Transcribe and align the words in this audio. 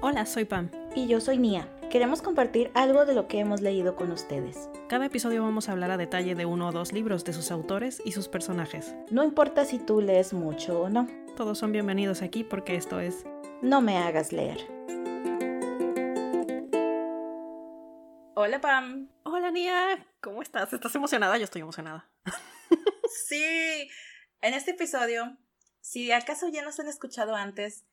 Hola, 0.00 0.26
soy 0.26 0.44
Pam. 0.44 0.70
Y 0.94 1.08
yo 1.08 1.20
soy 1.20 1.38
Nia. 1.38 1.68
Queremos 1.90 2.22
compartir 2.22 2.70
algo 2.74 3.04
de 3.04 3.14
lo 3.14 3.26
que 3.26 3.40
hemos 3.40 3.62
leído 3.62 3.96
con 3.96 4.12
ustedes. 4.12 4.70
Cada 4.88 5.06
episodio 5.06 5.42
vamos 5.42 5.68
a 5.68 5.72
hablar 5.72 5.90
a 5.90 5.96
detalle 5.96 6.36
de 6.36 6.46
uno 6.46 6.68
o 6.68 6.72
dos 6.72 6.92
libros 6.92 7.24
de 7.24 7.32
sus 7.32 7.50
autores 7.50 8.00
y 8.04 8.12
sus 8.12 8.28
personajes. 8.28 8.94
No 9.10 9.24
importa 9.24 9.64
si 9.64 9.80
tú 9.80 10.00
lees 10.00 10.32
mucho 10.32 10.82
o 10.82 10.88
no. 10.88 11.08
Todos 11.36 11.58
son 11.58 11.72
bienvenidos 11.72 12.22
aquí 12.22 12.44
porque 12.44 12.76
esto 12.76 13.00
es 13.00 13.24
No 13.60 13.80
me 13.80 13.98
hagas 13.98 14.32
leer. 14.32 14.58
Hola 18.36 18.60
Pam. 18.60 19.08
Hola 19.24 19.50
Nia, 19.50 20.06
¿cómo 20.20 20.42
estás? 20.42 20.72
¿Estás 20.72 20.94
emocionada? 20.94 21.38
Yo 21.38 21.44
estoy 21.44 21.62
emocionada. 21.62 22.08
sí, 23.26 23.90
en 24.42 24.54
este 24.54 24.70
episodio, 24.70 25.36
si 25.80 26.12
acaso 26.12 26.46
ya 26.46 26.62
nos 26.62 26.78
han 26.78 26.86
escuchado 26.86 27.34
antes, 27.34 27.84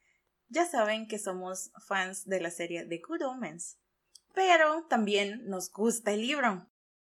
ya 0.50 0.66
saben 0.66 1.08
que 1.08 1.20
somos 1.20 1.72
fans 1.86 2.26
de 2.26 2.42
la 2.42 2.52
serie 2.52 2.86
The 2.86 3.02
Good 3.06 3.24
Omens, 3.24 3.78
pero 4.34 4.84
también 4.84 5.48
nos 5.48 5.72
gusta 5.72 6.12
el 6.12 6.22
libro. 6.22 6.68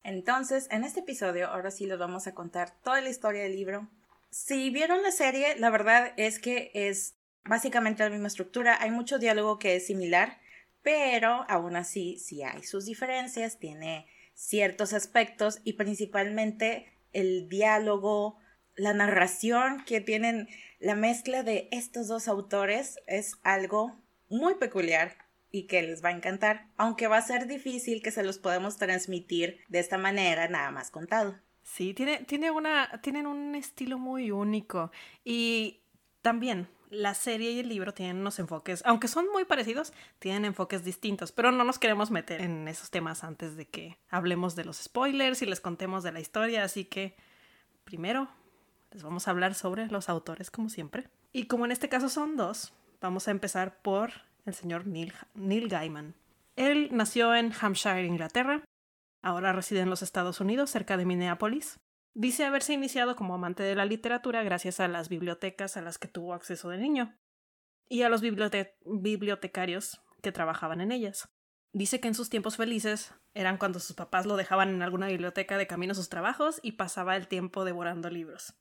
Entonces, 0.02 0.68
en 0.70 0.84
este 0.84 1.00
episodio, 1.00 1.48
ahora 1.48 1.70
sí 1.70 1.86
les 1.86 1.98
vamos 1.98 2.26
a 2.26 2.34
contar 2.34 2.80
toda 2.82 3.00
la 3.00 3.08
historia 3.08 3.42
del 3.42 3.56
libro. 3.56 3.88
Si 4.30 4.70
vieron 4.70 5.02
la 5.02 5.10
serie, 5.10 5.56
la 5.56 5.70
verdad 5.70 6.12
es 6.16 6.38
que 6.38 6.70
es 6.74 7.16
básicamente 7.44 8.04
la 8.04 8.10
misma 8.10 8.28
estructura, 8.28 8.80
hay 8.80 8.90
mucho 8.90 9.18
diálogo 9.18 9.58
que 9.58 9.76
es 9.76 9.86
similar, 9.86 10.38
pero 10.82 11.44
aún 11.48 11.76
así 11.76 12.18
sí 12.18 12.42
hay 12.42 12.62
sus 12.62 12.84
diferencias, 12.84 13.58
tiene 13.58 14.06
ciertos 14.34 14.92
aspectos 14.92 15.60
y 15.64 15.72
principalmente 15.72 16.92
el 17.12 17.48
diálogo, 17.48 18.38
la 18.76 18.92
narración 18.92 19.82
que 19.84 20.00
tienen 20.00 20.48
la 20.78 20.94
mezcla 20.94 21.42
de 21.42 21.68
estos 21.72 22.08
dos 22.08 22.28
autores 22.28 22.98
es 23.06 23.38
algo 23.42 23.96
muy 24.28 24.54
peculiar 24.54 25.16
y 25.50 25.66
que 25.66 25.82
les 25.82 26.04
va 26.04 26.10
a 26.10 26.12
encantar, 26.12 26.68
aunque 26.76 27.06
va 27.06 27.16
a 27.16 27.22
ser 27.22 27.46
difícil 27.46 28.02
que 28.02 28.10
se 28.10 28.22
los 28.22 28.38
podamos 28.38 28.76
transmitir 28.76 29.60
de 29.68 29.78
esta 29.78 29.96
manera 29.96 30.48
nada 30.48 30.70
más 30.70 30.90
contado. 30.90 31.36
Sí, 31.62 31.94
tiene, 31.94 32.18
tiene 32.24 32.50
una, 32.50 33.00
tienen 33.02 33.26
un 33.26 33.54
estilo 33.54 33.98
muy 33.98 34.30
único 34.30 34.92
y 35.24 35.80
también 36.22 36.68
la 36.90 37.14
serie 37.14 37.52
y 37.52 37.60
el 37.60 37.68
libro 37.68 37.92
tienen 37.92 38.18
unos 38.18 38.38
enfoques, 38.38 38.82
aunque 38.84 39.08
son 39.08 39.26
muy 39.32 39.44
parecidos, 39.44 39.92
tienen 40.18 40.44
enfoques 40.44 40.84
distintos, 40.84 41.32
pero 41.32 41.50
no 41.50 41.64
nos 41.64 41.78
queremos 41.78 42.10
meter 42.10 42.40
en 42.40 42.68
esos 42.68 42.90
temas 42.90 43.24
antes 43.24 43.56
de 43.56 43.66
que 43.66 43.98
hablemos 44.08 44.54
de 44.54 44.64
los 44.64 44.76
spoilers 44.76 45.42
y 45.42 45.46
les 45.46 45.60
contemos 45.60 46.04
de 46.04 46.12
la 46.12 46.20
historia, 46.20 46.62
así 46.62 46.84
que 46.84 47.16
primero 47.84 48.28
vamos 49.02 49.26
a 49.26 49.30
hablar 49.30 49.54
sobre 49.54 49.86
los 49.88 50.08
autores 50.08 50.50
como 50.50 50.68
siempre. 50.68 51.08
Y 51.32 51.46
como 51.46 51.64
en 51.64 51.72
este 51.72 51.88
caso 51.88 52.08
son 52.08 52.36
dos, 52.36 52.72
vamos 53.00 53.28
a 53.28 53.30
empezar 53.30 53.80
por 53.82 54.10
el 54.44 54.54
señor 54.54 54.86
Neil, 54.86 55.12
Neil 55.34 55.68
Gaiman. 55.68 56.14
Él 56.56 56.88
nació 56.92 57.34
en 57.34 57.52
Hampshire, 57.60 58.06
Inglaterra. 58.06 58.64
Ahora 59.22 59.52
reside 59.52 59.80
en 59.80 59.90
los 59.90 60.02
Estados 60.02 60.40
Unidos, 60.40 60.70
cerca 60.70 60.96
de 60.96 61.04
Minneapolis. 61.04 61.78
Dice 62.14 62.46
haberse 62.46 62.72
iniciado 62.72 63.14
como 63.14 63.34
amante 63.34 63.62
de 63.62 63.74
la 63.74 63.84
literatura 63.84 64.42
gracias 64.42 64.80
a 64.80 64.88
las 64.88 65.10
bibliotecas 65.10 65.76
a 65.76 65.82
las 65.82 65.98
que 65.98 66.08
tuvo 66.08 66.32
acceso 66.32 66.70
de 66.70 66.78
niño 66.78 67.14
y 67.88 68.02
a 68.02 68.08
los 68.08 68.22
bibliotecarios 68.22 70.00
que 70.22 70.32
trabajaban 70.32 70.80
en 70.80 70.92
ellas. 70.92 71.28
Dice 71.72 72.00
que 72.00 72.08
en 72.08 72.14
sus 72.14 72.30
tiempos 72.30 72.56
felices 72.56 73.12
eran 73.34 73.58
cuando 73.58 73.80
sus 73.80 73.94
papás 73.94 74.24
lo 74.24 74.36
dejaban 74.36 74.70
en 74.70 74.80
alguna 74.80 75.08
biblioteca 75.08 75.58
de 75.58 75.66
camino 75.66 75.92
a 75.92 75.94
sus 75.94 76.08
trabajos 76.08 76.58
y 76.62 76.72
pasaba 76.72 77.16
el 77.16 77.28
tiempo 77.28 77.66
devorando 77.66 78.08
libros. 78.08 78.54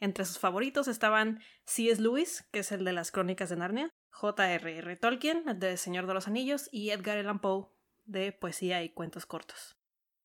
Entre 0.00 0.24
sus 0.24 0.38
favoritos 0.38 0.88
estaban 0.88 1.40
C.S. 1.64 2.00
Lewis, 2.00 2.46
que 2.52 2.60
es 2.60 2.72
el 2.72 2.84
de 2.84 2.92
las 2.92 3.10
Crónicas 3.10 3.48
de 3.48 3.56
Narnia, 3.56 3.90
J.R.R. 4.10 4.96
Tolkien, 4.96 5.48
el 5.48 5.58
de 5.58 5.76
Señor 5.76 6.06
de 6.06 6.14
los 6.14 6.28
Anillos, 6.28 6.68
y 6.70 6.90
Edgar 6.90 7.18
Allan 7.18 7.40
Poe, 7.40 7.66
de 8.04 8.32
poesía 8.32 8.82
y 8.82 8.90
cuentos 8.90 9.26
cortos. 9.26 9.76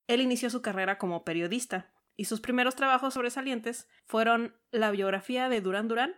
Él 0.08 0.22
inició 0.22 0.50
su 0.50 0.62
carrera 0.62 0.98
como 0.98 1.24
periodista, 1.24 1.92
y 2.16 2.26
sus 2.26 2.42
primeros 2.42 2.76
trabajos 2.76 3.16
sobresalientes 3.16 3.88
fueron 4.06 4.56
la 4.72 4.92
biografía 4.92 5.50
de 5.50 5.62
Duran 5.62 5.88
Duran 5.88 6.16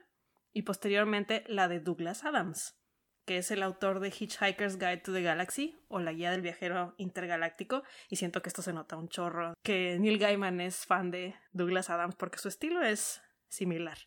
y 0.51 0.63
posteriormente 0.63 1.43
la 1.47 1.67
de 1.67 1.79
Douglas 1.79 2.23
Adams, 2.23 2.77
que 3.25 3.37
es 3.37 3.51
el 3.51 3.63
autor 3.63 3.99
de 3.99 4.09
Hitchhiker's 4.09 4.77
Guide 4.77 4.97
to 4.97 5.13
the 5.13 5.21
Galaxy 5.21 5.77
o 5.87 5.99
la 5.99 6.13
guía 6.13 6.31
del 6.31 6.41
viajero 6.41 6.95
intergaláctico, 6.97 7.83
y 8.09 8.17
siento 8.17 8.41
que 8.41 8.49
esto 8.49 8.61
se 8.61 8.73
nota 8.73 8.97
un 8.97 9.09
chorro, 9.09 9.53
que 9.63 9.97
Neil 9.99 10.19
Gaiman 10.19 10.61
es 10.61 10.85
fan 10.85 11.11
de 11.11 11.35
Douglas 11.51 11.89
Adams 11.89 12.15
porque 12.15 12.39
su 12.39 12.47
estilo 12.47 12.81
es 12.81 13.21
similar. 13.55 13.97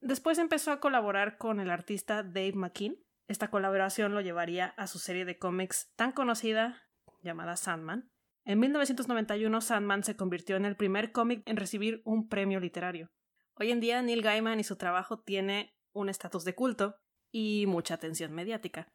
Después 0.00 0.38
empezó 0.38 0.72
a 0.72 0.80
colaborar 0.80 1.38
con 1.38 1.60
el 1.60 1.70
artista 1.70 2.22
Dave 2.22 2.52
McKean. 2.54 2.96
Esta 3.28 3.48
colaboración 3.48 4.14
lo 4.14 4.20
llevaría 4.20 4.66
a 4.76 4.86
su 4.86 4.98
serie 4.98 5.24
de 5.24 5.38
cómics 5.38 5.92
tan 5.96 6.12
conocida 6.12 6.82
llamada 7.22 7.56
Sandman. 7.56 8.10
En 8.44 8.60
1991 8.60 9.60
Sandman 9.60 10.04
se 10.04 10.16
convirtió 10.16 10.56
en 10.56 10.64
el 10.64 10.76
primer 10.76 11.10
cómic 11.10 11.42
en 11.46 11.56
recibir 11.56 12.02
un 12.04 12.28
premio 12.28 12.60
literario. 12.60 13.10
Hoy 13.56 13.72
en 13.72 13.80
día 13.80 14.00
Neil 14.02 14.22
Gaiman 14.22 14.60
y 14.60 14.64
su 14.64 14.76
trabajo 14.76 15.18
tiene 15.18 15.74
un 15.92 16.08
estatus 16.08 16.44
de 16.44 16.54
culto 16.54 16.96
y 17.32 17.66
mucha 17.66 17.94
atención 17.94 18.32
mediática. 18.32 18.86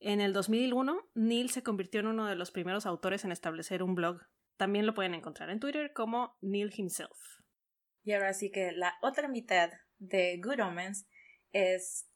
En 0.00 0.20
el 0.20 0.32
2001, 0.32 1.08
Neil 1.14 1.50
se 1.50 1.62
convirtió 1.62 2.00
en 2.00 2.08
uno 2.08 2.26
de 2.26 2.34
los 2.34 2.50
primeros 2.50 2.86
autores 2.86 3.24
en 3.24 3.32
establecer 3.32 3.82
un 3.82 3.94
blog. 3.94 4.20
También 4.56 4.86
lo 4.86 4.94
pueden 4.94 5.14
encontrar 5.14 5.50
en 5.50 5.60
Twitter 5.60 5.92
como 5.94 6.36
Neil 6.40 6.72
himself. 6.76 7.36
Y 8.06 8.12
ahora 8.12 8.32
sí 8.34 8.52
que 8.52 8.70
la 8.70 8.94
otra 9.02 9.26
mitad 9.26 9.68
de 9.98 10.38
Good 10.38 10.60
Omens 10.60 11.08
es 11.50 12.08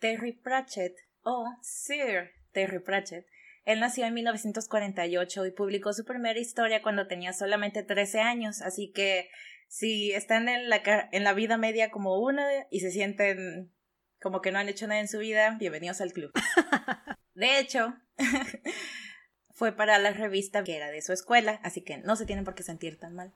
Terry 0.00 0.32
Pratchett 0.32 0.92
o 1.22 1.46
Sir 1.62 2.32
Terry 2.50 2.80
Pratchett. 2.80 3.24
Él 3.64 3.78
nació 3.78 4.06
en 4.06 4.14
1948 4.14 5.46
y 5.46 5.52
publicó 5.52 5.92
su 5.92 6.04
primera 6.04 6.36
historia 6.36 6.82
cuando 6.82 7.06
tenía 7.06 7.32
solamente 7.32 7.84
13 7.84 8.20
años, 8.20 8.60
así 8.60 8.90
que 8.90 9.30
si 9.68 10.10
están 10.10 10.48
en 10.48 10.68
la, 10.68 10.82
en 11.12 11.22
la 11.22 11.32
vida 11.32 11.56
media 11.58 11.92
como 11.92 12.18
una 12.20 12.44
y 12.68 12.80
se 12.80 12.90
sienten 12.90 13.72
como 14.20 14.40
que 14.40 14.50
no 14.50 14.58
han 14.58 14.68
hecho 14.68 14.88
nada 14.88 15.00
en 15.00 15.08
su 15.08 15.20
vida, 15.20 15.56
bienvenidos 15.60 16.00
al 16.00 16.12
club. 16.12 16.32
De 17.34 17.60
hecho, 17.60 17.94
fue 19.50 19.70
para 19.70 19.98
la 20.00 20.10
revista 20.10 20.64
que 20.64 20.74
era 20.74 20.90
de 20.90 21.02
su 21.02 21.12
escuela, 21.12 21.60
así 21.62 21.82
que 21.82 21.98
no 21.98 22.16
se 22.16 22.26
tienen 22.26 22.44
por 22.44 22.56
qué 22.56 22.64
sentir 22.64 22.98
tan 22.98 23.14
mal. 23.14 23.32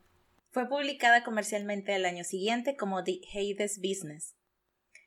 Fue 0.52 0.68
publicada 0.68 1.22
comercialmente 1.22 1.94
el 1.94 2.04
año 2.04 2.24
siguiente 2.24 2.76
como 2.76 3.04
The 3.04 3.20
Hades 3.32 3.78
Business. 3.78 4.34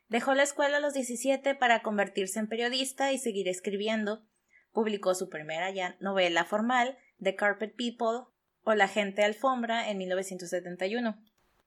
Dejó 0.08 0.34
la 0.36 0.44
escuela 0.44 0.78
a 0.78 0.80
los 0.80 0.94
17 0.94 1.56
para 1.56 1.82
convertirse 1.82 2.40
en 2.40 2.48
periodista 2.48 3.12
y 3.12 3.18
seguir 3.18 3.50
escribiendo. 3.50 4.26
Publicó 4.72 5.16
su 5.16 5.30
primera 5.30 5.70
ya 5.70 5.98
novela 6.00 6.46
formal, 6.46 6.98
The 7.22 7.36
Carpet 7.36 7.76
People 7.76 8.30
o 8.64 8.74
La 8.74 8.88
gente 8.88 9.26
alfombra 9.26 9.90
en 9.90 9.98
1971. 9.98 11.22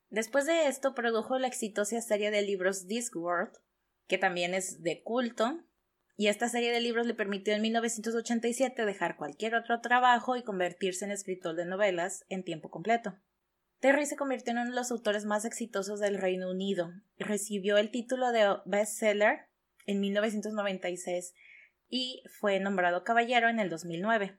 Después 0.09 0.47
de 0.47 0.69
esto 0.69 0.95
produjo 0.95 1.39
la 1.39 1.49
exitosa 1.49 2.01
serie 2.01 2.31
de 2.31 2.41
libros 2.41 2.87
Discworld, 2.87 3.53
que 4.07 4.17
también 4.17 4.55
es 4.55 4.83
de 4.83 5.03
culto, 5.03 5.61
y 6.17 6.29
esta 6.29 6.49
serie 6.49 6.73
de 6.73 6.81
libros 6.81 7.07
le 7.07 7.13
permitió 7.13 7.53
en 7.53 7.61
1987 7.61 8.87
dejar 8.87 9.19
cualquier 9.19 9.55
otro 9.55 9.83
trabajo 9.83 10.35
y 10.37 10.45
convertirse 10.45 11.05
en 11.05 11.11
escritor 11.11 11.57
de 11.57 11.67
novelas 11.67 12.25
en 12.31 12.43
tiempo 12.43 12.71
completo. 12.71 13.19
Terry 13.81 14.07
se 14.07 14.17
convirtió 14.17 14.53
en 14.53 14.59
uno 14.59 14.71
de 14.71 14.77
los 14.77 14.91
autores 14.91 15.25
más 15.25 15.45
exitosos 15.45 16.01
del 16.01 16.19
Reino 16.19 16.51
Unido. 16.51 16.93
Recibió 17.19 17.77
el 17.77 17.91
título 17.91 18.33
de 18.33 18.57
bestseller 18.65 19.49
en 19.87 20.01
1996 20.01 21.35
y 21.89 22.23
fue 22.41 22.59
nombrado 22.59 23.05
caballero 23.05 23.49
en 23.49 23.61
el 23.61 23.69
2009. 23.69 24.39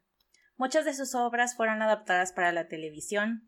Muchas 0.58 0.86
de 0.86 0.94
sus 0.94 1.14
obras 1.14 1.56
fueron 1.56 1.82
adaptadas 1.82 2.32
para 2.32 2.52
la 2.52 2.68
televisión. 2.68 3.48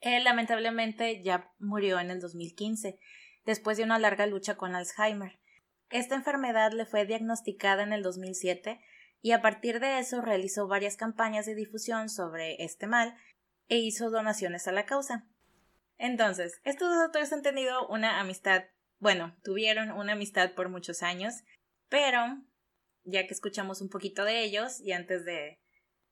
Él 0.00 0.24
lamentablemente 0.24 1.22
ya 1.22 1.50
murió 1.58 1.98
en 1.98 2.10
el 2.10 2.20
2015, 2.20 2.98
después 3.46 3.78
de 3.78 3.84
una 3.84 3.98
larga 3.98 4.26
lucha 4.26 4.56
con 4.56 4.74
Alzheimer. 4.74 5.38
Esta 5.88 6.16
enfermedad 6.16 6.72
le 6.72 6.84
fue 6.84 7.06
diagnosticada 7.06 7.82
en 7.82 7.92
el 7.92 8.02
2007 8.02 8.80
y 9.22 9.32
a 9.32 9.40
partir 9.40 9.80
de 9.80 9.98
eso 9.98 10.20
realizó 10.20 10.68
varias 10.68 10.96
campañas 10.96 11.46
de 11.46 11.54
difusión 11.54 12.10
sobre 12.10 12.62
este 12.62 12.86
mal 12.86 13.16
e 13.68 13.78
hizo 13.78 14.10
donaciones 14.10 14.68
a 14.68 14.72
la 14.72 14.86
causa. 14.86 15.26
Entonces, 15.98 16.60
estos 16.64 16.88
dos 16.90 17.04
autores 17.04 17.32
han 17.32 17.42
tenido 17.42 17.86
una 17.88 18.20
amistad, 18.20 18.64
bueno, 18.98 19.36
tuvieron 19.42 19.90
una 19.92 20.12
amistad 20.12 20.54
por 20.54 20.68
muchos 20.68 21.02
años, 21.02 21.34
pero 21.88 22.20
ya 23.04 23.26
que 23.26 23.34
escuchamos 23.34 23.80
un 23.80 23.88
poquito 23.88 24.24
de 24.24 24.42
ellos 24.42 24.80
y 24.80 24.92
antes 24.92 25.24
de 25.24 25.60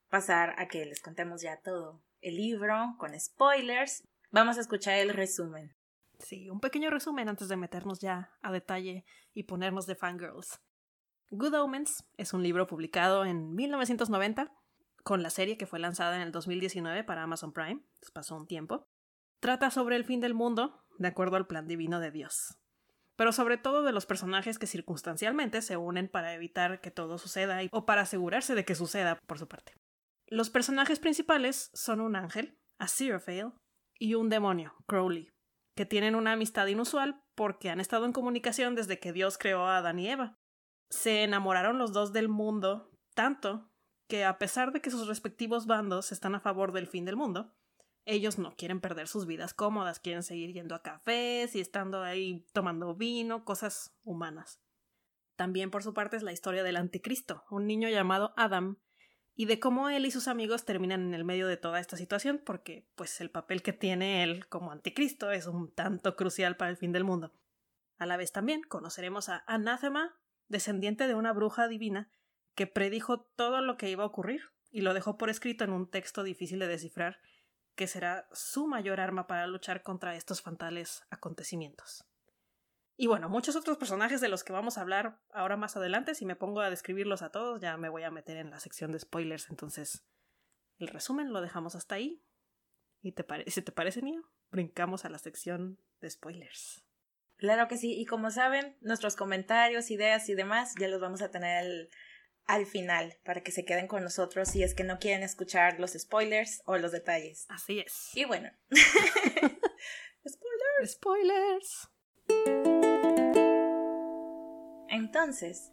pasar 0.09 0.55
a 0.59 0.69
que 0.69 0.87
les 0.87 1.03
contemos 1.03 1.43
ya 1.43 1.61
todo 1.61 2.03
el 2.21 2.37
libro 2.37 2.95
con 2.99 3.19
spoilers, 3.19 4.05
vamos 4.31 4.56
a 4.56 4.61
escuchar 4.61 4.99
el 4.99 5.11
resumen. 5.11 5.75
Sí, 6.21 6.49
un 6.49 6.61
pequeño 6.61 6.91
resumen 6.91 7.29
antes 7.29 7.49
de 7.49 7.56
meternos 7.56 8.01
ya 8.01 8.33
a 8.41 8.53
detalle 8.53 9.05
y 9.35 9.43
ponernos 9.43 9.87
de 9.87 9.97
fangirls. 9.97 10.61
Good 11.31 11.55
Omens 11.55 12.05
es 12.17 12.33
un 12.33 12.43
libro 12.43 12.67
publicado 12.67 13.25
en 13.25 13.55
1990 13.55 14.53
con 15.05 15.23
la 15.23 15.31
serie 15.31 15.56
que 15.56 15.67
fue 15.67 15.79
lanzada 15.79 16.17
en 16.17 16.23
el 16.23 16.33
2019 16.33 17.05
para 17.05 17.23
Amazon 17.23 17.53
Prime, 17.53 17.85
pasó 18.12 18.37
un 18.37 18.47
tiempo, 18.47 18.89
trata 19.39 19.71
sobre 19.71 19.97
el 19.97 20.05
fin 20.05 20.21
del 20.21 20.35
mundo 20.35 20.83
de 20.99 21.09
acuerdo 21.09 21.37
al 21.37 21.47
plan 21.47 21.69
divino 21.69 22.01
de 22.01 22.11
Dios. 22.11 22.59
pero 23.17 23.31
sobre 23.31 23.59
todo 23.59 23.85
de 23.85 23.93
los 23.93 24.06
personajes 24.06 24.59
que 24.59 24.67
circunstancialmente 24.67 25.62
se 25.62 25.77
unen 25.77 26.09
para 26.09 26.35
evitar 26.35 26.81
que 26.81 26.91
todo 26.91 27.17
suceda 27.17 27.61
o 27.71 27.87
para 27.87 28.03
asegurarse 28.03 28.56
de 28.56 28.65
que 28.65 28.75
suceda 28.75 29.21
por 29.29 29.39
su 29.39 29.47
parte. 29.47 29.73
Los 30.27 30.51
personajes 30.51 30.99
principales 30.99 31.71
son 31.75 32.01
un 32.01 32.17
ángel, 32.17 32.59
Aziraphale, 32.81 33.53
y 34.01 34.15
un 34.15 34.31
demonio, 34.31 34.75
Crowley, 34.89 35.31
que 35.77 35.87
tienen 35.87 36.17
una 36.17 36.33
amistad 36.33 36.67
inusual 36.67 37.23
porque 37.37 37.71
han 37.71 37.79
estado 37.79 38.05
en 38.05 38.12
comunicación 38.12 38.75
desde 38.75 38.99
que 38.99 39.12
Dios 39.12 39.39
creó 39.39 39.65
a 39.65 39.77
Adán 39.77 40.01
y 40.01 40.09
Eva. 40.09 40.35
Se 40.91 41.23
enamoraron 41.23 41.79
los 41.79 41.93
dos 41.93 42.12
del 42.12 42.29
mundo 42.29 42.91
tanto 43.15 43.71
que 44.06 44.25
a 44.25 44.39
pesar 44.39 44.73
de 44.73 44.81
que 44.81 44.91
sus 44.91 45.06
respectivos 45.06 45.67
bandos 45.67 46.12
están 46.12 46.35
a 46.35 46.41
favor 46.41 46.73
del 46.73 46.87
fin 46.87 47.05
del 47.05 47.17
mundo, 47.17 47.55
ellos 48.06 48.39
no 48.39 48.55
quieren 48.56 48.81
perder 48.81 49.09
sus 49.09 49.27
vidas 49.27 49.55
cómodas, 49.55 49.99
quieren 49.99 50.23
seguir 50.23 50.53
yendo 50.53 50.75
a 50.75 50.83
cafés 50.83 51.55
y 51.55 51.61
estando 51.61 52.03
ahí 52.03 52.47
tomando 52.53 52.95
vino, 52.95 53.45
cosas 53.45 53.97
humanas. 54.03 54.61
También 55.37 55.71
por 55.71 55.83
su 55.83 55.95
parte 55.95 56.17
es 56.17 56.23
la 56.23 56.33
historia 56.33 56.62
del 56.62 56.77
anticristo, 56.77 57.45
un 57.51 57.67
niño 57.67 57.89
llamado 57.89 58.35
Adam, 58.37 58.79
y 59.37 59.47
de 59.47 59.59
cómo 59.59 59.89
él 59.89 60.06
y 60.06 60.11
sus 60.11 60.29
amigos 60.29 60.65
terminan 60.65 61.03
en 61.03 61.15
el 61.15 61.25
medio 61.25 61.49
de 61.49 61.56
toda 61.56 61.81
esta 61.81 61.97
situación, 61.97 62.41
porque 62.45 62.87
pues 62.95 63.21
el 63.21 63.31
papel 63.31 63.62
que 63.62 63.73
tiene 63.73 64.23
él 64.23 64.47
como 64.49 64.71
anticristo 64.71 65.33
es 65.33 65.47
un 65.47 65.73
tanto 65.73 66.15
crucial 66.15 66.56
para 66.56 66.71
el 66.71 66.77
fin 66.77 66.93
del 66.93 67.03
mundo. 67.03 67.33
A 67.99 68.06
la 68.06 68.17
vez 68.17 68.33
también 68.33 68.62
conoceremos 68.62 69.29
a 69.29 69.43
Anathema, 69.47 70.17
descendiente 70.49 71.09
de 71.09 71.15
una 71.15 71.33
bruja 71.33 71.67
divina, 71.67 72.11
que 72.55 72.67
predijo 72.67 73.21
todo 73.21 73.61
lo 73.61 73.77
que 73.77 73.91
iba 73.91 74.05
a 74.05 74.06
ocurrir 74.06 74.43
y 74.71 74.81
lo 74.81 74.95
dejó 74.95 75.17
por 75.17 75.31
escrito 75.31 75.65
en 75.65 75.73
un 75.73 75.89
texto 75.89 76.23
difícil 76.23 76.59
de 76.59 76.67
descifrar, 76.67 77.21
que 77.75 77.87
será 77.87 78.29
su 78.33 78.67
mayor 78.67 79.01
arma 79.01 79.27
para 79.27 79.47
luchar 79.47 79.83
contra 79.83 80.17
estos 80.17 80.43
fatales 80.43 81.05
acontecimientos. 81.11 82.05
Y 82.97 83.09
bueno, 83.09 83.29
muchos 83.29 83.56
otros 83.56 83.77
personajes 83.77 84.21
de 84.21 84.29
los 84.29 84.45
que 84.45 84.53
vamos 84.53 84.79
a 84.79 84.81
hablar 84.81 85.21
ahora 85.33 85.56
más 85.56 85.77
adelante, 85.77 86.15
si 86.15 86.27
me 86.27 86.37
pongo 86.37 86.61
a 86.61 86.71
describirlos 86.71 87.23
a 87.23 87.31
todos, 87.31 87.61
ya 87.61 87.77
me 87.77 87.89
voy 87.89 88.05
a 88.05 88.11
meter 88.11 88.37
en 88.37 88.51
la 88.51 88.61
sección 88.61 88.93
de 88.93 89.01
spoilers, 89.01 89.51
entonces 89.51 90.06
el 90.79 90.89
resumen 90.89 91.33
lo 91.33 91.41
dejamos 91.41 91.75
hasta 91.75 91.97
ahí. 91.97 92.23
¿Y 93.03 93.12
te 93.12 93.25
si 93.51 93.62
te 93.62 93.73
parece, 93.73 94.01
Nia, 94.01 94.23
brincamos 94.51 95.05
a 95.05 95.09
la 95.09 95.19
sección 95.19 95.79
de 96.01 96.11
spoilers. 96.11 96.85
Claro 97.37 97.67
que 97.69 97.77
sí, 97.77 98.01
y 98.01 98.06
como 98.06 98.31
saben, 98.31 98.77
nuestros 98.81 99.17
comentarios, 99.17 99.91
ideas 99.91 100.29
y 100.29 100.35
demás 100.35 100.75
ya 100.79 100.89
los 100.89 101.01
vamos 101.01 101.21
a 101.21 101.31
tener 101.31 101.91
al 102.46 102.67
final 102.67 103.17
para 103.25 103.43
que 103.43 103.52
se 103.52 103.64
queden 103.64 103.87
con 103.87 104.02
nosotros 104.02 104.49
si 104.49 104.62
es 104.62 104.75
que 104.75 104.85
no 104.85 104.99
quieren 104.99 105.23
escuchar 105.23 105.81
los 105.81 105.93
spoilers 105.93 106.62
o 106.64 106.76
los 106.79 106.93
detalles. 106.93 107.46
Así 107.49 107.81
es. 107.81 108.11
Y 108.14 108.25
bueno. 108.25 108.50
spoilers. 110.29 110.93
Spoilers. 110.93 111.88
Entonces, 114.88 115.73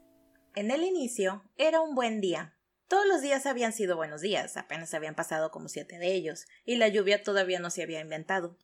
en 0.55 0.71
el 0.71 0.83
inicio 0.83 1.43
era 1.57 1.81
un 1.81 1.95
buen 1.95 2.21
día. 2.21 2.57
Todos 2.87 3.05
los 3.05 3.21
días 3.21 3.45
habían 3.45 3.71
sido 3.71 3.95
buenos 3.95 4.19
días, 4.19 4.57
apenas 4.57 4.93
habían 4.93 5.15
pasado 5.15 5.49
como 5.49 5.69
siete 5.69 5.97
de 5.97 6.13
ellos, 6.13 6.45
y 6.65 6.75
la 6.75 6.89
lluvia 6.89 7.23
todavía 7.23 7.59
no 7.59 7.69
se 7.69 7.83
había 7.83 8.01
inventado. 8.01 8.57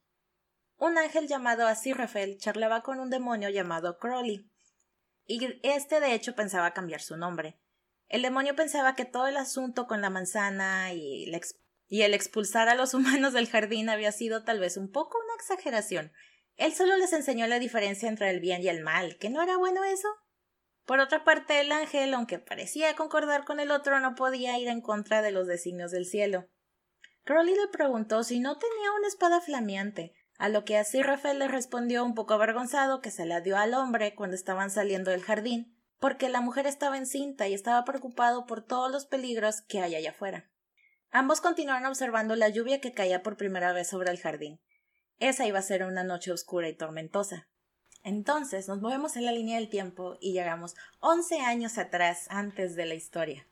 Un 0.77 0.97
ángel 0.97 1.27
llamado 1.27 1.65
Aziraphale 1.65 2.37
charlaba 2.37 2.83
con 2.83 2.99
un 2.99 3.09
demonio 3.09 3.49
llamado 3.49 3.97
Crowley, 3.99 4.51
y 5.25 5.59
este 5.63 6.01
de 6.01 6.13
hecho 6.13 6.35
pensaba 6.35 6.73
cambiar 6.73 7.01
su 7.01 7.15
nombre. 7.15 7.57
El 8.07 8.21
demonio 8.21 8.55
pensaba 8.55 8.95
que 8.95 9.05
todo 9.05 9.27
el 9.27 9.37
asunto 9.37 9.85
con 9.85 10.01
la 10.01 10.09
manzana 10.09 10.93
y, 10.93 11.29
el 11.89 12.13
expulsar 12.13 12.69
a 12.69 12.75
los 12.75 12.93
humanos 12.93 13.33
del 13.33 13.47
jardín 13.47 13.89
había 13.89 14.11
sido 14.11 14.43
tal 14.43 14.59
vez 14.59 14.77
un 14.77 14.91
poco 14.91 15.17
una 15.23 15.35
exageración. 15.35 16.11
Él 16.55 16.73
solo 16.73 16.95
les 16.97 17.13
enseñó 17.13 17.45
la 17.47 17.59
diferencia 17.59 18.09
entre 18.09 18.29
el 18.29 18.39
bien 18.39 18.63
y 18.63 18.69
el 18.69 18.81
mal, 18.81 19.17
que 19.17 19.29
no 19.29 19.41
era 19.41 19.57
bueno 19.57 19.83
eso. 19.83 20.07
Por 20.85 20.99
otra 20.99 21.23
parte, 21.23 21.59
el 21.59 21.71
ángel, 21.71 22.13
aunque 22.13 22.39
parecía 22.39 22.95
concordar 22.95 23.43
con 23.43 23.59
el 23.59 23.71
otro, 23.71 23.99
no 23.99 24.15
podía 24.15 24.57
ir 24.57 24.69
en 24.69 24.81
contra 24.81 25.21
de 25.21 25.31
los 25.31 25.45
designios 25.45 25.91
del 25.91 26.05
cielo. 26.05 26.47
Crowley 27.25 27.55
le 27.55 27.67
preguntó 27.67 28.23
si 28.23 28.39
no 28.39 28.57
tenía 28.57 28.93
una 28.97 29.07
espada 29.07 29.41
flameante, 29.41 30.13
a 30.37 30.47
lo 30.47 30.63
que 30.63 30.77
así 30.77 31.01
Rafael 31.01 31.39
le 31.39 31.49
respondió 31.49 32.05
un 32.05 32.15
poco 32.15 32.35
avergonzado 32.35 33.01
que 33.01 33.11
se 33.11 33.25
la 33.25 33.41
dio 33.41 33.57
al 33.57 33.73
hombre 33.73 34.15
cuando 34.15 34.35
estaban 34.35 34.69
saliendo 34.69 35.11
del 35.11 35.23
jardín, 35.23 35.76
porque 35.99 36.29
la 36.29 36.41
mujer 36.41 36.67
estaba 36.67 36.97
encinta 36.97 37.47
y 37.47 37.53
estaba 37.53 37.83
preocupado 37.85 38.45
por 38.45 38.63
todos 38.63 38.91
los 38.91 39.05
peligros 39.05 39.61
que 39.61 39.81
hay 39.81 39.95
allá 39.95 40.11
afuera. 40.11 40.49
Ambos 41.09 41.41
continuaron 41.41 41.85
observando 41.87 42.35
la 42.35 42.49
lluvia 42.49 42.81
que 42.81 42.93
caía 42.93 43.23
por 43.23 43.37
primera 43.37 43.73
vez 43.73 43.87
sobre 43.87 44.11
el 44.11 44.19
jardín. 44.19 44.59
Esa 45.19 45.47
iba 45.47 45.59
a 45.59 45.63
ser 45.63 45.83
una 45.83 46.03
noche 46.03 46.31
oscura 46.31 46.69
y 46.69 46.75
tormentosa. 46.75 47.47
Entonces 48.03 48.67
nos 48.67 48.81
movemos 48.81 49.15
en 49.15 49.25
la 49.25 49.31
línea 49.31 49.57
del 49.57 49.69
tiempo 49.69 50.17
y 50.21 50.33
llegamos 50.33 50.75
once 50.99 51.39
años 51.39 51.77
atrás 51.77 52.27
antes 52.29 52.75
de 52.75 52.85
la 52.85 52.93
historia. 52.93 53.47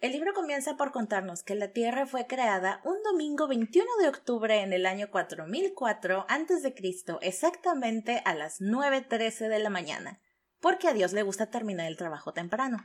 El 0.00 0.12
libro 0.12 0.32
comienza 0.32 0.78
por 0.78 0.92
contarnos 0.92 1.42
que 1.42 1.54
la 1.54 1.72
Tierra 1.72 2.06
fue 2.06 2.26
creada 2.26 2.80
un 2.84 3.02
domingo 3.02 3.46
21 3.46 3.86
de 4.00 4.08
octubre 4.08 4.62
en 4.62 4.72
el 4.72 4.86
año 4.86 5.10
4004 5.10 6.24
a.C., 6.26 6.74
exactamente 7.20 8.22
a 8.24 8.34
las 8.34 8.62
9.13 8.62 9.48
de 9.48 9.58
la 9.58 9.68
mañana, 9.68 10.18
porque 10.60 10.88
a 10.88 10.92
Dios 10.92 11.12
le 11.12 11.22
gusta 11.22 11.50
terminar 11.50 11.86
el 11.86 11.96
trabajo 11.96 12.32
temprano. 12.32 12.78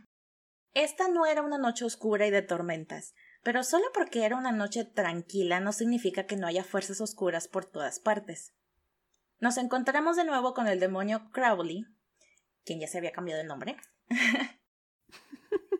Esta 0.74 1.08
no 1.08 1.26
era 1.26 1.42
una 1.42 1.58
noche 1.58 1.86
oscura 1.86 2.28
y 2.28 2.32
de 2.32 2.42
tormentas, 2.42 3.14
pero 3.44 3.64
solo 3.64 3.86
porque 3.94 4.26
era 4.26 4.36
una 4.36 4.52
noche 4.52 4.84
tranquila 4.84 5.60
no 5.60 5.72
significa 5.72 6.26
que 6.26 6.36
no 6.36 6.48
haya 6.48 6.64
fuerzas 6.64 7.00
oscuras 7.00 7.48
por 7.48 7.66
todas 7.66 8.00
partes. 8.00 8.54
Nos 9.40 9.58
encontramos 9.58 10.16
de 10.16 10.26
nuevo 10.26 10.54
con 10.54 10.68
el 10.68 10.80
demonio 10.80 11.30
Crowley, 11.32 11.86
quien 12.66 12.80
ya 12.80 12.88
se 12.88 12.98
había 12.98 13.12
cambiado 13.12 13.42
el 13.42 13.48
nombre. 13.48 13.78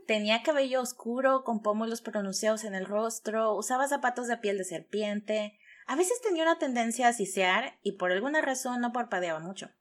Tenía 0.08 0.44
cabello 0.44 0.82
oscuro, 0.82 1.44
con 1.44 1.62
pómulos 1.62 2.02
pronunciados 2.02 2.64
en 2.64 2.76
el 2.76 2.86
rostro, 2.86 3.56
usaba 3.56 3.88
zapatos 3.88 4.28
de 4.28 4.38
piel 4.38 4.58
de 4.58 4.64
serpiente, 4.64 5.58
a 5.88 5.96
veces 5.96 6.22
tenía 6.22 6.44
una 6.44 6.58
tendencia 6.60 7.08
a 7.08 7.14
sisear 7.14 7.80
y 7.82 7.94
por 7.94 8.12
alguna 8.12 8.42
razón 8.42 8.82
no 8.82 8.92
parpadeaba 8.92 9.40
mucho. 9.40 9.72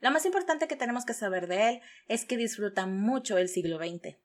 Lo 0.00 0.10
más 0.10 0.24
importante 0.26 0.68
que 0.68 0.76
tenemos 0.76 1.04
que 1.04 1.14
saber 1.14 1.48
de 1.48 1.68
él 1.68 1.80
es 2.06 2.24
que 2.24 2.36
disfruta 2.36 2.86
mucho 2.86 3.36
el 3.38 3.48
siglo 3.48 3.78
XX. 3.78 4.16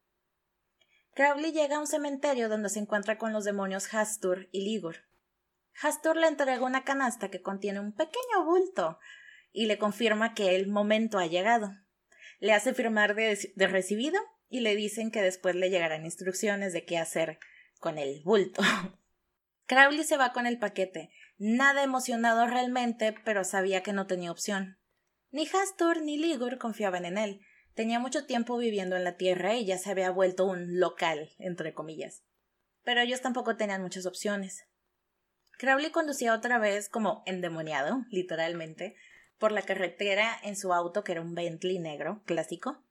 Crowley 1.16 1.52
llega 1.52 1.78
a 1.78 1.80
un 1.80 1.88
cementerio 1.88 2.50
donde 2.50 2.70
se 2.70 2.80
encuentra 2.80 3.18
con 3.18 3.34
los 3.34 3.44
demonios 3.44 3.94
Hastur 3.94 4.50
y 4.52 4.64
Ligor. 4.64 4.98
Hastur 5.82 6.16
le 6.16 6.28
entrega 6.28 6.64
una 6.64 6.84
canasta 6.84 7.30
que 7.30 7.42
contiene 7.42 7.80
un 7.80 7.94
pequeño 7.94 8.46
bulto 8.46 9.00
y 9.52 9.66
le 9.66 9.78
confirma 9.78 10.34
que 10.34 10.56
el 10.56 10.68
momento 10.68 11.20
ha 11.20 11.28
llegado. 11.28 11.72
Le 12.40 12.54
hace 12.54 12.74
firmar 12.74 13.16
de, 13.16 13.54
recibido 13.68 14.20
y 14.50 14.62
le 14.62 14.76
dicen 14.76 15.12
que 15.12 15.22
después 15.22 15.56
le 15.56 15.70
llegarán 15.70 16.06
instrucciones 16.06 16.74
de 16.74 16.86
qué 16.86 16.98
hacer 16.98 17.40
con 17.80 17.98
el 17.98 18.22
bulto. 18.24 18.62
Crowley 19.66 20.04
se 20.04 20.18
va 20.18 20.34
con 20.34 20.46
el 20.46 20.60
paquete, 20.60 21.12
nada 21.38 21.84
emocionado 21.84 22.46
realmente, 22.48 23.16
pero 23.24 23.44
sabía 23.44 23.82
que 23.82 23.94
no 23.94 24.08
tenía 24.08 24.32
opción. 24.32 24.78
Ni 25.34 25.48
Hastur 25.48 26.04
ni 26.04 26.16
Ligor 26.16 26.60
confiaban 26.60 27.06
en 27.06 27.18
él. 27.18 27.42
Tenía 27.74 27.98
mucho 27.98 28.28
tiempo 28.28 28.56
viviendo 28.56 28.96
en 28.96 29.04
la 29.04 29.18
Tierra 29.18 29.56
y 29.56 29.66
ya 29.66 29.80
se 29.80 29.90
había 29.90 30.12
vuelto 30.12 30.46
un 30.46 30.80
local, 30.80 31.32
entre 31.40 31.74
comillas. 31.74 32.22
Pero 32.84 33.02
ellos 33.02 33.22
tampoco 33.22 33.58
tenían 33.58 33.82
muchas 33.82 34.06
opciones. 34.06 34.68
Crowley 35.58 35.90
conducía 35.90 36.36
otra 36.36 36.60
vez 36.60 36.88
como 36.88 37.24
endemoniado, 37.26 38.06
literalmente, 38.12 38.96
por 39.40 39.52
la 39.52 39.64
carretera 39.64 40.38
en 40.44 40.56
su 40.56 40.72
auto, 40.72 41.04
que 41.04 41.14
era 41.14 41.22
un 41.22 41.34
Bentley 41.34 41.80
negro, 41.80 42.22
clásico. 42.28 42.84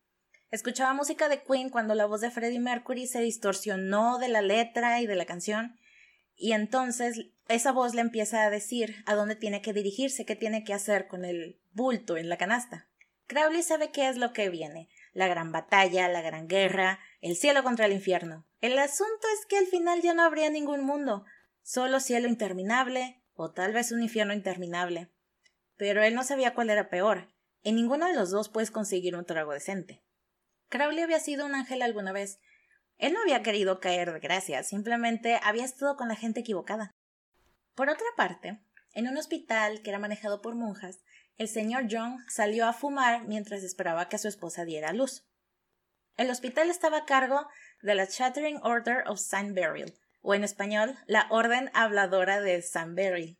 Escuchaba 0.51 0.95
música 0.95 1.29
de 1.29 1.45
Queen 1.45 1.71
cuando 1.71 1.95
la 1.95 2.07
voz 2.07 2.23
de 2.23 2.33
Freddie 2.33 2.59
Mercury 2.59 3.07
se 3.07 3.21
distorsionó 3.21 4.19
de 4.19 4.29
la 4.29 4.43
letra 4.43 5.01
y 5.01 5.07
de 5.07 5.15
la 5.15 5.27
canción, 5.27 5.79
y 6.37 6.53
entonces 6.53 7.27
esa 7.49 7.73
voz 7.73 7.95
le 7.95 8.01
empieza 8.01 8.43
a 8.43 8.51
decir 8.51 9.03
a 9.07 9.15
dónde 9.15 9.37
tiene 9.37 9.63
que 9.63 9.73
dirigirse, 9.73 10.25
qué 10.25 10.37
tiene 10.37 10.65
que 10.65 10.75
hacer 10.75 11.09
con 11.09 11.25
el 11.25 11.61
bulto 11.73 12.17
en 12.17 12.29
la 12.29 12.37
canasta. 12.37 12.89
Crowley 13.27 13.63
sabe 13.63 13.91
qué 13.91 14.09
es 14.09 14.17
lo 14.17 14.33
que 14.33 14.51
viene, 14.51 14.89
la 15.13 15.29
gran 15.29 15.53
batalla, 15.53 16.09
la 16.09 16.21
gran 16.21 16.49
guerra, 16.49 16.99
el 17.21 17.37
cielo 17.37 17.63
contra 17.63 17.87
el 17.87 17.93
infierno. 17.93 18.47
El 18.61 18.79
asunto 18.79 19.27
es 19.39 19.47
que 19.47 19.59
al 19.59 19.67
final 19.67 20.03
ya 20.03 20.15
no 20.15 20.23
habría 20.23 20.51
ningún 20.51 20.85
mundo, 20.85 21.25
solo 21.63 22.01
cielo 22.01 22.29
interminable 22.29 23.23
o 23.35 23.51
tal 23.53 23.73
vez 23.73 23.93
un 23.93 24.03
infierno 24.03 24.35
interminable. 24.35 25.11
Pero 25.77 26.03
él 26.03 26.15
no 26.15 26.25
sabía 26.25 26.55
cuál 26.55 26.71
era 26.71 26.91
peor. 26.91 27.29
En 27.63 27.77
ninguno 27.77 28.07
de 28.07 28.15
los 28.15 28.31
dos 28.31 28.49
puedes 28.49 28.71
conseguir 28.71 29.17
un 29.17 29.25
trago 29.25 29.53
decente. 29.53 30.03
Crowley 30.69 31.03
había 31.03 31.21
sido 31.21 31.47
un 31.47 31.55
ángel 31.55 31.83
alguna 31.83 32.13
vez. 32.13 32.41
Él 33.03 33.15
no 33.15 33.21
había 33.21 33.43
querido 33.43 33.81
caer 33.81 34.13
de 34.13 34.21
gracia, 34.21 34.63
simplemente 34.63 35.41
había 35.43 35.65
estado 35.65 35.97
con 35.97 36.07
la 36.07 36.15
gente 36.15 36.39
equivocada. 36.39 36.93
Por 37.75 37.91
otra 37.91 38.07
parte, 38.17 38.63
en 38.93 39.09
un 39.09 39.17
hospital 39.17 39.83
que 39.83 39.91
era 39.91 39.99
manejado 39.99 40.41
por 40.41 40.55
monjas, 40.55 41.01
el 41.37 41.49
señor 41.49 41.87
John 41.91 42.19
salió 42.29 42.65
a 42.65 42.73
fumar 42.73 43.27
mientras 43.27 43.65
esperaba 43.65 44.09
que 44.09 44.19
su 44.19 44.29
esposa 44.29 44.65
diera 44.65 44.93
luz. 44.93 45.27
El 46.17 46.31
hospital 46.31 46.71
estaba 46.71 46.99
a 46.99 47.05
cargo 47.05 47.49
de 47.83 47.97
la 47.97 48.07
Chattering 48.07 48.61
Order 48.63 49.03
of 49.09 49.19
St. 49.19 49.51
Beryl, 49.51 49.93
o 50.21 50.37
en 50.37 50.45
español, 50.45 50.97
la 51.09 51.27
Orden 51.29 51.73
Habladora 51.75 52.41
de 52.41 52.63
San 52.63 52.95
Berry. 52.95 53.37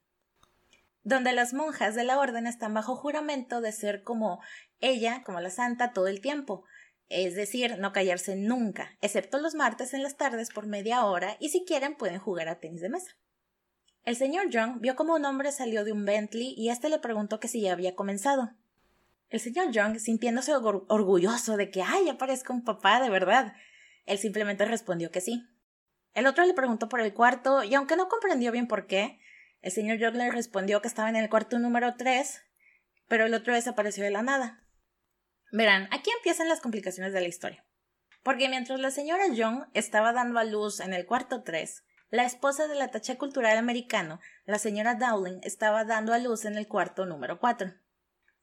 donde 1.05 1.33
las 1.33 1.53
monjas 1.53 1.95
de 1.95 2.03
la 2.03 2.19
orden 2.19 2.49
están 2.49 2.75
bajo 2.75 2.97
juramento 2.97 3.61
de 3.61 3.71
ser 3.71 4.03
como 4.03 4.41
ella, 4.81 5.23
como 5.25 5.41
la 5.41 5.51
santa, 5.51 5.93
todo 5.93 6.09
el 6.09 6.21
tiempo, 6.21 6.65
es 7.13 7.35
decir, 7.35 7.79
no 7.79 7.93
callarse 7.93 8.37
nunca, 8.37 8.97
excepto 9.01 9.39
los 9.39 9.55
martes 9.55 9.93
en 9.95 10.03
las 10.03 10.17
tardes 10.17 10.51
por 10.51 10.67
media 10.67 11.05
hora 11.05 11.37
y 11.41 11.51
si 11.51 11.65
quieren 11.65 11.95
pueden 11.95 12.19
jugar 12.19 12.49
a 12.49 12.59
tenis 12.59 12.81
de 12.81 12.89
mesa. 12.89 13.13
El 14.05 14.17
señor 14.17 14.49
Young 14.49 14.81
vio 14.81 14.97
como 14.97 15.15
un 15.15 15.25
hombre 15.25 15.53
salió 15.53 15.85
de 15.85 15.93
un 15.93 16.05
Bentley 16.05 16.55
y 16.57 16.71
éste 16.71 16.89
le 16.89 16.99
preguntó 16.99 17.39
que 17.39 17.49
si 17.49 17.61
ya 17.61 17.73
había 17.73 17.95
comenzado. 17.95 18.55
El 19.31 19.41
señor 19.41 19.71
Young, 19.71 19.99
sintiéndose 19.99 20.53
orgulloso 20.55 21.57
de 21.57 21.71
que, 21.71 21.83
ay, 21.83 22.09
aparezca 22.09 22.53
un 22.53 22.65
papá 22.65 23.01
de 23.01 23.11
verdad, 23.11 23.55
él 24.07 24.19
simplemente 24.19 24.65
respondió 24.65 25.11
que 25.11 25.21
sí. 25.21 25.47
El 26.15 26.27
otro 26.27 26.45
le 26.45 26.55
preguntó 26.55 26.89
por 26.89 27.01
el 27.01 27.15
cuarto 27.15 27.63
y 27.63 27.75
aunque 27.75 27.97
no 27.97 28.09
comprendió 28.09 28.53
bien 28.53 28.67
por 28.67 28.87
qué, 28.87 29.21
el 29.63 29.71
señor 29.71 29.99
Young 29.99 30.17
le 30.17 30.31
respondió 30.31 30.83
que 30.83 30.89
estaba 30.89 31.09
en 31.09 31.17
el 31.17 31.31
cuarto 31.31 31.59
número 31.59 31.95
3, 31.97 32.43
pero 33.07 33.27
el 33.27 33.35
otro 33.35 33.55
desapareció 33.55 34.03
de 34.03 34.11
la 34.11 34.23
nada. 34.23 34.65
Verán, 35.53 35.87
aquí 35.93 36.11
empiezan 36.17 36.49
las 36.49 36.61
complicaciones 36.61 37.13
de 37.13 37.21
la 37.21 37.29
historia. 37.29 37.65
Porque 38.23 38.49
mientras 38.49 38.81
la 38.81 38.91
señora 38.91 39.29
Young 39.29 39.67
estaba 39.75 40.15
dando 40.15 40.39
a 40.39 40.45
luz 40.45 40.81
en 40.81 40.95
el 40.95 41.05
cuarto 41.05 41.43
3, 41.43 41.85
la 42.09 42.25
esposa 42.25 42.69
del 42.69 42.81
ataché 42.81 43.19
cultural 43.19 43.59
americano, 43.59 44.19
la 44.47 44.59
señora 44.59 44.95
Dowling, 44.95 45.41
estaba 45.43 45.85
dando 45.85 46.15
a 46.15 46.19
luz 46.19 46.47
en 46.47 46.57
el 46.57 46.69
cuarto 46.69 47.05
número 47.05 47.39
4. 47.39 47.75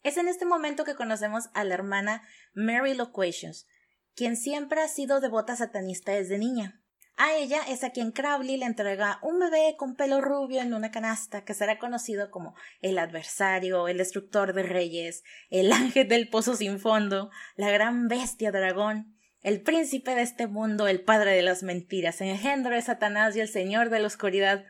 Es 0.03 0.17
en 0.17 0.27
este 0.27 0.45
momento 0.45 0.83
que 0.83 0.95
conocemos 0.95 1.49
a 1.55 1.63
la 1.63 1.73
hermana 1.73 2.21
Mary 2.53 2.93
Loquacious, 2.93 3.67
quien 4.15 4.37
siempre 4.37 4.81
ha 4.81 4.87
sido 4.87 5.19
devota 5.19 5.55
satanista 5.55 6.11
desde 6.11 6.37
niña. 6.37 6.78
A 7.21 7.35
ella 7.35 7.61
es 7.67 7.83
a 7.83 7.89
quien 7.89 8.13
Crowley 8.13 8.55
le 8.55 8.65
entrega 8.65 9.19
un 9.21 9.39
bebé 9.39 9.75
con 9.77 9.97
pelo 9.97 10.21
rubio 10.21 10.61
en 10.61 10.73
una 10.73 10.89
canasta 10.89 11.43
que 11.43 11.53
será 11.53 11.77
conocido 11.77 12.31
como 12.31 12.55
el 12.81 12.97
adversario, 12.97 13.89
el 13.89 13.97
destructor 13.97 14.53
de 14.53 14.63
reyes, 14.63 15.25
el 15.49 15.69
ángel 15.73 16.07
del 16.07 16.29
pozo 16.29 16.55
sin 16.55 16.79
fondo, 16.79 17.29
la 17.57 17.71
gran 17.71 18.07
bestia 18.07 18.53
dragón, 18.53 19.17
el 19.41 19.61
príncipe 19.61 20.15
de 20.15 20.21
este 20.21 20.47
mundo, 20.47 20.87
el 20.87 21.01
padre 21.01 21.33
de 21.33 21.41
las 21.41 21.61
mentiras, 21.61 22.21
el 22.21 22.29
engendro 22.29 22.73
de 22.73 22.81
Satanás 22.81 23.35
y 23.35 23.41
el 23.41 23.49
señor 23.49 23.89
de 23.89 23.99
la 23.99 24.07
oscuridad. 24.07 24.63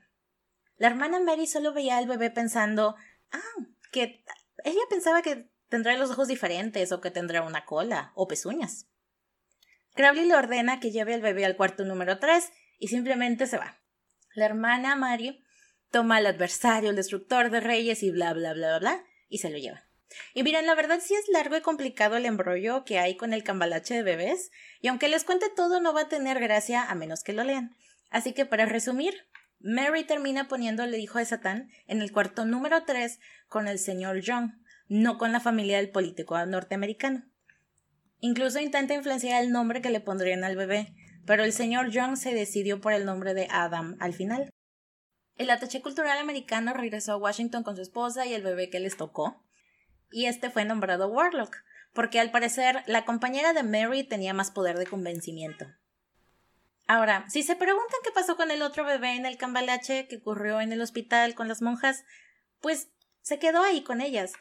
La 0.78 0.88
hermana 0.88 1.20
Mary 1.20 1.46
solo 1.46 1.72
veía 1.72 2.00
al 2.00 2.08
bebé 2.08 2.32
pensando 2.32 2.96
ah, 3.32 3.64
que 3.92 4.24
ella 4.64 4.82
pensaba 4.90 5.22
que 5.22 5.52
tendrá 5.68 5.96
los 5.98 6.10
ojos 6.10 6.28
diferentes 6.28 6.92
o 6.92 7.00
que 7.00 7.12
tendrá 7.12 7.44
una 7.44 7.66
cola 7.66 8.12
o 8.16 8.28
pezuñas. 8.28 8.88
Crowley 10.00 10.26
le 10.30 10.36
ordena 10.36 10.80
que 10.80 10.92
lleve 10.92 11.14
al 11.14 11.20
bebé 11.20 11.44
al 11.44 11.58
cuarto 11.58 11.84
número 11.84 12.20
3 12.20 12.54
y 12.78 12.88
simplemente 12.88 13.48
se 13.48 13.58
va. 13.58 13.82
La 14.34 14.46
hermana 14.46 14.96
Mary 14.96 15.44
toma 15.92 16.16
al 16.16 16.26
adversario, 16.26 16.92
el 16.92 16.96
destructor 16.96 17.50
de 17.50 17.60
reyes 17.60 18.02
y 18.02 18.10
bla 18.10 18.32
bla 18.34 18.54
bla 18.54 18.70
bla 18.70 18.80
bla 18.80 19.04
y 19.28 19.40
se 19.40 19.50
lo 19.50 19.58
lleva. 19.58 19.84
Y 20.34 20.44
miren, 20.44 20.68
la 20.68 20.76
verdad 20.76 21.02
sí 21.04 21.16
es 21.16 21.28
largo 21.28 21.58
y 21.58 21.62
complicado 21.62 22.16
el 22.16 22.26
embrollo 22.26 22.86
que 22.86 22.98
hay 22.98 23.18
con 23.18 23.34
el 23.34 23.44
cambalache 23.44 23.94
de 23.96 24.04
bebés, 24.04 24.52
y 24.80 24.88
aunque 24.88 25.10
les 25.10 25.26
cuente 25.26 25.48
todo 25.54 25.82
no 25.82 25.94
va 25.94 26.04
a 26.04 26.08
tener 26.08 26.40
gracia 26.40 26.82
a 26.90 26.96
menos 26.96 27.22
que 27.22 27.34
lo 27.34 27.44
lean. 27.44 27.76
Así 28.10 28.32
que 28.32 28.46
para 28.46 28.66
resumir, 28.66 29.28
Mary 29.60 30.06
termina 30.06 30.48
poniéndole 30.48 30.98
hijo 30.98 31.20
de 31.20 31.26
Satán 31.26 31.72
en 31.88 32.02
el 32.02 32.14
cuarto 32.14 32.46
número 32.46 32.86
3 32.86 33.20
con 33.50 33.68
el 33.68 33.80
señor 33.80 34.22
John, 34.26 34.64
no 34.88 35.18
con 35.18 35.34
la 35.34 35.42
familia 35.42 35.76
del 35.76 35.90
político 35.90 36.46
norteamericano. 36.46 37.29
Incluso 38.22 38.60
intenta 38.60 38.94
influenciar 38.94 39.42
el 39.42 39.52
nombre 39.52 39.82
que 39.82 39.90
le 39.90 40.02
pondrían 40.02 40.44
al 40.44 40.58
bebé, 40.58 40.94
pero 41.26 41.44
el 41.44 41.54
señor 41.54 41.90
Young 41.90 42.18
se 42.18 42.34
decidió 42.34 42.82
por 42.82 42.92
el 42.92 43.06
nombre 43.06 43.34
de 43.34 43.48
Adam 43.50 43.96
al 44.00 44.14
final. 44.14 44.50
El 45.38 45.50
ataché 45.50 45.82
cultural 45.82 46.18
americano 46.18 46.74
regresó 46.74 47.14
a 47.14 47.18
Washington 47.18 47.64
con 47.64 47.78
su 47.78 47.82
esposa 47.82 48.26
y 48.26 48.34
el 48.34 48.44
bebé 48.44 48.70
que 48.70 48.82
les 48.82 48.98
tocó, 48.98 49.42
y 50.12 50.26
este 50.26 50.50
fue 50.50 50.66
nombrado 50.66 51.08
Warlock, 51.08 51.56
porque 51.94 52.20
al 52.20 52.32
parecer 52.32 52.84
la 52.88 53.06
compañera 53.06 53.54
de 53.54 53.64
Mary 53.64 54.04
tenía 54.04 54.34
más 54.34 54.52
poder 54.52 54.78
de 54.78 54.86
convencimiento. 54.86 55.66
Ahora, 56.88 57.26
si 57.30 57.44
se 57.44 57.56
preguntan 57.56 58.00
qué 58.04 58.12
pasó 58.12 58.36
con 58.36 58.52
el 58.52 58.64
otro 58.64 58.84
bebé 58.84 59.16
en 59.16 59.26
el 59.26 59.38
cambalache 59.38 60.08
que 60.08 60.18
ocurrió 60.18 60.60
en 60.60 60.74
el 60.74 60.82
hospital 60.82 61.36
con 61.36 61.48
las 61.48 61.62
monjas, 61.62 62.04
pues 62.60 62.90
se 63.22 63.40
quedó 63.40 63.64
ahí 63.64 63.82
con 63.82 64.02
ellas, 64.02 64.34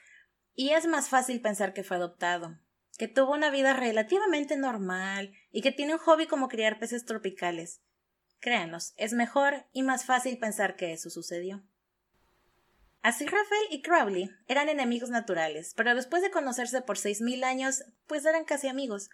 y 0.54 0.70
es 0.70 0.87
más 0.87 1.08
fácil 1.08 1.40
pensar 1.40 1.75
que 1.75 1.85
fue 1.85 1.99
adoptado 1.99 2.58
que 2.98 3.08
tuvo 3.08 3.32
una 3.32 3.50
vida 3.50 3.72
relativamente 3.72 4.56
normal 4.56 5.32
y 5.50 5.62
que 5.62 5.72
tiene 5.72 5.94
un 5.94 6.00
hobby 6.00 6.26
como 6.26 6.48
criar 6.48 6.78
peces 6.78 7.04
tropicales. 7.04 7.80
Créanos, 8.40 8.92
es 8.96 9.12
mejor 9.12 9.66
y 9.72 9.82
más 9.82 10.04
fácil 10.04 10.36
pensar 10.38 10.76
que 10.76 10.92
eso 10.92 11.08
sucedió. 11.08 11.62
Así 13.00 13.24
Rafael 13.24 13.66
y 13.70 13.82
Crowley 13.82 14.30
eran 14.48 14.68
enemigos 14.68 15.10
naturales, 15.10 15.72
pero 15.76 15.94
después 15.94 16.22
de 16.22 16.32
conocerse 16.32 16.82
por 16.82 16.98
seis 16.98 17.20
mil 17.20 17.44
años, 17.44 17.84
pues 18.08 18.26
eran 18.26 18.44
casi 18.44 18.66
amigos. 18.66 19.08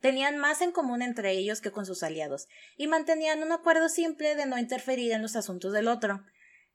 Tenían 0.00 0.36
más 0.38 0.60
en 0.60 0.72
común 0.72 1.00
entre 1.00 1.30
ellos 1.30 1.60
que 1.60 1.70
con 1.70 1.86
sus 1.86 2.02
aliados, 2.02 2.48
y 2.76 2.88
mantenían 2.88 3.42
un 3.42 3.52
acuerdo 3.52 3.88
simple 3.88 4.34
de 4.34 4.46
no 4.46 4.58
interferir 4.58 5.12
en 5.12 5.22
los 5.22 5.36
asuntos 5.36 5.72
del 5.72 5.86
otro, 5.86 6.24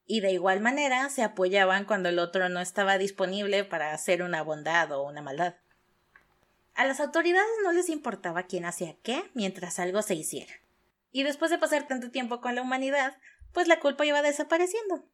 y 0.06 0.22
de 0.22 0.32
igual 0.32 0.62
manera 0.62 1.10
se 1.10 1.24
apoyaban 1.24 1.86
cuando 1.86 2.10
el 2.10 2.20
otro 2.20 2.48
no 2.48 2.62
estaba 2.62 2.98
disponible 2.98 3.66
para 3.66 3.94
hacer 3.94 4.24
una 4.24 4.42
bondad 4.42 4.92
o 4.94 5.04
una 5.04 5.22
maldad. 5.22 5.56
A 6.76 6.86
las 6.86 7.00
autoridades 7.00 7.50
no 7.64 7.72
les 7.72 7.90
importaba 7.90 8.44
quién 8.44 8.66
hacía 8.66 8.96
qué 9.04 9.30
mientras 9.34 9.80
algo 9.80 10.02
se 10.02 10.16
hiciera. 10.16 10.54
Y 11.12 11.24
después 11.24 11.52
de 11.52 11.60
pasar 11.60 11.88
tanto 11.88 12.10
tiempo 12.10 12.42
con 12.42 12.56
la 12.56 12.64
humanidad, 12.64 13.18
pues 13.52 13.68
la 13.68 13.80
culpa 13.80 14.06
iba 14.06 14.22
desapareciendo. 14.22 15.08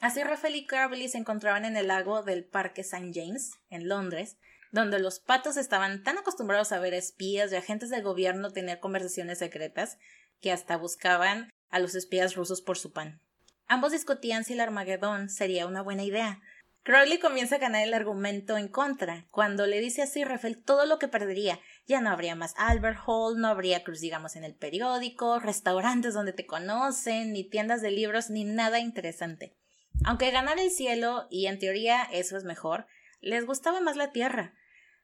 Así 0.00 0.22
Rafael 0.22 0.54
y 0.54 0.66
Crowley 0.66 1.08
se 1.08 1.18
encontraban 1.18 1.64
en 1.64 1.76
el 1.76 1.88
lago 1.88 2.22
del 2.22 2.44
Parque 2.44 2.82
St. 2.82 3.10
James, 3.12 3.52
en 3.70 3.88
Londres, 3.88 4.36
donde 4.70 4.98
los 4.98 5.18
patos 5.18 5.56
estaban 5.56 6.04
tan 6.04 6.18
acostumbrados 6.18 6.70
a 6.70 6.78
ver 6.78 6.94
espías 6.94 7.50
y 7.50 7.56
agentes 7.56 7.90
del 7.90 8.02
gobierno 8.02 8.52
tener 8.52 8.78
conversaciones 8.78 9.38
secretas 9.38 9.98
que 10.40 10.52
hasta 10.52 10.76
buscaban 10.76 11.50
a 11.70 11.78
los 11.78 11.94
espías 11.94 12.36
rusos 12.36 12.60
por 12.60 12.78
su 12.78 12.92
pan. 12.92 13.20
Ambos 13.66 13.92
discutían 13.92 14.44
si 14.44 14.52
el 14.52 14.60
Armagedón 14.60 15.28
sería 15.28 15.66
una 15.66 15.82
buena 15.82 16.04
idea, 16.04 16.40
Crowley 16.86 17.18
comienza 17.18 17.56
a 17.56 17.58
ganar 17.58 17.82
el 17.82 17.94
argumento 17.94 18.56
en 18.56 18.68
contra, 18.68 19.26
cuando 19.32 19.66
le 19.66 19.80
dice 19.80 20.02
a 20.02 20.06
Sir 20.06 20.28
Rafael 20.28 20.62
todo 20.62 20.86
lo 20.86 21.00
que 21.00 21.08
perdería. 21.08 21.58
Ya 21.88 22.00
no 22.00 22.10
habría 22.10 22.36
más 22.36 22.54
Albert 22.56 23.00
Hall, 23.04 23.40
no 23.40 23.48
habría 23.48 23.82
cruz, 23.82 23.98
digamos, 23.98 24.36
en 24.36 24.44
el 24.44 24.54
periódico, 24.54 25.40
restaurantes 25.40 26.14
donde 26.14 26.32
te 26.32 26.46
conocen, 26.46 27.32
ni 27.32 27.42
tiendas 27.42 27.82
de 27.82 27.90
libros, 27.90 28.30
ni 28.30 28.44
nada 28.44 28.78
interesante. 28.78 29.56
Aunque 30.04 30.30
ganar 30.30 30.60
el 30.60 30.70
cielo, 30.70 31.26
y 31.28 31.46
en 31.46 31.58
teoría 31.58 32.04
eso 32.04 32.36
es 32.36 32.44
mejor, 32.44 32.86
les 33.20 33.44
gustaba 33.46 33.80
más 33.80 33.96
la 33.96 34.12
tierra. 34.12 34.54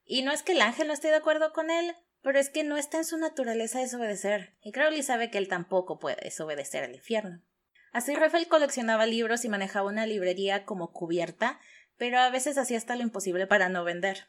Y 0.05 0.23
no 0.23 0.31
es 0.31 0.45
que 0.45 0.53
el 0.53 0.63
ángel 0.63 0.87
no 0.87 0.93
esté 0.93 1.09
de 1.09 1.17
acuerdo 1.17 1.53
con 1.53 1.69
él, 1.69 1.97
pero 2.23 2.39
es 2.39 2.49
que 2.49 2.63
no 2.63 2.77
está 2.77 2.99
en 2.99 3.05
su 3.05 3.19
naturaleza 3.19 3.81
desobedecer, 3.81 4.55
y 4.63 4.71
Crowley 4.71 5.03
sabe 5.03 5.33
que 5.33 5.39
él 5.39 5.49
tampoco 5.49 5.99
puede 5.99 6.23
desobedecer 6.23 6.85
al 6.85 6.95
infierno. 6.95 7.43
Así 7.93 8.15
Rafael 8.15 8.49
coleccionaba 8.49 9.07
libros 9.07 9.45
y 9.45 9.49
manejaba 9.49 9.89
una 9.89 10.07
librería 10.07 10.65
como 10.65 10.93
cubierta, 10.93 11.61
pero 11.99 12.19
a 12.19 12.31
veces 12.31 12.59
hacía 12.59 12.79
hasta 12.79 12.97
lo 12.97 13.03
imposible 13.03 13.47
para 13.47 13.69
no 13.69 13.85
vender. 13.85 14.29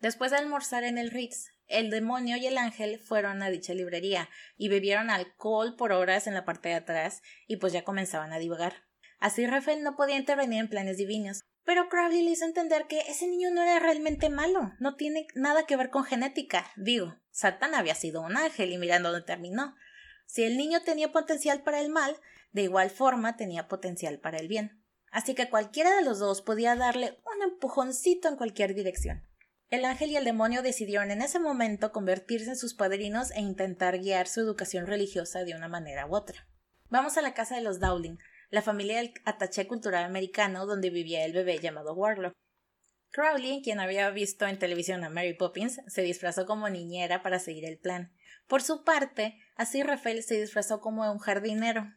Después 0.00 0.30
de 0.30 0.38
almorzar 0.38 0.82
en 0.82 0.98
el 0.98 1.10
Ritz, 1.10 1.50
el 1.68 1.90
demonio 1.90 2.36
y 2.36 2.46
el 2.46 2.58
ángel 2.58 2.98
fueron 2.98 3.42
a 3.42 3.50
dicha 3.50 3.74
librería 3.74 4.28
y 4.56 4.68
bebieron 4.68 5.10
alcohol 5.10 5.76
por 5.76 5.92
horas 5.92 6.26
en 6.26 6.34
la 6.34 6.44
parte 6.44 6.70
de 6.70 6.74
atrás 6.74 7.22
y 7.46 7.58
pues 7.58 7.72
ya 7.72 7.84
comenzaban 7.84 8.32
a 8.32 8.38
divagar. 8.38 8.74
Así 9.20 9.46
Rafael 9.46 9.84
no 9.84 9.94
podía 9.94 10.16
intervenir 10.16 10.58
en 10.58 10.68
planes 10.68 10.96
divinos, 10.96 11.42
pero 11.64 11.88
Crowley 11.88 12.24
le 12.24 12.30
hizo 12.30 12.44
entender 12.44 12.86
que 12.88 13.00
ese 13.02 13.28
niño 13.28 13.50
no 13.52 13.62
era 13.62 13.78
realmente 13.78 14.28
malo, 14.30 14.72
no 14.80 14.96
tiene 14.96 15.28
nada 15.36 15.64
que 15.64 15.76
ver 15.76 15.90
con 15.90 16.04
genética. 16.04 16.72
Digo, 16.76 17.14
Satán 17.30 17.74
había 17.74 17.94
sido 17.94 18.22
un 18.22 18.36
ángel 18.36 18.72
y 18.72 18.78
mirando 18.78 19.12
dónde 19.12 19.24
terminó. 19.24 19.76
Si 20.26 20.42
el 20.42 20.56
niño 20.56 20.82
tenía 20.82 21.12
potencial 21.12 21.62
para 21.62 21.78
el 21.80 21.90
mal, 21.90 22.16
de 22.52 22.62
igual 22.62 22.90
forma 22.90 23.36
tenía 23.36 23.68
potencial 23.68 24.18
para 24.20 24.38
el 24.38 24.48
bien. 24.48 24.82
Así 25.10 25.34
que 25.34 25.50
cualquiera 25.50 25.94
de 25.94 26.02
los 26.02 26.18
dos 26.18 26.40
podía 26.42 26.74
darle 26.76 27.18
un 27.34 27.42
empujoncito 27.42 28.28
en 28.28 28.36
cualquier 28.36 28.74
dirección. 28.74 29.26
El 29.68 29.84
ángel 29.84 30.10
y 30.10 30.16
el 30.16 30.24
demonio 30.24 30.62
decidieron 30.62 31.10
en 31.10 31.22
ese 31.22 31.38
momento 31.38 31.92
convertirse 31.92 32.50
en 32.50 32.56
sus 32.56 32.74
padrinos 32.74 33.30
e 33.30 33.40
intentar 33.40 33.98
guiar 33.98 34.28
su 34.28 34.40
educación 34.40 34.86
religiosa 34.86 35.44
de 35.44 35.54
una 35.54 35.68
manera 35.68 36.06
u 36.06 36.14
otra. 36.14 36.46
Vamos 36.90 37.16
a 37.16 37.22
la 37.22 37.32
casa 37.32 37.56
de 37.56 37.62
los 37.62 37.80
Dowling, 37.80 38.18
la 38.50 38.60
familia 38.60 38.98
del 38.98 39.14
ataché 39.24 39.66
cultural 39.66 40.04
americano 40.04 40.66
donde 40.66 40.90
vivía 40.90 41.24
el 41.24 41.32
bebé 41.32 41.58
llamado 41.58 41.94
Warlock. 41.94 42.34
Crowley, 43.12 43.62
quien 43.62 43.80
había 43.80 44.10
visto 44.10 44.46
en 44.46 44.58
televisión 44.58 45.04
a 45.04 45.10
Mary 45.10 45.34
Poppins, 45.34 45.80
se 45.86 46.02
disfrazó 46.02 46.44
como 46.44 46.68
niñera 46.68 47.22
para 47.22 47.38
seguir 47.38 47.64
el 47.64 47.78
plan. 47.78 48.12
Por 48.46 48.62
su 48.62 48.84
parte, 48.84 49.38
así 49.56 49.82
Rafael 49.82 50.22
se 50.22 50.38
disfrazó 50.38 50.80
como 50.80 51.10
un 51.10 51.18
jardinero. 51.18 51.94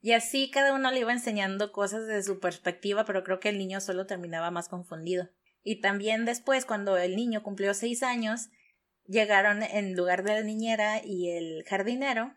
Y 0.00 0.12
así 0.12 0.50
cada 0.50 0.74
uno 0.74 0.90
le 0.90 1.00
iba 1.00 1.12
enseñando 1.12 1.72
cosas 1.72 2.06
desde 2.06 2.22
su 2.22 2.40
perspectiva, 2.40 3.04
pero 3.04 3.24
creo 3.24 3.40
que 3.40 3.48
el 3.48 3.58
niño 3.58 3.80
solo 3.80 4.06
terminaba 4.06 4.50
más 4.50 4.68
confundido. 4.68 5.28
Y 5.62 5.80
también 5.80 6.24
después, 6.24 6.64
cuando 6.64 6.96
el 6.96 7.16
niño 7.16 7.42
cumplió 7.42 7.74
seis 7.74 8.02
años, 8.02 8.48
llegaron 9.06 9.62
en 9.62 9.96
lugar 9.96 10.22
de 10.22 10.34
la 10.34 10.42
niñera 10.42 11.02
y 11.04 11.30
el 11.30 11.64
jardinero, 11.64 12.34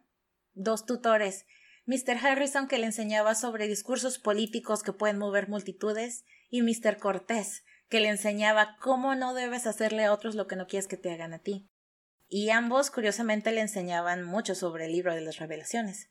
dos 0.53 0.85
tutores, 0.85 1.45
Mr. 1.85 2.17
Harrison 2.25 2.67
que 2.67 2.77
le 2.77 2.85
enseñaba 2.85 3.35
sobre 3.35 3.67
discursos 3.67 4.19
políticos 4.19 4.83
que 4.83 4.93
pueden 4.93 5.17
mover 5.17 5.49
multitudes, 5.49 6.25
y 6.49 6.61
Mr. 6.61 6.97
Cortés, 6.97 7.63
que 7.89 7.99
le 7.99 8.09
enseñaba 8.09 8.77
cómo 8.79 9.15
no 9.15 9.33
debes 9.33 9.67
hacerle 9.67 10.05
a 10.05 10.13
otros 10.13 10.35
lo 10.35 10.47
que 10.47 10.55
no 10.55 10.67
quieres 10.67 10.87
que 10.87 10.97
te 10.97 11.11
hagan 11.11 11.33
a 11.33 11.39
ti. 11.39 11.69
Y 12.27 12.49
ambos, 12.49 12.91
curiosamente, 12.91 13.51
le 13.51 13.61
enseñaban 13.61 14.23
mucho 14.23 14.55
sobre 14.55 14.85
el 14.85 14.93
libro 14.93 15.13
de 15.13 15.21
las 15.21 15.37
revelaciones. 15.37 16.09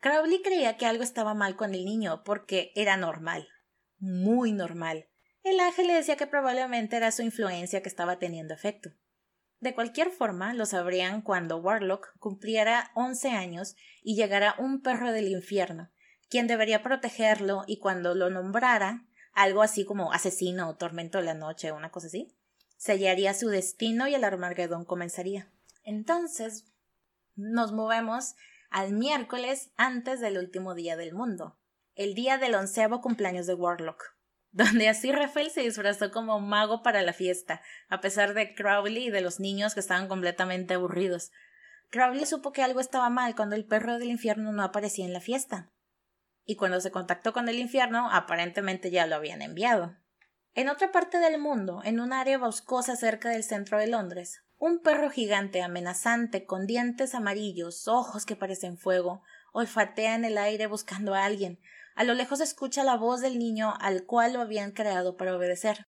Crowley 0.00 0.42
creía 0.42 0.76
que 0.76 0.86
algo 0.86 1.02
estaba 1.02 1.34
mal 1.34 1.56
con 1.56 1.74
el 1.74 1.84
niño 1.84 2.22
porque 2.24 2.72
era 2.74 2.96
normal, 2.96 3.48
muy 3.98 4.52
normal. 4.52 5.08
El 5.42 5.60
ángel 5.60 5.86
le 5.86 5.94
decía 5.94 6.16
que 6.16 6.26
probablemente 6.26 6.96
era 6.96 7.12
su 7.12 7.22
influencia 7.22 7.82
que 7.82 7.88
estaba 7.88 8.18
teniendo 8.18 8.54
efecto. 8.54 8.90
De 9.60 9.74
cualquier 9.74 10.10
forma, 10.10 10.54
lo 10.54 10.64
sabrían 10.64 11.20
cuando 11.20 11.58
Warlock 11.58 12.18
cumpliera 12.18 12.90
once 12.94 13.28
años 13.30 13.76
y 14.02 14.16
llegara 14.16 14.54
un 14.58 14.80
perro 14.80 15.12
del 15.12 15.28
infierno, 15.28 15.90
quien 16.30 16.46
debería 16.46 16.82
protegerlo 16.82 17.64
y 17.66 17.78
cuando 17.78 18.14
lo 18.14 18.30
nombrara, 18.30 19.06
algo 19.34 19.60
así 19.62 19.84
como 19.84 20.12
asesino 20.12 20.68
o 20.68 20.76
tormento 20.76 21.18
de 21.18 21.24
la 21.24 21.34
noche 21.34 21.72
una 21.72 21.90
cosa 21.90 22.06
así, 22.06 22.34
sellaría 22.78 23.34
su 23.34 23.48
destino 23.48 24.08
y 24.08 24.14
el 24.14 24.24
Armagedón 24.24 24.86
comenzaría. 24.86 25.52
Entonces, 25.84 26.64
nos 27.36 27.72
movemos 27.72 28.34
al 28.70 28.92
miércoles 28.92 29.72
antes 29.76 30.20
del 30.20 30.38
último 30.38 30.74
día 30.74 30.96
del 30.96 31.12
mundo, 31.12 31.58
el 31.96 32.14
día 32.14 32.38
del 32.38 32.54
onceavo 32.54 33.00
cumpleaños 33.00 33.46
de 33.46 33.54
Warlock, 33.54 34.16
donde 34.52 34.88
así 34.88 35.12
Rafael 35.12 35.50
se 35.50 35.62
disfrazó 35.62 36.10
como 36.10 36.40
mago 36.40 36.82
para 36.82 37.02
la 37.02 37.12
fiesta, 37.12 37.62
a 37.88 38.00
pesar 38.00 38.32
de 38.34 38.54
Crowley 38.54 39.08
y 39.08 39.10
de 39.10 39.20
los 39.20 39.40
niños 39.40 39.74
que 39.74 39.80
estaban 39.80 40.08
completamente 40.08 40.74
aburridos. 40.74 41.30
Crowley 41.90 42.24
supo 42.24 42.52
que 42.52 42.62
algo 42.62 42.80
estaba 42.80 43.10
mal 43.10 43.34
cuando 43.34 43.56
el 43.56 43.66
perro 43.66 43.98
del 43.98 44.10
infierno 44.10 44.52
no 44.52 44.62
aparecía 44.62 45.04
en 45.04 45.12
la 45.12 45.20
fiesta. 45.20 45.72
Y 46.44 46.56
cuando 46.56 46.80
se 46.80 46.92
contactó 46.92 47.32
con 47.32 47.48
el 47.48 47.58
infierno, 47.58 48.08
aparentemente 48.10 48.90
ya 48.90 49.06
lo 49.06 49.16
habían 49.16 49.42
enviado. 49.42 49.96
En 50.54 50.68
otra 50.68 50.92
parte 50.92 51.18
del 51.18 51.38
mundo, 51.38 51.80
en 51.84 52.00
un 52.00 52.12
área 52.12 52.38
boscosa 52.38 52.96
cerca 52.96 53.28
del 53.28 53.44
centro 53.44 53.78
de 53.78 53.88
Londres, 53.88 54.42
un 54.60 54.82
perro 54.82 55.08
gigante 55.08 55.62
amenazante 55.62 56.44
con 56.44 56.66
dientes 56.66 57.14
amarillos, 57.14 57.88
ojos 57.88 58.26
que 58.26 58.36
parecen 58.36 58.76
fuego, 58.76 59.22
olfatea 59.54 60.14
en 60.14 60.26
el 60.26 60.36
aire 60.36 60.66
buscando 60.66 61.14
a 61.14 61.24
alguien, 61.24 61.58
a 61.96 62.04
lo 62.04 62.12
lejos 62.12 62.40
escucha 62.40 62.84
la 62.84 62.98
voz 62.98 63.22
del 63.22 63.38
niño 63.38 63.72
al 63.80 64.04
cual 64.04 64.34
lo 64.34 64.42
habían 64.42 64.72
creado 64.72 65.16
para 65.16 65.34
obedecer. 65.34 65.86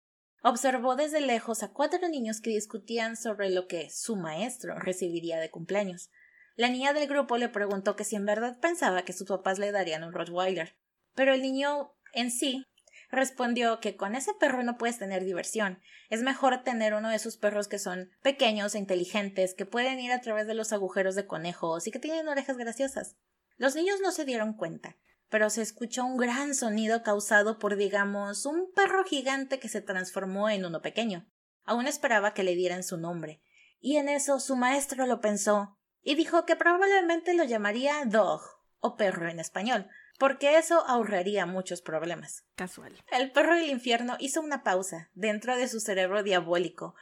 Observó 0.42 0.96
desde 0.96 1.20
lejos 1.20 1.62
a 1.62 1.72
cuatro 1.72 2.08
niños 2.08 2.40
que 2.40 2.50
discutían 2.50 3.16
sobre 3.16 3.50
lo 3.50 3.68
que 3.68 3.88
su 3.88 4.16
maestro 4.16 4.74
recibiría 4.78 5.38
de 5.38 5.50
cumpleaños. 5.50 6.10
La 6.56 6.68
niña 6.68 6.92
del 6.92 7.06
grupo 7.06 7.38
le 7.38 7.48
preguntó 7.48 7.94
que 7.94 8.04
si 8.04 8.16
en 8.16 8.26
verdad 8.26 8.58
pensaba 8.60 9.04
que 9.04 9.12
sus 9.12 9.28
papás 9.28 9.60
le 9.60 9.70
darían 9.70 10.02
un 10.02 10.12
Rottweiler. 10.12 10.76
Pero 11.14 11.32
el 11.34 11.42
niño 11.42 11.92
en 12.12 12.32
sí 12.32 12.64
respondió 13.10 13.80
que 13.80 13.96
con 13.96 14.14
ese 14.14 14.34
perro 14.34 14.62
no 14.62 14.76
puedes 14.76 14.98
tener 14.98 15.24
diversión. 15.24 15.80
Es 16.10 16.22
mejor 16.22 16.62
tener 16.62 16.94
uno 16.94 17.10
de 17.10 17.16
esos 17.16 17.36
perros 17.36 17.68
que 17.68 17.78
son 17.78 18.10
pequeños 18.22 18.74
e 18.74 18.78
inteligentes, 18.78 19.54
que 19.54 19.66
pueden 19.66 20.00
ir 20.00 20.12
a 20.12 20.20
través 20.20 20.46
de 20.46 20.54
los 20.54 20.72
agujeros 20.72 21.14
de 21.14 21.26
conejos 21.26 21.86
y 21.86 21.90
que 21.90 21.98
tienen 21.98 22.28
orejas 22.28 22.56
graciosas. 22.56 23.16
Los 23.56 23.74
niños 23.74 24.00
no 24.02 24.12
se 24.12 24.24
dieron 24.24 24.54
cuenta, 24.54 24.96
pero 25.28 25.50
se 25.50 25.62
escuchó 25.62 26.04
un 26.04 26.16
gran 26.16 26.54
sonido 26.54 27.02
causado 27.02 27.58
por, 27.58 27.76
digamos, 27.76 28.46
un 28.46 28.72
perro 28.74 29.04
gigante 29.04 29.58
que 29.58 29.68
se 29.68 29.80
transformó 29.80 30.48
en 30.50 30.64
uno 30.64 30.82
pequeño. 30.82 31.26
Aún 31.64 31.86
esperaba 31.86 32.34
que 32.34 32.44
le 32.44 32.54
dieran 32.54 32.82
su 32.82 32.96
nombre. 32.96 33.42
Y 33.80 33.96
en 33.96 34.08
eso 34.08 34.40
su 34.40 34.56
maestro 34.56 35.06
lo 35.06 35.20
pensó 35.20 35.78
y 36.02 36.14
dijo 36.14 36.44
que 36.46 36.56
probablemente 36.56 37.34
lo 37.34 37.44
llamaría 37.44 38.04
dog 38.04 38.40
o 38.78 38.96
perro 38.96 39.28
en 39.28 39.40
español, 39.40 39.88
porque 40.18 40.58
eso 40.58 40.84
ahorraría 40.86 41.46
muchos 41.46 41.82
problemas. 41.82 42.44
Casual. 42.54 42.96
El 43.10 43.32
perro 43.32 43.54
del 43.54 43.70
infierno 43.70 44.16
hizo 44.18 44.40
una 44.40 44.62
pausa 44.62 45.10
dentro 45.14 45.56
de 45.56 45.68
su 45.68 45.80
cerebro 45.80 46.22
diabólico. 46.22 46.94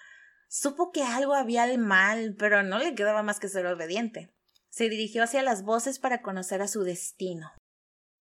Supo 0.49 0.93
que 0.93 1.03
algo 1.03 1.35
había 1.35 1.67
mal, 1.79 2.35
pero 2.39 2.63
no 2.63 2.79
le 2.79 2.95
quedaba 2.95 3.23
más 3.23 3.41
que 3.41 3.49
ser 3.49 3.67
obediente. 3.67 4.33
Se 4.69 4.89
dirigió 4.89 5.23
hacia 5.23 5.43
las 5.43 5.63
voces 5.63 5.99
para 5.99 6.23
conocer 6.23 6.63
a 6.63 6.69
su 6.69 6.83
destino. 6.83 7.53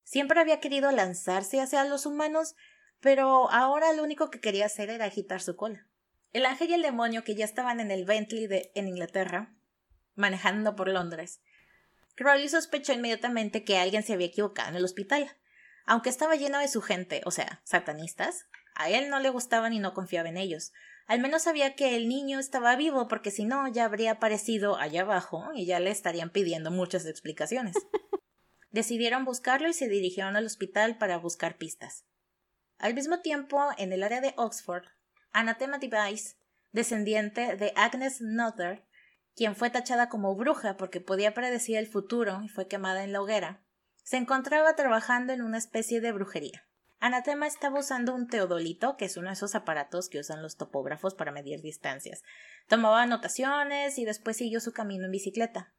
Siempre 0.03 0.39
había 0.39 0.59
querido 0.59 0.91
lanzarse 0.91 1.59
hacia 1.61 1.83
los 1.85 2.05
humanos, 2.05 2.55
pero 2.99 3.49
ahora 3.51 3.93
lo 3.93 4.03
único 4.03 4.29
que 4.29 4.39
quería 4.39 4.67
hacer 4.67 4.89
era 4.89 5.05
agitar 5.05 5.41
su 5.41 5.55
cola. 5.55 5.87
El 6.31 6.45
ángel 6.45 6.69
y 6.69 6.73
el 6.73 6.81
demonio 6.81 7.23
que 7.23 7.35
ya 7.35 7.45
estaban 7.45 7.79
en 7.79 7.91
el 7.91 8.05
Bentley 8.05 8.47
de, 8.47 8.71
en 8.75 8.87
Inglaterra, 8.87 9.55
manejando 10.15 10.75
por 10.75 10.87
Londres. 10.89 11.41
Crowley 12.15 12.49
sospechó 12.49 12.93
inmediatamente 12.93 13.63
que 13.63 13.77
alguien 13.77 14.03
se 14.03 14.13
había 14.13 14.27
equivocado 14.27 14.69
en 14.69 14.75
el 14.75 14.85
hospital. 14.85 15.35
Aunque 15.85 16.09
estaba 16.09 16.35
lleno 16.35 16.59
de 16.59 16.67
su 16.67 16.81
gente, 16.81 17.21
o 17.25 17.31
sea, 17.31 17.61
satanistas, 17.63 18.45
a 18.75 18.89
él 18.89 19.09
no 19.09 19.19
le 19.19 19.29
gustaban 19.29 19.73
y 19.73 19.79
no 19.79 19.93
confiaba 19.93 20.29
en 20.29 20.37
ellos. 20.37 20.71
Al 21.05 21.19
menos 21.19 21.43
sabía 21.43 21.75
que 21.75 21.95
el 21.95 22.07
niño 22.07 22.39
estaba 22.39 22.75
vivo 22.75 23.07
porque 23.07 23.31
si 23.31 23.45
no 23.45 23.67
ya 23.67 23.85
habría 23.85 24.11
aparecido 24.11 24.77
allá 24.77 25.01
abajo 25.01 25.51
y 25.53 25.65
ya 25.65 25.79
le 25.79 25.91
estarían 25.91 26.29
pidiendo 26.29 26.71
muchas 26.71 27.05
explicaciones. 27.05 27.75
Decidieron 28.71 29.25
buscarlo 29.25 29.67
y 29.67 29.73
se 29.73 29.89
dirigieron 29.89 30.35
al 30.35 30.45
hospital 30.45 30.97
para 30.97 31.17
buscar 31.17 31.57
pistas. 31.57 32.05
Al 32.79 32.93
mismo 32.93 33.19
tiempo, 33.19 33.69
en 33.77 33.93
el 33.93 34.01
área 34.01 34.21
de 34.21 34.33
Oxford, 34.37 34.85
Anathema 35.31 35.77
Device, 35.77 36.37
descendiente 36.71 37.55
de 37.55 37.73
Agnes 37.75 38.19
Nother, 38.21 38.83
quien 39.35 39.55
fue 39.55 39.69
tachada 39.69 40.09
como 40.09 40.35
bruja 40.35 40.77
porque 40.77 41.01
podía 41.01 41.33
predecir 41.33 41.77
el 41.77 41.87
futuro 41.87 42.41
y 42.43 42.49
fue 42.49 42.67
quemada 42.67 43.03
en 43.03 43.13
la 43.13 43.21
hoguera, 43.21 43.63
se 44.03 44.17
encontraba 44.17 44.75
trabajando 44.75 45.33
en 45.33 45.41
una 45.41 45.57
especie 45.57 46.01
de 46.01 46.11
brujería. 46.11 46.67
Anatema 46.99 47.47
estaba 47.47 47.79
usando 47.79 48.13
un 48.13 48.27
teodolito, 48.27 48.95
que 48.95 49.05
es 49.05 49.17
uno 49.17 49.27
de 49.27 49.33
esos 49.33 49.55
aparatos 49.55 50.07
que 50.07 50.19
usan 50.19 50.41
los 50.41 50.55
topógrafos 50.55 51.15
para 51.15 51.33
medir 51.33 51.61
distancias. 51.61 52.23
Tomaba 52.67 53.01
anotaciones 53.01 53.97
y 53.97 54.05
después 54.05 54.37
siguió 54.37 54.61
su 54.61 54.71
camino 54.71 55.05
en 55.05 55.11
bicicleta. 55.11 55.73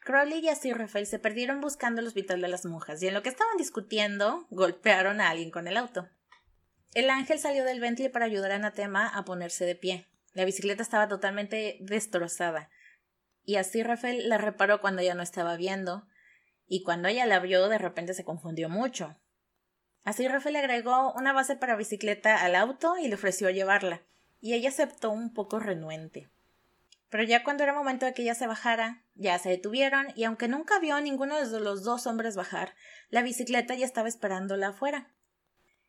Crowley 0.00 0.38
y 0.38 0.48
Aziraphale 0.48 1.06
se 1.06 1.18
perdieron 1.18 1.60
buscando 1.60 2.00
el 2.00 2.06
hospital 2.06 2.40
de 2.40 2.48
las 2.48 2.64
monjas 2.64 3.02
y 3.02 3.08
en 3.08 3.14
lo 3.14 3.22
que 3.22 3.28
estaban 3.28 3.56
discutiendo 3.56 4.46
golpearon 4.50 5.20
a 5.20 5.30
alguien 5.30 5.50
con 5.50 5.66
el 5.66 5.76
auto. 5.76 6.08
El 6.94 7.10
ángel 7.10 7.38
salió 7.38 7.64
del 7.64 7.80
Bentley 7.80 8.08
para 8.08 8.26
ayudar 8.26 8.52
a 8.52 8.56
Anatema 8.56 9.08
a 9.08 9.24
ponerse 9.24 9.64
de 9.64 9.74
pie. 9.74 10.08
La 10.34 10.44
bicicleta 10.44 10.82
estaba 10.82 11.08
totalmente 11.08 11.78
destrozada 11.80 12.70
y 13.44 13.56
Aziraphale 13.56 14.26
la 14.26 14.38
reparó 14.38 14.80
cuando 14.80 15.02
ya 15.02 15.14
no 15.14 15.22
estaba 15.22 15.56
viendo 15.56 16.06
y 16.66 16.82
cuando 16.82 17.08
ella 17.08 17.26
la 17.26 17.40
vio 17.40 17.68
de 17.68 17.78
repente 17.78 18.14
se 18.14 18.24
confundió 18.24 18.68
mucho. 18.68 19.16
Aziraphale 20.04 20.58
le 20.58 20.64
agregó 20.64 21.12
una 21.14 21.32
base 21.32 21.56
para 21.56 21.76
bicicleta 21.76 22.42
al 22.42 22.54
auto 22.54 22.96
y 22.96 23.08
le 23.08 23.14
ofreció 23.14 23.50
llevarla 23.50 24.02
y 24.40 24.54
ella 24.54 24.70
aceptó 24.70 25.10
un 25.10 25.32
poco 25.34 25.58
renuente. 25.58 26.28
Pero 27.10 27.24
ya 27.24 27.42
cuando 27.42 27.64
era 27.64 27.74
momento 27.74 28.06
de 28.06 28.14
que 28.14 28.22
ella 28.22 28.34
se 28.34 28.46
bajara, 28.46 29.02
ya 29.14 29.38
se 29.38 29.48
detuvieron 29.48 30.06
y 30.14 30.24
aunque 30.24 30.48
nunca 30.48 30.78
vio 30.78 30.94
a 30.94 31.00
ninguno 31.00 31.36
de 31.44 31.60
los 31.60 31.82
dos 31.82 32.06
hombres 32.06 32.36
bajar, 32.36 32.74
la 33.10 33.22
bicicleta 33.22 33.74
ya 33.74 33.84
estaba 33.84 34.08
esperándola 34.08 34.68
afuera. 34.68 35.10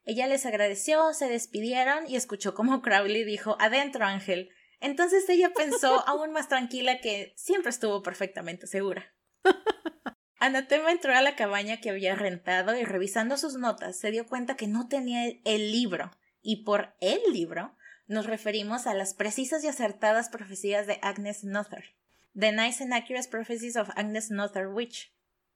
Ella 0.04 0.26
les 0.26 0.48
agradeció, 0.48 1.14
se 1.14 1.30
despidieron 1.30 2.10
y 2.10 2.16
escuchó 2.16 2.56
como 2.56 2.82
Crowley 2.82 3.24
dijo 3.24 3.56
Adentro, 3.60 4.06
Ángel. 4.06 4.50
Entonces 4.82 5.30
ella 5.30 5.52
pensó 5.56 6.06
aún 6.08 6.32
más 6.32 6.50
tranquila 6.50 7.00
que 7.00 7.34
siempre 7.38 7.70
estuvo 7.70 8.02
perfectamente 8.02 8.68
segura. 8.68 9.14
Anatema 10.40 10.92
entró 10.92 11.16
a 11.16 11.22
la 11.22 11.36
cabaña 11.36 11.80
que 11.80 11.92
había 11.92 12.16
rentado 12.16 12.76
y 12.76 12.84
revisando 12.84 13.38
sus 13.38 13.56
notas 13.56 14.00
se 14.00 14.10
dio 14.10 14.26
cuenta 14.26 14.58
que 14.58 14.68
no 14.68 14.88
tenía 14.88 15.26
el 15.46 15.72
libro. 15.72 16.12
Y 16.42 16.64
por 16.64 16.96
el 17.00 17.22
libro 17.32 17.78
nos 18.08 18.26
referimos 18.26 18.88
a 18.88 18.96
las 18.96 19.14
precisas 19.14 19.64
y 19.64 19.68
acertadas 19.68 20.30
profecías 20.30 20.88
de 20.88 20.98
Agnes 21.04 21.44
Noether. 21.44 21.96
The 22.34 22.52
Nice 22.52 22.84
and 22.84 22.94
Accurate 22.94 23.30
Prophecies 23.30 23.76
of 23.76 23.90
Agnes 23.96 24.32
Noether 24.32 24.68
Witch. 24.68 25.14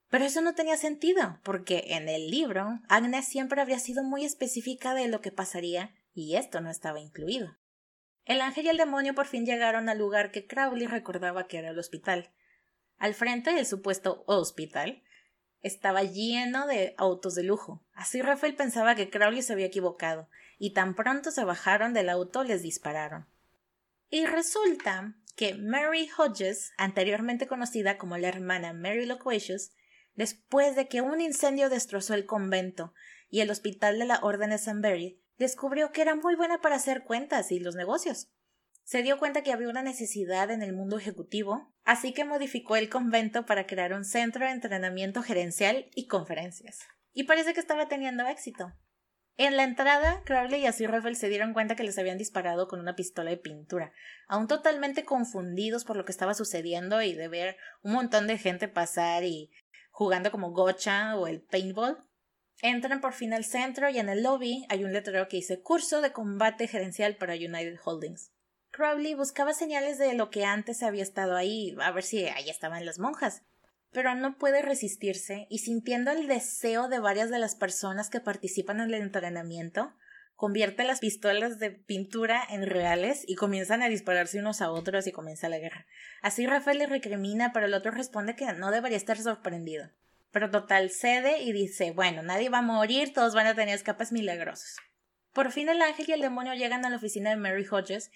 Pero 0.09 0.25
eso 0.25 0.41
no 0.41 0.53
tenía 0.53 0.77
sentido, 0.77 1.39
porque 1.43 1.85
en 1.87 2.07
el 2.07 2.29
libro 2.29 2.79
Agnes 2.87 3.27
siempre 3.27 3.59
habría 3.59 3.79
sido 3.79 4.03
muy 4.03 4.23
específica 4.23 4.93
de 4.93 5.07
lo 5.07 5.19
que 5.19 5.31
pasaría 5.31 5.95
y 6.13 6.35
esto 6.35 6.61
no 6.61 6.69
estaba 6.69 6.99
incluido. 6.99 7.57
El 8.25 8.41
ángel 8.41 8.65
y 8.65 8.69
el 8.69 8.77
demonio 8.77 9.13
por 9.13 9.27
fin 9.27 9.45
llegaron 9.45 9.87
al 9.87 9.99
lugar 9.99 10.31
que 10.31 10.47
Crowley 10.47 10.87
recordaba 10.87 11.47
que 11.47 11.59
era 11.59 11.69
el 11.69 11.79
hospital. 11.79 12.31
Al 12.97 13.13
frente 13.13 13.53
del 13.53 13.65
supuesto 13.65 14.23
hospital 14.25 15.03
estaba 15.61 16.03
lleno 16.03 16.67
de 16.67 16.95
autos 16.97 17.35
de 17.35 17.43
lujo. 17.43 17.83
Así 17.93 18.21
Rafael 18.21 18.55
pensaba 18.55 18.95
que 18.95 19.09
Crowley 19.09 19.41
se 19.41 19.53
había 19.53 19.67
equivocado, 19.67 20.29
y 20.57 20.73
tan 20.73 20.95
pronto 20.95 21.31
se 21.31 21.43
bajaron 21.43 21.93
del 21.93 22.09
auto 22.09 22.43
les 22.43 22.61
dispararon. 22.61 23.27
Y 24.09 24.25
resulta 24.25 25.15
que 25.35 25.55
Mary 25.55 26.09
Hodges, 26.17 26.71
anteriormente 26.77 27.47
conocida 27.47 27.97
como 27.97 28.17
la 28.17 28.29
hermana 28.29 28.73
Mary 28.73 29.05
Loquacious, 29.05 29.71
después 30.15 30.75
de 30.75 30.87
que 30.87 31.01
un 31.01 31.21
incendio 31.21 31.69
destrozó 31.69 32.13
el 32.13 32.25
convento 32.25 32.93
y 33.29 33.41
el 33.41 33.49
hospital 33.49 33.99
de 33.99 34.05
la 34.05 34.19
Orden 34.21 34.51
de 34.51 34.55
St. 34.55 35.17
descubrió 35.37 35.91
que 35.91 36.01
era 36.01 36.15
muy 36.15 36.35
buena 36.35 36.59
para 36.61 36.75
hacer 36.75 37.03
cuentas 37.03 37.51
y 37.51 37.59
los 37.59 37.75
negocios. 37.75 38.29
Se 38.83 39.01
dio 39.01 39.17
cuenta 39.17 39.41
que 39.41 39.51
había 39.51 39.69
una 39.69 39.81
necesidad 39.81 40.51
en 40.51 40.61
el 40.61 40.73
mundo 40.73 40.97
ejecutivo, 40.97 41.73
así 41.83 42.13
que 42.13 42.23
modificó 42.23 42.75
el 42.75 42.89
convento 42.89 43.45
para 43.45 43.65
crear 43.65 43.93
un 43.93 44.05
centro 44.05 44.45
de 44.45 44.51
entrenamiento 44.51 45.23
gerencial 45.23 45.89
y 45.95 46.07
conferencias. 46.07 46.81
Y 47.11 47.23
parece 47.23 47.53
que 47.53 47.59
estaba 47.59 47.87
teniendo 47.87 48.27
éxito. 48.27 48.73
En 49.37 49.57
la 49.57 49.63
entrada, 49.63 50.21
Crowley 50.23 50.61
y 50.61 50.67
Aziraphale 50.67 51.15
se 51.15 51.27
dieron 51.27 51.53
cuenta 51.53 51.75
que 51.75 51.83
les 51.83 51.97
habían 51.97 52.17
disparado 52.17 52.67
con 52.67 52.79
una 52.79 52.95
pistola 52.95 53.31
de 53.31 53.37
pintura, 53.37 53.91
aún 54.27 54.47
totalmente 54.47 55.03
confundidos 55.03 55.83
por 55.83 55.97
lo 55.97 56.05
que 56.05 56.13
estaba 56.13 56.33
sucediendo 56.33 57.01
y 57.01 57.13
de 57.13 57.27
ver 57.27 57.57
un 57.81 57.93
montón 57.93 58.27
de 58.27 58.37
gente 58.37 58.69
pasar 58.69 59.23
y 59.23 59.51
jugando 59.91 60.31
como 60.31 60.51
gocha 60.51 61.17
o 61.17 61.27
el 61.27 61.41
paintball. 61.41 61.97
Entran 62.61 63.01
por 63.01 63.13
fin 63.13 63.33
al 63.33 63.45
centro 63.45 63.89
y 63.89 63.99
en 63.99 64.09
el 64.09 64.23
lobby 64.23 64.65
hay 64.69 64.83
un 64.83 64.93
letrero 64.93 65.27
que 65.27 65.37
dice 65.37 65.61
Curso 65.61 66.01
de 66.01 66.11
Combate 66.11 66.67
Gerencial 66.67 67.17
para 67.17 67.35
United 67.35 67.79
Holdings. 67.83 68.31
Crowley 68.71 69.13
buscaba 69.13 69.53
señales 69.53 69.97
de 69.97 70.13
lo 70.13 70.29
que 70.29 70.45
antes 70.45 70.83
había 70.83 71.03
estado 71.03 71.35
ahí, 71.35 71.75
a 71.81 71.91
ver 71.91 72.03
si 72.03 72.25
ahí 72.25 72.49
estaban 72.49 72.85
las 72.85 72.99
monjas 72.99 73.43
pero 73.95 74.13
no 74.13 74.37
puede 74.37 74.61
resistirse 74.61 75.47
y 75.49 75.59
sintiendo 75.59 76.11
el 76.11 76.27
deseo 76.27 76.89
de 76.89 76.99
varias 76.99 77.29
de 77.29 77.39
las 77.39 77.55
personas 77.55 78.09
que 78.09 78.19
participan 78.19 78.81
en 78.81 78.93
el 78.93 78.95
entrenamiento, 78.95 79.93
convierte 80.35 80.83
las 80.83 80.99
pistolas 80.99 81.59
de 81.59 81.71
pintura 81.71 82.43
en 82.49 82.67
reales 82.67 83.23
y 83.25 83.35
comienzan 83.35 83.81
a 83.81 83.87
dispararse 83.87 84.37
unos 84.37 84.61
a 84.61 84.69
otros 84.69 85.07
y 85.07 85.13
comienza 85.13 85.47
la 85.47 85.59
guerra. 85.59 85.87
Así 86.21 86.45
Rafael 86.45 86.79
le 86.79 86.87
recrimina, 86.87 87.53
pero 87.53 87.67
el 87.67 87.73
otro 87.73 87.91
responde 87.91 88.35
que 88.35 88.51
no 88.51 88.69
debería 88.69 88.97
estar 88.97 89.17
sorprendido. 89.17 89.89
Pero 90.35 90.51
total 90.51 90.89
cede 90.89 91.43
y 91.43 91.53
dice, 91.53 91.91
bueno, 91.91 92.21
nadie 92.21 92.49
va 92.49 92.57
a 92.57 92.61
morir, 92.61 93.13
todos 93.13 93.33
van 93.33 93.47
a 93.47 93.55
tener 93.55 93.73
escapes 93.73 94.11
milagrosos. 94.11 94.75
Por 95.31 95.49
fin 95.49 95.69
el 95.69 95.81
ángel 95.81 96.07
y 96.09 96.11
el 96.11 96.19
demonio 96.19 96.53
llegan 96.55 96.83
a 96.83 96.89
la 96.89 96.97
oficina 96.97 97.29
de 97.29 97.37
Mary 97.37 97.65
Hodges, 97.65 98.11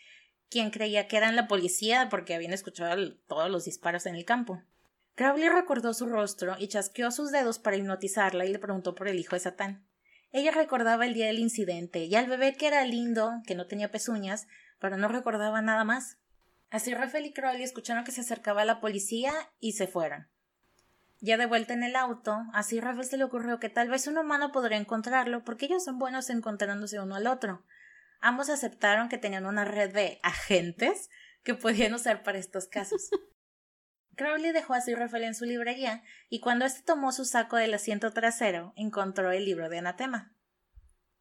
quien 0.49 0.69
creía 0.69 1.07
que 1.07 1.15
eran 1.15 1.37
la 1.37 1.47
policía 1.47 2.09
porque 2.09 2.35
habían 2.35 2.51
escuchado 2.51 3.15
todos 3.29 3.49
los 3.49 3.63
disparos 3.63 4.05
en 4.05 4.15
el 4.15 4.25
campo. 4.25 4.61
Crowley 5.15 5.47
recordó 5.47 5.93
su 5.93 6.07
rostro 6.07 6.57
y 6.59 6.67
chasqueó 6.67 7.09
sus 7.11 7.31
dedos 7.31 7.57
para 7.57 7.77
hipnotizarla 7.77 8.43
y 8.45 8.51
le 8.51 8.59
preguntó 8.59 8.95
por 8.95 9.07
el 9.07 9.17
hijo 9.17 9.37
de 9.37 9.39
Satán. 9.39 9.87
Ella 10.33 10.51
recordaba 10.51 11.05
el 11.05 11.13
día 11.13 11.27
del 11.27 11.39
incidente 11.39 12.03
y 12.03 12.15
al 12.15 12.27
bebé 12.27 12.53
que 12.53 12.67
era 12.67 12.83
lindo, 12.83 13.31
que 13.47 13.55
no 13.55 13.65
tenía 13.65 13.91
pezuñas, 13.91 14.45
pero 14.77 14.97
no 14.97 15.07
recordaba 15.07 15.61
nada 15.61 15.85
más. 15.85 16.17
Así 16.69 16.93
Rafael 16.93 17.27
y 17.27 17.31
Crowley 17.31 17.63
escucharon 17.63 18.03
que 18.03 18.11
se 18.11 18.19
acercaba 18.19 18.65
la 18.65 18.81
policía 18.81 19.31
y 19.61 19.71
se 19.71 19.87
fueron. 19.87 20.27
Ya 21.21 21.37
de 21.37 21.45
vuelta 21.45 21.73
en 21.73 21.83
el 21.83 21.95
auto, 21.97 22.37
así 22.53 22.79
Rafael 22.79 23.05
se 23.05 23.17
le 23.17 23.25
ocurrió 23.25 23.59
que 23.59 23.69
tal 23.69 23.89
vez 23.89 24.07
un 24.07 24.17
humano 24.17 24.51
podría 24.51 24.77
encontrarlo 24.77 25.43
porque 25.43 25.65
ellos 25.65 25.83
son 25.83 25.99
buenos 25.99 26.29
encontrándose 26.29 26.99
uno 26.99 27.15
al 27.15 27.27
otro. 27.27 27.65
Ambos 28.21 28.49
aceptaron 28.49 29.09
que 29.09 29.17
tenían 29.17 29.45
una 29.45 29.65
red 29.65 29.93
de 29.93 30.19
agentes 30.23 31.09
que 31.43 31.55
podían 31.55 31.93
usar 31.93 32.23
para 32.23 32.37
estos 32.37 32.67
casos. 32.67 33.09
Crowley 34.15 34.51
dejó 34.51 34.73
así 34.73 34.93
Rafael 34.95 35.23
en 35.23 35.35
su 35.35 35.45
librería 35.45 36.03
y 36.29 36.39
cuando 36.39 36.65
éste 36.65 36.83
tomó 36.83 37.11
su 37.11 37.25
saco 37.25 37.55
del 37.55 37.73
asiento 37.73 38.11
trasero 38.11 38.73
encontró 38.75 39.31
el 39.31 39.45
libro 39.45 39.69
de 39.69 39.79
anatema. 39.79 40.33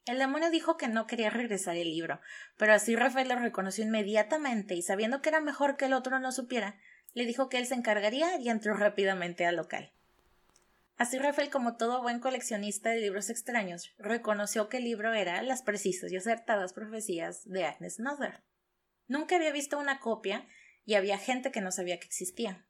El 0.04 0.18
demonio 0.18 0.50
dijo 0.50 0.76
que 0.76 0.88
no 0.88 1.06
quería 1.06 1.30
regresar 1.30 1.76
el 1.76 1.90
libro, 1.90 2.20
pero 2.56 2.72
así 2.72 2.96
Rafael 2.96 3.28
lo 3.28 3.36
reconoció 3.36 3.84
inmediatamente 3.84 4.74
y 4.74 4.82
sabiendo 4.82 5.22
que 5.22 5.28
era 5.28 5.40
mejor 5.40 5.76
que 5.76 5.84
el 5.84 5.92
otro 5.92 6.18
no 6.18 6.32
supiera, 6.32 6.80
le 7.14 7.26
dijo 7.26 7.48
que 7.48 7.58
él 7.58 7.66
se 7.66 7.74
encargaría 7.74 8.38
y 8.38 8.48
entró 8.48 8.74
rápidamente 8.74 9.46
al 9.46 9.56
local. 9.56 9.92
Así 10.96 11.18
Rafael, 11.18 11.50
como 11.50 11.76
todo 11.76 12.02
buen 12.02 12.20
coleccionista 12.20 12.90
de 12.90 13.00
libros 13.00 13.30
extraños, 13.30 13.92
reconoció 13.98 14.68
que 14.68 14.78
el 14.78 14.84
libro 14.84 15.14
era 15.14 15.42
Las 15.42 15.62
precisas 15.62 16.10
y 16.10 16.16
acertadas 16.16 16.72
profecías 16.72 17.48
de 17.48 17.64
Agnes 17.64 18.00
Nother. 18.00 18.42
Nunca 19.06 19.36
había 19.36 19.52
visto 19.52 19.78
una 19.78 20.00
copia 20.00 20.46
y 20.84 20.94
había 20.94 21.18
gente 21.18 21.52
que 21.52 21.60
no 21.60 21.70
sabía 21.70 21.98
que 21.98 22.06
existía 22.06 22.64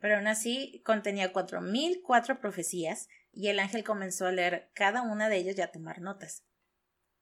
pero 0.00 0.16
aún 0.16 0.26
así 0.26 0.82
contenía 0.84 1.32
cuatro 1.32 1.60
mil 1.60 2.02
cuatro 2.02 2.40
profecías 2.40 3.08
y 3.32 3.48
el 3.48 3.60
ángel 3.60 3.84
comenzó 3.84 4.26
a 4.26 4.32
leer 4.32 4.70
cada 4.74 5.02
una 5.02 5.28
de 5.28 5.36
ellas 5.36 5.56
y 5.56 5.60
a 5.60 5.70
tomar 5.70 6.00
notas. 6.00 6.42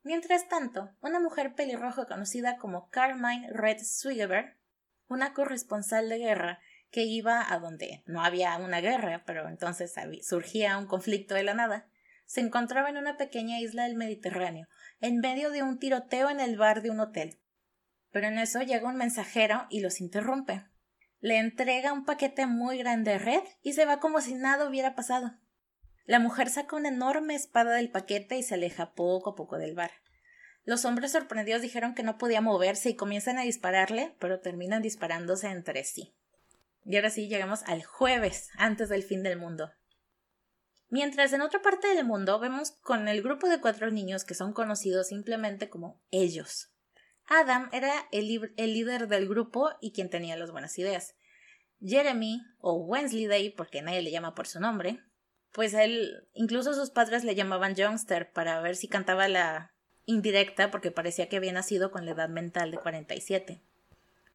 Mientras 0.04 0.48
tanto, 0.48 0.90
una 1.02 1.20
mujer 1.20 1.54
pelirroja 1.54 2.06
conocida 2.06 2.56
como 2.56 2.88
Carmine 2.88 3.50
Red 3.52 3.78
Swigeber, 3.82 4.56
una 5.08 5.32
corresponsal 5.32 6.08
de 6.08 6.18
guerra 6.18 6.60
que 6.90 7.04
iba 7.04 7.52
a 7.52 7.58
donde 7.58 8.02
no 8.06 8.22
había 8.22 8.56
una 8.56 8.80
guerra, 8.80 9.22
pero 9.26 9.48
entonces 9.48 9.94
surgía 10.22 10.78
un 10.78 10.86
conflicto 10.86 11.34
de 11.34 11.42
la 11.42 11.54
nada, 11.54 11.88
se 12.26 12.40
encontraba 12.40 12.90
en 12.90 12.98
una 12.98 13.16
pequeña 13.16 13.58
isla 13.58 13.84
del 13.84 13.96
Mediterráneo, 13.96 14.68
en 15.00 15.18
medio 15.18 15.50
de 15.50 15.62
un 15.62 15.78
tiroteo 15.78 16.30
en 16.30 16.40
el 16.40 16.56
bar 16.56 16.82
de 16.82 16.90
un 16.90 17.00
hotel. 17.00 17.40
Pero 18.10 18.26
en 18.26 18.38
eso 18.38 18.60
llega 18.62 18.88
un 18.88 18.96
mensajero 18.96 19.66
y 19.70 19.80
los 19.80 20.00
interrumpe. 20.00 20.64
Le 21.20 21.38
entrega 21.38 21.92
un 21.92 22.04
paquete 22.04 22.46
muy 22.46 22.78
grande 22.78 23.12
de 23.12 23.18
red 23.18 23.42
y 23.62 23.72
se 23.72 23.84
va 23.84 23.98
como 23.98 24.20
si 24.20 24.34
nada 24.34 24.68
hubiera 24.68 24.94
pasado. 24.94 25.38
La 26.04 26.20
mujer 26.20 26.48
saca 26.48 26.76
una 26.76 26.88
enorme 26.88 27.34
espada 27.34 27.74
del 27.74 27.90
paquete 27.90 28.38
y 28.38 28.42
se 28.42 28.54
aleja 28.54 28.94
poco 28.94 29.30
a 29.30 29.34
poco 29.34 29.58
del 29.58 29.74
bar. 29.74 29.90
Los 30.64 30.84
hombres 30.84 31.12
sorprendidos 31.12 31.62
dijeron 31.62 31.94
que 31.94 32.02
no 32.02 32.18
podía 32.18 32.40
moverse 32.40 32.90
y 32.90 32.96
comienzan 32.96 33.38
a 33.38 33.42
dispararle, 33.42 34.14
pero 34.18 34.40
terminan 34.40 34.82
disparándose 34.82 35.48
entre 35.48 35.84
sí. 35.84 36.14
Y 36.84 36.96
ahora 36.96 37.10
sí 37.10 37.28
llegamos 37.28 37.62
al 37.64 37.84
jueves, 37.84 38.50
antes 38.56 38.88
del 38.88 39.02
fin 39.02 39.22
del 39.22 39.38
mundo. 39.38 39.72
Mientras 40.90 41.32
en 41.32 41.42
otra 41.42 41.60
parte 41.60 41.88
del 41.88 42.04
mundo 42.04 42.38
vemos 42.38 42.72
con 42.72 43.08
el 43.08 43.22
grupo 43.22 43.48
de 43.48 43.60
cuatro 43.60 43.90
niños 43.90 44.24
que 44.24 44.34
son 44.34 44.52
conocidos 44.52 45.08
simplemente 45.08 45.68
como 45.68 46.00
ellos. 46.10 46.70
Adam 47.26 47.68
era 47.72 47.92
el, 48.10 48.26
líder 48.26 49.06
del 49.06 49.28
grupo 49.28 49.70
y 49.82 49.92
quien 49.92 50.08
tenía 50.08 50.36
las 50.36 50.50
buenas 50.50 50.78
ideas. 50.78 51.14
Jeremy, 51.80 52.40
o 52.60 52.88
Day, 52.90 53.50
porque 53.50 53.82
nadie 53.82 54.00
le 54.00 54.10
llama 54.10 54.34
por 54.34 54.46
su 54.46 54.60
nombre, 54.60 55.02
pues 55.52 55.74
él, 55.74 56.26
incluso 56.32 56.72
sus 56.72 56.90
padres 56.90 57.22
le 57.22 57.34
llamaban 57.34 57.74
Youngster 57.74 58.32
para 58.32 58.60
ver 58.60 58.76
si 58.76 58.88
cantaba 58.88 59.28
la 59.28 59.74
indirecta 60.08 60.70
porque 60.70 60.90
parecía 60.90 61.28
que 61.28 61.36
había 61.36 61.52
nacido 61.52 61.90
con 61.90 62.06
la 62.06 62.12
edad 62.12 62.30
mental 62.30 62.70
de 62.70 62.78
47. 62.78 63.60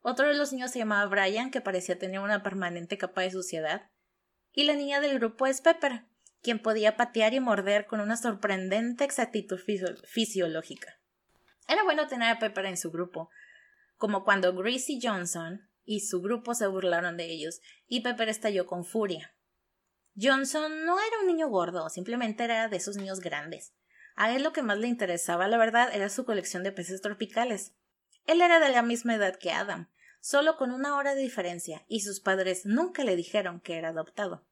Otro 0.04 0.28
de 0.28 0.36
los 0.36 0.54
niños 0.54 0.70
se 0.70 0.78
llamaba 0.78 1.08
Brian, 1.08 1.50
que 1.50 1.62
parecía 1.62 1.98
tener 1.98 2.20
una 2.20 2.44
permanente 2.44 3.00
capa 3.00 3.22
de 3.22 3.32
suciedad. 3.32 3.90
Y 4.52 4.66
la 4.66 4.76
niña 4.76 5.02
del 5.02 5.18
grupo 5.18 5.48
es 5.48 5.62
Pepper, 5.62 6.04
quien 6.44 6.60
podía 6.60 6.96
patear 6.96 7.34
y 7.34 7.40
morder 7.40 7.88
con 7.88 8.02
una 8.02 8.18
sorprendente 8.18 9.04
exactitud 9.04 9.60
fisiológica. 10.06 11.00
Era 11.68 11.84
bueno 11.84 12.06
tener 12.06 12.30
a 12.30 12.38
Pepper 12.38 12.68
en 12.68 12.78
su 12.78 12.92
grupo, 12.92 13.32
como 13.98 14.24
cuando 14.24 14.54
Gracie 14.54 15.00
Johnson 15.02 15.68
y 15.86 16.02
su 16.02 16.22
grupo 16.22 16.54
se 16.54 16.68
burlaron 16.68 17.18
de 17.18 17.26
ellos 17.26 17.62
y 17.88 18.02
Pepper 18.02 18.30
estalló 18.30 18.68
con 18.68 18.86
furia. 18.86 19.34
Johnson 20.22 20.86
no 20.86 21.00
era 21.00 21.20
un 21.22 21.28
niño 21.28 21.50
gordo, 21.50 21.90
simplemente 21.90 22.44
era 22.44 22.68
de 22.68 22.78
esos 22.78 22.96
niños 22.96 23.22
grandes. 23.22 23.74
A 24.16 24.36
él 24.36 24.44
lo 24.44 24.54
que 24.54 24.62
más 24.62 24.78
le 24.78 24.88
interesaba, 24.88 25.48
la 25.48 25.58
verdad, 25.58 25.90
era 25.94 26.10
su 26.10 26.26
colección 26.26 26.64
de 26.64 26.72
peces 26.72 27.02
tropicales. 27.02 27.74
Él 28.26 28.42
era 28.42 28.60
de 28.60 28.70
la 28.70 28.82
misma 28.82 29.16
edad 29.16 29.36
que 29.36 29.52
Adam, 29.52 29.90
solo 30.22 30.56
con 30.56 30.72
una 30.72 30.96
hora 30.96 31.16
de 31.16 31.22
diferencia, 31.22 31.84
y 31.88 32.02
sus 32.02 32.20
padres 32.20 32.66
nunca 32.66 33.04
le 33.04 33.16
dijeron 33.16 33.60
que 33.60 33.78
era 33.78 33.90
adoptado. 33.90 34.46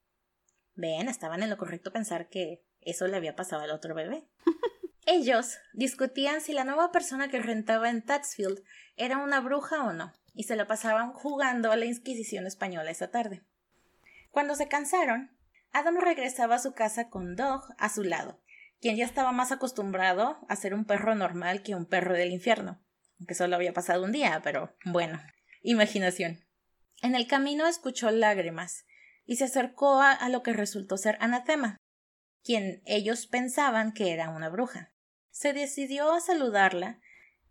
Ven, 0.76 1.08
estaban 1.08 1.43
en 1.43 1.50
lo 1.50 1.58
correcto 1.58 1.91
pensar 1.93 2.28
que 2.28 2.63
eso 2.82 3.08
le 3.08 3.15
había 3.15 3.36
pasado 3.36 3.63
al 3.63 3.71
otro 3.71 3.93
bebé. 3.95 4.26
Ellos 5.06 5.58
discutían 5.74 6.41
si 6.41 6.54
la 6.54 6.63
nueva 6.63 6.91
persona 6.91 7.30
que 7.30 7.39
rentaba 7.39 7.89
en 7.89 8.04
Tatsfield 8.04 8.63
era 8.97 9.17
una 9.17 9.39
bruja 9.39 9.84
o 9.84 9.93
no, 9.93 10.13
y 10.34 10.43
se 10.43 10.56
la 10.56 10.67
pasaban 10.67 11.13
jugando 11.13 11.71
a 11.71 11.76
la 11.76 11.86
Inquisición 11.86 12.47
española 12.47 12.91
esa 12.91 13.10
tarde. 13.10 13.41
Cuando 14.32 14.56
se 14.56 14.67
cansaron, 14.67 15.32
Adam 15.71 15.97
regresaba 15.97 16.56
a 16.56 16.60
su 16.60 16.74
casa 16.74 17.10
con 17.10 17.36
Dog 17.36 17.63
a 17.78 17.89
su 17.89 18.04
lado, 18.04 18.40
quien 18.82 18.98
ya 18.98 19.06
estaba 19.06 19.32
más 19.32 19.52
acostumbrado 19.52 20.39
a 20.50 20.56
ser 20.56 20.74
un 20.74 20.86
perro 20.86 21.15
normal 21.15 21.62
que 21.62 21.76
un 21.76 21.86
perro 21.86 22.15
del 22.15 22.32
infierno, 22.32 22.84
aunque 23.20 23.36
solo 23.36 23.56
había 23.56 23.74
pasado 23.74 24.04
un 24.04 24.12
día, 24.12 24.41
pero 24.44 24.76
bueno, 24.84 25.22
imaginación. 25.62 26.44
En 27.02 27.15
el 27.15 27.28
camino 27.28 27.67
escuchó 27.67 28.10
lágrimas 28.10 28.86
y 29.24 29.36
se 29.36 29.46
acercó 29.46 30.02
a, 30.02 30.12
a 30.12 30.30
lo 30.30 30.41
que 30.41 30.54
resultó 30.54 30.98
ser 30.98 31.17
Anatema, 31.22 31.78
quien 32.44 32.82
ellos 32.86 33.28
pensaban 33.28 33.94
que 33.94 34.13
era 34.13 34.30
una 34.30 34.50
bruja. 34.50 34.91
Se 35.30 35.54
decidió 35.54 36.12
a 36.12 36.20
saludarla. 36.20 37.00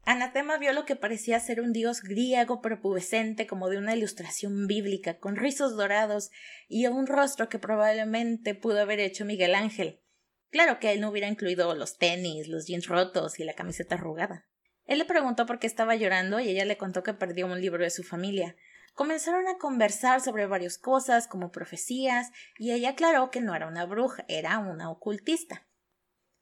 Anatema 0.04 0.58
vio 0.58 0.72
lo 0.72 0.84
que 0.84 0.96
parecía 0.96 1.38
ser 1.38 1.60
un 1.60 1.72
dios 1.72 2.02
griego 2.02 2.60
prepubescente 2.60 3.46
como 3.46 3.68
de 3.68 3.78
una 3.78 3.94
ilustración 3.94 4.66
bíblica, 4.66 5.18
con 5.18 5.36
rizos 5.36 5.76
dorados 5.76 6.30
y 6.68 6.86
un 6.88 7.06
rostro 7.06 7.48
que 7.48 7.60
probablemente 7.60 8.56
pudo 8.56 8.80
haber 8.80 8.98
hecho 8.98 9.24
Miguel 9.24 9.54
Ángel. 9.54 10.00
Claro 10.50 10.78
que 10.80 10.92
él 10.92 11.00
no 11.00 11.10
hubiera 11.10 11.28
incluido 11.28 11.74
los 11.74 11.96
tenis, 11.96 12.48
los 12.48 12.66
jeans 12.66 12.86
rotos 12.88 13.38
y 13.38 13.44
la 13.44 13.54
camiseta 13.54 13.94
arrugada. 13.94 14.46
Él 14.84 14.98
le 14.98 15.04
preguntó 15.04 15.46
por 15.46 15.60
qué 15.60 15.68
estaba 15.68 15.94
llorando 15.94 16.40
y 16.40 16.48
ella 16.48 16.64
le 16.64 16.76
contó 16.76 17.02
que 17.04 17.14
perdió 17.14 17.46
un 17.46 17.60
libro 17.60 17.84
de 17.84 17.90
su 17.90 18.02
familia. 18.02 18.56
Comenzaron 18.94 19.46
a 19.46 19.58
conversar 19.58 20.20
sobre 20.20 20.46
varias 20.46 20.78
cosas, 20.78 21.28
como 21.28 21.52
profecías, 21.52 22.30
y 22.58 22.72
ella 22.72 22.90
aclaró 22.90 23.30
que 23.30 23.40
no 23.40 23.54
era 23.54 23.68
una 23.68 23.86
bruja, 23.86 24.24
era 24.26 24.58
una 24.58 24.90
ocultista. 24.90 25.68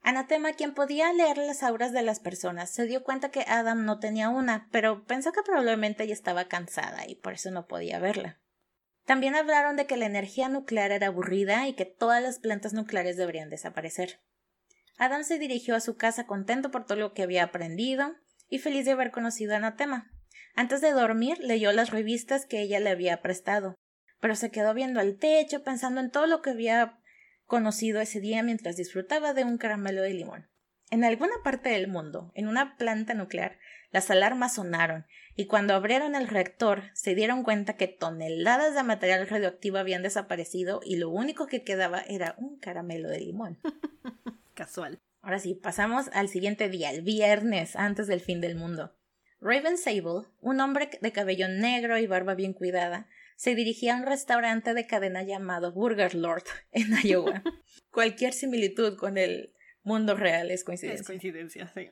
Anatema, 0.01 0.55
quien 0.55 0.73
podía 0.73 1.13
leer 1.13 1.37
las 1.37 1.63
auras 1.63 1.93
de 1.93 2.03
las 2.03 2.21
personas, 2.21 2.71
se 2.71 2.87
dio 2.87 3.05
cuenta 3.05 3.31
que 3.31 3.45
Adam 3.47 3.85
no 3.85 3.99
tenía 3.99 4.31
una, 4.31 4.69
pero 4.73 5.05
pensó 5.05 5.33
que 5.33 5.43
probablemente 5.43 6.05
ella 6.05 6.15
estaba 6.15 6.47
cansada 6.47 7.07
y 7.07 7.17
por 7.17 7.35
eso 7.35 7.51
no 7.51 7.67
podía 7.67 7.99
verla. 7.99 8.41
También 9.09 9.37
hablaron 9.37 9.77
de 9.77 9.87
que 9.87 9.97
la 9.97 10.05
energía 10.05 10.51
nuclear 10.51 10.93
era 10.93 11.07
aburrida 11.07 11.67
y 11.67 11.73
que 11.73 11.87
todas 11.87 12.23
las 12.23 12.39
plantas 12.39 12.75
nucleares 12.75 13.17
deberían 13.17 13.49
desaparecer. 13.49 14.21
Adam 14.99 15.25
se 15.25 15.39
dirigió 15.39 15.75
a 15.75 15.81
su 15.81 15.97
casa 15.97 16.27
contento 16.27 16.71
por 16.71 16.85
todo 16.85 16.99
lo 16.99 17.15
que 17.15 17.23
había 17.23 17.45
aprendido 17.45 18.17
y 18.51 18.59
feliz 18.59 18.85
de 18.85 18.91
haber 18.91 19.11
conocido 19.11 19.55
a 19.55 19.57
Anatema. 19.57 20.13
Antes 20.55 20.83
de 20.83 20.91
dormir 20.91 21.39
leyó 21.41 21.73
las 21.73 21.89
revistas 21.89 22.45
que 22.45 22.61
ella 22.61 22.81
le 22.81 22.91
había 22.91 23.23
prestado, 23.23 23.77
pero 24.21 24.37
se 24.37 24.51
quedó 24.51 24.75
viendo 24.75 25.01
al 25.01 25.17
techo 25.17 25.63
pensando 25.63 26.03
en 26.03 26.11
todo 26.11 26.27
lo 26.27 26.43
que 26.43 26.51
había 26.51 26.99
conocido 27.47 28.03
ese 28.03 28.21
día 28.21 28.43
mientras 28.43 28.77
disfrutaba 28.77 29.33
de 29.33 29.45
un 29.45 29.57
caramelo 29.57 30.03
de 30.03 30.13
limón. 30.13 30.51
En 30.91 31.03
alguna 31.03 31.33
parte 31.43 31.71
del 31.71 31.89
mundo, 31.89 32.31
en 32.35 32.47
una 32.47 32.77
planta 32.77 33.15
nuclear, 33.15 33.59
las 33.91 34.11
alarmas 34.11 34.57
sonaron, 34.57 35.07
y 35.39 35.47
cuando 35.47 35.75
abrieron 35.75 36.17
el 36.17 36.27
reactor 36.27 36.83
se 36.95 37.15
dieron 37.15 37.45
cuenta 37.45 37.77
que 37.77 37.87
toneladas 37.87 38.75
de 38.75 38.83
material 38.83 39.29
radioactivo 39.29 39.79
habían 39.79 40.03
desaparecido 40.03 40.81
y 40.85 40.97
lo 40.97 41.11
único 41.11 41.47
que 41.47 41.63
quedaba 41.63 42.01
era 42.01 42.35
un 42.39 42.59
caramelo 42.59 43.09
de 43.09 43.21
limón. 43.21 43.57
Casual. 44.55 44.99
Ahora 45.23 45.39
sí, 45.39 45.55
pasamos 45.55 46.11
al 46.13 46.29
siguiente 46.29 46.69
día, 46.69 46.91
el 46.91 47.03
viernes, 47.03 47.77
antes 47.77 48.09
del 48.09 48.21
fin 48.21 48.41
del 48.41 48.57
mundo. 48.57 48.97
Raven 49.41 49.79
Sable, 49.79 50.27
un 50.41 50.61
hombre 50.61 50.91
de 51.01 51.13
cabello 51.13 51.47
negro 51.47 51.99
y 51.99 52.09
barba 52.09 52.35
bien 52.35 52.53
cuidada, 52.53 53.07
se 53.37 53.55
dirigía 53.55 53.95
a 53.95 53.99
un 53.99 54.07
restaurante 54.07 54.75
de 54.75 54.89
cadena 54.89 55.23
llamado 55.23 55.71
Burger 55.71 56.17
Lord 56.17 56.43
en 56.73 56.89
Iowa. 57.05 57.45
Cualquier 57.93 58.33
similitud 58.33 58.97
con 58.97 59.17
el 59.17 59.53
mundo 59.85 60.17
real 60.17 60.51
es 60.51 60.65
coincidencia. 60.65 61.01
Es 61.01 61.07
coincidencia, 61.07 61.73
sí. 61.77 61.91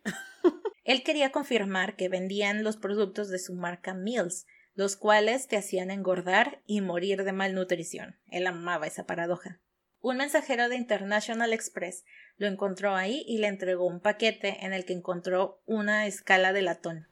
Él 0.87 1.03
quería 1.03 1.33
confirmar 1.33 1.97
que 1.97 2.09
vendían 2.09 2.63
los 2.63 2.77
productos 2.77 3.29
de 3.29 3.41
su 3.41 3.55
marca 3.55 3.93
Mills, 3.93 4.47
los 4.75 4.97
cuales 4.97 5.49
te 5.49 5.57
hacían 5.57 5.91
engordar 5.91 6.63
y 6.65 6.81
morir 6.81 7.25
de 7.25 7.33
malnutrición. 7.33 8.21
Él 8.29 8.47
amaba 8.47 8.87
esa 8.87 9.05
paradoja. 9.05 9.61
Un 9.99 10.19
mensajero 10.19 10.69
de 10.69 10.77
International 10.77 11.53
Express 11.53 12.05
lo 12.37 12.47
encontró 12.47 12.95
ahí 12.95 13.25
y 13.27 13.39
le 13.39 13.49
entregó 13.49 13.85
un 13.85 14.01
paquete 14.01 14.65
en 14.65 14.73
el 14.73 14.85
que 14.85 14.93
encontró 14.93 15.61
una 15.67 16.07
escala 16.07 16.53
de 16.53 16.63
latón. 16.63 17.09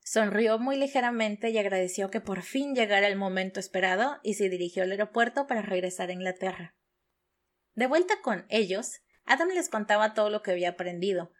Sonrió 0.00 0.58
muy 0.58 0.78
ligeramente 0.78 1.50
y 1.50 1.58
agradeció 1.58 2.10
que 2.10 2.22
por 2.22 2.40
fin 2.40 2.74
llegara 2.74 3.08
el 3.08 3.16
momento 3.16 3.60
esperado 3.60 4.20
y 4.22 4.34
se 4.34 4.48
dirigió 4.48 4.84
al 4.84 4.90
aeropuerto 4.90 5.46
para 5.46 5.60
regresar 5.60 6.08
a 6.08 6.14
Inglaterra. 6.14 6.74
De 7.74 7.86
vuelta 7.86 8.22
con 8.22 8.46
ellos, 8.48 9.02
Adam 9.26 9.48
les 9.48 9.68
contaba 9.68 10.14
todo 10.14 10.30
lo 10.30 10.40
que 10.40 10.52
había 10.52 10.70
aprendido, 10.70 11.30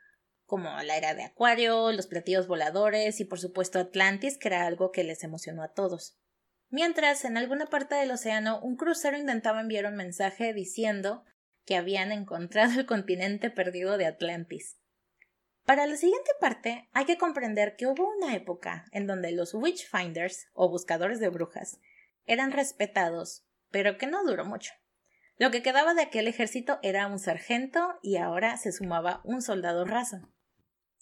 como 0.53 0.69
la 0.83 0.99
era 0.99 1.15
de 1.15 1.23
Acuario, 1.23 1.93
los 1.93 2.07
platillos 2.07 2.47
voladores 2.47 3.21
y 3.21 3.25
por 3.25 3.41
supuesto 3.41 3.79
Atlantis, 3.79 4.37
que 4.37 4.49
era 4.49 4.67
algo 4.67 4.93
que 4.93 5.03
les 5.03 5.25
emocionó 5.25 5.63
a 5.63 5.73
todos. 5.73 6.19
Mientras, 6.69 7.25
en 7.25 7.39
alguna 7.39 7.71
parte 7.71 7.95
del 7.95 8.11
océano, 8.11 8.61
un 8.61 8.77
crucero 8.77 9.17
intentaba 9.17 9.63
enviar 9.63 9.87
un 9.87 9.97
mensaje 9.97 10.53
diciendo 10.53 11.25
que 11.65 11.77
habían 11.77 12.13
encontrado 12.13 12.79
el 12.79 12.85
continente 12.85 13.49
perdido 13.49 13.97
de 13.97 14.05
Atlantis. 14.05 14.77
Para 15.65 15.87
la 15.87 15.97
siguiente 15.97 16.31
parte 16.39 16.91
hay 16.93 17.07
que 17.07 17.17
comprender 17.17 17.75
que 17.77 17.87
hubo 17.87 18.07
una 18.15 18.37
época 18.37 18.85
en 18.93 19.07
donde 19.07 19.33
los 19.33 19.55
Witchfinders, 19.55 20.49
o 20.53 20.69
buscadores 20.69 21.19
de 21.19 21.31
brujas, 21.31 21.81
eran 22.27 22.53
respetados, 22.53 23.47
pero 23.71 23.97
que 23.97 24.07
no 24.07 24.23
duró 24.23 24.45
mucho. 24.45 24.75
Lo 25.39 25.51
que 25.51 25.63
quedaba 25.63 25.95
de 25.95 26.03
aquel 26.03 26.29
ejército 26.29 26.79
era 26.83 27.07
un 27.07 27.19
sargento 27.19 27.99
y 28.03 28.19
ahora 28.19 28.59
se 28.59 28.71
sumaba 28.71 29.23
un 29.25 29.41
soldado 29.41 29.87
raso. 29.87 30.29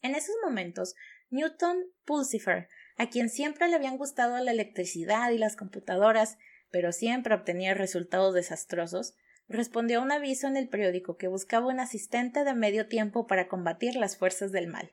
En 0.03 0.15
esos 0.15 0.35
momentos, 0.43 0.95
Newton 1.31 1.85
Pulsifer, 2.05 2.69
a 2.97 3.09
quien 3.09 3.29
siempre 3.29 3.69
le 3.69 3.77
habían 3.77 3.97
gustado 3.97 4.43
la 4.43 4.51
electricidad 4.51 5.31
y 5.31 5.39
las 5.39 5.57
computadoras, 5.57 6.39
pero 6.71 6.93
siempre 6.93 7.35
obtenía 7.35 7.75
resultados 7.75 8.35
desastrosos, 8.35 9.15
respondió 9.49 9.99
a 9.99 10.03
un 10.03 10.13
aviso 10.13 10.47
en 10.47 10.57
el 10.57 10.69
periódico 10.69 11.17
que 11.17 11.29
buscaba 11.29 11.67
un 11.67 11.81
asistente 11.81 12.45
de 12.45 12.55
medio 12.55 12.87
tiempo 12.89 13.27
para 13.27 13.49
combatir 13.49 13.97
las 13.97 14.17
fuerzas 14.17 14.53
del 14.53 14.69
mal. 14.69 14.93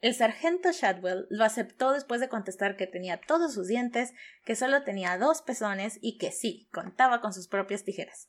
El 0.00 0.14
sargento 0.14 0.70
Shadwell 0.70 1.26
lo 1.28 1.44
aceptó 1.44 1.92
después 1.92 2.20
de 2.20 2.28
contestar 2.28 2.76
que 2.76 2.86
tenía 2.86 3.20
todos 3.20 3.54
sus 3.54 3.66
dientes, 3.66 4.12
que 4.44 4.54
solo 4.54 4.84
tenía 4.84 5.18
dos 5.18 5.42
pezones 5.42 5.98
y 6.00 6.18
que 6.18 6.30
sí, 6.30 6.68
contaba 6.72 7.20
con 7.20 7.32
sus 7.32 7.48
propias 7.48 7.82
tijeras. 7.82 8.28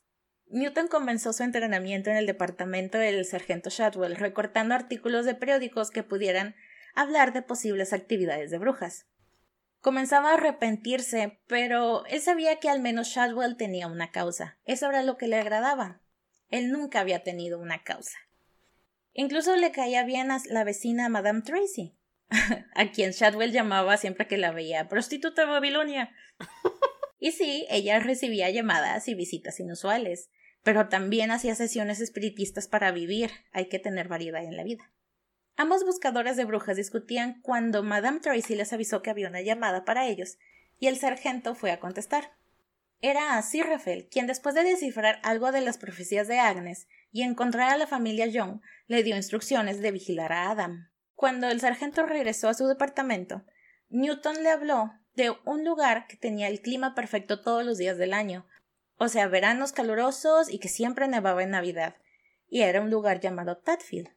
Newton 0.51 0.87
comenzó 0.87 1.31
su 1.31 1.43
entrenamiento 1.43 2.09
en 2.09 2.17
el 2.17 2.25
departamento 2.25 2.97
del 2.97 3.23
sargento 3.23 3.69
Shadwell, 3.69 4.15
recortando 4.15 4.73
artículos 4.73 5.25
de 5.25 5.35
periódicos 5.35 5.91
que 5.91 6.01
pudieran 6.01 6.55
hablar 6.95 7.33
de 7.33 7.43
posibles 7.43 7.93
actividades 7.93 8.49
de 8.49 8.57
brujas. 8.57 9.05
Comenzaba 9.79 10.31
a 10.31 10.33
arrepentirse, 10.33 11.39
pero 11.47 12.03
él 12.07 12.19
sabía 12.19 12.57
que 12.57 12.67
al 12.67 12.81
menos 12.81 13.09
Shadwell 13.09 13.57
tenía 13.57 13.87
una 13.87 14.11
causa. 14.11 14.57
Eso 14.65 14.89
era 14.89 15.03
lo 15.03 15.17
que 15.17 15.27
le 15.27 15.37
agradaba. 15.37 16.01
Él 16.49 16.71
nunca 16.71 16.99
había 16.99 17.23
tenido 17.23 17.59
una 17.59 17.83
causa. 17.83 18.17
Incluso 19.13 19.55
le 19.55 19.71
caía 19.71 20.03
bien 20.03 20.31
a 20.31 20.41
la 20.49 20.63
vecina 20.63 21.09
Madame 21.09 21.43
Tracy, 21.43 21.95
a 22.75 22.91
quien 22.91 23.11
Shadwell 23.11 23.51
llamaba 23.51 23.97
siempre 23.97 24.27
que 24.27 24.37
la 24.37 24.51
veía 24.51 24.89
prostituta 24.89 25.45
Babilonia. 25.45 26.11
y 27.19 27.33
sí, 27.33 27.67
ella 27.69 27.99
recibía 27.99 28.49
llamadas 28.49 29.07
y 29.07 29.13
visitas 29.13 29.59
inusuales 29.59 30.31
pero 30.69 30.87
también 30.87 31.31
hacía 31.31 31.55
sesiones 31.55 31.99
espiritistas 31.99 32.67
para 32.67 32.91
vivir. 32.91 33.31
Hay 33.53 33.69
que 33.69 33.79
tener 33.79 34.07
variedad 34.07 34.43
en 34.43 34.55
la 34.55 34.63
vida. 34.63 34.91
Ambos 35.57 35.83
buscadores 35.83 36.37
de 36.37 36.45
brujas 36.45 36.77
discutían 36.77 37.41
cuando 37.41 37.81
Madame 37.81 38.19
Tracy 38.19 38.53
les 38.53 38.71
avisó 38.71 39.01
que 39.01 39.09
había 39.09 39.29
una 39.29 39.41
llamada 39.41 39.83
para 39.83 40.05
ellos, 40.05 40.37
y 40.77 40.85
el 40.85 40.97
sargento 40.97 41.55
fue 41.55 41.71
a 41.71 41.79
contestar. 41.79 42.33
Era 43.01 43.35
a 43.35 43.41
Sir 43.41 43.65
Rafael 43.65 44.09
quien, 44.11 44.27
después 44.27 44.53
de 44.53 44.61
descifrar 44.61 45.19
algo 45.23 45.51
de 45.51 45.61
las 45.61 45.79
profecías 45.79 46.27
de 46.27 46.37
Agnes 46.37 46.87
y 47.11 47.23
encontrar 47.23 47.71
a 47.71 47.77
la 47.77 47.87
familia 47.87 48.27
Young, 48.27 48.61
le 48.85 49.01
dio 49.01 49.15
instrucciones 49.15 49.81
de 49.81 49.89
vigilar 49.89 50.31
a 50.31 50.51
Adam. 50.51 50.91
Cuando 51.15 51.49
el 51.49 51.61
sargento 51.61 52.05
regresó 52.05 52.47
a 52.47 52.53
su 52.53 52.67
departamento, 52.67 53.43
Newton 53.89 54.43
le 54.43 54.51
habló 54.51 54.93
de 55.15 55.35
un 55.45 55.65
lugar 55.65 56.05
que 56.05 56.15
tenía 56.15 56.47
el 56.47 56.61
clima 56.61 56.93
perfecto 56.93 57.41
todos 57.41 57.65
los 57.65 57.79
días 57.79 57.97
del 57.97 58.13
año, 58.13 58.45
o 58.99 59.07
sea, 59.07 59.27
veranos 59.29 59.71
calurosos 59.71 60.51
y 60.51 60.59
que 60.59 60.67
siempre 60.67 61.07
nevaba 61.07 61.41
en 61.41 61.51
Navidad, 61.51 61.95
y 62.49 62.61
era 62.61 62.81
un 62.81 62.91
lugar 62.91 63.21
llamado 63.21 63.57
Tadfield. 63.57 64.09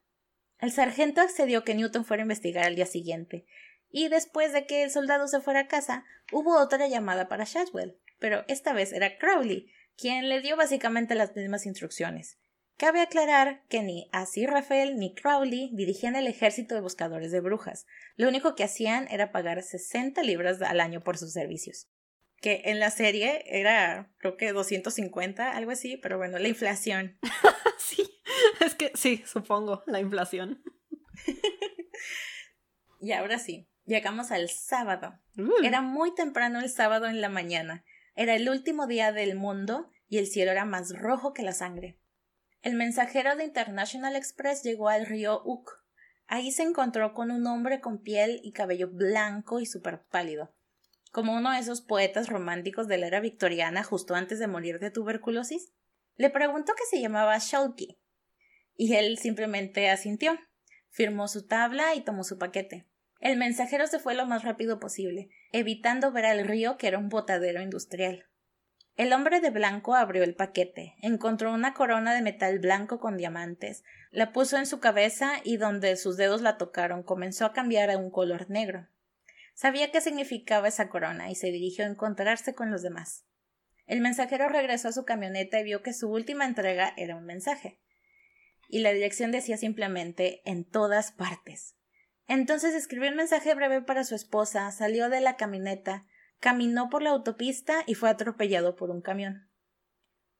El 0.58 0.72
sargento 0.72 1.20
accedió 1.20 1.62
que 1.62 1.74
Newton 1.74 2.04
fuera 2.04 2.22
a 2.22 2.24
investigar 2.24 2.64
al 2.64 2.74
día 2.74 2.86
siguiente, 2.86 3.46
y 3.90 4.08
después 4.08 4.52
de 4.52 4.66
que 4.66 4.82
el 4.82 4.90
soldado 4.90 5.28
se 5.28 5.40
fuera 5.40 5.60
a 5.60 5.68
casa, 5.68 6.04
hubo 6.32 6.60
otra 6.60 6.88
llamada 6.88 7.28
para 7.28 7.44
Shadwell, 7.44 7.96
pero 8.18 8.44
esta 8.48 8.72
vez 8.72 8.92
era 8.92 9.18
Crowley, 9.18 9.70
quien 9.96 10.28
le 10.28 10.40
dio 10.40 10.56
básicamente 10.56 11.14
las 11.14 11.36
mismas 11.36 11.64
instrucciones. 11.64 12.38
Cabe 12.76 13.02
aclarar 13.02 13.62
que 13.68 13.84
ni 13.84 14.08
así 14.10 14.46
Rafael 14.46 14.96
ni 14.96 15.14
Crowley 15.14 15.70
dirigían 15.74 16.16
el 16.16 16.26
ejército 16.26 16.74
de 16.74 16.80
buscadores 16.80 17.30
de 17.30 17.40
brujas. 17.40 17.86
Lo 18.16 18.28
único 18.28 18.56
que 18.56 18.64
hacían 18.64 19.06
era 19.12 19.30
pagar 19.30 19.62
60 19.62 20.20
libras 20.24 20.60
al 20.60 20.80
año 20.80 21.02
por 21.02 21.18
sus 21.18 21.32
servicios 21.32 21.91
que 22.42 22.62
en 22.64 22.80
la 22.80 22.90
serie 22.90 23.44
era 23.46 24.10
creo 24.18 24.36
que 24.36 24.52
250, 24.52 25.52
algo 25.52 25.70
así, 25.70 25.96
pero 25.96 26.18
bueno, 26.18 26.38
la 26.38 26.48
inflación. 26.48 27.16
sí, 27.78 28.20
es 28.60 28.74
que 28.74 28.90
sí, 28.94 29.22
supongo, 29.24 29.84
la 29.86 30.00
inflación. 30.00 30.60
y 33.00 33.12
ahora 33.12 33.38
sí, 33.38 33.70
llegamos 33.84 34.32
al 34.32 34.50
sábado. 34.50 35.20
Uh. 35.38 35.64
Era 35.64 35.82
muy 35.82 36.14
temprano 36.14 36.58
el 36.58 36.68
sábado 36.68 37.06
en 37.06 37.20
la 37.20 37.28
mañana. 37.28 37.84
Era 38.16 38.34
el 38.34 38.48
último 38.48 38.88
día 38.88 39.12
del 39.12 39.36
mundo 39.36 39.88
y 40.08 40.18
el 40.18 40.26
cielo 40.26 40.50
era 40.50 40.64
más 40.64 40.98
rojo 40.98 41.32
que 41.32 41.42
la 41.42 41.52
sangre. 41.52 41.96
El 42.60 42.74
mensajero 42.74 43.36
de 43.36 43.44
International 43.44 44.16
Express 44.16 44.64
llegó 44.64 44.88
al 44.88 45.06
río 45.06 45.40
Uk. 45.44 45.70
Ahí 46.26 46.50
se 46.50 46.64
encontró 46.64 47.14
con 47.14 47.30
un 47.30 47.46
hombre 47.46 47.80
con 47.80 48.02
piel 48.02 48.40
y 48.42 48.52
cabello 48.52 48.88
blanco 48.90 49.60
y 49.60 49.66
súper 49.66 50.02
pálido 50.10 50.52
como 51.12 51.34
uno 51.36 51.52
de 51.52 51.60
esos 51.60 51.82
poetas 51.82 52.28
románticos 52.28 52.88
de 52.88 52.98
la 52.98 53.06
era 53.06 53.20
victoriana 53.20 53.84
justo 53.84 54.14
antes 54.14 54.40
de 54.40 54.48
morir 54.48 54.80
de 54.80 54.90
tuberculosis? 54.90 55.72
Le 56.16 56.30
preguntó 56.30 56.72
que 56.74 56.86
se 56.90 57.00
llamaba 57.00 57.38
Shulky, 57.38 58.00
y 58.74 58.94
él 58.94 59.18
simplemente 59.18 59.88
asintió. 59.90 60.38
Firmó 60.90 61.28
su 61.28 61.46
tabla 61.46 61.94
y 61.94 62.00
tomó 62.02 62.24
su 62.24 62.38
paquete. 62.38 62.88
El 63.20 63.38
mensajero 63.38 63.86
se 63.86 63.98
fue 63.98 64.14
lo 64.14 64.26
más 64.26 64.42
rápido 64.42 64.80
posible, 64.80 65.30
evitando 65.52 66.10
ver 66.10 66.26
al 66.26 66.44
río 66.44 66.76
que 66.76 66.88
era 66.88 66.98
un 66.98 67.08
botadero 67.08 67.62
industrial. 67.62 68.26
El 68.96 69.12
hombre 69.12 69.40
de 69.40 69.50
blanco 69.50 69.94
abrió 69.94 70.22
el 70.22 70.34
paquete, 70.34 70.96
encontró 71.00 71.52
una 71.52 71.72
corona 71.72 72.12
de 72.12 72.20
metal 72.20 72.58
blanco 72.58 73.00
con 73.00 73.16
diamantes, 73.16 73.84
la 74.10 74.32
puso 74.32 74.58
en 74.58 74.66
su 74.66 74.80
cabeza 74.80 75.34
y 75.44 75.56
donde 75.56 75.96
sus 75.96 76.16
dedos 76.16 76.42
la 76.42 76.58
tocaron 76.58 77.02
comenzó 77.02 77.46
a 77.46 77.52
cambiar 77.52 77.90
a 77.90 77.96
un 77.96 78.10
color 78.10 78.50
negro. 78.50 78.88
Sabía 79.54 79.90
qué 79.90 80.00
significaba 80.00 80.68
esa 80.68 80.88
corona 80.88 81.30
y 81.30 81.34
se 81.34 81.48
dirigió 81.48 81.84
a 81.84 81.88
encontrarse 81.88 82.54
con 82.54 82.70
los 82.70 82.82
demás. 82.82 83.26
El 83.86 84.00
mensajero 84.00 84.48
regresó 84.48 84.88
a 84.88 84.92
su 84.92 85.04
camioneta 85.04 85.60
y 85.60 85.64
vio 85.64 85.82
que 85.82 85.92
su 85.92 86.10
última 86.10 86.44
entrega 86.44 86.94
era 86.96 87.16
un 87.16 87.24
mensaje. 87.24 87.80
Y 88.68 88.80
la 88.80 88.92
dirección 88.92 89.32
decía 89.32 89.56
simplemente 89.56 90.40
en 90.44 90.64
todas 90.64 91.12
partes. 91.12 91.76
Entonces 92.26 92.74
escribió 92.74 93.10
un 93.10 93.16
mensaje 93.16 93.54
breve 93.54 93.82
para 93.82 94.04
su 94.04 94.14
esposa, 94.14 94.70
salió 94.70 95.08
de 95.08 95.20
la 95.20 95.36
camioneta, 95.36 96.06
caminó 96.40 96.88
por 96.88 97.02
la 97.02 97.10
autopista 97.10 97.82
y 97.86 97.94
fue 97.94 98.08
atropellado 98.08 98.76
por 98.76 98.90
un 98.90 99.02
camión. 99.02 99.50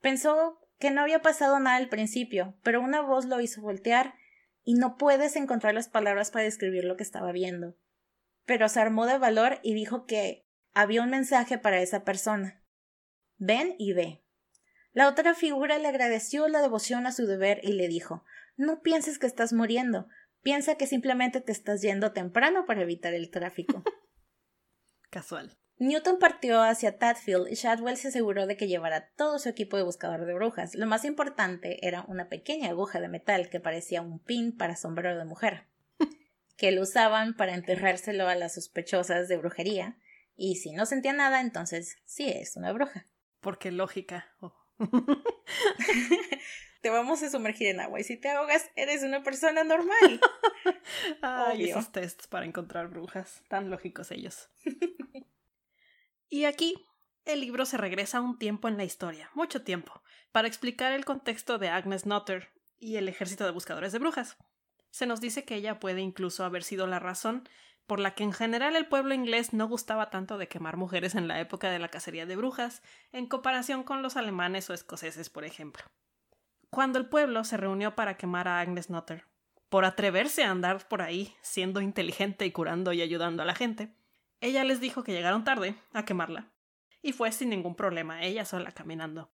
Pensó 0.01 0.59
que 0.79 0.90
no 0.90 1.03
había 1.03 1.20
pasado 1.20 1.61
nada 1.61 1.77
al 1.77 1.88
principio, 1.88 2.57
pero 2.62 2.81
una 2.81 3.03
voz 3.03 3.27
lo 3.27 3.40
hizo 3.40 3.61
voltear 3.61 4.14
y 4.64 4.75
no 4.75 4.96
puedes 4.96 5.37
encontrar 5.37 5.75
las 5.75 5.88
palabras 5.88 6.31
para 6.31 6.44
describir 6.44 6.85
lo 6.85 6.96
que 6.96 7.03
estaba 7.03 7.33
viendo. 7.33 7.77
Pero 8.44 8.68
se 8.68 8.81
armó 8.81 9.07
de 9.07 9.18
valor 9.18 9.59
y 9.62 9.74
dijo 9.74 10.07
que 10.07 10.46
había 10.74 11.02
un 11.02 11.11
mensaje 11.11 11.59
para 11.59 11.81
esa 11.81 12.05
persona. 12.05 12.62
Ven 13.37 13.74
y 13.78 13.92
ve. 13.92 14.22
La 14.92 15.09
otra 15.09 15.35
figura 15.35 15.78
le 15.78 15.88
agradeció 15.88 16.48
la 16.48 16.61
devoción 16.61 17.07
a 17.07 17.12
su 17.12 17.26
deber 17.26 17.61
y 17.62 17.72
le 17.72 17.88
dijo 17.88 18.24
No 18.57 18.83
pienses 18.83 19.18
que 19.18 19.26
estás 19.26 19.52
muriendo, 19.52 20.09
piensa 20.42 20.76
que 20.76 20.87
simplemente 20.87 21.40
te 21.40 21.52
estás 21.52 21.81
yendo 21.81 22.12
temprano 22.12 22.66
para 22.66 22.83
evitar 22.83 23.14
el 23.14 23.31
tráfico. 23.31 23.83
Casual. 25.11 25.57
Newton 25.78 26.18
partió 26.18 26.62
hacia 26.62 26.98
Tadfield 26.98 27.48
y 27.50 27.55
Shadwell 27.55 27.96
se 27.96 28.09
aseguró 28.09 28.46
de 28.46 28.57
que 28.57 28.68
llevara 28.68 29.11
todo 29.16 29.38
su 29.38 29.48
equipo 29.48 29.76
de 29.76 29.83
buscador 29.83 30.26
de 30.26 30.35
brujas. 30.35 30.74
Lo 30.74 30.87
más 30.87 31.05
importante 31.05 31.87
era 31.87 32.05
una 32.07 32.28
pequeña 32.28 32.70
aguja 32.70 33.00
de 33.00 33.09
metal 33.09 33.48
que 33.50 33.59
parecía 33.59 34.00
un 34.00 34.20
pin 34.20 34.57
para 34.57 34.76
sombrero 34.76 35.18
de 35.18 35.24
mujer, 35.24 35.66
que 36.56 36.72
lo 36.72 36.82
usaban 36.82 37.34
para 37.34 37.54
enterrárselo 37.54 38.28
a 38.28 38.34
las 38.34 38.54
sospechosas 38.54 39.28
de 39.28 39.36
brujería, 39.36 39.98
y 40.34 40.56
si 40.56 40.72
no 40.72 40.86
sentía 40.86 41.12
nada, 41.12 41.40
entonces 41.40 41.98
sí 42.04 42.28
es 42.28 42.56
una 42.56 42.72
bruja. 42.72 43.06
Porque 43.40 43.70
lógica. 43.70 44.34
Oh. 44.40 44.54
te 46.82 46.90
vamos 46.90 47.22
a 47.22 47.30
sumergir 47.30 47.68
en 47.68 47.80
agua 47.80 48.00
y 48.00 48.04
si 48.04 48.16
te 48.16 48.28
ahogas, 48.28 48.70
eres 48.74 49.02
una 49.02 49.22
persona 49.22 49.64
normal. 49.64 50.20
Ay, 51.22 51.70
esos 51.70 51.92
tests 51.92 52.26
para 52.26 52.44
encontrar 52.44 52.88
brujas, 52.88 53.42
tan 53.48 53.70
lógicos 53.70 54.10
ellos. 54.10 54.50
Y 56.28 56.46
aquí 56.46 56.74
el 57.26 57.42
libro 57.42 57.66
se 57.66 57.76
regresa 57.76 58.22
un 58.22 58.38
tiempo 58.38 58.66
en 58.66 58.78
la 58.78 58.84
historia, 58.84 59.30
mucho 59.34 59.62
tiempo, 59.64 60.02
para 60.32 60.48
explicar 60.48 60.92
el 60.92 61.04
contexto 61.04 61.58
de 61.58 61.68
Agnes 61.68 62.06
Nutter 62.06 62.48
y 62.78 62.96
el 62.96 63.06
ejército 63.06 63.44
de 63.44 63.50
buscadores 63.50 63.92
de 63.92 63.98
brujas. 63.98 64.38
Se 64.92 65.07
nos 65.07 65.20
dice 65.20 65.44
que 65.44 65.57
ella 65.57 65.81
puede 65.81 66.02
incluso 66.02 66.44
haber 66.44 66.62
sido 66.62 66.87
la 66.87 66.98
razón 66.98 67.48
por 67.87 67.98
la 67.98 68.14
que 68.14 68.24
en 68.24 68.33
general 68.33 68.76
el 68.76 68.87
pueblo 68.87 69.14
inglés 69.14 69.52
no 69.52 69.66
gustaba 69.66 70.11
tanto 70.11 70.38
de 70.38 70.48
quemar 70.48 70.76
mujeres 70.76 71.14
en 71.14 71.28
la 71.28 71.40
época 71.40 71.70
de 71.70 71.78
la 71.78 71.88
cacería 71.88 72.26
de 72.26 72.37
brujas, 72.37 72.83
en 73.11 73.26
comparación 73.26 73.83
con 73.83 74.02
los 74.02 74.16
alemanes 74.16 74.70
o 74.70 74.74
escoceses, 74.74 75.31
por 75.31 75.44
ejemplo. 75.44 75.85
Cuando 76.70 76.98
el 76.98 77.07
pueblo 77.07 77.42
se 77.44 77.57
reunió 77.57 77.94
para 77.94 78.16
quemar 78.16 78.48
a 78.48 78.61
Agnes 78.61 78.90
Nutter, 78.90 79.26
por 79.68 79.85
atreverse 79.85 80.44
a 80.44 80.50
andar 80.50 80.87
por 80.87 81.02
ahí 81.02 81.35
siendo 81.40 81.81
inteligente 81.81 82.46
y 82.46 82.52
curando 82.52 82.92
y 82.92 83.02
ayudando 83.02 83.42
a 83.42 83.46
la 83.46 83.55
gente, 83.55 83.94
ella 84.40 84.62
les 84.62 84.81
dijo 84.81 85.02
que 85.02 85.12
llegaron 85.12 85.44
tarde 85.44 85.74
a 85.92 86.05
quemarla, 86.05 86.52
y 87.00 87.12
fue 87.12 87.33
sin 87.33 87.50
ningún 87.50 87.74
problema, 87.74 88.22
ella 88.22 88.44
sola 88.44 88.72
caminando. 88.72 89.31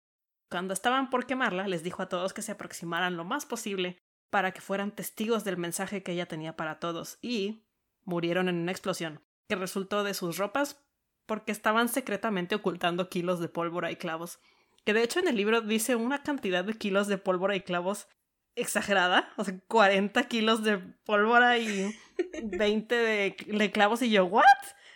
Cuando 0.50 0.74
estaban 0.74 1.10
por 1.10 1.26
quemarla, 1.26 1.68
les 1.68 1.82
dijo 1.82 2.04
a 2.04 2.10
todos 2.10 2.34
que 2.34 2.42
se 2.42 2.52
aproximaran 2.52 3.18
lo 3.18 3.24
más 3.24 3.46
posible 3.46 4.05
para 4.30 4.52
que 4.52 4.62
fueran 4.62 4.92
testigos 4.92 5.44
del 5.44 5.58
mensaje 5.58 6.04
que 6.04 6.14
ella 6.14 6.28
tenía 6.28 6.56
para 6.56 6.80
todos, 6.80 7.18
y 7.22 7.64
murieron 8.04 8.50
en 8.50 8.58
una 8.58 8.72
explosión, 8.72 9.22
que 9.48 9.56
resultó 9.56 10.04
de 10.04 10.14
sus 10.14 10.38
ropas 10.38 10.82
porque 11.26 11.52
estaban 11.52 11.90
secretamente 11.90 12.56
ocultando 12.56 13.10
kilos 13.10 13.40
de 13.40 13.50
pólvora 13.50 13.92
y 13.92 13.96
clavos. 13.96 14.40
Que 14.84 14.94
de 14.94 15.04
hecho 15.04 15.20
en 15.20 15.28
el 15.28 15.36
libro 15.36 15.62
dice 15.62 15.96
una 15.96 16.22
cantidad 16.22 16.64
de 16.64 16.78
kilos 16.78 17.08
de 17.08 17.18
pólvora 17.18 17.56
y 17.56 17.62
clavos 17.62 18.08
exagerada, 18.56 19.34
o 19.36 19.44
sea, 19.44 19.60
40 19.68 20.28
kilos 20.28 20.64
de 20.64 20.78
pólvora 20.78 21.58
y 21.58 21.94
20 22.44 22.96
de, 22.96 23.36
de 23.48 23.72
clavos 23.72 24.02
y 24.02 24.12
yo, 24.12 24.26
¿what? 24.26 24.44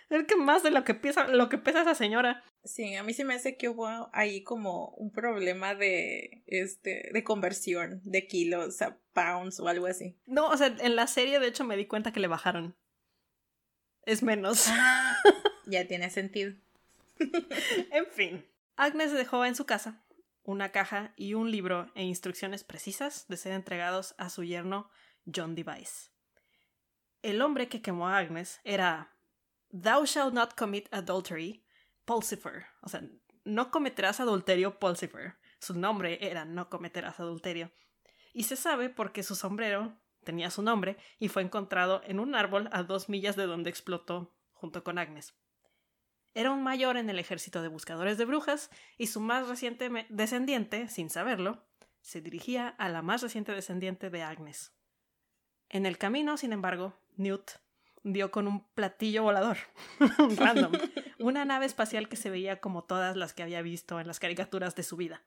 Es 0.09 0.25
que 0.25 0.35
más 0.35 0.63
de 0.63 0.71
lo 0.71 0.83
que 0.83 0.95
pesa, 0.95 1.27
lo 1.27 1.49
que 1.49 1.57
pesa 1.57 1.81
esa 1.81 1.93
señora. 1.93 2.43
Sí, 2.63 2.95
a 2.95 3.03
mí 3.03 3.13
se 3.13 3.25
me 3.25 3.35
hace 3.35 3.57
que 3.57 3.69
hubo 3.69 4.09
ahí 4.11 4.43
como 4.43 4.89
un 4.97 5.11
problema 5.11 5.75
de 5.75 6.43
este 6.47 7.09
de 7.13 7.23
conversión 7.23 8.01
de 8.03 8.25
kilos 8.27 8.81
a 8.81 8.97
pounds 9.13 9.59
o 9.59 9.67
algo 9.67 9.85
así. 9.85 10.17
No, 10.25 10.49
o 10.49 10.57
sea, 10.57 10.75
en 10.79 10.95
la 10.95 11.07
serie 11.07 11.39
de 11.39 11.47
hecho 11.47 11.63
me 11.63 11.77
di 11.77 11.85
cuenta 11.85 12.11
que 12.11 12.19
le 12.19 12.27
bajaron. 12.27 12.75
Es 14.05 14.23
menos. 14.23 14.65
Ah, 14.69 15.15
ya 15.67 15.87
tiene 15.87 16.09
sentido. 16.09 16.53
en 17.91 18.05
fin, 18.07 18.45
Agnes 18.75 19.11
dejó 19.11 19.45
en 19.45 19.55
su 19.55 19.65
casa 19.65 20.03
una 20.43 20.71
caja 20.71 21.13
y 21.15 21.35
un 21.35 21.51
libro 21.51 21.91
e 21.93 22.03
instrucciones 22.03 22.63
precisas 22.63 23.27
de 23.27 23.37
ser 23.37 23.51
entregados 23.51 24.15
a 24.17 24.29
su 24.29 24.43
yerno 24.43 24.89
John 25.33 25.53
Device. 25.53 26.09
El 27.21 27.41
hombre 27.43 27.67
que 27.67 27.83
quemó 27.83 28.07
a 28.07 28.17
Agnes 28.17 28.59
era 28.63 29.13
Thou 29.71 30.05
shalt 30.05 30.33
not 30.33 30.55
commit 30.55 30.87
adultery, 30.91 31.63
Pulsifer. 32.05 32.65
O 32.81 32.89
sea, 32.89 33.03
no 33.45 33.69
cometerás 33.71 34.19
adulterio, 34.19 34.79
Pulsifer. 34.79 35.37
Su 35.59 35.73
nombre 35.77 36.17
era 36.21 36.45
No 36.45 36.69
cometerás 36.69 37.19
adulterio. 37.19 37.71
Y 38.33 38.43
se 38.43 38.55
sabe 38.55 38.89
porque 38.89 39.23
su 39.23 39.35
sombrero 39.35 39.99
tenía 40.23 40.49
su 40.49 40.61
nombre 40.61 40.97
y 41.19 41.27
fue 41.27 41.41
encontrado 41.41 42.01
en 42.05 42.19
un 42.19 42.35
árbol 42.35 42.69
a 42.71 42.83
dos 42.83 43.09
millas 43.09 43.35
de 43.35 43.45
donde 43.45 43.69
explotó 43.69 44.35
junto 44.53 44.83
con 44.83 44.97
Agnes. 44.97 45.33
Era 46.33 46.51
un 46.51 46.63
mayor 46.63 46.97
en 46.97 47.09
el 47.09 47.19
ejército 47.19 47.61
de 47.61 47.67
buscadores 47.67 48.17
de 48.17 48.25
brujas 48.25 48.69
y 48.97 49.07
su 49.07 49.19
más 49.19 49.47
reciente 49.47 49.89
descendiente, 50.09 50.87
sin 50.87 51.09
saberlo, 51.09 51.65
se 52.01 52.21
dirigía 52.21 52.69
a 52.69 52.89
la 52.89 53.01
más 53.01 53.21
reciente 53.21 53.51
descendiente 53.51 54.09
de 54.09 54.23
Agnes. 54.23 54.73
En 55.69 55.85
el 55.85 55.97
camino, 55.97 56.37
sin 56.37 56.53
embargo, 56.53 56.99
Newt 57.17 57.51
dio 58.03 58.31
con 58.31 58.47
un 58.47 58.67
platillo 58.73 59.23
volador, 59.23 59.57
random, 60.37 60.71
una 61.19 61.45
nave 61.45 61.65
espacial 61.65 62.09
que 62.09 62.15
se 62.15 62.29
veía 62.29 62.59
como 62.59 62.83
todas 62.83 63.15
las 63.15 63.33
que 63.33 63.43
había 63.43 63.61
visto 63.61 63.99
en 63.99 64.07
las 64.07 64.19
caricaturas 64.19 64.75
de 64.75 64.83
su 64.83 64.97
vida. 64.97 65.23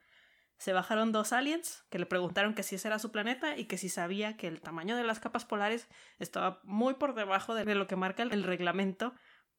Se 0.57 0.73
bajaron 0.73 1.11
dos 1.11 1.33
aliens 1.33 1.83
que 1.89 1.99
le 1.99 2.05
preguntaron 2.05 2.53
que 2.53 2.63
si 2.63 2.75
ese 2.75 2.87
era 2.87 2.99
su 2.99 3.11
planeta 3.11 3.57
y 3.57 3.65
que 3.65 3.77
si 3.77 3.89
sabía 3.89 4.37
que 4.37 4.47
el 4.47 4.61
tamaño 4.61 4.95
de 4.95 5.03
las 5.03 5.19
capas 5.19 5.45
polares 5.45 5.87
estaba 6.19 6.61
muy 6.63 6.93
por 6.93 7.15
debajo 7.15 7.55
de 7.55 7.75
lo 7.75 7.87
que 7.87 7.95
marca 7.95 8.23
el 8.23 8.43
reglamento 8.43 9.13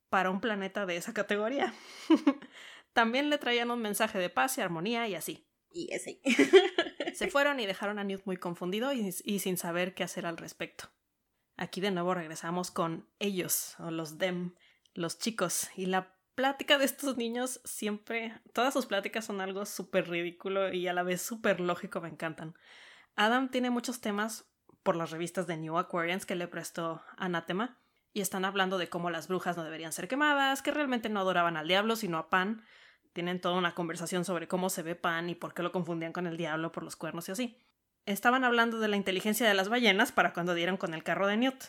para 0.09 0.31
un 0.31 0.41
planeta 0.41 0.87
de 0.87 0.97
esa 0.97 1.13
categoría. 1.13 1.75
También 2.93 3.29
le 3.29 3.39
traían 3.39 3.71
un 3.71 3.83
mensaje 3.83 4.19
de 4.19 4.31
paz 4.31 4.57
y 4.57 4.61
armonía 4.61 5.09
y 5.09 5.15
así. 5.15 5.47
Y 5.71 5.93
así. 5.93 6.23
Se 7.15 7.29
fueron 7.29 7.59
y 7.59 7.67
dejaron 7.67 7.99
a 7.99 8.05
Newt 8.05 8.25
muy 8.25 8.37
confundido 8.37 8.93
y 8.93 9.13
sin 9.13 9.57
saber 9.57 9.95
qué 9.95 10.05
hacer 10.05 10.25
al 10.25 10.37
respecto. 10.37 10.89
Aquí 11.57 11.81
de 11.81 11.91
nuevo 11.91 12.15
regresamos 12.15 12.71
con 12.71 13.07
ellos, 13.21 13.77
o 13.79 13.91
los 13.91 14.19
dem, 14.19 14.55
los 14.95 15.19
chicos, 15.19 15.69
y 15.77 15.87
la 15.87 16.13
plática 16.35 16.79
de 16.79 16.85
estos 16.85 17.17
niños 17.17 17.61
siempre, 17.65 18.35
todas 18.53 18.75
sus 18.75 18.87
pláticas 18.87 19.25
son 19.25 19.41
algo 19.41 19.65
súper 19.65 20.09
ridículo 20.09 20.73
y 20.73 20.89
a 20.89 20.93
la 20.93 21.05
vez 21.05 21.23
súper 21.23 21.61
lógico, 21.61 22.01
me 22.01 22.09
encantan. 22.09 22.55
Adam 23.15 23.51
tiene 23.51 23.71
muchos 23.71 24.01
temas 24.01 24.47
por 24.83 24.97
las 24.97 25.13
revistas 25.13 25.47
de 25.47 25.57
New 25.57 25.79
Aquarians 25.79 26.27
que 26.27 26.35
le 26.35 26.49
prestó 26.49 27.03
Anatema, 27.17 27.79
y 28.13 28.21
están 28.21 28.45
hablando 28.45 28.79
de 28.79 28.89
cómo 28.89 29.11
las 29.11 29.27
brujas 29.27 29.57
no 29.57 29.65
deberían 29.65 29.93
ser 29.93 30.09
quemadas, 30.09 30.63
que 30.63 30.71
realmente 30.71 31.09
no 31.09 31.21
adoraban 31.21 31.57
al 31.57 31.67
diablo, 31.67 31.97
sino 31.97 32.19
a 32.19 32.31
Pan. 32.31 32.65
Tienen 33.13 33.41
toda 33.41 33.57
una 33.57 33.75
conversación 33.75 34.25
sobre 34.25 34.47
cómo 34.47 34.71
se 34.71 34.83
ve 34.83 34.95
Pan 34.95 35.31
y 35.31 35.35
por 35.35 35.53
qué 35.53 35.63
lo 35.63 35.73
confundían 35.73 36.13
con 36.13 36.27
el 36.27 36.37
diablo 36.37 36.71
por 36.71 36.85
los 36.85 36.95
cuernos 36.95 37.29
y 37.29 37.33
así 37.33 37.59
estaban 38.07 38.45
hablando 38.45 38.79
de 38.79 38.89
la 38.89 38.97
inteligencia 38.97 39.47
de 39.47 39.55
las 39.55 39.69
ballenas 39.69 40.13
para 40.13 40.33
cuando 40.33 40.55
dieron 40.55 40.77
con 40.77 40.95
el 40.95 41.03
carro 41.03 41.27
de 41.27 41.37
Newt. 41.37 41.65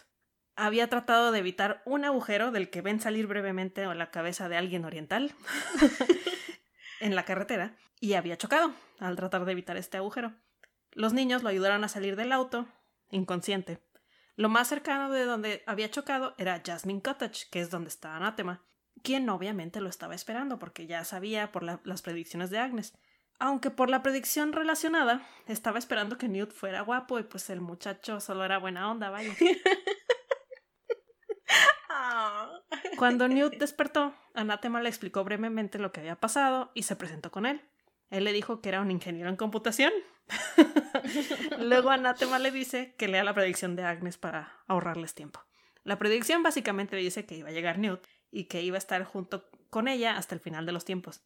Había 0.56 0.90
tratado 0.90 1.32
de 1.32 1.40
evitar 1.40 1.82
un 1.86 2.06
agujero 2.06 2.52
del 2.52 2.70
que 2.70 2.82
ven 2.82 3.00
salir 3.00 3.28
brevemente 3.28 3.84
a 3.84 3.94
la 3.94 4.12
cabeza 4.12 4.48
de 4.48 4.58
alguien 4.58 4.86
oriental 4.86 5.34
en 7.02 7.16
la 7.16 7.26
carretera 7.26 7.76
y 8.00 8.14
había 8.14 8.38
chocado 8.38 8.74
al 9.00 9.16
tratar 9.16 9.46
de 9.46 9.52
evitar 9.52 9.78
este 9.78 9.98
agujero. 9.98 10.34
Los 10.92 11.14
niños 11.14 11.44
lo 11.44 11.50
ayudaron 11.50 11.84
a 11.84 11.90
salir 11.90 12.16
del 12.16 12.32
auto, 12.32 12.68
inconsciente. 13.12 13.82
Lo 14.38 14.50
más 14.50 14.68
cercano 14.68 15.12
de 15.12 15.26
donde 15.26 15.64
había 15.66 15.92
chocado 15.92 16.36
era 16.38 16.62
Jasmine 16.66 17.02
Cottage, 17.02 17.48
que 17.52 17.62
es 17.62 17.70
donde 17.70 17.90
está 17.90 18.16
Anatema, 18.16 18.66
quien 19.02 19.30
obviamente 19.30 19.82
lo 19.82 19.90
estaba 19.90 20.16
esperando 20.16 20.60
porque 20.60 20.88
ya 20.88 21.04
sabía 21.04 21.52
por 21.52 21.64
las 21.64 22.02
predicciones 22.02 22.50
de 22.50 22.60
Agnes. 22.60 22.98
Aunque 23.40 23.70
por 23.70 23.90
la 23.90 24.02
predicción 24.02 24.54
relacionada, 24.54 25.28
estaba 25.48 25.80
esperando 25.80 26.18
que 26.18 26.30
Newt 26.30 26.52
fuera 26.52 26.82
guapo 26.82 27.20
y 27.20 27.24
pues 27.24 27.50
el 27.50 27.62
muchacho 27.62 28.20
solo 28.20 28.46
era 28.46 28.58
buena 28.58 28.90
onda, 28.90 29.10
vaya. 29.10 29.34
Ah. 31.98 32.50
Cuando 32.98 33.28
Newt 33.28 33.56
despertó, 33.58 34.14
Anatema 34.34 34.82
le 34.82 34.90
explicó 34.90 35.24
brevemente 35.24 35.80
lo 35.80 35.92
que 35.94 36.02
había 36.02 36.20
pasado 36.20 36.72
y 36.74 36.84
se 36.84 36.96
presentó 36.98 37.32
con 37.32 37.46
él. 37.46 37.62
Él 38.10 38.26
le 38.26 38.34
dijo 38.34 38.62
que 38.62 38.70
era 38.70 38.82
un 38.82 38.92
ingeniero 38.92 39.30
en 39.30 39.38
computación. 39.38 39.94
Luego 41.60 41.92
Anatema 41.92 42.38
le 42.40 42.52
dice 42.52 42.96
que 42.98 43.08
lea 43.08 43.24
la 43.24 43.34
predicción 43.34 43.76
de 43.76 43.84
Agnes 43.84 44.18
para 44.18 44.60
ahorrarles 44.68 45.14
tiempo. 45.14 45.42
La 45.84 45.98
predicción 45.98 46.44
básicamente 46.44 46.96
dice 46.96 47.26
que 47.26 47.38
iba 47.38 47.50
a 47.50 47.54
llegar 47.54 47.78
Newt 47.78 48.06
y 48.32 48.46
que 48.46 48.62
iba 48.62 48.76
a 48.76 48.80
estar 48.80 49.04
junto 49.06 49.50
con 49.70 49.88
ella 49.88 50.18
hasta 50.18 50.36
el 50.36 50.42
final 50.42 50.66
de 50.66 50.72
los 50.72 50.84
tiempos. 50.84 51.22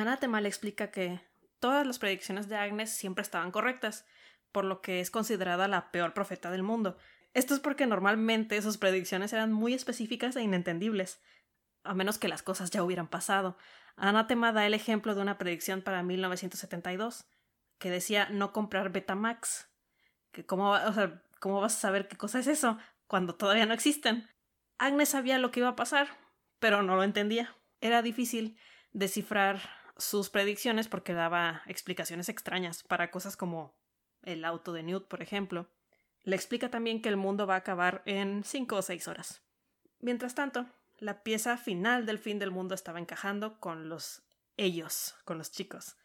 Anatema 0.00 0.40
le 0.40 0.48
explica 0.48 0.90
que 0.90 1.20
todas 1.58 1.86
las 1.86 1.98
predicciones 1.98 2.48
de 2.48 2.56
Agnes 2.56 2.90
siempre 2.90 3.22
estaban 3.22 3.50
correctas, 3.50 4.06
por 4.52 4.64
lo 4.64 4.80
que 4.80 5.00
es 5.00 5.10
considerada 5.10 5.68
la 5.68 5.90
peor 5.90 6.14
profeta 6.14 6.50
del 6.50 6.62
mundo. 6.62 6.96
Esto 7.34 7.54
es 7.54 7.60
porque 7.60 7.86
normalmente 7.86 8.60
sus 8.62 8.78
predicciones 8.78 9.32
eran 9.32 9.52
muy 9.52 9.74
específicas 9.74 10.36
e 10.36 10.42
inentendibles, 10.42 11.20
a 11.84 11.94
menos 11.94 12.18
que 12.18 12.28
las 12.28 12.42
cosas 12.42 12.70
ya 12.70 12.82
hubieran 12.82 13.08
pasado. 13.08 13.56
Anatema 13.96 14.52
da 14.52 14.66
el 14.66 14.74
ejemplo 14.74 15.14
de 15.14 15.22
una 15.22 15.38
predicción 15.38 15.82
para 15.82 16.02
1972, 16.02 17.24
que 17.78 17.90
decía 17.90 18.28
no 18.30 18.52
comprar 18.52 18.90
Betamax. 18.90 19.68
Que 20.32 20.46
como, 20.46 20.70
o 20.70 20.92
sea, 20.92 21.22
¿cómo 21.40 21.60
vas 21.60 21.76
a 21.76 21.80
saber 21.80 22.08
qué 22.08 22.16
cosa 22.16 22.38
es 22.38 22.46
eso 22.46 22.78
cuando 23.06 23.34
todavía 23.34 23.66
no 23.66 23.74
existen? 23.74 24.28
Agnes 24.78 25.08
sabía 25.08 25.38
lo 25.38 25.50
que 25.50 25.60
iba 25.60 25.70
a 25.70 25.76
pasar, 25.76 26.08
pero 26.58 26.82
no 26.82 26.96
lo 26.96 27.02
entendía. 27.02 27.56
Era 27.80 28.02
difícil 28.02 28.58
descifrar 28.92 29.60
sus 29.98 30.30
predicciones 30.30 30.88
porque 30.88 31.12
daba 31.12 31.62
explicaciones 31.66 32.28
extrañas 32.28 32.84
para 32.84 33.10
cosas 33.10 33.36
como 33.36 33.74
el 34.22 34.44
auto 34.44 34.72
de 34.72 34.82
Newt, 34.82 35.08
por 35.08 35.22
ejemplo. 35.22 35.68
Le 36.22 36.36
explica 36.36 36.70
también 36.70 37.02
que 37.02 37.08
el 37.08 37.16
mundo 37.16 37.46
va 37.46 37.54
a 37.54 37.58
acabar 37.58 38.02
en 38.06 38.44
cinco 38.44 38.76
o 38.76 38.82
seis 38.82 39.08
horas. 39.08 39.42
Mientras 40.00 40.34
tanto, 40.34 40.66
la 40.98 41.22
pieza 41.22 41.56
final 41.56 42.06
del 42.06 42.18
fin 42.18 42.38
del 42.38 42.50
mundo 42.50 42.74
estaba 42.74 42.98
encajando 42.98 43.58
con 43.60 43.88
los 43.88 44.22
ellos, 44.56 45.16
con 45.24 45.38
los 45.38 45.50
chicos. 45.50 45.96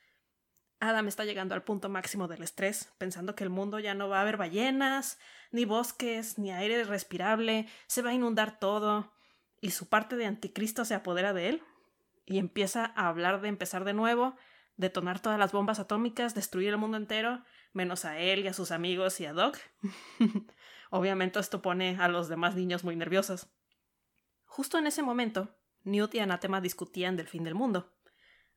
Adam 0.79 1.07
está 1.07 1.23
llegando 1.23 1.55
al 1.55 1.63
punto 1.63 1.87
máximo 1.87 2.27
del 2.27 2.43
estrés, 2.43 2.91
pensando 2.97 3.35
que 3.35 3.43
el 3.43 3.49
mundo 3.49 3.79
ya 3.79 3.93
no 3.93 4.09
va 4.09 4.17
a 4.17 4.21
haber 4.21 4.37
ballenas, 4.37 5.17
ni 5.51 5.65
bosques, 5.65 6.37
ni 6.37 6.51
aire 6.51 6.83
respirable, 6.83 7.67
se 7.87 8.01
va 8.01 8.09
a 8.09 8.13
inundar 8.13 8.59
todo, 8.59 9.13
y 9.61 9.71
su 9.71 9.87
parte 9.87 10.17
de 10.17 10.25
anticristo 10.25 10.83
se 10.83 10.93
apodera 10.93 11.31
de 11.31 11.49
él, 11.49 11.63
y 12.25 12.37
empieza 12.37 12.93
a 12.95 13.07
hablar 13.07 13.41
de 13.41 13.49
empezar 13.49 13.83
de 13.83 13.93
nuevo, 13.93 14.35
detonar 14.77 15.19
todas 15.19 15.39
las 15.39 15.51
bombas 15.51 15.79
atómicas, 15.79 16.35
destruir 16.35 16.69
el 16.69 16.77
mundo 16.77 16.97
entero, 16.97 17.43
menos 17.73 18.05
a 18.05 18.19
él 18.19 18.39
y 18.39 18.47
a 18.47 18.53
sus 18.53 18.71
amigos 18.71 19.19
y 19.19 19.25
a 19.25 19.33
Doc. 19.33 19.57
Obviamente 20.89 21.39
esto 21.39 21.61
pone 21.61 21.97
a 21.99 22.07
los 22.07 22.29
demás 22.29 22.55
niños 22.55 22.83
muy 22.83 22.95
nerviosos. 22.95 23.47
Justo 24.45 24.77
en 24.77 24.87
ese 24.87 25.01
momento, 25.01 25.57
Newt 25.83 26.15
y 26.15 26.19
Anatema 26.19 26.61
discutían 26.61 27.17
del 27.17 27.27
fin 27.27 27.43
del 27.43 27.55
mundo. 27.55 27.93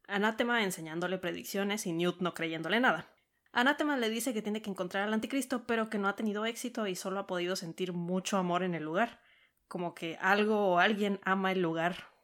Anatema 0.07 0.63
enseñándole 0.63 1.19
predicciones 1.19 1.87
y 1.87 1.93
Newt 1.93 2.21
no 2.21 2.35
creyéndole 2.35 2.79
nada. 2.79 3.13
Anatema 3.53 3.97
le 3.97 4.11
dice 4.11 4.35
que 4.35 4.43
tiene 4.43 4.61
que 4.61 4.71
encontrar 4.71 5.05
al 5.05 5.15
anticristo, 5.15 5.67
pero 5.67 5.89
que 5.89 5.99
no 5.99 6.09
ha 6.09 6.17
tenido 6.17 6.45
éxito 6.45 6.87
y 6.87 6.95
solo 6.95 7.21
ha 7.21 7.27
podido 7.27 7.57
sentir 7.57 7.95
mucho 7.95 8.37
amor 8.37 8.63
en 8.63 8.75
el 8.75 8.85
lugar, 8.85 9.23
como 9.67 9.95
que 9.95 10.19
algo 10.21 10.69
o 10.69 10.79
alguien 10.79 11.21
ama 11.25 11.53
el 11.53 11.63
lugar, 11.63 12.16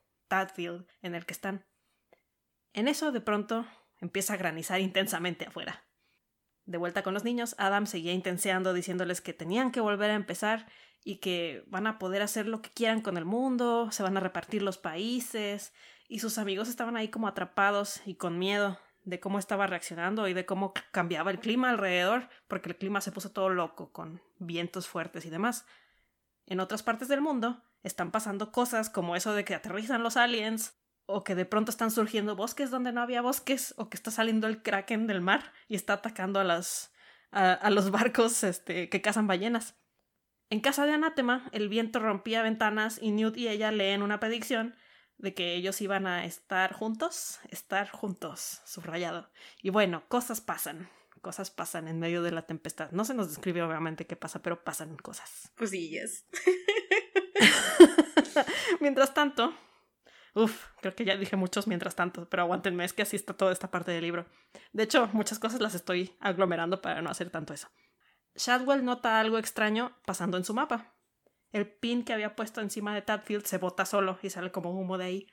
En 1.02 1.14
el 1.14 1.26
que 1.26 1.32
están. 1.32 1.64
En 2.72 2.88
eso, 2.88 3.12
de 3.12 3.20
pronto, 3.20 3.66
empieza 4.00 4.34
a 4.34 4.38
granizar 4.38 4.80
intensamente 4.80 5.46
afuera. 5.46 5.84
De 6.64 6.78
vuelta 6.78 7.02
con 7.02 7.12
los 7.12 7.24
niños, 7.24 7.54
Adam 7.58 7.86
seguía 7.86 8.12
intenseando 8.12 8.72
diciéndoles 8.72 9.20
que 9.20 9.34
tenían 9.34 9.72
que 9.72 9.80
volver 9.80 10.10
a 10.10 10.14
empezar 10.14 10.66
y 11.04 11.16
que 11.16 11.64
van 11.66 11.86
a 11.86 11.98
poder 11.98 12.22
hacer 12.22 12.46
lo 12.46 12.62
que 12.62 12.70
quieran 12.70 13.02
con 13.02 13.16
el 13.16 13.24
mundo, 13.24 13.90
se 13.90 14.02
van 14.02 14.16
a 14.16 14.20
repartir 14.20 14.62
los 14.62 14.78
países, 14.78 15.72
y 16.08 16.20
sus 16.20 16.38
amigos 16.38 16.68
estaban 16.68 16.96
ahí 16.96 17.08
como 17.08 17.26
atrapados 17.26 18.00
y 18.06 18.14
con 18.14 18.38
miedo 18.38 18.78
de 19.04 19.18
cómo 19.18 19.38
estaba 19.38 19.66
reaccionando 19.66 20.28
y 20.28 20.34
de 20.34 20.46
cómo 20.46 20.72
cambiaba 20.92 21.30
el 21.30 21.40
clima 21.40 21.70
alrededor, 21.70 22.28
porque 22.46 22.70
el 22.70 22.76
clima 22.76 23.00
se 23.00 23.12
puso 23.12 23.32
todo 23.32 23.48
loco, 23.48 23.92
con 23.92 24.22
vientos 24.38 24.86
fuertes 24.86 25.26
y 25.26 25.30
demás. 25.30 25.66
En 26.46 26.60
otras 26.60 26.82
partes 26.82 27.08
del 27.08 27.20
mundo 27.20 27.62
están 27.82 28.10
pasando 28.10 28.52
cosas 28.52 28.90
como 28.90 29.16
eso 29.16 29.34
de 29.34 29.44
que 29.44 29.54
aterrizan 29.54 30.02
los 30.02 30.16
aliens, 30.16 30.76
o 31.06 31.24
que 31.24 31.34
de 31.34 31.44
pronto 31.44 31.70
están 31.70 31.90
surgiendo 31.90 32.36
bosques 32.36 32.70
donde 32.70 32.92
no 32.92 33.02
había 33.02 33.22
bosques, 33.22 33.74
o 33.76 33.88
que 33.88 33.96
está 33.96 34.10
saliendo 34.10 34.46
el 34.46 34.62
kraken 34.62 35.06
del 35.06 35.20
mar 35.20 35.52
y 35.68 35.74
está 35.74 35.94
atacando 35.94 36.40
a 36.40 36.44
las 36.44 36.92
a, 37.32 37.70
los 37.70 37.90
barcos 37.90 38.44
este, 38.44 38.88
que 38.88 39.02
cazan 39.02 39.26
ballenas. 39.26 39.74
En 40.50 40.60
casa 40.60 40.84
de 40.84 40.92
Anátema, 40.92 41.48
el 41.52 41.68
viento 41.68 41.98
rompía 41.98 42.42
ventanas 42.42 42.98
y 43.00 43.10
Newt 43.10 43.36
y 43.38 43.48
ella 43.48 43.72
leen 43.72 44.02
una 44.02 44.20
predicción 44.20 44.76
de 45.16 45.34
que 45.34 45.54
ellos 45.54 45.80
iban 45.80 46.06
a 46.06 46.26
estar 46.26 46.74
juntos, 46.74 47.40
estar 47.48 47.88
juntos, 47.88 48.60
subrayado. 48.66 49.30
Y 49.62 49.70
bueno, 49.70 50.04
cosas 50.08 50.42
pasan, 50.42 50.90
cosas 51.22 51.50
pasan 51.50 51.88
en 51.88 52.00
medio 52.00 52.22
de 52.22 52.32
la 52.32 52.42
tempestad. 52.42 52.90
No 52.90 53.04
se 53.04 53.14
nos 53.14 53.28
describe 53.28 53.62
obviamente 53.62 54.06
qué 54.06 54.16
pasa, 54.16 54.42
pero 54.42 54.62
pasan 54.62 54.96
cosas. 54.96 55.50
Cosillas. 55.56 56.26
Mientras 58.80 59.14
tanto, 59.14 59.54
Uf, 60.34 60.68
creo 60.80 60.94
que 60.94 61.04
ya 61.04 61.16
dije 61.16 61.36
muchos 61.36 61.66
mientras 61.66 61.94
tanto, 61.94 62.26
pero 62.28 62.42
aguántenme, 62.44 62.84
es 62.84 62.94
que 62.94 63.02
así 63.02 63.16
está 63.16 63.34
toda 63.34 63.52
esta 63.52 63.70
parte 63.70 63.90
del 63.90 64.02
libro. 64.02 64.26
De 64.72 64.84
hecho, 64.84 65.08
muchas 65.12 65.38
cosas 65.38 65.60
las 65.60 65.74
estoy 65.74 66.16
aglomerando 66.20 66.80
para 66.80 67.02
no 67.02 67.10
hacer 67.10 67.28
tanto 67.28 67.52
eso. 67.52 67.68
Shadwell 68.34 68.82
nota 68.82 69.20
algo 69.20 69.36
extraño 69.36 69.94
pasando 70.06 70.38
en 70.38 70.44
su 70.44 70.54
mapa. 70.54 70.94
El 71.50 71.68
pin 71.68 72.02
que 72.02 72.14
había 72.14 72.34
puesto 72.34 72.62
encima 72.62 72.94
de 72.94 73.02
Tadfield 73.02 73.44
se 73.44 73.58
bota 73.58 73.84
solo 73.84 74.18
y 74.22 74.30
sale 74.30 74.50
como 74.50 74.70
humo 74.70 74.96
de 74.96 75.04
ahí. 75.04 75.26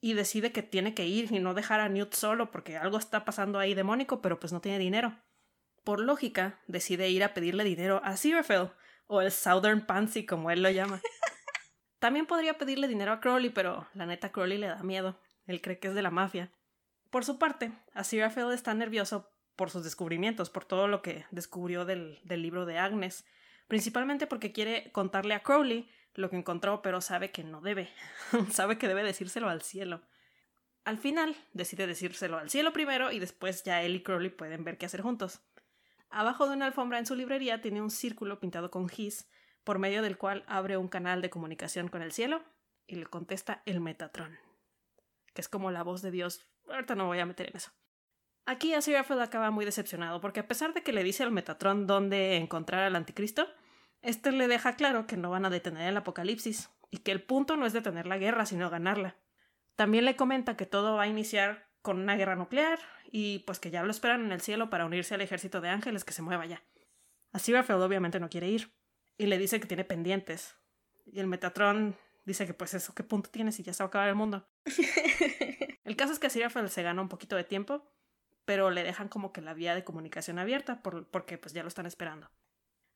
Y 0.00 0.14
decide 0.14 0.50
que 0.50 0.62
tiene 0.62 0.94
que 0.94 1.04
ir 1.06 1.30
y 1.30 1.38
no 1.38 1.52
dejar 1.52 1.80
a 1.80 1.90
Newt 1.90 2.14
solo 2.14 2.50
porque 2.50 2.78
algo 2.78 2.96
está 2.96 3.26
pasando 3.26 3.58
ahí 3.58 3.74
demónico, 3.74 4.22
pero 4.22 4.40
pues 4.40 4.50
no 4.50 4.62
tiene 4.62 4.78
dinero. 4.78 5.14
Por 5.84 6.00
lógica, 6.00 6.58
decide 6.66 7.10
ir 7.10 7.22
a 7.22 7.34
pedirle 7.34 7.64
dinero 7.64 8.00
a 8.02 8.16
Sirafel, 8.16 8.70
o 9.06 9.20
el 9.20 9.30
Southern 9.30 9.86
Pansy 9.86 10.24
como 10.24 10.50
él 10.50 10.62
lo 10.62 10.70
llama. 10.70 11.02
También 11.98 12.26
podría 12.26 12.58
pedirle 12.58 12.88
dinero 12.88 13.12
a 13.12 13.20
Crowley, 13.20 13.50
pero 13.50 13.86
la 13.94 14.06
neta 14.06 14.32
Crowley 14.32 14.58
le 14.58 14.68
da 14.68 14.82
miedo. 14.82 15.18
Él 15.46 15.60
cree 15.60 15.78
que 15.78 15.88
es 15.88 15.94
de 15.94 16.02
la 16.02 16.10
mafia. 16.10 16.50
Por 17.10 17.24
su 17.24 17.38
parte, 17.38 17.72
Aziraphale 17.94 18.54
está 18.54 18.74
nervioso 18.74 19.30
por 19.54 19.70
sus 19.70 19.84
descubrimientos, 19.84 20.50
por 20.50 20.64
todo 20.64 20.88
lo 20.88 21.00
que 21.00 21.24
descubrió 21.30 21.84
del, 21.84 22.20
del 22.24 22.42
libro 22.42 22.66
de 22.66 22.78
Agnes, 22.78 23.24
principalmente 23.68 24.26
porque 24.26 24.52
quiere 24.52 24.90
contarle 24.92 25.34
a 25.34 25.42
Crowley 25.42 25.88
lo 26.14 26.30
que 26.30 26.36
encontró, 26.36 26.82
pero 26.82 27.00
sabe 27.00 27.30
que 27.30 27.44
no 27.44 27.60
debe. 27.60 27.88
sabe 28.52 28.78
que 28.78 28.88
debe 28.88 29.02
decírselo 29.02 29.48
al 29.48 29.62
cielo. 29.62 30.02
Al 30.84 30.98
final, 30.98 31.36
decide 31.52 31.86
decírselo 31.86 32.38
al 32.38 32.50
cielo 32.50 32.72
primero 32.72 33.10
y 33.10 33.18
después 33.18 33.64
ya 33.64 33.82
él 33.82 33.96
y 33.96 34.02
Crowley 34.02 34.30
pueden 34.30 34.64
ver 34.64 34.78
qué 34.78 34.86
hacer 34.86 35.00
juntos. 35.00 35.40
Abajo 36.10 36.46
de 36.46 36.54
una 36.54 36.66
alfombra 36.66 36.98
en 36.98 37.06
su 37.06 37.14
librería 37.14 37.60
tiene 37.60 37.82
un 37.82 37.90
círculo 37.90 38.38
pintado 38.38 38.70
con 38.70 38.88
gis 38.88 39.28
por 39.66 39.80
medio 39.80 40.00
del 40.00 40.16
cual 40.16 40.44
abre 40.46 40.76
un 40.76 40.86
canal 40.86 41.20
de 41.20 41.28
comunicación 41.28 41.88
con 41.88 42.00
el 42.00 42.12
cielo 42.12 42.40
y 42.86 42.94
le 42.94 43.06
contesta 43.06 43.62
el 43.66 43.80
Metatron, 43.80 44.38
que 45.34 45.40
es 45.40 45.48
como 45.48 45.72
la 45.72 45.82
voz 45.82 46.02
de 46.02 46.12
Dios. 46.12 46.46
Ahorita 46.68 46.94
no 46.94 47.06
voy 47.06 47.18
a 47.18 47.26
meter 47.26 47.50
en 47.50 47.56
eso. 47.56 47.72
Aquí 48.46 48.74
Aziraphale 48.74 49.24
acaba 49.24 49.50
muy 49.50 49.64
decepcionado 49.64 50.20
porque 50.20 50.38
a 50.38 50.46
pesar 50.46 50.72
de 50.72 50.84
que 50.84 50.92
le 50.92 51.02
dice 51.02 51.24
al 51.24 51.32
Metatron 51.32 51.88
dónde 51.88 52.36
encontrar 52.36 52.84
al 52.84 52.94
anticristo, 52.94 53.48
este 54.02 54.30
le 54.30 54.46
deja 54.46 54.76
claro 54.76 55.08
que 55.08 55.16
no 55.16 55.30
van 55.30 55.44
a 55.44 55.50
detener 55.50 55.88
el 55.88 55.96
apocalipsis 55.96 56.70
y 56.92 56.98
que 56.98 57.10
el 57.10 57.24
punto 57.24 57.56
no 57.56 57.66
es 57.66 57.72
detener 57.72 58.06
la 58.06 58.18
guerra, 58.18 58.46
sino 58.46 58.70
ganarla. 58.70 59.16
También 59.74 60.04
le 60.04 60.14
comenta 60.14 60.56
que 60.56 60.66
todo 60.66 60.94
va 60.94 61.02
a 61.02 61.08
iniciar 61.08 61.66
con 61.82 61.98
una 61.98 62.14
guerra 62.14 62.36
nuclear 62.36 62.78
y 63.10 63.40
pues 63.40 63.58
que 63.58 63.72
ya 63.72 63.82
lo 63.82 63.90
esperan 63.90 64.24
en 64.24 64.30
el 64.30 64.40
cielo 64.40 64.70
para 64.70 64.86
unirse 64.86 65.16
al 65.16 65.22
ejército 65.22 65.60
de 65.60 65.70
ángeles 65.70 66.04
que 66.04 66.12
se 66.12 66.22
mueva 66.22 66.46
ya. 66.46 66.62
Aziraphale 67.32 67.82
obviamente 67.82 68.20
no 68.20 68.30
quiere 68.30 68.46
ir 68.46 68.75
y 69.18 69.26
le 69.26 69.38
dice 69.38 69.60
que 69.60 69.66
tiene 69.66 69.84
pendientes. 69.84 70.56
Y 71.04 71.20
el 71.20 71.26
Metatron 71.26 71.96
dice 72.24 72.46
que 72.46 72.54
pues 72.54 72.74
eso, 72.74 72.94
¿qué 72.94 73.04
punto 73.04 73.30
tienes 73.30 73.58
y 73.60 73.62
ya 73.62 73.72
se 73.72 73.82
va 73.82 73.86
a 73.86 73.88
acabar 73.88 74.08
el 74.08 74.14
mundo? 74.14 74.48
el 75.84 75.96
caso 75.96 76.12
es 76.12 76.18
que 76.18 76.26
Aziraphale 76.26 76.68
se 76.68 76.82
gana 76.82 77.02
un 77.02 77.08
poquito 77.08 77.36
de 77.36 77.44
tiempo, 77.44 77.90
pero 78.44 78.70
le 78.70 78.82
dejan 78.82 79.08
como 79.08 79.32
que 79.32 79.40
la 79.40 79.54
vía 79.54 79.74
de 79.74 79.84
comunicación 79.84 80.38
abierta 80.38 80.82
porque 80.82 81.38
pues 81.38 81.54
ya 81.54 81.62
lo 81.62 81.68
están 81.68 81.86
esperando. 81.86 82.30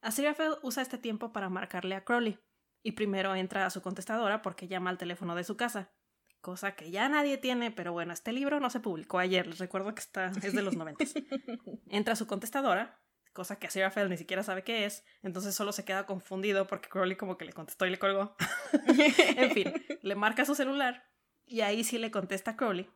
Aziraphale 0.02 0.56
usa 0.62 0.82
este 0.82 0.98
tiempo 0.98 1.32
para 1.32 1.48
marcarle 1.48 1.94
a 1.94 2.04
Crowley, 2.04 2.38
y 2.82 2.92
primero 2.92 3.34
entra 3.34 3.66
a 3.66 3.70
su 3.70 3.82
contestadora 3.82 4.42
porque 4.42 4.68
llama 4.68 4.90
al 4.90 4.98
teléfono 4.98 5.34
de 5.34 5.44
su 5.44 5.56
casa, 5.56 5.92
cosa 6.40 6.74
que 6.74 6.90
ya 6.90 7.08
nadie 7.08 7.38
tiene, 7.38 7.70
pero 7.70 7.92
bueno, 7.92 8.12
este 8.12 8.32
libro 8.32 8.60
no 8.60 8.70
se 8.70 8.80
publicó 8.80 9.18
ayer, 9.18 9.46
les 9.46 9.58
recuerdo 9.58 9.94
que 9.94 10.00
está, 10.00 10.26
es 10.26 10.52
de 10.54 10.62
los 10.62 10.76
90. 10.76 11.04
Entra 11.88 12.14
a 12.14 12.16
su 12.16 12.26
contestadora, 12.26 12.99
cosa 13.32 13.58
que 13.58 13.66
Aziraphale 13.66 14.08
ni 14.08 14.16
siquiera 14.16 14.42
sabe 14.42 14.64
qué 14.64 14.84
es, 14.84 15.04
entonces 15.22 15.54
solo 15.54 15.72
se 15.72 15.84
queda 15.84 16.06
confundido 16.06 16.66
porque 16.66 16.88
Crowley 16.88 17.16
como 17.16 17.36
que 17.36 17.44
le 17.44 17.52
contestó 17.52 17.86
y 17.86 17.90
le 17.90 17.98
colgó. 17.98 18.36
en 19.36 19.50
fin, 19.52 19.72
le 20.02 20.14
marca 20.14 20.44
su 20.44 20.54
celular 20.54 21.08
y 21.44 21.60
ahí 21.62 21.84
sí 21.84 21.98
le 21.98 22.10
contesta 22.10 22.52
a 22.52 22.56
Crowley, 22.56 22.90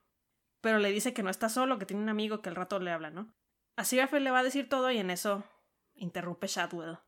pero 0.60 0.78
le 0.78 0.90
dice 0.90 1.12
que 1.12 1.22
no 1.22 1.30
está 1.30 1.48
solo, 1.48 1.78
que 1.78 1.86
tiene 1.86 2.02
un 2.02 2.08
amigo 2.08 2.42
que 2.42 2.48
al 2.48 2.56
rato 2.56 2.78
le 2.78 2.90
habla, 2.90 3.10
¿no? 3.10 3.34
Aziraphale 3.76 4.24
le 4.24 4.30
va 4.30 4.40
a 4.40 4.44
decir 4.44 4.68
todo 4.68 4.90
y 4.90 4.98
en 4.98 5.10
eso 5.10 5.44
interrumpe 5.94 6.46
Shadwell. 6.46 6.98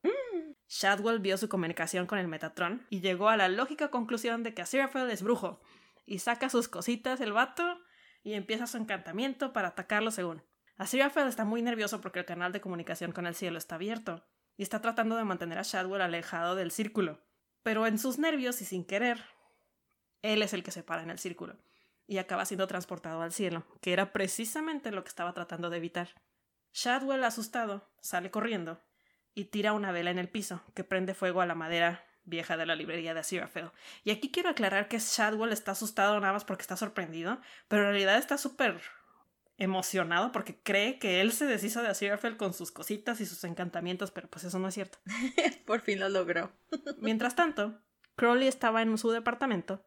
Shadwell 0.68 1.20
vio 1.20 1.38
su 1.38 1.48
comunicación 1.48 2.06
con 2.06 2.18
el 2.18 2.26
Metatron 2.26 2.86
y 2.90 3.00
llegó 3.00 3.28
a 3.28 3.36
la 3.36 3.48
lógica 3.48 3.90
conclusión 3.90 4.42
de 4.42 4.54
que 4.54 4.62
Aziraphale 4.62 5.12
es 5.12 5.22
brujo 5.22 5.60
y 6.04 6.18
saca 6.18 6.48
sus 6.48 6.68
cositas 6.68 7.20
el 7.20 7.32
vato 7.32 7.78
y 8.22 8.34
empieza 8.34 8.66
su 8.66 8.76
encantamiento 8.76 9.52
para 9.52 9.68
atacarlo 9.68 10.10
según. 10.10 10.42
Aziraphale 10.76 11.28
está 11.28 11.44
muy 11.44 11.62
nervioso 11.62 12.00
porque 12.00 12.18
el 12.18 12.24
canal 12.26 12.52
de 12.52 12.60
comunicación 12.60 13.12
con 13.12 13.26
el 13.26 13.34
cielo 13.34 13.56
está 13.56 13.76
abierto 13.76 14.26
y 14.56 14.62
está 14.62 14.80
tratando 14.80 15.16
de 15.16 15.24
mantener 15.24 15.58
a 15.58 15.62
Shadwell 15.62 16.02
alejado 16.02 16.54
del 16.54 16.70
círculo. 16.70 17.20
Pero 17.62 17.86
en 17.86 17.98
sus 17.98 18.18
nervios 18.18 18.60
y 18.60 18.64
sin 18.64 18.84
querer, 18.84 19.24
él 20.22 20.42
es 20.42 20.52
el 20.52 20.62
que 20.62 20.70
se 20.70 20.82
para 20.82 21.02
en 21.02 21.10
el 21.10 21.18
círculo 21.18 21.56
y 22.06 22.18
acaba 22.18 22.44
siendo 22.44 22.66
transportado 22.66 23.22
al 23.22 23.32
cielo, 23.32 23.66
que 23.80 23.92
era 23.92 24.12
precisamente 24.12 24.92
lo 24.92 25.02
que 25.02 25.08
estaba 25.08 25.32
tratando 25.32 25.70
de 25.70 25.78
evitar. 25.78 26.08
Shadwell, 26.72 27.24
asustado, 27.24 27.90
sale 28.00 28.30
corriendo 28.30 28.80
y 29.34 29.46
tira 29.46 29.72
una 29.72 29.92
vela 29.92 30.10
en 30.10 30.18
el 30.18 30.28
piso, 30.28 30.62
que 30.74 30.84
prende 30.84 31.14
fuego 31.14 31.40
a 31.40 31.46
la 31.46 31.54
madera 31.54 32.04
vieja 32.24 32.56
de 32.56 32.66
la 32.66 32.76
librería 32.76 33.14
de 33.14 33.20
Aziraphale. 33.20 33.70
Y 34.04 34.10
aquí 34.10 34.30
quiero 34.30 34.50
aclarar 34.50 34.88
que 34.88 34.98
Shadwell 34.98 35.52
está 35.52 35.72
asustado 35.72 36.20
nada 36.20 36.34
más 36.34 36.44
porque 36.44 36.62
está 36.62 36.76
sorprendido, 36.76 37.40
pero 37.68 37.82
en 37.82 37.88
realidad 37.90 38.18
está 38.18 38.36
súper 38.36 38.80
emocionado 39.58 40.32
porque 40.32 40.60
cree 40.60 40.98
que 40.98 41.20
él 41.20 41.32
se 41.32 41.46
deshizo 41.46 41.82
de 41.82 41.88
Aziraphale 41.88 42.36
con 42.36 42.52
sus 42.52 42.70
cositas 42.70 43.20
y 43.20 43.26
sus 43.26 43.42
encantamientos, 43.44 44.10
pero 44.10 44.28
pues 44.28 44.44
eso 44.44 44.58
no 44.58 44.68
es 44.68 44.74
cierto. 44.74 44.98
Por 45.66 45.80
fin 45.80 46.00
lo 46.00 46.08
logró. 46.08 46.52
Mientras 46.98 47.34
tanto, 47.34 47.80
Crowley 48.16 48.48
estaba 48.48 48.82
en 48.82 48.96
su 48.98 49.10
departamento 49.10 49.84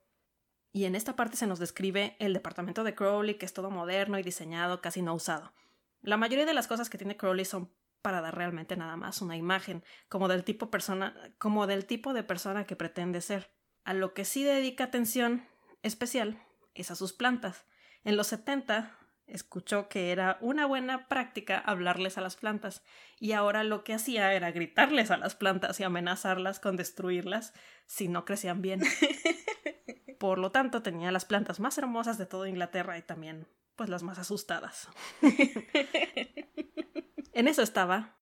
y 0.71 0.85
en 0.85 0.95
esta 0.95 1.15
parte 1.15 1.37
se 1.37 1.47
nos 1.47 1.59
describe 1.59 2.15
el 2.19 2.33
departamento 2.33 2.83
de 2.83 2.95
Crowley, 2.95 3.35
que 3.35 3.45
es 3.45 3.53
todo 3.53 3.71
moderno 3.71 4.19
y 4.19 4.23
diseñado, 4.23 4.81
casi 4.81 5.01
no 5.01 5.13
usado. 5.13 5.53
La 6.01 6.17
mayoría 6.17 6.45
de 6.45 6.53
las 6.53 6.67
cosas 6.67 6.89
que 6.89 6.97
tiene 6.97 7.17
Crowley 7.17 7.45
son 7.45 7.73
para 8.01 8.21
dar 8.21 8.35
realmente 8.35 8.77
nada 8.77 8.95
más 8.95 9.21
una 9.21 9.35
imagen, 9.35 9.83
como 10.07 10.27
del 10.27 10.43
tipo 10.43 10.71
persona, 10.71 11.33
como 11.37 11.67
del 11.67 11.85
tipo 11.85 12.13
de 12.13 12.23
persona 12.23 12.65
que 12.65 12.75
pretende 12.75 13.21
ser. 13.21 13.51
A 13.83 13.93
lo 13.93 14.13
que 14.13 14.25
sí 14.25 14.43
dedica 14.43 14.85
atención 14.85 15.45
especial 15.81 16.41
es 16.73 16.91
a 16.91 16.95
sus 16.95 17.13
plantas. 17.13 17.65
En 18.03 18.15
los 18.15 18.27
70 18.27 18.98
escuchó 19.31 19.89
que 19.89 20.11
era 20.11 20.37
una 20.41 20.65
buena 20.65 21.07
práctica 21.07 21.57
hablarles 21.57 22.17
a 22.17 22.21
las 22.21 22.35
plantas, 22.35 22.83
y 23.19 23.33
ahora 23.33 23.63
lo 23.63 23.83
que 23.83 23.93
hacía 23.93 24.33
era 24.33 24.51
gritarles 24.51 25.11
a 25.11 25.17
las 25.17 25.35
plantas 25.35 25.79
y 25.79 25.83
amenazarlas 25.83 26.59
con 26.59 26.75
destruirlas 26.75 27.53
si 27.85 28.07
no 28.07 28.25
crecían 28.25 28.61
bien. 28.61 28.81
Por 30.19 30.37
lo 30.37 30.51
tanto, 30.51 30.81
tenía 30.81 31.11
las 31.11 31.25
plantas 31.25 31.59
más 31.59 31.77
hermosas 31.77 32.17
de 32.17 32.25
toda 32.25 32.49
Inglaterra 32.49 32.97
y 32.97 33.01
también, 33.01 33.47
pues, 33.75 33.89
las 33.89 34.03
más 34.03 34.19
asustadas. 34.19 34.89
en 37.33 37.47
eso 37.47 37.61
estaba, 37.61 38.17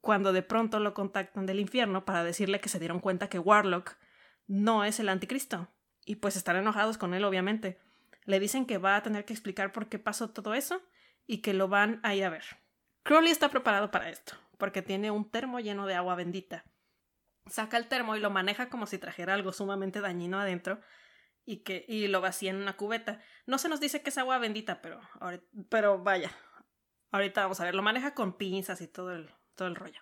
cuando 0.00 0.32
de 0.32 0.42
pronto 0.42 0.80
lo 0.80 0.94
contactan 0.94 1.46
del 1.46 1.60
infierno 1.60 2.04
para 2.04 2.24
decirle 2.24 2.60
que 2.60 2.68
se 2.68 2.78
dieron 2.78 3.00
cuenta 3.00 3.28
que 3.28 3.38
Warlock 3.38 3.96
no 4.46 4.84
es 4.84 5.00
el 5.00 5.08
anticristo, 5.08 5.68
y 6.04 6.16
pues 6.16 6.36
están 6.36 6.56
enojados 6.56 6.98
con 6.98 7.14
él, 7.14 7.24
obviamente 7.24 7.78
le 8.30 8.40
dicen 8.40 8.64
que 8.64 8.78
va 8.78 8.96
a 8.96 9.02
tener 9.02 9.24
que 9.24 9.32
explicar 9.32 9.72
por 9.72 9.88
qué 9.88 9.98
pasó 9.98 10.30
todo 10.30 10.54
eso 10.54 10.82
y 11.26 11.42
que 11.42 11.52
lo 11.52 11.68
van 11.68 12.00
a 12.02 12.14
ir 12.14 12.24
a 12.24 12.30
ver. 12.30 12.44
Crowley 13.02 13.30
está 13.30 13.48
preparado 13.48 13.90
para 13.90 14.08
esto, 14.08 14.34
porque 14.58 14.82
tiene 14.82 15.10
un 15.10 15.30
termo 15.30 15.60
lleno 15.60 15.86
de 15.86 15.94
agua 15.94 16.14
bendita. 16.14 16.64
Saca 17.46 17.76
el 17.76 17.88
termo 17.88 18.16
y 18.16 18.20
lo 18.20 18.30
maneja 18.30 18.68
como 18.68 18.86
si 18.86 18.98
trajera 18.98 19.34
algo 19.34 19.52
sumamente 19.52 20.00
dañino 20.00 20.38
adentro 20.38 20.80
y 21.44 21.58
que 21.58 21.84
y 21.88 22.06
lo 22.06 22.20
vacía 22.20 22.50
en 22.50 22.56
una 22.56 22.76
cubeta. 22.76 23.20
No 23.46 23.58
se 23.58 23.68
nos 23.68 23.80
dice 23.80 24.02
que 24.02 24.10
es 24.10 24.18
agua 24.18 24.38
bendita, 24.38 24.80
pero 24.82 25.00
pero 25.68 26.02
vaya. 26.02 26.30
Ahorita 27.10 27.42
vamos 27.42 27.60
a 27.60 27.64
ver, 27.64 27.74
lo 27.74 27.82
maneja 27.82 28.14
con 28.14 28.36
pinzas 28.36 28.80
y 28.80 28.86
todo 28.86 29.12
el 29.12 29.30
todo 29.54 29.66
el 29.66 29.74
rollo. 29.74 30.00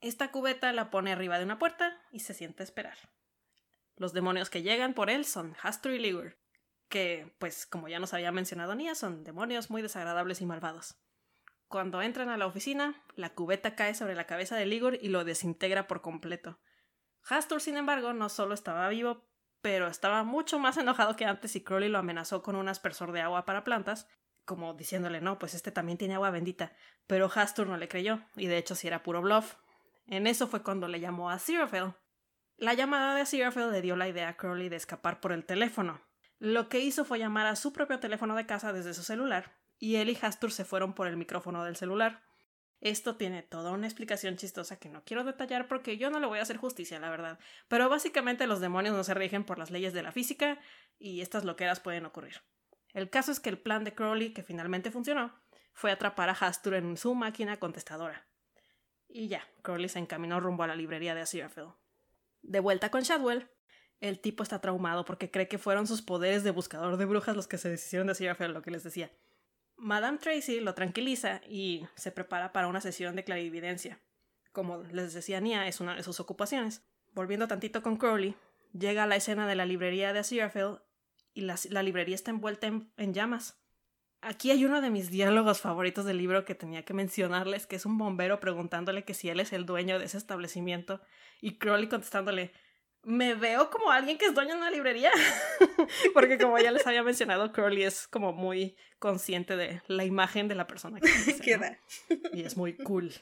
Esta 0.00 0.30
cubeta 0.30 0.72
la 0.72 0.90
pone 0.90 1.12
arriba 1.12 1.38
de 1.38 1.44
una 1.44 1.58
puerta 1.58 2.00
y 2.10 2.20
se 2.20 2.34
siente 2.34 2.62
a 2.62 2.64
esperar. 2.64 2.96
Los 3.96 4.12
demonios 4.12 4.48
que 4.50 4.62
llegan 4.62 4.94
por 4.94 5.10
él 5.10 5.24
son 5.24 5.54
Hastur 5.62 5.92
y 5.92 5.98
Ligur 5.98 6.41
que, 6.92 7.34
pues 7.38 7.64
como 7.64 7.88
ya 7.88 7.98
nos 7.98 8.12
había 8.12 8.32
mencionado 8.32 8.74
Nia, 8.74 8.94
son 8.94 9.24
demonios 9.24 9.70
muy 9.70 9.80
desagradables 9.80 10.42
y 10.42 10.46
malvados. 10.46 10.94
Cuando 11.66 12.02
entran 12.02 12.28
a 12.28 12.36
la 12.36 12.44
oficina, 12.44 13.02
la 13.16 13.30
cubeta 13.30 13.74
cae 13.74 13.94
sobre 13.94 14.14
la 14.14 14.26
cabeza 14.26 14.56
de 14.56 14.66
Ligor 14.66 14.98
y 15.00 15.08
lo 15.08 15.24
desintegra 15.24 15.88
por 15.88 16.02
completo. 16.02 16.60
Hastur, 17.26 17.62
sin 17.62 17.78
embargo, 17.78 18.12
no 18.12 18.28
solo 18.28 18.52
estaba 18.52 18.90
vivo, 18.90 19.24
pero 19.62 19.86
estaba 19.86 20.22
mucho 20.22 20.58
más 20.58 20.76
enojado 20.76 21.16
que 21.16 21.24
antes 21.24 21.56
y 21.56 21.64
Crowley 21.64 21.88
lo 21.88 21.96
amenazó 21.96 22.42
con 22.42 22.56
un 22.56 22.68
aspersor 22.68 23.12
de 23.12 23.22
agua 23.22 23.46
para 23.46 23.64
plantas, 23.64 24.06
como 24.44 24.74
diciéndole, 24.74 25.22
no, 25.22 25.38
pues 25.38 25.54
este 25.54 25.72
también 25.72 25.96
tiene 25.96 26.16
agua 26.16 26.30
bendita. 26.30 26.72
Pero 27.06 27.30
Hastur 27.34 27.68
no 27.68 27.78
le 27.78 27.88
creyó, 27.88 28.20
y 28.36 28.48
de 28.48 28.58
hecho 28.58 28.74
si 28.74 28.86
era 28.86 29.02
puro 29.02 29.22
bluff. 29.22 29.54
En 30.08 30.26
eso 30.26 30.46
fue 30.46 30.62
cuando 30.62 30.88
le 30.88 31.00
llamó 31.00 31.30
a 31.30 31.34
Aziraphale. 31.34 31.94
La 32.58 32.74
llamada 32.74 33.14
de 33.14 33.22
Aziraphale 33.22 33.72
le 33.72 33.80
dio 33.80 33.96
la 33.96 34.08
idea 34.08 34.28
a 34.28 34.36
Crowley 34.36 34.68
de 34.68 34.76
escapar 34.76 35.20
por 35.20 35.32
el 35.32 35.46
teléfono, 35.46 36.02
lo 36.42 36.68
que 36.68 36.80
hizo 36.80 37.04
fue 37.04 37.20
llamar 37.20 37.46
a 37.46 37.54
su 37.54 37.72
propio 37.72 38.00
teléfono 38.00 38.34
de 38.34 38.46
casa 38.46 38.72
desde 38.72 38.94
su 38.94 39.04
celular, 39.04 39.56
y 39.78 39.94
él 39.94 40.10
y 40.10 40.18
Hastur 40.20 40.50
se 40.50 40.64
fueron 40.64 40.92
por 40.92 41.06
el 41.06 41.16
micrófono 41.16 41.62
del 41.62 41.76
celular. 41.76 42.24
Esto 42.80 43.14
tiene 43.14 43.44
toda 43.44 43.70
una 43.70 43.86
explicación 43.86 44.36
chistosa 44.36 44.80
que 44.80 44.88
no 44.88 45.04
quiero 45.04 45.22
detallar 45.22 45.68
porque 45.68 45.98
yo 45.98 46.10
no 46.10 46.18
le 46.18 46.26
voy 46.26 46.40
a 46.40 46.42
hacer 46.42 46.56
justicia, 46.56 46.98
la 46.98 47.10
verdad. 47.10 47.38
Pero 47.68 47.88
básicamente 47.88 48.48
los 48.48 48.60
demonios 48.60 48.96
no 48.96 49.04
se 49.04 49.14
rigen 49.14 49.44
por 49.44 49.56
las 49.56 49.70
leyes 49.70 49.92
de 49.92 50.02
la 50.02 50.10
física 50.10 50.58
y 50.98 51.20
estas 51.20 51.44
loqueras 51.44 51.78
pueden 51.78 52.06
ocurrir. 52.06 52.42
El 52.92 53.08
caso 53.08 53.30
es 53.30 53.38
que 53.38 53.48
el 53.48 53.60
plan 53.60 53.84
de 53.84 53.94
Crowley, 53.94 54.32
que 54.32 54.42
finalmente 54.42 54.90
funcionó, 54.90 55.40
fue 55.72 55.92
atrapar 55.92 56.28
a 56.28 56.32
Hastur 56.32 56.74
en 56.74 56.96
su 56.96 57.14
máquina 57.14 57.60
contestadora. 57.60 58.26
Y 59.06 59.28
ya, 59.28 59.46
Crowley 59.62 59.88
se 59.88 60.00
encaminó 60.00 60.40
rumbo 60.40 60.64
a 60.64 60.66
la 60.66 60.74
librería 60.74 61.14
de 61.14 61.20
Aziraphale. 61.20 61.70
De 62.40 62.58
vuelta 62.58 62.90
con 62.90 63.02
Shadwell, 63.02 63.48
el 64.02 64.18
tipo 64.18 64.42
está 64.42 64.60
traumado 64.60 65.04
porque 65.04 65.30
cree 65.30 65.46
que 65.46 65.58
fueron 65.58 65.86
sus 65.86 66.02
poderes 66.02 66.42
de 66.42 66.50
buscador 66.50 66.96
de 66.96 67.04
brujas 67.04 67.36
los 67.36 67.46
que 67.46 67.56
se 67.56 67.70
decidieron 67.70 68.08
decir 68.08 68.28
a 68.28 68.48
lo 68.48 68.60
que 68.60 68.72
les 68.72 68.82
decía. 68.82 69.12
Madame 69.76 70.18
Tracy 70.18 70.60
lo 70.60 70.74
tranquiliza 70.74 71.40
y 71.48 71.86
se 71.94 72.10
prepara 72.10 72.52
para 72.52 72.66
una 72.66 72.80
sesión 72.80 73.14
de 73.14 73.22
clarividencia. 73.22 74.00
Como 74.50 74.82
les 74.82 75.14
decía 75.14 75.40
Nia, 75.40 75.68
es 75.68 75.80
una 75.80 75.94
de 75.94 76.02
sus 76.02 76.18
ocupaciones. 76.18 76.82
Volviendo 77.14 77.46
tantito 77.46 77.80
con 77.80 77.96
Crowley, 77.96 78.34
llega 78.76 79.04
a 79.04 79.06
la 79.06 79.16
escena 79.16 79.46
de 79.46 79.54
la 79.54 79.66
librería 79.66 80.12
de 80.12 80.18
Aziraphale 80.18 80.78
y 81.32 81.42
la, 81.42 81.82
librería 81.82 82.16
está 82.16 82.32
envuelta 82.32 82.66
en, 82.66 83.14
llamas. 83.14 83.62
Aquí 84.20 84.50
hay 84.50 84.64
uno 84.64 84.80
de 84.80 84.90
mis 84.90 85.10
diálogos 85.10 85.60
favoritos 85.60 86.04
del 86.04 86.18
libro 86.18 86.44
que 86.44 86.56
tenía 86.56 86.84
que 86.84 86.92
mencionarles, 86.92 87.68
que 87.68 87.76
es 87.76 87.86
un 87.86 87.98
bombero 87.98 88.40
preguntándole 88.40 89.04
que 89.04 89.14
si 89.14 89.28
él 89.28 89.38
es 89.38 89.52
el 89.52 89.64
dueño 89.64 90.00
de 90.00 90.06
ese 90.06 90.18
establecimiento 90.18 91.00
y 91.40 91.58
Crowley 91.58 91.88
contestándole 91.88 92.52
me 93.04 93.34
veo 93.34 93.70
como 93.70 93.90
alguien 93.90 94.18
que 94.18 94.26
es 94.26 94.34
dueño 94.34 94.54
de 94.54 94.58
una 94.58 94.70
librería. 94.70 95.10
Porque 96.14 96.38
como 96.38 96.58
ya 96.58 96.70
les 96.70 96.86
había 96.86 97.02
mencionado, 97.02 97.52
Crowley 97.52 97.82
es 97.82 98.06
como 98.06 98.32
muy 98.32 98.76
consciente 98.98 99.56
de 99.56 99.82
la 99.88 100.04
imagen 100.04 100.48
de 100.48 100.54
la 100.54 100.66
persona 100.66 101.00
que 101.00 101.08
es. 101.08 101.40
Y 102.32 102.42
es 102.42 102.56
muy 102.56 102.76
cool. 102.76 103.12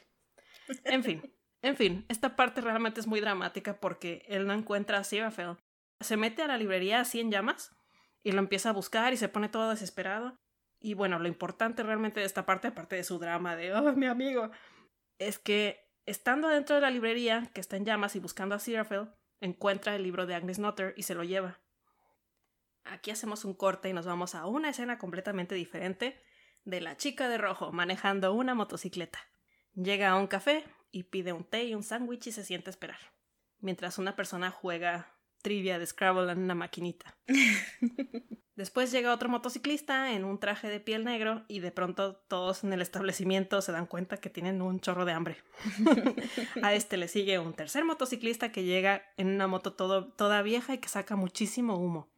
En 0.84 1.02
fin, 1.02 1.22
en 1.62 1.76
fin, 1.76 2.04
esta 2.08 2.36
parte 2.36 2.60
realmente 2.60 3.00
es 3.00 3.06
muy 3.06 3.20
dramática 3.20 3.80
porque 3.80 4.24
él 4.28 4.46
no 4.46 4.52
encuentra 4.52 4.98
a 4.98 5.04
Seraphel. 5.04 5.56
Se 6.00 6.16
mete 6.16 6.42
a 6.42 6.46
la 6.46 6.58
librería 6.58 7.00
así 7.00 7.20
en 7.20 7.30
llamas 7.30 7.74
y 8.22 8.32
lo 8.32 8.38
empieza 8.38 8.70
a 8.70 8.74
buscar 8.74 9.12
y 9.12 9.16
se 9.16 9.28
pone 9.28 9.48
todo 9.48 9.70
desesperado. 9.70 10.36
Y 10.82 10.94
bueno, 10.94 11.18
lo 11.18 11.28
importante 11.28 11.82
realmente 11.82 12.20
de 12.20 12.26
esta 12.26 12.46
parte, 12.46 12.68
aparte 12.68 12.96
de 12.96 13.04
su 13.04 13.18
drama 13.18 13.56
de, 13.56 13.74
oh, 13.74 13.92
mi 13.92 14.06
amigo, 14.06 14.50
es 15.18 15.38
que 15.38 15.86
estando 16.06 16.48
dentro 16.48 16.76
de 16.76 16.82
la 16.82 16.90
librería 16.90 17.50
que 17.52 17.60
está 17.60 17.76
en 17.76 17.84
llamas 17.84 18.16
y 18.16 18.20
buscando 18.20 18.54
a 18.54 18.58
Seraphel, 18.58 19.10
encuentra 19.40 19.96
el 19.96 20.02
libro 20.02 20.26
de 20.26 20.34
Agnes 20.34 20.58
Nutter 20.58 20.94
y 20.96 21.02
se 21.02 21.14
lo 21.14 21.24
lleva. 21.24 21.60
Aquí 22.84 23.10
hacemos 23.10 23.44
un 23.44 23.54
corte 23.54 23.88
y 23.88 23.92
nos 23.92 24.06
vamos 24.06 24.34
a 24.34 24.46
una 24.46 24.70
escena 24.70 24.98
completamente 24.98 25.54
diferente 25.54 26.22
de 26.64 26.80
la 26.80 26.96
chica 26.96 27.28
de 27.28 27.38
rojo 27.38 27.72
manejando 27.72 28.32
una 28.32 28.54
motocicleta. 28.54 29.18
Llega 29.74 30.10
a 30.10 30.16
un 30.16 30.26
café 30.26 30.64
y 30.90 31.04
pide 31.04 31.32
un 31.32 31.44
té 31.44 31.64
y 31.64 31.74
un 31.74 31.82
sándwich 31.82 32.28
y 32.28 32.32
se 32.32 32.44
siente 32.44 32.70
a 32.70 32.72
esperar, 32.72 32.98
mientras 33.58 33.98
una 33.98 34.16
persona 34.16 34.50
juega 34.50 35.16
trivia 35.42 35.78
de 35.78 35.86
Scrabble 35.86 36.32
en 36.32 36.38
una 36.38 36.54
maquinita. 36.54 37.16
Después 38.60 38.92
llega 38.92 39.14
otro 39.14 39.30
motociclista 39.30 40.12
en 40.12 40.22
un 40.22 40.38
traje 40.38 40.68
de 40.68 40.80
piel 40.80 41.02
negro 41.02 41.46
y 41.48 41.60
de 41.60 41.72
pronto 41.72 42.16
todos 42.28 42.62
en 42.62 42.74
el 42.74 42.82
establecimiento 42.82 43.62
se 43.62 43.72
dan 43.72 43.86
cuenta 43.86 44.18
que 44.18 44.28
tienen 44.28 44.60
un 44.60 44.80
chorro 44.80 45.06
de 45.06 45.14
hambre. 45.14 45.38
a 46.62 46.74
este 46.74 46.98
le 46.98 47.08
sigue 47.08 47.38
un 47.38 47.54
tercer 47.54 47.86
motociclista 47.86 48.52
que 48.52 48.64
llega 48.64 49.02
en 49.16 49.28
una 49.28 49.46
moto 49.46 49.72
toda 49.72 50.42
vieja 50.42 50.74
y 50.74 50.78
que 50.78 50.90
saca 50.90 51.16
muchísimo 51.16 51.78
humo. 51.78 52.10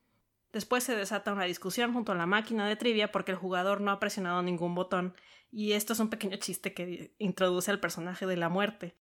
Después 0.52 0.82
se 0.82 0.96
desata 0.96 1.32
una 1.32 1.44
discusión 1.44 1.92
junto 1.92 2.10
a 2.10 2.16
la 2.16 2.26
máquina 2.26 2.66
de 2.66 2.74
trivia 2.74 3.12
porque 3.12 3.30
el 3.30 3.38
jugador 3.38 3.80
no 3.80 3.92
ha 3.92 4.00
presionado 4.00 4.42
ningún 4.42 4.74
botón 4.74 5.14
y 5.52 5.74
esto 5.74 5.92
es 5.92 6.00
un 6.00 6.10
pequeño 6.10 6.38
chiste 6.38 6.74
que 6.74 7.14
introduce 7.18 7.70
al 7.70 7.78
personaje 7.78 8.26
de 8.26 8.36
la 8.36 8.48
muerte, 8.48 8.96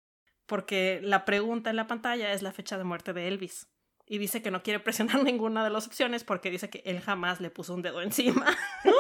porque 0.45 1.01
la 1.03 1.25
pregunta 1.25 1.71
en 1.71 1.77
la 1.77 1.87
pantalla 1.87 2.35
es 2.35 2.43
la 2.43 2.53
fecha 2.53 2.77
de 2.77 2.85
muerte 2.85 3.15
de 3.15 3.29
Elvis 3.29 3.71
y 4.11 4.19
dice 4.19 4.43
que 4.43 4.51
no 4.51 4.65
quiere 4.65 4.81
presionar 4.81 5.23
ninguna 5.25 5.63
de 5.63 5.71
las 5.71 5.87
opciones 5.87 6.25
porque 6.25 6.51
dice 6.51 6.69
que 6.69 6.83
él 6.85 7.01
jamás 7.01 7.41
le 7.41 7.49
puso 7.49 7.73
un 7.73 7.81
dedo 7.81 8.03
encima. 8.03 8.45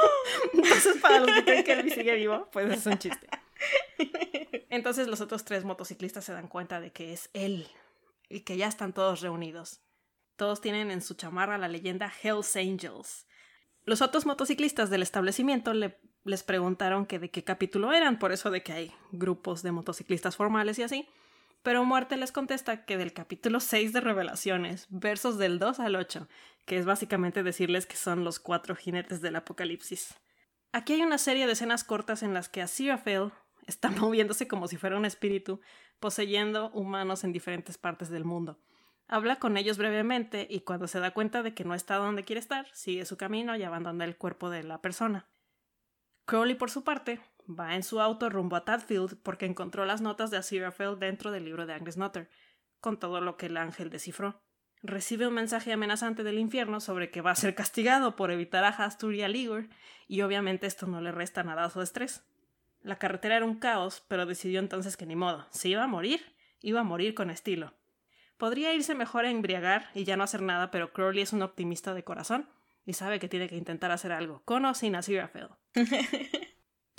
Entonces, 0.54 0.98
para 1.02 1.18
los 1.18 1.30
que 1.32 1.42
creen 1.42 1.64
que 1.64 1.72
él 1.72 1.92
sigue 1.92 2.14
vivo, 2.14 2.48
pues 2.52 2.72
es 2.72 2.86
un 2.86 2.96
chiste. 2.96 3.28
Entonces 4.70 5.08
los 5.08 5.20
otros 5.20 5.44
tres 5.44 5.64
motociclistas 5.64 6.24
se 6.24 6.32
dan 6.32 6.46
cuenta 6.46 6.80
de 6.80 6.92
que 6.92 7.12
es 7.12 7.28
él 7.32 7.66
y 8.28 8.42
que 8.42 8.56
ya 8.56 8.68
están 8.68 8.92
todos 8.92 9.20
reunidos. 9.20 9.80
Todos 10.36 10.60
tienen 10.60 10.92
en 10.92 11.02
su 11.02 11.14
chamarra 11.14 11.58
la 11.58 11.66
leyenda 11.66 12.12
Hells 12.22 12.54
Angels. 12.54 13.26
Los 13.84 14.02
otros 14.02 14.26
motociclistas 14.26 14.90
del 14.90 15.02
establecimiento 15.02 15.74
le, 15.74 15.98
les 16.22 16.44
preguntaron 16.44 17.04
que 17.04 17.18
de 17.18 17.32
qué 17.32 17.42
capítulo 17.42 17.92
eran, 17.92 18.20
por 18.20 18.30
eso 18.30 18.48
de 18.52 18.62
que 18.62 18.72
hay 18.72 18.92
grupos 19.10 19.64
de 19.64 19.72
motociclistas 19.72 20.36
formales 20.36 20.78
y 20.78 20.84
así. 20.84 21.08
Pero 21.62 21.84
Muerte 21.84 22.16
les 22.16 22.32
contesta 22.32 22.86
que 22.86 22.96
del 22.96 23.12
capítulo 23.12 23.60
6 23.60 23.92
de 23.92 24.00
Revelaciones, 24.00 24.86
versos 24.88 25.36
del 25.36 25.58
2 25.58 25.80
al 25.80 25.96
8, 25.96 26.26
que 26.64 26.78
es 26.78 26.86
básicamente 26.86 27.42
decirles 27.42 27.84
que 27.84 27.96
son 27.96 28.24
los 28.24 28.40
cuatro 28.40 28.74
jinetes 28.74 29.20
del 29.20 29.36
apocalipsis. 29.36 30.14
Aquí 30.72 30.94
hay 30.94 31.02
una 31.02 31.18
serie 31.18 31.46
de 31.46 31.52
escenas 31.52 31.84
cortas 31.84 32.22
en 32.22 32.32
las 32.32 32.48
que 32.48 32.62
Aziraphale 32.62 33.32
está 33.66 33.90
moviéndose 33.90 34.48
como 34.48 34.68
si 34.68 34.78
fuera 34.78 34.96
un 34.96 35.04
espíritu, 35.04 35.60
poseyendo 35.98 36.70
humanos 36.70 37.24
en 37.24 37.32
diferentes 37.32 37.76
partes 37.76 38.08
del 38.08 38.24
mundo. 38.24 38.58
Habla 39.06 39.38
con 39.38 39.56
ellos 39.56 39.76
brevemente 39.76 40.46
y 40.48 40.60
cuando 40.60 40.88
se 40.88 41.00
da 41.00 41.10
cuenta 41.10 41.42
de 41.42 41.52
que 41.52 41.64
no 41.64 41.74
está 41.74 41.96
donde 41.96 42.24
quiere 42.24 42.40
estar, 42.40 42.68
sigue 42.72 43.04
su 43.04 43.18
camino 43.18 43.54
y 43.56 43.64
abandona 43.64 44.04
el 44.04 44.16
cuerpo 44.16 44.48
de 44.48 44.62
la 44.62 44.80
persona. 44.80 45.26
Crowley, 46.24 46.54
por 46.54 46.70
su 46.70 46.84
parte, 46.84 47.20
va 47.58 47.74
en 47.74 47.82
su 47.82 48.00
auto 48.00 48.28
rumbo 48.28 48.56
a 48.56 48.64
Tadfield 48.64 49.16
porque 49.22 49.46
encontró 49.46 49.84
las 49.84 50.00
notas 50.00 50.30
de 50.30 50.36
Aziraphale 50.36 50.96
dentro 50.96 51.30
del 51.30 51.44
libro 51.44 51.66
de 51.66 51.74
Agnes 51.74 51.96
Nutter, 51.96 52.30
con 52.80 52.98
todo 52.98 53.20
lo 53.20 53.36
que 53.36 53.46
el 53.46 53.56
ángel 53.56 53.90
descifró. 53.90 54.40
Recibe 54.82 55.26
un 55.26 55.34
mensaje 55.34 55.72
amenazante 55.72 56.24
del 56.24 56.38
infierno 56.38 56.80
sobre 56.80 57.10
que 57.10 57.20
va 57.20 57.32
a 57.32 57.36
ser 57.36 57.54
castigado 57.54 58.16
por 58.16 58.30
evitar 58.30 58.64
a 58.64 58.68
Hastur 58.68 59.14
y 59.14 59.22
a 59.22 59.28
Ligor, 59.28 59.68
y 60.08 60.22
obviamente 60.22 60.66
esto 60.66 60.86
no 60.86 61.00
le 61.00 61.12
resta 61.12 61.42
nada 61.42 61.64
a 61.64 61.70
su 61.70 61.82
estrés. 61.82 62.24
La 62.82 62.96
carretera 62.96 63.36
era 63.36 63.44
un 63.44 63.58
caos, 63.58 64.02
pero 64.08 64.24
decidió 64.24 64.58
entonces 64.58 64.96
que 64.96 65.04
ni 65.04 65.16
modo, 65.16 65.46
si 65.50 65.70
iba 65.70 65.84
a 65.84 65.88
morir, 65.88 66.34
iba 66.62 66.80
a 66.80 66.84
morir 66.84 67.14
con 67.14 67.30
estilo. 67.30 67.74
Podría 68.38 68.72
irse 68.72 68.94
mejor 68.94 69.26
a 69.26 69.30
embriagar 69.30 69.90
y 69.94 70.04
ya 70.04 70.16
no 70.16 70.24
hacer 70.24 70.40
nada, 70.40 70.70
pero 70.70 70.94
Crowley 70.94 71.22
es 71.22 71.34
un 71.34 71.42
optimista 71.42 71.92
de 71.92 72.04
corazón 72.04 72.48
y 72.86 72.94
sabe 72.94 73.18
que 73.18 73.28
tiene 73.28 73.50
que 73.50 73.56
intentar 73.56 73.90
hacer 73.90 74.12
algo, 74.12 74.42
con 74.46 74.64
o 74.64 74.72
sin 74.72 74.94
Aziraphale. 74.94 75.50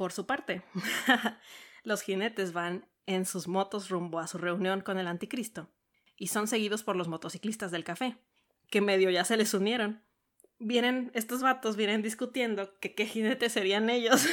Por 0.01 0.13
su 0.13 0.25
parte, 0.25 0.63
los 1.83 2.01
jinetes 2.01 2.53
van 2.53 2.87
en 3.05 3.27
sus 3.27 3.47
motos 3.47 3.89
rumbo 3.89 4.17
a 4.17 4.25
su 4.25 4.39
reunión 4.39 4.81
con 4.81 4.97
el 4.97 5.05
anticristo 5.05 5.69
y 6.17 6.29
son 6.29 6.47
seguidos 6.47 6.81
por 6.81 6.95
los 6.95 7.07
motociclistas 7.07 7.69
del 7.69 7.83
café, 7.83 8.17
que 8.71 8.81
medio 8.81 9.11
ya 9.11 9.25
se 9.25 9.37
les 9.37 9.53
unieron. 9.53 10.01
Vienen, 10.57 11.11
estos 11.13 11.43
vatos 11.43 11.75
vienen 11.75 12.01
discutiendo 12.01 12.79
que 12.79 12.95
qué 12.95 13.05
jinetes 13.05 13.51
serían 13.51 13.91
ellos, 13.91 14.25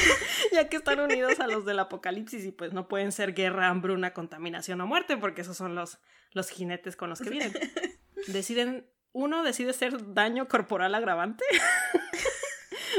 ya 0.52 0.70
que 0.70 0.78
están 0.78 1.00
unidos 1.00 1.38
a 1.38 1.48
los 1.48 1.66
del 1.66 1.80
apocalipsis 1.80 2.46
y 2.46 2.52
pues 2.52 2.72
no 2.72 2.88
pueden 2.88 3.12
ser 3.12 3.34
guerra, 3.34 3.68
hambruna, 3.68 4.14
contaminación 4.14 4.80
o 4.80 4.86
muerte, 4.86 5.18
porque 5.18 5.42
esos 5.42 5.54
son 5.54 5.74
los, 5.74 5.98
los 6.32 6.48
jinetes 6.48 6.96
con 6.96 7.10
los 7.10 7.20
que 7.20 7.28
vienen. 7.28 7.52
Deciden, 8.28 8.90
uno 9.12 9.42
decide 9.42 9.74
ser 9.74 10.14
daño 10.14 10.48
corporal 10.48 10.94
agravante, 10.94 11.44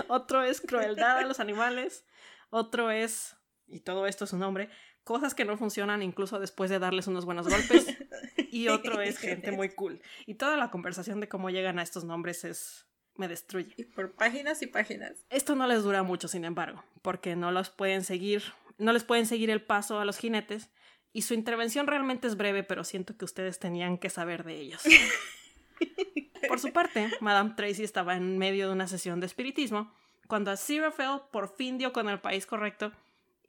otro 0.07 0.43
es 0.43 0.61
crueldad 0.61 1.17
a 1.17 1.25
los 1.25 1.39
animales, 1.39 2.05
otro 2.51 2.91
es, 2.91 3.35
y 3.67 3.79
todo 3.79 4.05
esto 4.05 4.25
es 4.25 4.33
un 4.33 4.39
nombre, 4.39 4.69
cosas 5.03 5.33
que 5.33 5.45
no 5.45 5.57
funcionan 5.57 6.03
incluso 6.03 6.39
después 6.39 6.69
de 6.69 6.79
darles 6.79 7.07
unos 7.07 7.25
buenos 7.25 7.47
golpes. 7.49 7.87
Y 8.53 8.67
otro 8.67 9.01
es 9.01 9.17
gente 9.17 9.53
muy 9.53 9.69
cool. 9.69 10.01
Y 10.25 10.35
toda 10.35 10.57
la 10.57 10.69
conversación 10.69 11.21
de 11.21 11.29
cómo 11.29 11.49
llegan 11.49 11.79
a 11.79 11.83
estos 11.83 12.03
nombres 12.03 12.43
es... 12.43 12.85
me 13.15 13.29
destruye. 13.29 13.73
Y 13.77 13.85
por 13.85 14.11
páginas 14.11 14.61
y 14.61 14.67
páginas. 14.67 15.23
Esto 15.29 15.55
no 15.55 15.67
les 15.67 15.83
dura 15.83 16.03
mucho, 16.03 16.27
sin 16.27 16.43
embargo, 16.43 16.83
porque 17.01 17.37
no 17.37 17.51
los 17.51 17.69
pueden 17.69 18.03
seguir, 18.03 18.43
no 18.77 18.91
les 18.91 19.05
pueden 19.05 19.25
seguir 19.25 19.49
el 19.49 19.63
paso 19.63 19.99
a 19.99 20.05
los 20.05 20.17
jinetes. 20.17 20.69
Y 21.13 21.21
su 21.21 21.33
intervención 21.33 21.87
realmente 21.87 22.27
es 22.27 22.35
breve, 22.35 22.63
pero 22.63 22.83
siento 22.83 23.15
que 23.15 23.23
ustedes 23.23 23.57
tenían 23.57 23.97
que 23.97 24.09
saber 24.09 24.43
de 24.43 24.59
ellos. 24.59 24.83
Por 26.49 26.59
su 26.59 26.73
parte, 26.73 27.09
Madame 27.21 27.53
Tracy 27.55 27.85
estaba 27.85 28.17
en 28.17 28.37
medio 28.37 28.67
de 28.67 28.73
una 28.73 28.87
sesión 28.87 29.21
de 29.21 29.27
espiritismo 29.27 29.93
cuando 30.31 30.51
Aziraphale 30.51 31.23
por 31.29 31.53
fin 31.53 31.77
dio 31.77 31.91
con 31.91 32.07
el 32.07 32.21
país 32.21 32.45
correcto 32.45 32.93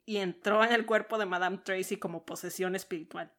y 0.05 0.17
entró 0.17 0.65
en 0.65 0.73
el 0.73 0.85
cuerpo 0.85 1.17
de 1.17 1.25
Madame 1.25 1.59
Tracy 1.59 1.95
como 1.95 2.25
posesión 2.25 2.75
espiritual. 2.75 3.31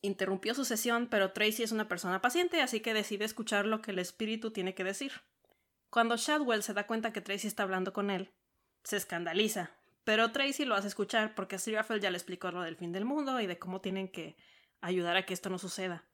Interrumpió 0.00 0.54
su 0.54 0.64
sesión, 0.64 1.08
pero 1.10 1.32
Tracy 1.32 1.62
es 1.62 1.72
una 1.72 1.88
persona 1.88 2.22
paciente, 2.22 2.62
así 2.62 2.80
que 2.80 2.94
decide 2.94 3.26
escuchar 3.26 3.66
lo 3.66 3.82
que 3.82 3.90
el 3.90 3.98
espíritu 3.98 4.50
tiene 4.50 4.74
que 4.74 4.82
decir. 4.82 5.12
Cuando 5.90 6.16
Shadwell 6.16 6.62
se 6.62 6.72
da 6.72 6.86
cuenta 6.86 7.12
que 7.12 7.20
Tracy 7.20 7.48
está 7.48 7.64
hablando 7.64 7.92
con 7.92 8.08
él, 8.08 8.30
se 8.82 8.96
escandaliza, 8.96 9.72
pero 10.04 10.32
Tracy 10.32 10.64
lo 10.64 10.74
hace 10.74 10.88
escuchar 10.88 11.34
porque 11.34 11.56
Aziraphale 11.56 12.00
ya 12.00 12.10
le 12.10 12.16
explicó 12.16 12.50
lo 12.50 12.62
del 12.62 12.76
fin 12.76 12.92
del 12.92 13.04
mundo 13.04 13.42
y 13.42 13.46
de 13.46 13.58
cómo 13.58 13.82
tienen 13.82 14.08
que 14.08 14.38
ayudar 14.80 15.18
a 15.18 15.26
que 15.26 15.34
esto 15.34 15.50
no 15.50 15.58
suceda. 15.58 16.06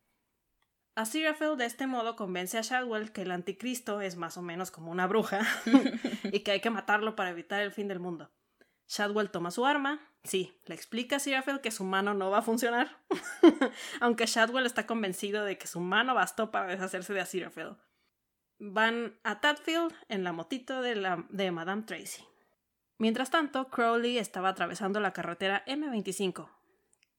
Aziraphale 0.94 1.56
de 1.56 1.66
este 1.66 1.86
modo 1.86 2.16
convence 2.16 2.58
a 2.58 2.62
Shadwell 2.62 3.12
que 3.12 3.22
el 3.22 3.30
anticristo 3.30 4.00
es 4.00 4.16
más 4.16 4.36
o 4.36 4.42
menos 4.42 4.70
como 4.70 4.90
una 4.90 5.06
bruja 5.06 5.40
y 6.24 6.40
que 6.40 6.50
hay 6.50 6.60
que 6.60 6.70
matarlo 6.70 7.16
para 7.16 7.30
evitar 7.30 7.62
el 7.62 7.72
fin 7.72 7.88
del 7.88 8.00
mundo. 8.00 8.30
Shadwell 8.88 9.30
toma 9.30 9.52
su 9.52 9.64
arma, 9.64 10.00
sí, 10.24 10.60
le 10.66 10.74
explica 10.74 11.16
a 11.16 11.18
Aziraphale 11.18 11.60
que 11.60 11.70
su 11.70 11.84
mano 11.84 12.12
no 12.12 12.30
va 12.30 12.38
a 12.38 12.42
funcionar, 12.42 12.98
aunque 14.00 14.26
Shadwell 14.26 14.66
está 14.66 14.86
convencido 14.86 15.44
de 15.44 15.58
que 15.58 15.68
su 15.68 15.78
mano 15.80 16.14
bastó 16.14 16.50
para 16.50 16.66
deshacerse 16.66 17.14
de 17.14 17.20
Aziraphale. 17.20 17.76
Van 18.58 19.18
a 19.22 19.40
Tadfield 19.40 19.94
en 20.08 20.24
la 20.24 20.32
motito 20.32 20.82
de, 20.82 20.96
la, 20.96 21.24
de 21.30 21.52
Madame 21.52 21.82
Tracy. 21.82 22.24
Mientras 22.98 23.30
tanto, 23.30 23.68
Crowley 23.68 24.18
estaba 24.18 24.50
atravesando 24.50 25.00
la 25.00 25.12
carretera 25.12 25.64
M25, 25.66 26.50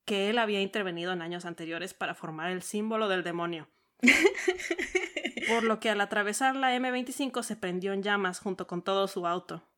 que 0.04 0.30
él 0.30 0.38
había 0.38 0.60
intervenido 0.60 1.12
en 1.12 1.22
años 1.22 1.44
anteriores 1.44 1.94
para 1.94 2.14
formar 2.14 2.50
el 2.50 2.62
símbolo 2.62 3.08
del 3.08 3.22
demonio. 3.22 3.68
Por 5.48 5.64
lo 5.64 5.80
que 5.80 5.90
al 5.90 6.00
atravesar 6.00 6.56
la 6.56 6.76
M25 6.76 7.42
se 7.42 7.56
prendió 7.56 7.92
en 7.92 8.02
llamas 8.02 8.40
junto 8.40 8.66
con 8.66 8.82
todo 8.82 9.08
su 9.08 9.26
auto. 9.26 9.68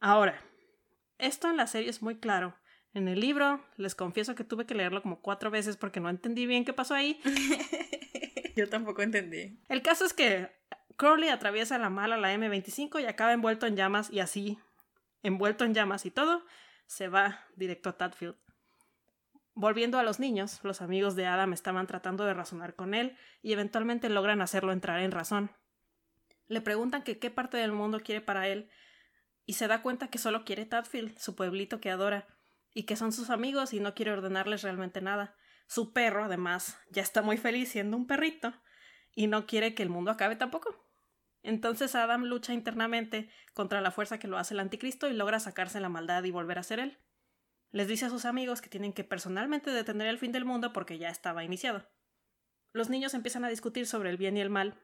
Ahora, 0.00 0.40
esto 1.18 1.48
en 1.50 1.56
la 1.56 1.66
serie 1.66 1.90
es 1.90 2.02
muy 2.02 2.18
claro. 2.18 2.56
En 2.94 3.08
el 3.08 3.20
libro, 3.20 3.64
les 3.76 3.94
confieso 3.94 4.34
que 4.34 4.44
tuve 4.44 4.66
que 4.66 4.74
leerlo 4.74 5.02
como 5.02 5.20
cuatro 5.20 5.50
veces 5.50 5.76
porque 5.76 6.00
no 6.00 6.08
entendí 6.08 6.46
bien 6.46 6.64
qué 6.64 6.72
pasó 6.72 6.94
ahí. 6.94 7.20
Yo 8.56 8.68
tampoco 8.68 9.02
entendí. 9.02 9.60
El 9.68 9.82
caso 9.82 10.04
es 10.04 10.12
que 10.12 10.50
Crowley 10.96 11.28
atraviesa 11.28 11.78
la 11.78 11.90
mala 11.90 12.16
la 12.16 12.34
M25 12.34 13.00
y 13.00 13.06
acaba 13.06 13.32
envuelto 13.32 13.66
en 13.66 13.76
llamas 13.76 14.10
y 14.10 14.20
así, 14.20 14.58
envuelto 15.22 15.64
en 15.64 15.74
llamas 15.74 16.06
y 16.06 16.10
todo, 16.10 16.44
se 16.86 17.08
va 17.08 17.44
directo 17.54 17.90
a 17.90 17.96
Tadfield. 17.96 18.36
Volviendo 19.60 19.98
a 19.98 20.04
los 20.04 20.20
niños, 20.20 20.60
los 20.62 20.82
amigos 20.82 21.16
de 21.16 21.26
Adam 21.26 21.52
estaban 21.52 21.88
tratando 21.88 22.24
de 22.24 22.32
razonar 22.32 22.76
con 22.76 22.94
él 22.94 23.16
y 23.42 23.52
eventualmente 23.52 24.08
logran 24.08 24.40
hacerlo 24.40 24.70
entrar 24.70 25.00
en 25.00 25.10
razón. 25.10 25.50
Le 26.46 26.60
preguntan 26.60 27.02
que 27.02 27.18
qué 27.18 27.32
parte 27.32 27.56
del 27.56 27.72
mundo 27.72 27.98
quiere 27.98 28.20
para 28.20 28.46
él 28.46 28.70
y 29.46 29.54
se 29.54 29.66
da 29.66 29.82
cuenta 29.82 30.10
que 30.10 30.18
solo 30.18 30.44
quiere 30.44 30.64
Tadfield, 30.64 31.18
su 31.18 31.34
pueblito 31.34 31.80
que 31.80 31.90
adora, 31.90 32.28
y 32.72 32.84
que 32.84 32.94
son 32.94 33.10
sus 33.10 33.30
amigos 33.30 33.72
y 33.72 33.80
no 33.80 33.96
quiere 33.96 34.12
ordenarles 34.12 34.62
realmente 34.62 35.00
nada. 35.00 35.34
Su 35.66 35.92
perro, 35.92 36.22
además, 36.22 36.78
ya 36.92 37.02
está 37.02 37.22
muy 37.22 37.36
feliz 37.36 37.68
siendo 37.68 37.96
un 37.96 38.06
perrito 38.06 38.54
y 39.12 39.26
no 39.26 39.48
quiere 39.48 39.74
que 39.74 39.82
el 39.82 39.90
mundo 39.90 40.12
acabe 40.12 40.36
tampoco. 40.36 40.86
Entonces 41.42 41.96
Adam 41.96 42.22
lucha 42.22 42.52
internamente 42.52 43.28
contra 43.54 43.80
la 43.80 43.90
fuerza 43.90 44.20
que 44.20 44.28
lo 44.28 44.38
hace 44.38 44.54
el 44.54 44.60
anticristo 44.60 45.08
y 45.08 45.14
logra 45.14 45.40
sacarse 45.40 45.80
la 45.80 45.88
maldad 45.88 46.22
y 46.22 46.30
volver 46.30 46.60
a 46.60 46.62
ser 46.62 46.78
él. 46.78 46.98
Les 47.70 47.88
dice 47.88 48.06
a 48.06 48.10
sus 48.10 48.24
amigos 48.24 48.60
que 48.62 48.70
tienen 48.70 48.92
que 48.92 49.04
personalmente 49.04 49.70
detener 49.70 50.06
el 50.08 50.18
fin 50.18 50.32
del 50.32 50.44
mundo 50.44 50.72
porque 50.72 50.98
ya 50.98 51.10
estaba 51.10 51.44
iniciado. 51.44 51.88
Los 52.72 52.88
niños 52.88 53.14
empiezan 53.14 53.44
a 53.44 53.48
discutir 53.48 53.86
sobre 53.86 54.10
el 54.10 54.16
bien 54.16 54.36
y 54.36 54.40
el 54.40 54.50
mal 54.50 54.80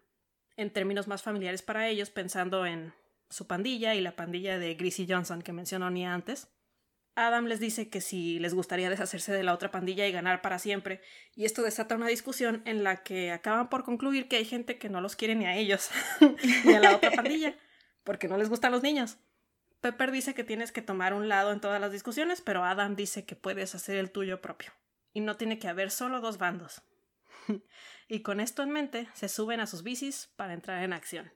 en 0.56 0.72
términos 0.72 1.08
más 1.08 1.22
familiares 1.22 1.62
para 1.62 1.88
ellos, 1.88 2.10
pensando 2.10 2.66
en 2.66 2.94
su 3.28 3.46
pandilla 3.46 3.94
y 3.94 4.00
la 4.00 4.16
pandilla 4.16 4.58
de 4.58 4.74
Greasy 4.74 5.06
Johnson 5.08 5.42
que 5.42 5.52
mencionó 5.52 5.90
Nia 5.90 6.14
antes. 6.14 6.48
Adam 7.16 7.46
les 7.46 7.60
dice 7.60 7.88
que 7.88 8.00
si 8.00 8.40
les 8.40 8.54
gustaría 8.54 8.90
deshacerse 8.90 9.32
de 9.32 9.44
la 9.44 9.54
otra 9.54 9.70
pandilla 9.70 10.06
y 10.06 10.12
ganar 10.12 10.42
para 10.42 10.58
siempre, 10.58 11.00
y 11.34 11.44
esto 11.44 11.62
desata 11.62 11.94
una 11.94 12.08
discusión 12.08 12.62
en 12.64 12.82
la 12.82 13.02
que 13.02 13.30
acaban 13.30 13.68
por 13.68 13.84
concluir 13.84 14.26
que 14.26 14.36
hay 14.36 14.44
gente 14.44 14.78
que 14.78 14.88
no 14.88 15.00
los 15.00 15.14
quiere 15.14 15.36
ni 15.36 15.46
a 15.46 15.56
ellos, 15.56 15.90
ni 16.64 16.74
a 16.74 16.80
la 16.80 16.96
otra 16.96 17.12
pandilla, 17.12 17.56
porque 18.02 18.26
no 18.26 18.36
les 18.36 18.48
gustan 18.48 18.72
los 18.72 18.82
niños. 18.82 19.18
Pepper 19.84 20.10
dice 20.12 20.32
que 20.32 20.44
tienes 20.44 20.72
que 20.72 20.80
tomar 20.80 21.12
un 21.12 21.28
lado 21.28 21.52
en 21.52 21.60
todas 21.60 21.78
las 21.78 21.92
discusiones, 21.92 22.40
pero 22.40 22.64
Adam 22.64 22.96
dice 22.96 23.26
que 23.26 23.36
puedes 23.36 23.74
hacer 23.74 23.98
el 23.98 24.10
tuyo 24.10 24.40
propio. 24.40 24.72
Y 25.12 25.20
no 25.20 25.36
tiene 25.36 25.58
que 25.58 25.68
haber 25.68 25.90
solo 25.90 26.22
dos 26.22 26.38
bandos. 26.38 26.80
y 28.08 28.22
con 28.22 28.40
esto 28.40 28.62
en 28.62 28.70
mente, 28.70 29.08
se 29.12 29.28
suben 29.28 29.60
a 29.60 29.66
sus 29.66 29.82
bicis 29.82 30.32
para 30.36 30.54
entrar 30.54 30.82
en 30.82 30.94
acción. 30.94 31.34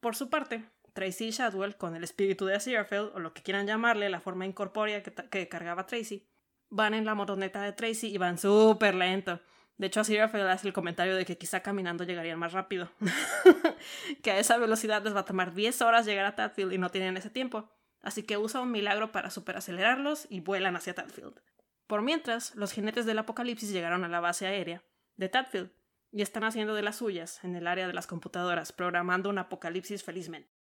Por 0.00 0.16
su 0.16 0.30
parte, 0.30 0.64
Tracy 0.94 1.26
y 1.26 1.30
Shadwell, 1.32 1.76
con 1.76 1.94
el 1.94 2.04
espíritu 2.04 2.46
de 2.46 2.54
Aziraphale, 2.54 3.10
o 3.12 3.18
lo 3.18 3.34
que 3.34 3.42
quieran 3.42 3.66
llamarle, 3.66 4.08
la 4.08 4.20
forma 4.20 4.46
incorpórea 4.46 5.02
que, 5.02 5.12
que 5.12 5.48
cargaba 5.50 5.84
Tracy, 5.84 6.26
van 6.70 6.94
en 6.94 7.04
la 7.04 7.14
motoneta 7.14 7.60
de 7.60 7.74
Tracy 7.74 8.06
y 8.06 8.16
van 8.16 8.38
súper 8.38 8.94
lento. 8.94 9.42
De 9.76 9.88
hecho, 9.88 10.00
Aziraphale 10.00 10.48
hace 10.50 10.68
el 10.68 10.72
comentario 10.72 11.16
de 11.16 11.24
que 11.24 11.36
quizá 11.36 11.60
caminando 11.60 12.04
llegarían 12.04 12.38
más 12.38 12.52
rápido. 12.52 12.90
que 14.22 14.30
a 14.30 14.38
esa 14.38 14.56
velocidad 14.56 15.02
les 15.02 15.14
va 15.14 15.20
a 15.20 15.24
tomar 15.24 15.52
10 15.52 15.82
horas 15.82 16.06
llegar 16.06 16.26
a 16.26 16.36
Tadfield 16.36 16.72
y 16.72 16.78
no 16.78 16.90
tienen 16.90 17.16
ese 17.16 17.30
tiempo. 17.30 17.68
Así 18.00 18.22
que 18.22 18.36
usa 18.36 18.60
un 18.60 18.70
milagro 18.70 19.10
para 19.10 19.30
superacelerarlos 19.30 20.26
y 20.30 20.40
vuelan 20.40 20.76
hacia 20.76 20.94
Tadfield. 20.94 21.40
Por 21.86 22.02
mientras, 22.02 22.54
los 22.54 22.72
jinetes 22.72 23.06
del 23.06 23.18
apocalipsis 23.18 23.72
llegaron 23.72 24.04
a 24.04 24.08
la 24.08 24.20
base 24.20 24.46
aérea 24.46 24.84
de 25.16 25.28
Tadfield 25.28 25.70
y 26.12 26.22
están 26.22 26.44
haciendo 26.44 26.74
de 26.74 26.82
las 26.82 26.96
suyas 26.96 27.42
en 27.42 27.56
el 27.56 27.66
área 27.66 27.88
de 27.88 27.92
las 27.92 28.06
computadoras, 28.06 28.72
programando 28.72 29.30
un 29.30 29.38
apocalipsis 29.38 30.04
felizmente. 30.04 30.54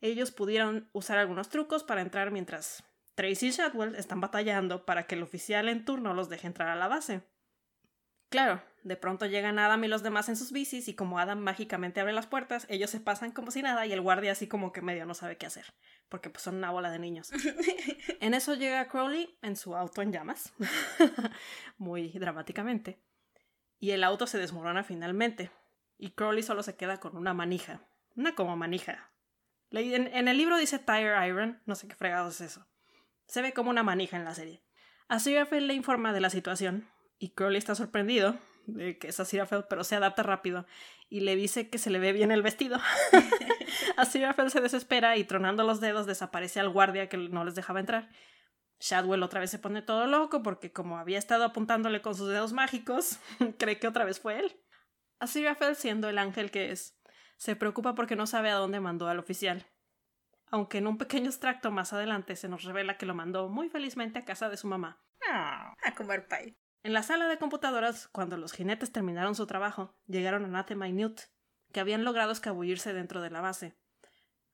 Ellos 0.00 0.30
pudieron 0.30 0.88
usar 0.92 1.18
algunos 1.18 1.48
trucos 1.48 1.82
para 1.82 2.02
entrar 2.02 2.30
mientras 2.30 2.84
Tracy 3.16 3.48
y 3.48 3.50
Shadwell 3.50 3.96
están 3.96 4.20
batallando 4.20 4.84
para 4.84 5.06
que 5.06 5.14
el 5.14 5.22
oficial 5.22 5.68
en 5.68 5.84
turno 5.84 6.14
los 6.14 6.28
deje 6.28 6.46
entrar 6.46 6.68
a 6.68 6.76
la 6.76 6.86
base. 6.86 7.22
Claro, 8.28 8.62
de 8.82 8.96
pronto 8.96 9.26
llegan 9.26 9.58
Adam 9.58 9.82
y 9.84 9.88
los 9.88 10.02
demás 10.02 10.28
en 10.28 10.36
sus 10.36 10.52
bicis 10.52 10.88
y 10.88 10.94
como 10.94 11.18
Adam 11.18 11.38
mágicamente 11.38 12.00
abre 12.00 12.12
las 12.12 12.26
puertas, 12.26 12.66
ellos 12.68 12.90
se 12.90 13.00
pasan 13.00 13.30
como 13.30 13.50
si 13.50 13.62
nada 13.62 13.86
y 13.86 13.92
el 13.92 14.00
guardia 14.00 14.32
así 14.32 14.48
como 14.48 14.72
que 14.72 14.82
medio 14.82 15.06
no 15.06 15.14
sabe 15.14 15.36
qué 15.36 15.46
hacer, 15.46 15.74
porque 16.08 16.30
pues 16.30 16.42
son 16.42 16.56
una 16.56 16.70
bola 16.70 16.90
de 16.90 16.98
niños. 16.98 17.30
en 18.20 18.34
eso 18.34 18.54
llega 18.54 18.88
Crowley 18.88 19.36
en 19.42 19.56
su 19.56 19.76
auto 19.76 20.02
en 20.02 20.12
llamas, 20.12 20.52
muy 21.78 22.10
dramáticamente, 22.10 23.00
y 23.78 23.92
el 23.92 24.02
auto 24.02 24.26
se 24.26 24.38
desmorona 24.38 24.82
finalmente, 24.82 25.50
y 25.98 26.10
Crowley 26.10 26.42
solo 26.42 26.62
se 26.62 26.76
queda 26.76 26.98
con 26.98 27.16
una 27.16 27.32
manija, 27.34 27.88
una 28.16 28.34
como 28.34 28.56
manija, 28.56 29.10
En, 29.70 30.08
en, 30.08 30.28
el 30.28 30.36
libro 30.36 30.56
dice 30.58 30.78
Tire 30.78 31.26
Iron, 31.28 31.60
no 31.64 31.74
sé 31.76 31.86
qué 31.86 31.94
fregados 31.94 32.40
es 32.40 32.52
eso. 32.52 32.66
Se 33.26 33.42
ve 33.42 33.52
como 33.52 33.70
una 33.70 33.82
manija 33.82 34.16
en 34.16 34.24
la 34.24 34.34
serie. 34.34 34.62
Aziraphale 35.08 35.62
le 35.62 35.74
informa 35.74 36.12
de 36.12 36.20
la 36.20 36.30
situación 36.30 36.88
y 37.18 37.30
Crowley 37.30 37.58
está 37.58 37.74
sorprendido 37.74 38.36
de 38.66 38.98
que 38.98 39.08
es 39.08 39.20
Aziraphale, 39.20 39.64
pero 39.68 39.84
se 39.84 39.96
adapta 39.96 40.22
rápido 40.22 40.66
y 41.08 41.20
le 41.20 41.36
dice 41.36 41.70
que 41.70 41.78
se 41.78 41.90
le 41.90 41.98
ve 41.98 42.12
bien 42.12 42.32
el 42.32 42.42
vestido. 42.42 42.80
Aziraphale 43.96 44.50
se 44.50 44.60
desespera 44.60 45.16
y 45.16 45.24
tronando 45.24 45.62
los 45.64 45.80
dedos 45.80 46.06
desaparece 46.06 46.60
al 46.60 46.70
guardia 46.70 47.08
que 47.08 47.16
no 47.16 47.44
les 47.44 47.54
dejaba 47.54 47.80
entrar. 47.80 48.10
Shadwell 48.80 49.22
otra 49.22 49.40
vez 49.40 49.50
se 49.50 49.58
pone 49.58 49.82
todo 49.82 50.06
loco 50.06 50.42
porque 50.42 50.72
como 50.72 50.98
había 50.98 51.18
estado 51.18 51.44
apuntándole 51.44 52.02
con 52.02 52.14
sus 52.14 52.28
dedos 52.28 52.52
mágicos, 52.52 53.18
cree 53.58 53.78
que 53.78 53.88
otra 53.88 54.04
vez 54.04 54.20
fue 54.20 54.40
él. 54.40 54.60
Aziraphale, 55.20 55.76
siendo 55.76 56.08
el 56.08 56.18
ángel 56.18 56.50
que 56.50 56.72
es, 56.72 56.98
se 57.36 57.56
preocupa 57.56 57.94
porque 57.94 58.16
no 58.16 58.26
sabe 58.26 58.50
a 58.50 58.56
dónde 58.56 58.80
mandó 58.80 59.08
al 59.08 59.18
oficial 59.18 59.66
aunque 60.50 60.78
en 60.78 60.86
un 60.86 60.98
pequeño 60.98 61.26
extracto 61.26 61.70
más 61.70 61.92
adelante 61.92 62.36
se 62.36 62.48
nos 62.48 62.64
revela 62.64 62.96
que 62.96 63.06
lo 63.06 63.14
mandó 63.14 63.48
muy 63.48 63.68
felizmente 63.68 64.18
a 64.18 64.24
casa 64.24 64.48
de 64.48 64.56
su 64.56 64.66
mamá. 64.66 65.02
Ah, 65.28 65.74
a 65.84 65.94
comer 65.94 66.26
pay. 66.28 66.56
En 66.86 66.92
la 66.92 67.02
sala 67.02 67.26
de 67.26 67.36
computadoras, 67.36 68.06
cuando 68.12 68.36
los 68.36 68.52
jinetes 68.52 68.92
terminaron 68.92 69.34
su 69.34 69.44
trabajo, 69.48 69.92
llegaron 70.06 70.44
Anathema 70.44 70.86
y 70.86 70.92
Newt, 70.92 71.22
que 71.72 71.80
habían 71.80 72.04
logrado 72.04 72.30
escabullirse 72.30 72.92
dentro 72.92 73.20
de 73.20 73.28
la 73.28 73.40
base. 73.40 73.74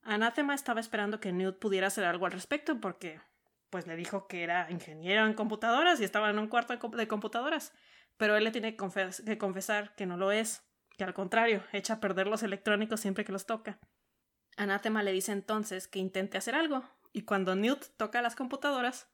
Anathema 0.01 0.55
estaba 0.55 0.81
esperando 0.81 1.21
que 1.21 1.31
Newt 1.31 1.59
pudiera 1.59 1.89
hacer 1.89 2.05
algo 2.05 2.25
al 2.25 2.33
respecto 2.33 2.81
porque, 2.81 3.21
pues 3.69 3.87
le 3.87 3.97
dijo 3.97 4.29
que 4.29 4.45
era 4.45 4.71
ingeniero 4.71 5.27
en 5.27 5.35
computadoras 5.35 6.01
y 6.01 6.05
estaba 6.05 6.31
en 6.31 6.39
un 6.39 6.49
cuarto 6.49 6.75
de 6.97 7.07
computadoras, 7.07 7.75
pero 8.17 8.35
él 8.35 8.45
le 8.45 8.51
tiene 8.51 8.77
que 8.77 9.37
confesar 9.37 9.95
que 9.95 10.07
no 10.07 10.17
lo 10.17 10.33
es, 10.33 10.63
que 10.97 11.05
al 11.05 11.13
contrario, 11.13 11.63
echa 11.75 11.93
a 11.93 12.01
perder 12.01 12.29
los 12.29 12.43
electrónicos 12.43 13.01
siempre 13.01 13.27
que 13.27 13.33
los 13.33 13.45
toca. 13.45 13.79
Anathema 14.57 15.03
le 15.03 15.13
dice 15.13 15.33
entonces 15.33 15.87
que 15.87 15.99
intente 15.99 16.39
hacer 16.39 16.55
algo, 16.55 16.83
y 17.13 17.25
cuando 17.25 17.57
Newt 17.57 17.95
toca 17.99 18.23
las 18.23 18.37
computadoras, 18.37 19.11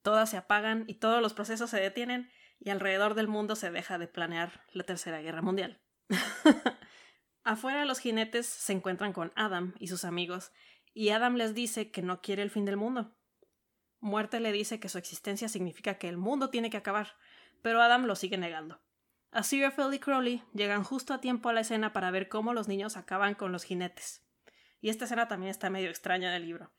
todas 0.00 0.30
se 0.30 0.38
apagan 0.38 0.84
y 0.86 0.94
todos 0.94 1.20
los 1.20 1.34
procesos 1.34 1.68
se 1.68 1.78
detienen 1.78 2.30
y 2.64 2.70
alrededor 2.70 3.14
del 3.14 3.26
mundo 3.26 3.56
se 3.56 3.70
deja 3.70 3.98
de 3.98 4.06
planear 4.06 4.64
la 4.72 4.84
Tercera 4.84 5.20
Guerra 5.20 5.42
Mundial. 5.42 5.80
Afuera 7.44 7.84
los 7.84 7.98
jinetes 7.98 8.46
se 8.46 8.72
encuentran 8.72 9.12
con 9.12 9.32
Adam 9.34 9.74
y 9.80 9.88
sus 9.88 10.04
amigos, 10.04 10.52
y 10.94 11.08
Adam 11.08 11.34
les 11.34 11.54
dice 11.54 11.90
que 11.90 12.02
no 12.02 12.20
quiere 12.20 12.42
el 12.42 12.50
fin 12.50 12.64
del 12.64 12.76
mundo. 12.76 13.16
Muerte 13.98 14.38
le 14.38 14.52
dice 14.52 14.78
que 14.78 14.88
su 14.88 14.98
existencia 14.98 15.48
significa 15.48 15.98
que 15.98 16.08
el 16.08 16.16
mundo 16.16 16.50
tiene 16.50 16.70
que 16.70 16.76
acabar, 16.76 17.16
pero 17.62 17.82
Adam 17.82 18.04
lo 18.04 18.14
sigue 18.14 18.38
negando. 18.38 18.80
Aziraphale 19.32 19.96
y 19.96 19.98
Crowley 19.98 20.42
llegan 20.52 20.84
justo 20.84 21.14
a 21.14 21.20
tiempo 21.20 21.48
a 21.48 21.52
la 21.52 21.62
escena 21.62 21.92
para 21.92 22.10
ver 22.10 22.28
cómo 22.28 22.54
los 22.54 22.68
niños 22.68 22.96
acaban 22.96 23.34
con 23.34 23.50
los 23.50 23.64
jinetes. 23.64 24.24
Y 24.80 24.88
esta 24.88 25.06
escena 25.06 25.26
también 25.26 25.50
está 25.50 25.70
medio 25.70 25.88
extraña 25.88 26.28
en 26.28 26.34
el 26.34 26.46
libro. 26.46 26.70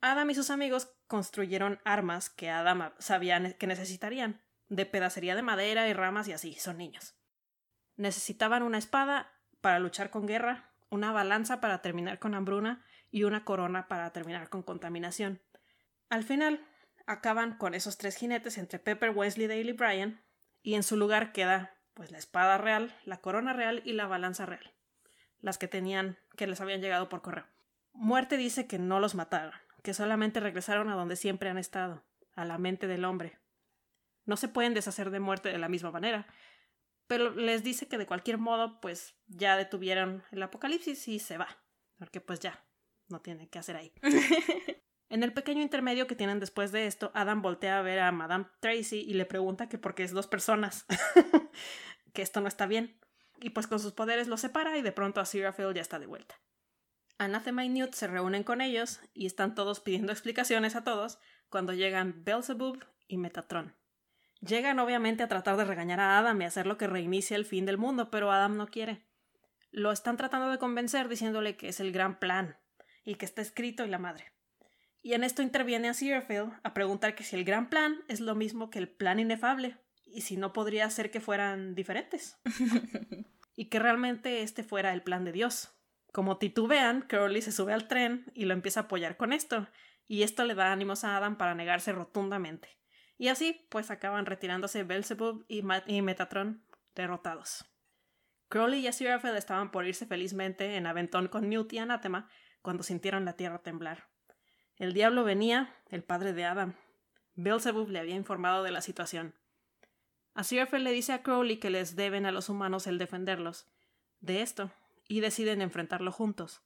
Adam 0.00 0.30
y 0.30 0.34
sus 0.34 0.50
amigos 0.50 0.92
construyeron 1.06 1.80
armas 1.84 2.30
que 2.30 2.50
Adam 2.50 2.92
sabía 2.98 3.56
que 3.58 3.66
necesitarían, 3.66 4.40
de 4.68 4.86
pedacería 4.86 5.34
de 5.34 5.42
madera 5.42 5.88
y 5.88 5.92
ramas 5.92 6.28
y 6.28 6.32
así, 6.32 6.54
son 6.54 6.78
niños. 6.78 7.14
Necesitaban 7.96 8.62
una 8.62 8.78
espada 8.78 9.32
para 9.60 9.78
luchar 9.78 10.10
con 10.10 10.26
guerra, 10.26 10.70
una 10.90 11.12
balanza 11.12 11.60
para 11.60 11.82
terminar 11.82 12.18
con 12.18 12.34
hambruna 12.34 12.84
y 13.10 13.24
una 13.24 13.44
corona 13.44 13.88
para 13.88 14.12
terminar 14.12 14.48
con 14.48 14.62
contaminación. 14.62 15.40
Al 16.08 16.24
final, 16.24 16.64
acaban 17.06 17.56
con 17.56 17.74
esos 17.74 17.98
tres 17.98 18.16
jinetes 18.16 18.58
entre 18.58 18.78
Pepper, 18.78 19.10
Wesley, 19.10 19.50
y 19.50 19.72
Brian, 19.72 20.22
y 20.62 20.74
en 20.74 20.82
su 20.82 20.96
lugar 20.96 21.32
queda 21.32 21.74
pues 21.94 22.10
la 22.10 22.18
espada 22.18 22.58
real, 22.58 22.94
la 23.04 23.20
corona 23.20 23.52
real 23.52 23.82
y 23.84 23.92
la 23.92 24.06
balanza 24.06 24.46
real 24.46 24.72
las 25.40 25.58
que 25.58 25.68
tenían, 25.68 26.18
que 26.36 26.46
les 26.46 26.60
habían 26.60 26.80
llegado 26.80 27.08
por 27.08 27.22
correo. 27.22 27.46
Muerte 27.92 28.36
dice 28.36 28.66
que 28.66 28.78
no 28.78 29.00
los 29.00 29.14
mataron, 29.14 29.52
que 29.82 29.94
solamente 29.94 30.40
regresaron 30.40 30.88
a 30.88 30.94
donde 30.94 31.16
siempre 31.16 31.50
han 31.50 31.58
estado, 31.58 32.04
a 32.34 32.44
la 32.44 32.58
mente 32.58 32.86
del 32.86 33.04
hombre. 33.04 33.38
No 34.28 34.36
se 34.36 34.46
pueden 34.46 34.74
deshacer 34.74 35.10
de 35.10 35.18
muerte 35.18 35.48
de 35.48 35.58
la 35.58 35.68
misma 35.68 35.90
manera, 35.90 36.28
pero 37.08 37.30
les 37.30 37.64
dice 37.64 37.88
que 37.88 37.98
de 37.98 38.06
cualquier 38.06 38.38
modo, 38.38 38.80
pues 38.80 39.16
ya 39.26 39.56
detuvieron 39.56 40.22
el 40.30 40.42
apocalipsis 40.42 41.08
y 41.08 41.18
se 41.18 41.38
va, 41.38 41.48
porque 41.98 42.20
pues 42.20 42.38
ya, 42.38 42.64
no 43.08 43.20
tiene 43.20 43.48
que 43.48 43.58
hacer 43.58 43.74
ahí. 43.74 43.92
en 45.08 45.24
el 45.24 45.32
pequeño 45.32 45.62
intermedio 45.62 46.06
que 46.06 46.14
tienen 46.14 46.38
después 46.38 46.70
de 46.70 46.86
esto, 46.86 47.10
Adam 47.14 47.42
voltea 47.42 47.80
a 47.80 47.82
ver 47.82 47.98
a 47.98 48.12
Madame 48.12 48.46
Tracy 48.60 49.00
y 49.00 49.14
le 49.14 49.26
pregunta 49.26 49.68
que 49.68 49.78
por 49.78 49.96
qué 49.96 50.04
es 50.04 50.12
dos 50.12 50.28
personas, 50.28 50.86
que 52.12 52.22
esto 52.22 52.40
no 52.40 52.46
está 52.46 52.66
bien 52.66 53.00
y 53.40 53.50
pues 53.50 53.66
con 53.66 53.80
sus 53.80 53.92
poderes 53.92 54.28
los 54.28 54.40
separa 54.40 54.76
y 54.78 54.82
de 54.82 54.92
pronto 54.92 55.20
Aziraphale 55.20 55.74
ya 55.74 55.80
está 55.80 55.98
de 55.98 56.06
vuelta. 56.06 56.40
Anathema 57.18 57.64
y 57.64 57.68
Newt 57.68 57.94
se 57.94 58.06
reúnen 58.06 58.44
con 58.44 58.60
ellos 58.60 59.00
y 59.14 59.26
están 59.26 59.54
todos 59.54 59.80
pidiendo 59.80 60.12
explicaciones 60.12 60.76
a 60.76 60.84
todos 60.84 61.18
cuando 61.48 61.72
llegan 61.72 62.24
Beelzebub 62.24 62.84
y 63.06 63.16
Metatron. 63.18 63.74
Llegan 64.40 64.78
obviamente 64.78 65.22
a 65.22 65.28
tratar 65.28 65.56
de 65.56 65.64
regañar 65.64 66.00
a 66.00 66.18
Adam 66.18 66.40
y 66.40 66.44
hacer 66.44 66.66
lo 66.66 66.78
que 66.78 66.86
reinicie 66.86 67.36
el 67.36 67.44
fin 67.44 67.66
del 67.66 67.78
mundo, 67.78 68.10
pero 68.10 68.30
Adam 68.30 68.56
no 68.56 68.68
quiere. 68.68 69.04
Lo 69.70 69.92
están 69.92 70.16
tratando 70.16 70.50
de 70.50 70.58
convencer 70.58 71.08
diciéndole 71.08 71.56
que 71.56 71.68
es 71.68 71.80
el 71.80 71.92
gran 71.92 72.18
plan 72.18 72.56
y 73.04 73.16
que 73.16 73.24
está 73.24 73.42
escrito 73.42 73.84
y 73.84 73.88
la 73.88 73.98
madre. 73.98 74.32
Y 75.02 75.14
en 75.14 75.24
esto 75.24 75.42
interviene 75.42 75.88
Aziraphale 75.88 76.50
a 76.62 76.74
preguntar 76.74 77.14
que 77.14 77.24
si 77.24 77.36
el 77.36 77.44
gran 77.44 77.68
plan 77.68 77.96
es 78.08 78.20
lo 78.20 78.34
mismo 78.34 78.70
que 78.70 78.78
el 78.78 78.88
plan 78.88 79.18
inefable, 79.18 79.76
y 80.10 80.22
si 80.22 80.36
no 80.36 80.52
podría 80.52 80.88
ser 80.90 81.10
que 81.10 81.20
fueran 81.20 81.74
diferentes. 81.74 82.38
y 83.56 83.66
que 83.66 83.78
realmente 83.78 84.42
este 84.42 84.62
fuera 84.62 84.92
el 84.92 85.02
plan 85.02 85.24
de 85.24 85.32
Dios. 85.32 85.70
Como 86.12 86.38
titubean, 86.38 87.02
Crowley 87.02 87.42
se 87.42 87.52
sube 87.52 87.72
al 87.72 87.88
tren 87.88 88.30
y 88.34 88.44
lo 88.44 88.54
empieza 88.54 88.80
a 88.80 88.82
apoyar 88.84 89.16
con 89.16 89.32
esto, 89.32 89.68
y 90.06 90.22
esto 90.22 90.44
le 90.44 90.54
da 90.54 90.72
ánimos 90.72 91.04
a 91.04 91.16
Adam 91.16 91.36
para 91.36 91.54
negarse 91.54 91.92
rotundamente. 91.92 92.78
Y 93.18 93.28
así, 93.28 93.66
pues 93.68 93.90
acaban 93.90 94.26
retirándose 94.26 94.84
Belzebub 94.84 95.44
y, 95.48 95.62
Metatron 96.02 96.64
derrotados. 96.94 97.66
Crowley 98.48 98.80
y 98.80 98.86
Aziraphale 98.86 99.36
estaban 99.36 99.70
por 99.70 99.86
irse 99.86 100.06
felizmente 100.06 100.76
en 100.76 100.86
aventón 100.86 101.28
con 101.28 101.48
Newt 101.48 101.72
y 101.72 101.78
Anathema 101.78 102.30
cuando 102.62 102.84
sintieron 102.84 103.24
la 103.24 103.34
tierra 103.34 103.58
temblar. 103.58 104.08
El 104.76 104.94
diablo 104.94 105.24
venía, 105.24 105.74
el 105.90 106.04
padre 106.04 106.32
de 106.32 106.44
Adam. 106.44 106.76
Beelzebub 107.34 107.90
le 107.90 107.98
había 107.98 108.14
informado 108.14 108.62
de 108.62 108.70
la 108.70 108.80
situación. 108.80 109.34
Aziraphale 110.34 110.84
le 110.84 110.92
dice 110.92 111.12
a 111.12 111.22
Crowley 111.22 111.58
que 111.58 111.70
les 111.70 111.96
deben 111.96 112.24
a 112.24 112.32
los 112.32 112.48
humanos 112.48 112.86
el 112.86 112.98
defenderlos 112.98 113.66
de 114.20 114.42
esto, 114.42 114.72
y 115.08 115.20
deciden 115.20 115.62
enfrentarlo 115.62 116.12
juntos. 116.12 116.62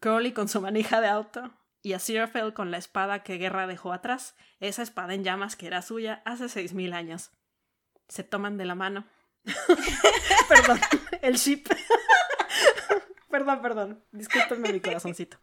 Crowley 0.00 0.32
con 0.32 0.48
su 0.48 0.60
manija 0.60 1.00
de 1.00 1.08
auto 1.08 1.52
y 1.82 1.92
Aziraphale 1.92 2.54
con 2.54 2.70
la 2.70 2.78
espada 2.78 3.22
que 3.22 3.38
Guerra 3.38 3.66
dejó 3.66 3.92
atrás, 3.92 4.36
esa 4.60 4.82
espada 4.82 5.14
en 5.14 5.24
llamas 5.24 5.56
que 5.56 5.66
era 5.66 5.82
suya 5.82 6.22
hace 6.24 6.48
seis 6.48 6.72
mil 6.72 6.92
años. 6.92 7.32
Se 8.08 8.24
toman 8.24 8.56
de 8.56 8.64
la 8.64 8.74
mano. 8.74 9.06
perdón, 10.48 10.80
el 11.22 11.34
ship. 11.36 11.68
perdón, 13.30 13.62
perdón. 13.62 14.04
Discúlpenme 14.12 14.72
mi 14.72 14.80
corazoncito. 14.80 15.38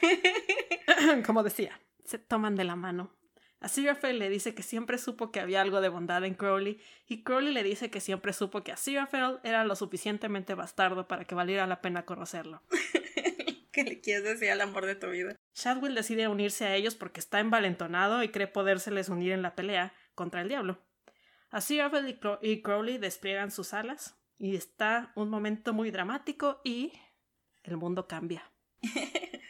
Como 1.26 1.42
decía, 1.42 1.78
se 2.04 2.18
toman 2.18 2.56
de 2.56 2.64
la 2.64 2.76
mano 2.76 3.14
Aziraphale 3.64 4.18
le 4.18 4.28
dice 4.28 4.54
que 4.54 4.62
siempre 4.62 4.98
supo 4.98 5.32
que 5.32 5.40
había 5.40 5.62
algo 5.62 5.80
de 5.80 5.88
bondad 5.88 6.22
en 6.24 6.34
Crowley, 6.34 6.82
y 7.06 7.24
Crowley 7.24 7.50
le 7.50 7.62
dice 7.62 7.90
que 7.90 8.00
siempre 8.00 8.34
supo 8.34 8.62
que 8.62 8.72
Aziraphale 8.72 9.38
era 9.42 9.64
lo 9.64 9.74
suficientemente 9.74 10.52
bastardo 10.54 11.08
para 11.08 11.24
que 11.24 11.34
valiera 11.34 11.66
la 11.66 11.80
pena 11.80 12.04
conocerlo. 12.04 12.62
¿Qué 13.72 13.84
le 13.84 14.02
quieres 14.02 14.24
decir 14.24 14.50
al 14.50 14.60
amor 14.60 14.84
de 14.84 14.96
tu 14.96 15.08
vida? 15.08 15.34
Shadwell 15.54 15.94
decide 15.94 16.28
unirse 16.28 16.66
a 16.66 16.74
ellos 16.74 16.94
porque 16.94 17.20
está 17.20 17.40
envalentonado 17.40 18.22
y 18.22 18.28
cree 18.28 18.48
podérseles 18.48 19.08
unir 19.08 19.32
en 19.32 19.42
la 19.42 19.54
pelea 19.54 19.94
contra 20.14 20.42
el 20.42 20.48
diablo. 20.48 20.78
Aziraphale 21.50 22.18
y 22.42 22.62
Crowley 22.62 22.98
despliegan 22.98 23.52
sus 23.52 23.72
alas, 23.72 24.18
y 24.38 24.56
está 24.56 25.12
un 25.14 25.30
momento 25.30 25.72
muy 25.72 25.90
dramático 25.90 26.60
y 26.64 26.92
el 27.62 27.76
mundo 27.76 28.06
cambia. 28.06 28.50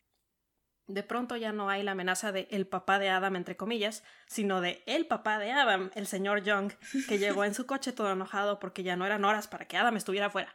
De 0.87 1.03
pronto 1.03 1.37
ya 1.37 1.51
no 1.53 1.71
hay 1.71 1.83
la 1.83 1.93
amenaza 1.93 2.31
de 2.31 2.47
el 2.51 2.67
papá 2.67 2.99
de 2.99 3.09
Adam, 3.09 3.37
entre 3.37 3.57
comillas, 3.57 4.05
sino 4.27 4.61
de 4.61 4.83
el 4.85 5.07
papá 5.07 5.39
de 5.39 5.51
Adam, 5.51 5.91
el 5.95 6.07
señor 6.07 6.43
Young, 6.43 6.73
que 7.09 7.19
llegó 7.19 7.45
en 7.45 7.55
su 7.55 7.65
coche 7.65 7.93
todo 7.93 8.13
enojado 8.13 8.61
porque 8.61 8.83
ya 8.83 8.95
no 8.95 9.07
eran 9.07 9.25
horas 9.25 9.49
para 9.49 9.67
que 9.67 9.79
Adam 9.79 9.97
estuviera 9.97 10.29
fuera. 10.29 10.53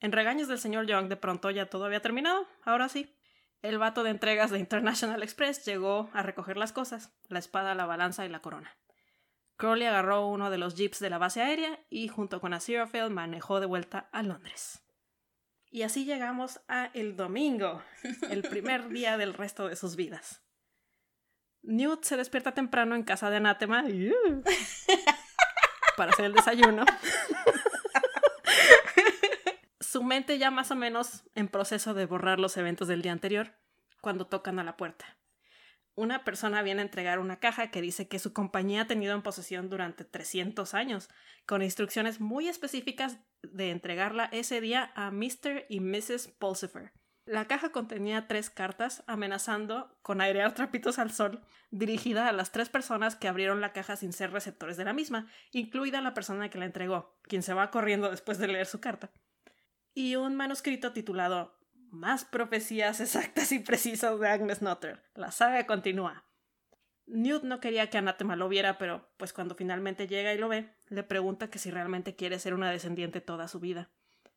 En 0.00 0.12
regaños 0.12 0.48
del 0.48 0.58
señor 0.58 0.86
Young, 0.86 1.08
de 1.08 1.16
pronto 1.16 1.50
ya 1.50 1.66
todo 1.66 1.84
había 1.84 2.00
terminado, 2.00 2.48
ahora 2.64 2.88
sí. 2.88 3.15
El 3.66 3.78
vato 3.78 4.04
de 4.04 4.10
entregas 4.10 4.52
de 4.52 4.60
International 4.60 5.24
Express 5.24 5.64
llegó 5.64 6.08
a 6.12 6.22
recoger 6.22 6.56
las 6.56 6.72
cosas, 6.72 7.12
la 7.28 7.40
espada, 7.40 7.74
la 7.74 7.84
balanza 7.84 8.24
y 8.24 8.28
la 8.28 8.40
corona. 8.40 8.76
Crowley 9.56 9.88
agarró 9.88 10.28
uno 10.28 10.50
de 10.50 10.58
los 10.58 10.76
jeeps 10.76 11.00
de 11.00 11.10
la 11.10 11.18
base 11.18 11.42
aérea 11.42 11.80
y 11.90 12.06
junto 12.06 12.40
con 12.40 12.54
Aziraphale 12.54 13.10
manejó 13.10 13.58
de 13.58 13.66
vuelta 13.66 14.08
a 14.12 14.22
Londres. 14.22 14.84
Y 15.68 15.82
así 15.82 16.04
llegamos 16.04 16.60
a 16.68 16.90
el 16.94 17.16
domingo, 17.16 17.82
el 18.30 18.42
primer 18.42 18.88
día 18.90 19.16
del 19.16 19.34
resto 19.34 19.66
de 19.66 19.74
sus 19.74 19.96
vidas. 19.96 20.44
Newt 21.62 22.04
se 22.04 22.16
despierta 22.16 22.54
temprano 22.54 22.94
en 22.94 23.02
casa 23.02 23.30
de 23.30 23.38
Anatema 23.38 23.84
para 25.96 26.12
hacer 26.12 26.26
el 26.26 26.34
desayuno. 26.34 26.84
Su 29.88 30.02
mente 30.02 30.36
ya 30.36 30.50
más 30.50 30.72
o 30.72 30.74
menos 30.74 31.22
en 31.36 31.46
proceso 31.46 31.94
de 31.94 32.06
borrar 32.06 32.40
los 32.40 32.56
eventos 32.56 32.88
del 32.88 33.02
día 33.02 33.12
anterior. 33.12 33.54
cuando 34.00 34.26
tocan 34.26 34.58
a 34.58 34.64
la 34.64 34.76
puerta. 34.76 35.16
Una 35.94 36.24
persona 36.24 36.62
viene 36.62 36.80
a 36.80 36.84
entregar 36.84 37.18
una 37.18 37.38
caja 37.38 37.70
que 37.70 37.80
dice 37.80 38.08
que 38.08 38.18
su 38.18 38.32
compañía 38.32 38.82
ha 38.82 38.86
tenido 38.86 39.14
en 39.14 39.22
posesión 39.22 39.68
durante 39.70 40.04
300 40.04 40.74
años, 40.74 41.08
con 41.44 41.62
instrucciones 41.62 42.20
muy 42.20 42.48
específicas 42.48 43.18
de 43.42 43.70
entregarla 43.70 44.28
ese 44.32 44.60
día 44.60 44.92
a 44.94 45.10
Mr. 45.10 45.66
y 45.68 45.80
Mrs. 45.80 46.28
Pulsifer. 46.38 46.92
La 47.24 47.46
caja 47.46 47.70
contenía 47.70 48.26
tres 48.28 48.50
cartas 48.50 49.02
amenazando 49.06 49.96
con 50.02 50.20
airear 50.20 50.52
trapitos 50.54 50.98
al 50.98 51.12
sol, 51.12 51.44
dirigida 51.70 52.28
a 52.28 52.32
las 52.32 52.52
tres 52.52 52.68
personas 52.68 53.16
que 53.16 53.28
abrieron 53.28 53.60
la 53.60 53.72
caja 53.72 53.96
sin 53.96 54.12
ser 54.12 54.32
receptores 54.32 54.76
de 54.76 54.84
la 54.84 54.92
misma, 54.92 55.28
incluida 55.52 56.00
la 56.00 56.14
persona 56.14 56.50
que 56.50 56.58
la 56.58 56.66
entregó, 56.66 57.18
quien 57.22 57.42
se 57.42 57.54
va 57.54 57.70
corriendo 57.70 58.10
después 58.10 58.38
de 58.38 58.48
leer 58.48 58.66
su 58.66 58.80
carta. 58.80 59.10
Y 59.98 60.16
un 60.16 60.36
manuscrito 60.36 60.92
titulado 60.92 61.58
Más 61.90 62.26
profecías 62.26 63.00
exactas 63.00 63.50
y 63.50 63.60
precisas 63.60 64.20
de 64.20 64.28
Agnes 64.28 64.60
Nutter. 64.60 65.02
La 65.14 65.30
saga 65.30 65.66
continúa. 65.66 66.26
Newt 67.06 67.44
no 67.44 67.60
quería 67.60 67.88
que 67.88 67.96
Anatema 67.96 68.36
lo 68.36 68.50
viera, 68.50 68.76
pero 68.76 69.08
pues 69.16 69.32
cuando 69.32 69.54
finalmente 69.54 70.06
llega 70.06 70.34
y 70.34 70.38
lo 70.38 70.50
ve, 70.50 70.70
le 70.88 71.02
pregunta 71.02 71.48
que 71.48 71.58
si 71.58 71.70
realmente 71.70 72.14
quiere 72.14 72.38
ser 72.38 72.52
una 72.52 72.70
descendiente 72.70 73.22
toda 73.22 73.48
su 73.48 73.58
vida. 73.58 73.90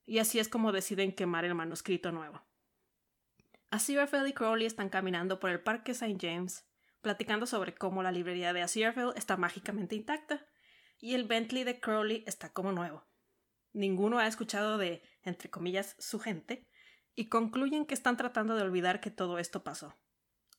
Y 0.05 0.19
así 0.19 0.39
es 0.39 0.47
como 0.47 0.71
deciden 0.71 1.11
quemar 1.11 1.43
el 1.43 1.55
manuscrito 1.55 2.13
nuevo. 2.13 2.41
Aziraphale 3.69 4.29
y 4.29 4.33
Crowley 4.33 4.65
están 4.65 4.87
caminando 4.87 5.41
por 5.41 5.49
el 5.49 5.59
Parque 5.59 5.91
St. 5.91 6.15
James, 6.21 6.69
platicando 7.01 7.45
sobre 7.45 7.75
cómo 7.75 8.01
la 8.01 8.13
librería 8.13 8.53
de 8.53 8.61
Aziraphale 8.61 9.11
está 9.17 9.35
mágicamente 9.35 9.97
intacta 9.97 10.47
y 10.99 11.15
el 11.15 11.25
Bentley 11.25 11.65
de 11.65 11.81
Crowley 11.81 12.23
está 12.27 12.47
como 12.53 12.71
nuevo. 12.71 13.03
Ninguno 13.73 14.19
ha 14.19 14.27
escuchado 14.27 14.77
de, 14.77 15.03
entre 15.29 15.49
comillas, 15.49 15.95
su 15.99 16.19
gente, 16.19 16.67
y 17.15 17.29
concluyen 17.29 17.85
que 17.85 17.93
están 17.93 18.17
tratando 18.17 18.55
de 18.55 18.63
olvidar 18.63 18.99
que 18.99 19.11
todo 19.11 19.39
esto 19.39 19.63
pasó. 19.63 19.95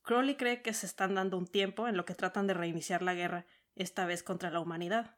Crowley 0.02 0.36
cree 0.36 0.62
que 0.62 0.72
se 0.72 0.86
están 0.86 1.14
dando 1.14 1.36
un 1.36 1.46
tiempo 1.46 1.86
en 1.86 1.96
lo 1.96 2.04
que 2.04 2.14
tratan 2.14 2.46
de 2.46 2.54
reiniciar 2.54 3.02
la 3.02 3.14
guerra, 3.14 3.46
esta 3.76 4.06
vez 4.06 4.22
contra 4.22 4.50
la 4.50 4.60
humanidad. 4.60 5.16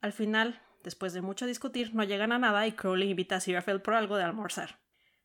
Al 0.00 0.12
final, 0.12 0.62
después 0.82 1.12
de 1.12 1.22
mucho 1.22 1.46
discutir, 1.46 1.94
no 1.94 2.04
llegan 2.04 2.32
a 2.32 2.38
nada 2.38 2.66
y 2.66 2.72
Crowley 2.72 3.10
invita 3.10 3.34
a 3.34 3.38
Aziraphale 3.38 3.80
por 3.80 3.94
algo 3.94 4.16
de 4.16 4.24
almorzar. 4.24 4.80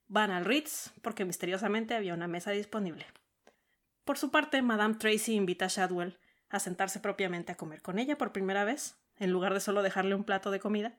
Van 0.07 0.31
al 0.31 0.45
Ritz 0.45 0.91
porque 1.01 1.25
misteriosamente 1.25 1.95
había 1.95 2.13
una 2.13 2.27
mesa 2.27 2.51
disponible. 2.51 3.05
Por 4.03 4.17
su 4.17 4.31
parte, 4.31 4.61
Madame 4.61 4.95
Tracy 4.95 5.33
invita 5.33 5.65
a 5.65 5.69
Shadwell 5.69 6.17
a 6.49 6.59
sentarse 6.59 6.99
propiamente 6.99 7.51
a 7.51 7.57
comer 7.57 7.81
con 7.81 7.99
ella 7.99 8.17
por 8.17 8.31
primera 8.31 8.63
vez, 8.63 8.95
en 9.17 9.31
lugar 9.31 9.53
de 9.53 9.59
solo 9.59 9.81
dejarle 9.81 10.15
un 10.15 10.23
plato 10.23 10.51
de 10.51 10.59
comida. 10.59 10.97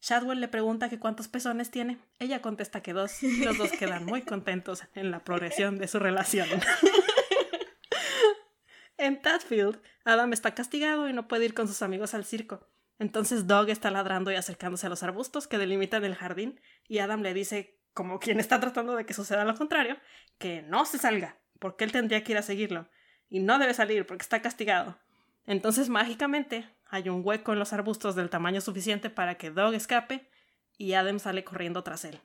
Shadwell 0.00 0.40
le 0.40 0.48
pregunta 0.48 0.88
que 0.88 0.98
cuántos 0.98 1.28
pezones 1.28 1.70
tiene. 1.70 1.98
Ella 2.18 2.40
contesta 2.40 2.82
que 2.82 2.92
dos. 2.92 3.22
Los 3.22 3.58
dos 3.58 3.70
quedan 3.72 4.06
muy 4.06 4.22
contentos 4.22 4.82
en 4.94 5.10
la 5.10 5.24
progresión 5.24 5.78
de 5.78 5.88
su 5.88 5.98
relación. 5.98 6.48
en 8.96 9.20
Tadfield, 9.20 9.80
Adam 10.04 10.32
está 10.32 10.54
castigado 10.54 11.08
y 11.08 11.12
no 11.12 11.28
puede 11.28 11.44
ir 11.44 11.54
con 11.54 11.68
sus 11.68 11.82
amigos 11.82 12.14
al 12.14 12.24
circo. 12.24 12.66
Entonces 12.98 13.46
Dog 13.46 13.70
está 13.70 13.90
ladrando 13.90 14.30
y 14.30 14.36
acercándose 14.36 14.86
a 14.86 14.90
los 14.90 15.02
arbustos 15.02 15.48
que 15.48 15.58
delimitan 15.58 16.04
el 16.04 16.14
jardín, 16.14 16.60
y 16.86 16.98
Adam 16.98 17.22
le 17.22 17.32
dice 17.32 17.78
como 17.94 18.20
quien 18.20 18.40
está 18.40 18.60
tratando 18.60 18.94
de 18.94 19.06
que 19.06 19.14
suceda 19.14 19.44
lo 19.44 19.56
contrario, 19.56 19.96
que 20.38 20.62
no 20.62 20.84
se 20.84 20.98
salga, 20.98 21.38
porque 21.58 21.84
él 21.84 21.92
tendría 21.92 22.22
que 22.22 22.32
ir 22.32 22.38
a 22.38 22.42
seguirlo, 22.42 22.90
y 23.30 23.40
no 23.40 23.58
debe 23.58 23.72
salir 23.72 24.06
porque 24.06 24.22
está 24.22 24.42
castigado. 24.42 24.98
Entonces 25.46 25.88
mágicamente 25.88 26.68
hay 26.90 27.08
un 27.08 27.22
hueco 27.24 27.52
en 27.52 27.58
los 27.58 27.72
arbustos 27.72 28.16
del 28.16 28.30
tamaño 28.30 28.60
suficiente 28.60 29.10
para 29.10 29.36
que 29.36 29.50
Dog 29.50 29.74
escape 29.74 30.28
y 30.76 30.94
Adam 30.94 31.18
sale 31.18 31.44
corriendo 31.44 31.82
tras 31.82 32.04
él. 32.04 32.20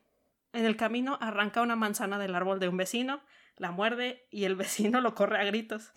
En 0.54 0.66
el 0.66 0.76
camino 0.76 1.18
arranca 1.22 1.62
una 1.62 1.76
manzana 1.76 2.18
del 2.18 2.34
árbol 2.34 2.60
de 2.60 2.68
un 2.68 2.78
vecino, 2.78 3.22
la 3.58 3.72
muerde 3.72 4.28
y 4.32 4.46
el 4.46 4.56
vecino 4.56 5.02
lo 5.02 5.14
corre 5.14 5.40
a 5.40 5.44
gritos. 5.44 5.92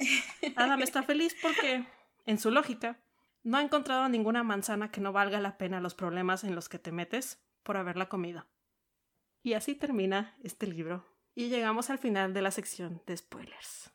Adam 0.56 0.82
está 0.82 1.02
feliz 1.02 1.34
porque, 1.40 1.86
en 2.26 2.38
su 2.38 2.50
lógica, 2.50 2.98
no 3.42 3.56
ha 3.56 3.62
encontrado 3.62 4.08
ninguna 4.08 4.42
manzana 4.42 4.90
que 4.90 5.00
no 5.00 5.12
valga 5.12 5.40
la 5.40 5.56
pena 5.56 5.80
los 5.80 5.94
problemas 5.94 6.44
en 6.44 6.54
los 6.54 6.68
que 6.68 6.78
te 6.78 6.92
metes 6.92 7.42
por 7.62 7.76
haberla 7.76 8.08
comido. 8.08 8.46
Y 9.42 9.54
así 9.54 9.74
termina 9.74 10.36
este 10.42 10.66
libro. 10.66 11.06
Y 11.34 11.48
llegamos 11.48 11.88
al 11.88 11.98
final 11.98 12.34
de 12.34 12.42
la 12.42 12.50
sección 12.50 13.00
de 13.06 13.16
spoilers. 13.16 13.92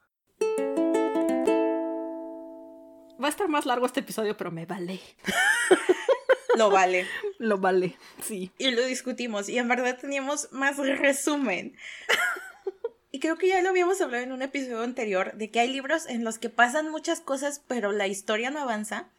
Va 3.21 3.27
a 3.27 3.29
estar 3.29 3.47
más 3.47 3.65
largo 3.65 3.85
este 3.85 4.01
episodio, 4.01 4.35
pero 4.37 4.51
me 4.51 4.65
vale. 4.65 4.99
Lo 6.55 6.69
vale. 6.69 7.07
Lo 7.39 7.57
vale, 7.57 7.97
sí. 8.21 8.51
Y 8.57 8.71
lo 8.71 8.85
discutimos. 8.85 9.49
Y 9.49 9.57
en 9.57 9.67
verdad 9.67 9.97
teníamos 9.99 10.51
más 10.51 10.77
resumen. 10.77 11.75
Y 13.11 13.19
creo 13.19 13.37
que 13.37 13.47
ya 13.47 13.61
lo 13.61 13.69
habíamos 13.69 14.01
hablado 14.01 14.23
en 14.23 14.31
un 14.31 14.41
episodio 14.41 14.81
anterior, 14.81 15.33
de 15.35 15.51
que 15.51 15.59
hay 15.59 15.71
libros 15.71 16.07
en 16.07 16.23
los 16.23 16.39
que 16.39 16.49
pasan 16.49 16.89
muchas 16.89 17.21
cosas, 17.21 17.61
pero 17.67 17.91
la 17.91 18.07
historia 18.07 18.49
no 18.49 18.59
avanza. 18.59 19.09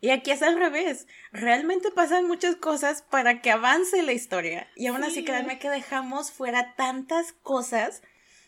Y 0.00 0.10
aquí 0.10 0.30
es 0.30 0.42
al 0.42 0.56
revés. 0.56 1.06
Realmente 1.32 1.90
pasan 1.90 2.26
muchas 2.26 2.56
cosas 2.56 3.02
para 3.02 3.42
que 3.42 3.50
avance 3.50 4.02
la 4.02 4.12
historia. 4.12 4.68
Y 4.76 4.86
aún 4.86 5.04
así, 5.04 5.24
créanme 5.24 5.58
que 5.58 5.68
dejamos 5.68 6.30
fuera 6.30 6.74
tantas 6.74 7.32
cosas. 7.32 8.02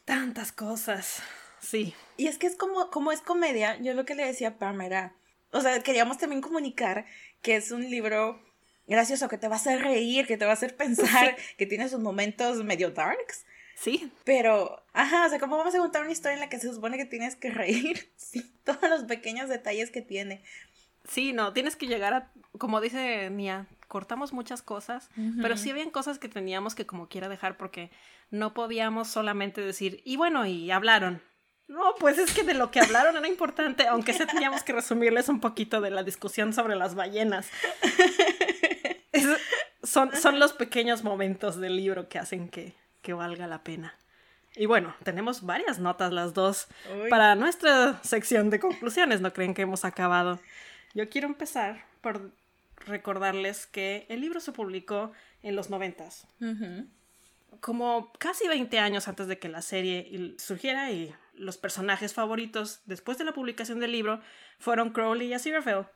Tantas 0.05 0.53
cosas. 0.53 1.22
Sí. 1.61 1.94
Y 2.23 2.29
es 2.29 2.39
que 2.39 2.47
es 2.47 2.55
como, 2.55 2.89
como 2.91 3.11
es 3.11 3.20
comedia, 3.20 3.81
yo 3.81 3.95
lo 3.95 4.05
que 4.05 4.14
le 4.14 4.25
decía 4.25 4.51
a 4.51 4.57
Pam 4.57 4.81
era. 4.81 5.12
O 5.51 5.61
sea, 5.61 5.83
queríamos 5.83 6.18
también 6.18 6.41
comunicar 6.41 7.05
que 7.43 7.57
es 7.57 7.73
un 7.73 7.91
libro 7.91 8.41
gracioso, 8.87 9.27
que 9.27 9.39
te 9.39 9.49
va 9.49 9.57
a 9.57 9.59
hacer 9.59 9.83
reír, 9.83 10.29
que 10.29 10.37
te 10.37 10.45
va 10.45 10.53
a 10.53 10.55
hacer 10.55 10.77
pensar, 10.77 11.37
que 11.59 11.66
tiene 11.66 11.89
sus 11.89 11.99
momentos 11.99 12.62
medio 12.62 12.93
darks. 12.93 13.45
Sí. 13.75 14.12
Pero, 14.23 14.85
ajá, 14.93 15.27
o 15.27 15.29
sea, 15.31 15.41
¿cómo 15.41 15.57
vamos 15.57 15.75
a 15.75 15.79
contar 15.79 16.03
una 16.03 16.12
historia 16.12 16.35
en 16.35 16.41
la 16.41 16.49
que 16.49 16.61
se 16.61 16.73
supone 16.73 16.97
que 16.97 17.07
tienes 17.07 17.35
que 17.35 17.51
reír? 17.51 18.09
Sí, 18.16 18.55
todos 18.62 18.89
los 18.89 19.03
pequeños 19.03 19.49
detalles 19.49 19.91
que 19.91 20.01
tiene. 20.01 20.45
Sí, 21.09 21.33
no, 21.33 21.53
tienes 21.53 21.75
que 21.75 21.89
llegar 21.89 22.14
a, 22.14 22.31
como 22.57 22.81
dice 22.81 23.31
Nia, 23.31 23.66
cortamos 23.89 24.33
muchas 24.33 24.62
cosas, 24.62 25.11
pero 25.43 25.57
sí 25.57 25.70
habían 25.70 25.91
cosas 25.91 26.20
que 26.20 26.29
teníamos 26.29 26.77
que 26.77 26.87
como 26.87 27.09
quiera 27.09 27.29
dejar 27.29 27.57
porque 27.57 27.91
no 28.31 28.55
podíamos 28.55 29.09
solamente 29.09 29.61
decir, 29.61 30.03
y 30.05 30.16
bueno, 30.16 30.47
y 30.47 30.70
hablaron. 30.70 31.20
No, 31.73 31.95
pues 31.99 32.18
es 32.18 32.35
que 32.35 32.45
de 32.45 32.53
lo 32.53 32.70
que 32.70 32.81
hablaron 32.81 33.16
era 33.16 33.27
importante, 33.27 33.87
aunque 33.87 34.12
sí 34.12 34.27
teníamos 34.27 34.62
que 34.62 34.75
resumirles 34.75 35.31
un 35.31 35.41
poquito 35.41 35.81
de 35.81 35.91
la 35.91 36.03
discusión 36.03 36.53
sobre 36.53 36.77
las 36.77 36.95
ballenas. 36.95 37.49
son, 39.83 40.14
son 40.14 40.39
los 40.39 40.53
pequeños 40.53 41.03
momentos 41.03 41.59
del 41.59 41.77
libro 41.77 42.11
que 42.11 42.18
hacen 42.18 42.51
que, 42.51 42.75
que 43.01 43.14
valga 43.14 43.47
la 43.47 43.64
pena. 43.64 43.95
Y 44.55 44.66
bueno, 44.66 44.95
tenemos 45.03 45.47
varias 45.47 45.79
notas 45.79 46.12
las 46.12 46.35
dos 46.35 46.68
para 47.09 47.35
nuestra 47.37 47.99
sección 48.03 48.51
de 48.51 48.61
conclusiones, 48.61 49.23
¿no 49.23 49.33
creen 49.33 49.55
que 49.55 49.62
hemos 49.62 49.87
acabado? 49.87 50.41
Yo 50.93 51.09
quiero 51.09 51.27
empezar 51.27 51.87
por 52.03 52.33
recordarles 52.85 53.66
que 53.66 54.05
el 54.11 54.20
libro 54.20 54.41
se 54.41 54.53
publicó 54.53 55.12
en 55.43 55.57
los 55.57 55.70
noventas. 55.70 56.27
Como 57.61 58.12
casi 58.18 58.47
20 58.47 58.79
años 58.79 59.09
antes 59.09 59.27
de 59.27 59.39
que 59.39 59.49
la 59.49 59.62
serie 59.62 60.35
surgiera 60.37 60.91
y 60.91 61.14
los 61.43 61.59
personajes 61.59 62.14
favoritos 62.14 62.80
después 62.86 63.18
de 63.18 63.24
la 63.24 63.32
publicación 63.32 63.80
del 63.80 63.93
libro 63.93 64.20
fueron 64.59 64.90
Crowley 64.90 65.28
y 65.28 65.34
Aziraphale. 65.34 65.86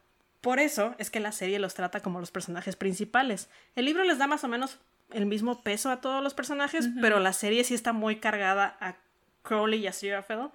Por 0.40 0.59
eso 0.59 0.94
es 0.99 1.11
que 1.11 1.20
la 1.20 1.32
serie 1.32 1.59
los 1.59 1.74
trata 1.74 2.01
como 2.01 2.20
los 2.20 2.30
personajes 2.30 2.76
principales. 2.76 3.49
El 3.74 3.86
libro 3.86 4.05
les 4.05 4.18
da 4.18 4.26
más 4.26 4.44
o 4.44 4.49
menos 4.49 4.78
el 5.11 5.26
mismo 5.26 5.62
peso 5.62 5.90
a 5.90 6.01
todos 6.01 6.22
los 6.22 6.34
personajes, 6.34 6.88
pero 7.01 7.20
la 7.20 7.32
serie 7.32 7.64
sí 7.64 7.74
está 7.74 7.92
muy 7.92 8.16
cargada 8.16 8.76
a 8.80 8.97
Crowley 9.42 9.80
y 9.80 9.86
Aziraphale 9.86 10.51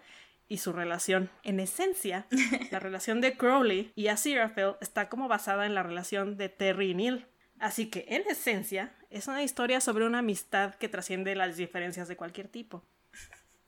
y 0.48 0.58
su 0.58 0.74
relación. 0.74 1.30
En 1.44 1.60
esencia, 1.60 2.28
la 2.72 2.80
relación 2.80 3.22
de 3.22 3.38
Crowley 3.38 3.92
y 3.96 4.08
Aziraphale 4.08 4.76
está 4.82 5.10
como 5.10 5.28
basada 5.28 5.66
en 5.66 5.74
la 5.74 5.84
relación 5.84 6.38
de 6.38 6.50
Terry 6.50 6.92
y 6.92 6.96
Neil. 6.96 7.26
Así 7.60 7.90
que, 7.90 8.06
en 8.10 8.24
esencia, 8.30 8.92
es 9.10 9.28
una 9.28 9.44
historia 9.44 9.82
sobre 9.82 10.06
una 10.06 10.20
amistad 10.20 10.76
que 10.76 10.90
trasciende 10.90 11.36
las 11.36 11.58
diferencias 11.58 12.08
de 12.08 12.18
cualquier 12.18 12.48
tipo. 12.48 12.84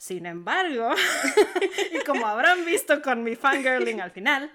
Sin 0.03 0.25
embargo, 0.25 0.89
y 1.93 2.03
como 2.03 2.27
habrán 2.27 2.65
visto 2.65 3.01
con 3.01 3.23
mi 3.23 3.37
fangirling 3.37 4.01
al 4.01 4.11
final, 4.11 4.51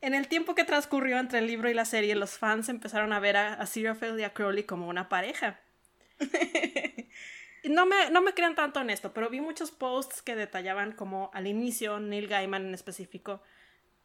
en 0.00 0.14
el 0.14 0.26
tiempo 0.26 0.54
que 0.54 0.64
transcurrió 0.64 1.18
entre 1.18 1.40
el 1.40 1.46
libro 1.46 1.68
y 1.68 1.74
la 1.74 1.84
serie, 1.84 2.14
los 2.14 2.38
fans 2.38 2.70
empezaron 2.70 3.12
a 3.12 3.20
ver 3.20 3.36
a 3.36 3.52
Aziraphale 3.52 4.18
y 4.22 4.24
a 4.24 4.32
Crowley 4.32 4.64
como 4.64 4.88
una 4.88 5.10
pareja. 5.10 5.60
no 7.64 7.84
me, 7.84 8.08
no 8.08 8.22
me 8.22 8.32
crean 8.32 8.54
tanto 8.54 8.80
en 8.80 8.88
esto, 8.88 9.12
pero 9.12 9.28
vi 9.28 9.42
muchos 9.42 9.70
posts 9.70 10.22
que 10.22 10.34
detallaban 10.34 10.92
como 10.92 11.30
al 11.34 11.46
inicio 11.46 12.00
Neil 12.00 12.26
Gaiman 12.26 12.64
en 12.64 12.72
específico 12.72 13.42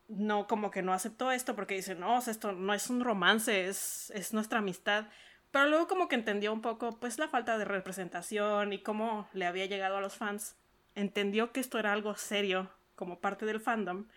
no 0.09 0.45
como 0.45 0.71
que 0.71 0.81
no 0.81 0.91
aceptó 0.91 1.31
esto 1.31 1.55
porque 1.55 1.75
dice, 1.75 1.95
no, 1.95 2.19
esto 2.19 2.51
no 2.51 2.73
es 2.73 2.89
un 2.89 2.99
romance, 2.99 3.69
es, 3.69 4.11
es 4.13 4.33
nuestra 4.33 4.59
amistad. 4.59 5.05
Pero 5.51 5.67
luego 5.67 5.87
como 5.87 6.09
que 6.09 6.15
entendió 6.15 6.51
un 6.51 6.61
poco 6.61 6.99
pues 6.99 7.17
la 7.17 7.29
falta 7.29 7.57
de 7.57 7.63
representación 7.63 8.73
y 8.73 8.83
cómo 8.83 9.29
le 9.31 9.45
había 9.45 9.67
llegado 9.67 9.95
a 9.95 10.01
los 10.01 10.17
fans. 10.17 10.57
Entendió 10.95 11.51
que 11.51 11.59
esto 11.59 11.79
era 11.79 11.93
algo 11.93 12.15
serio 12.15 12.69
como 12.95 13.19
parte 13.19 13.45
del 13.45 13.59
fandom. 13.59 14.07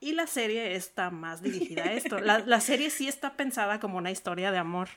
Y 0.00 0.12
la 0.12 0.26
serie 0.26 0.74
está 0.74 1.10
más 1.10 1.42
dirigida 1.42 1.84
a 1.84 1.92
esto. 1.92 2.20
La, 2.20 2.38
la 2.38 2.60
serie 2.60 2.90
sí 2.90 3.08
está 3.08 3.36
pensada 3.36 3.80
como 3.80 3.98
una 3.98 4.10
historia 4.10 4.52
de 4.52 4.58
amor. 4.58 4.88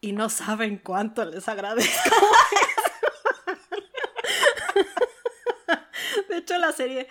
Y 0.00 0.12
no 0.12 0.28
saben 0.28 0.78
cuánto 0.78 1.24
les 1.24 1.48
agradezco 1.48 2.10
la 6.58 6.72
serie 6.72 7.08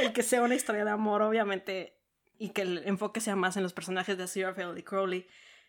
el 0.00 0.12
que 0.12 0.22
sea 0.22 0.42
una 0.42 0.54
historia 0.54 0.84
de 0.84 0.90
amor, 0.90 1.22
obviamente, 1.22 1.96
y 2.38 2.50
que 2.50 2.62
el 2.62 2.78
enfoque 2.86 3.20
sea 3.20 3.36
más 3.36 3.56
en 3.56 3.62
los 3.62 3.72
personajes 3.72 4.18
de 4.18 4.24
Aziraphale 4.24 4.78
y 4.78 4.82
Crowley, 4.82 5.26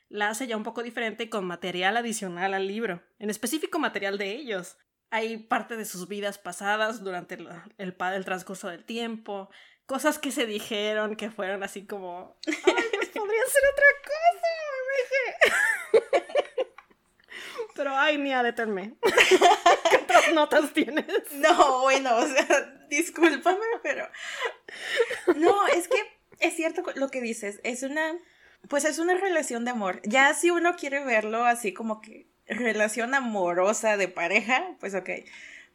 la 0.09 0.29
hace 0.29 0.47
ya 0.47 0.57
un 0.57 0.63
poco 0.63 0.83
diferente 0.83 1.29
con 1.29 1.45
material 1.45 1.97
adicional 1.97 2.53
al 2.53 2.67
libro, 2.67 3.03
en 3.19 3.29
específico 3.29 3.79
material 3.79 4.17
de 4.17 4.31
ellos. 4.31 4.77
Hay 5.09 5.37
parte 5.37 5.77
de 5.77 5.85
sus 5.85 6.07
vidas 6.07 6.37
pasadas 6.37 7.03
durante 7.03 7.37
el, 7.77 7.95
transcurso 8.25 8.67
del 8.67 8.83
tiempo, 8.83 9.49
cosas 9.85 10.19
que 10.19 10.31
se 10.31 10.45
dijeron 10.45 11.15
que 11.15 11.31
fueron 11.31 11.63
así 11.63 11.85
como, 11.85 12.37
ay, 12.45 12.53
pues 12.91 13.09
podría 13.09 13.41
ser 13.47 13.63
otra 13.71 13.85
cosa, 14.03 14.57
Pero 17.77 17.95
ay, 17.95 18.17
Nia, 18.17 18.41
deténme. 18.41 18.95
¿Qué 19.89 19.97
otras 19.97 20.33
notas 20.33 20.73
tienes? 20.73 21.05
No, 21.33 21.81
bueno, 21.81 22.17
o 22.17 22.27
sea, 22.27 22.85
discúlpame, 22.89 23.65
pero. 23.83 24.09
No, 25.35 25.67
es 25.67 25.87
que 25.87 25.97
es 26.39 26.55
cierto 26.55 26.81
lo 26.95 27.09
que 27.09 27.21
dices. 27.21 27.59
Es 27.63 27.83
una. 27.83 28.17
Pues 28.67 28.83
es 28.83 28.97
una 28.97 29.13
relación 29.13 29.63
de 29.63 29.71
amor. 29.71 30.01
Ya 30.03 30.33
si 30.33 30.49
uno 30.49 30.75
quiere 30.75 31.03
verlo 31.03 31.45
así 31.45 31.71
como 31.71 32.01
que 32.01 32.27
relación 32.47 33.13
amorosa 33.13 33.97
de 33.97 34.07
pareja, 34.07 34.75
pues 34.79 34.95
ok. 34.95 35.09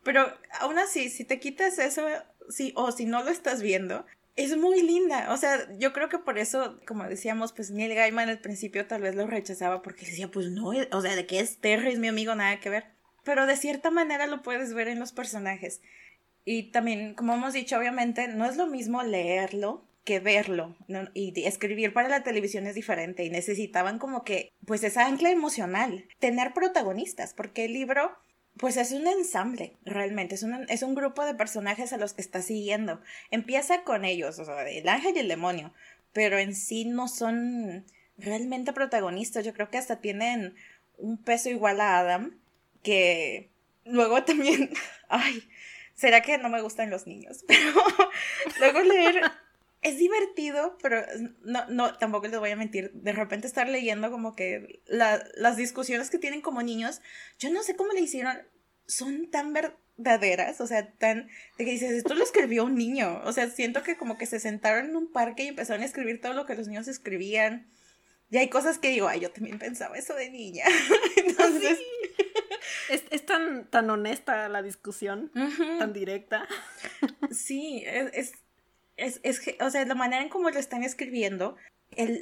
Pero 0.02 0.26
aún 0.60 0.78
así, 0.78 1.10
si 1.10 1.24
te 1.24 1.38
quitas 1.38 1.78
eso, 1.78 2.06
sí, 2.48 2.72
o 2.76 2.90
si 2.92 3.04
no 3.04 3.22
lo 3.22 3.30
estás 3.30 3.62
viendo, 3.62 4.04
es 4.36 4.56
muy 4.56 4.82
linda. 4.82 5.32
O 5.32 5.36
sea, 5.36 5.68
yo 5.78 5.92
creo 5.92 6.08
que 6.08 6.18
por 6.18 6.38
eso, 6.38 6.80
como 6.86 7.04
decíamos, 7.04 7.52
pues 7.52 7.70
Neil 7.70 7.94
Gaiman 7.94 8.28
al 8.28 8.40
principio 8.40 8.86
tal 8.86 9.02
vez 9.02 9.14
lo 9.14 9.26
rechazaba 9.26 9.82
porque 9.82 10.06
decía, 10.06 10.30
pues 10.30 10.50
no, 10.50 10.72
o 10.90 11.00
sea, 11.00 11.16
de 11.16 11.26
que 11.26 11.40
es 11.40 11.58
Terry, 11.58 11.92
es 11.92 11.98
mi 11.98 12.08
amigo, 12.08 12.34
nada 12.34 12.58
que 12.60 12.70
ver. 12.70 12.84
Pero 13.24 13.46
de 13.46 13.56
cierta 13.56 13.90
manera 13.90 14.26
lo 14.26 14.42
puedes 14.42 14.74
ver 14.74 14.88
en 14.88 14.98
los 14.98 15.12
personajes. 15.12 15.80
Y 16.44 16.72
también, 16.72 17.14
como 17.14 17.34
hemos 17.34 17.52
dicho, 17.52 17.78
obviamente, 17.78 18.26
no 18.28 18.46
es 18.46 18.56
lo 18.56 18.66
mismo 18.66 19.02
leerlo 19.02 19.84
que 20.04 20.20
verlo. 20.20 20.76
Y 21.14 21.44
escribir 21.46 21.92
para 21.92 22.08
la 22.08 22.22
televisión 22.22 22.66
es 22.66 22.74
diferente. 22.74 23.24
Y 23.24 23.30
necesitaban 23.30 23.98
como 23.98 24.24
que, 24.24 24.52
pues 24.66 24.84
esa 24.84 25.06
ancla 25.06 25.30
emocional. 25.30 26.06
Tener 26.18 26.52
protagonistas, 26.52 27.34
porque 27.34 27.66
el 27.66 27.72
libro 27.72 28.16
pues 28.56 28.76
es 28.76 28.92
un 28.92 29.06
ensamble, 29.06 29.76
realmente, 29.84 30.34
es 30.34 30.42
un, 30.42 30.66
es 30.68 30.82
un 30.82 30.94
grupo 30.94 31.24
de 31.24 31.34
personajes 31.34 31.92
a 31.92 31.96
los 31.96 32.12
que 32.12 32.22
está 32.22 32.42
siguiendo. 32.42 33.00
Empieza 33.30 33.82
con 33.82 34.04
ellos, 34.04 34.38
o 34.38 34.44
sea, 34.44 34.68
el 34.68 34.88
ángel 34.88 35.16
y 35.16 35.20
el 35.20 35.28
demonio, 35.28 35.72
pero 36.12 36.38
en 36.38 36.54
sí 36.54 36.84
no 36.84 37.08
son 37.08 37.86
realmente 38.18 38.72
protagonistas, 38.72 39.44
yo 39.44 39.54
creo 39.54 39.70
que 39.70 39.78
hasta 39.78 40.00
tienen 40.00 40.54
un 40.98 41.16
peso 41.16 41.48
igual 41.48 41.80
a 41.80 41.98
Adam, 41.98 42.38
que 42.82 43.50
luego 43.84 44.22
también, 44.24 44.70
ay, 45.08 45.42
será 45.94 46.20
que 46.20 46.38
no 46.38 46.48
me 46.48 46.60
gustan 46.60 46.90
los 46.90 47.06
niños, 47.06 47.44
pero 47.48 47.72
luego 48.60 48.80
leer 48.80 49.22
es 49.82 49.98
divertido, 49.98 50.78
pero 50.80 51.04
no, 51.42 51.66
no, 51.68 51.98
tampoco 51.98 52.28
les 52.28 52.38
voy 52.38 52.50
a 52.50 52.56
mentir. 52.56 52.92
De 52.94 53.12
repente 53.12 53.48
estar 53.48 53.68
leyendo 53.68 54.12
como 54.12 54.36
que 54.36 54.80
las 54.86 55.56
discusiones 55.56 56.08
que 56.08 56.18
tienen 56.18 56.40
como 56.40 56.62
niños, 56.62 57.02
yo 57.38 57.50
no 57.50 57.62
sé 57.64 57.74
cómo 57.74 57.92
le 57.92 58.00
hicieron, 58.00 58.38
son 58.86 59.28
tan 59.30 59.52
verdaderas, 59.52 60.60
o 60.60 60.68
sea, 60.68 60.92
tan, 60.92 61.28
de 61.58 61.64
que 61.64 61.72
dices, 61.72 61.90
esto 61.90 62.14
lo 62.14 62.22
escribió 62.22 62.64
un 62.64 62.76
niño, 62.76 63.20
o 63.24 63.32
sea, 63.32 63.50
siento 63.50 63.82
que 63.82 63.96
como 63.96 64.18
que 64.18 64.26
se 64.26 64.38
sentaron 64.38 64.90
en 64.90 64.96
un 64.96 65.10
parque 65.10 65.44
y 65.44 65.48
empezaron 65.48 65.82
a 65.82 65.86
escribir 65.86 66.20
todo 66.20 66.32
lo 66.32 66.46
que 66.46 66.54
los 66.54 66.68
niños 66.68 66.86
escribían. 66.86 67.66
Y 68.30 68.38
hay 68.38 68.48
cosas 68.48 68.78
que 68.78 68.88
digo, 68.88 69.08
ay, 69.08 69.20
yo 69.20 69.30
también 69.32 69.58
pensaba 69.58 69.98
eso 69.98 70.14
de 70.14 70.30
niña. 70.30 70.64
Entonces... 71.16 71.78
Es, 72.88 73.04
es, 73.10 73.24
tan, 73.24 73.68
tan 73.70 73.88
honesta 73.90 74.48
la 74.48 74.62
discusión, 74.62 75.30
tan 75.78 75.92
directa. 75.92 76.46
Sí, 77.30 77.82
es, 77.86 78.10
es, 78.12 78.32
es 78.96 79.40
que, 79.40 79.56
o 79.60 79.70
sea, 79.70 79.84
la 79.84 79.94
manera 79.94 80.22
en 80.22 80.28
cómo 80.28 80.50
lo 80.50 80.58
están 80.58 80.82
escribiendo, 80.82 81.56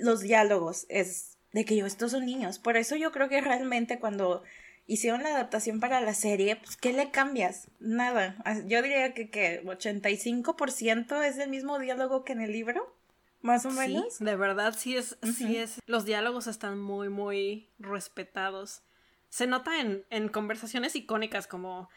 los 0.02 0.20
diálogos, 0.20 0.86
es 0.88 1.38
de 1.52 1.64
que 1.64 1.76
yo, 1.76 1.86
estos 1.86 2.12
son 2.12 2.26
niños. 2.26 2.58
Por 2.58 2.76
eso 2.76 2.96
yo 2.96 3.12
creo 3.12 3.28
que 3.28 3.40
realmente 3.40 3.98
cuando 3.98 4.42
hicieron 4.86 5.22
la 5.22 5.30
adaptación 5.30 5.80
para 5.80 6.00
la 6.00 6.14
serie, 6.14 6.56
pues, 6.56 6.76
¿qué 6.76 6.92
le 6.92 7.10
cambias? 7.10 7.68
Nada. 7.78 8.36
Yo 8.66 8.82
diría 8.82 9.14
que, 9.14 9.30
que 9.30 9.62
85% 9.64 11.22
es 11.22 11.38
el 11.38 11.50
mismo 11.50 11.78
diálogo 11.78 12.24
que 12.24 12.32
en 12.32 12.40
el 12.40 12.52
libro. 12.52 12.96
Más 13.42 13.64
o 13.64 13.70
menos. 13.70 14.16
Sí, 14.16 14.24
de 14.24 14.36
verdad, 14.36 14.74
sí 14.76 14.96
es, 14.96 15.16
sí 15.36 15.56
es. 15.56 15.80
Los 15.86 16.04
diálogos 16.04 16.46
están 16.46 16.78
muy, 16.78 17.08
muy 17.08 17.68
respetados. 17.78 18.82
Se 19.30 19.46
nota 19.46 19.80
en, 19.80 20.04
en 20.10 20.28
conversaciones 20.28 20.94
icónicas 20.94 21.46
como 21.46 21.88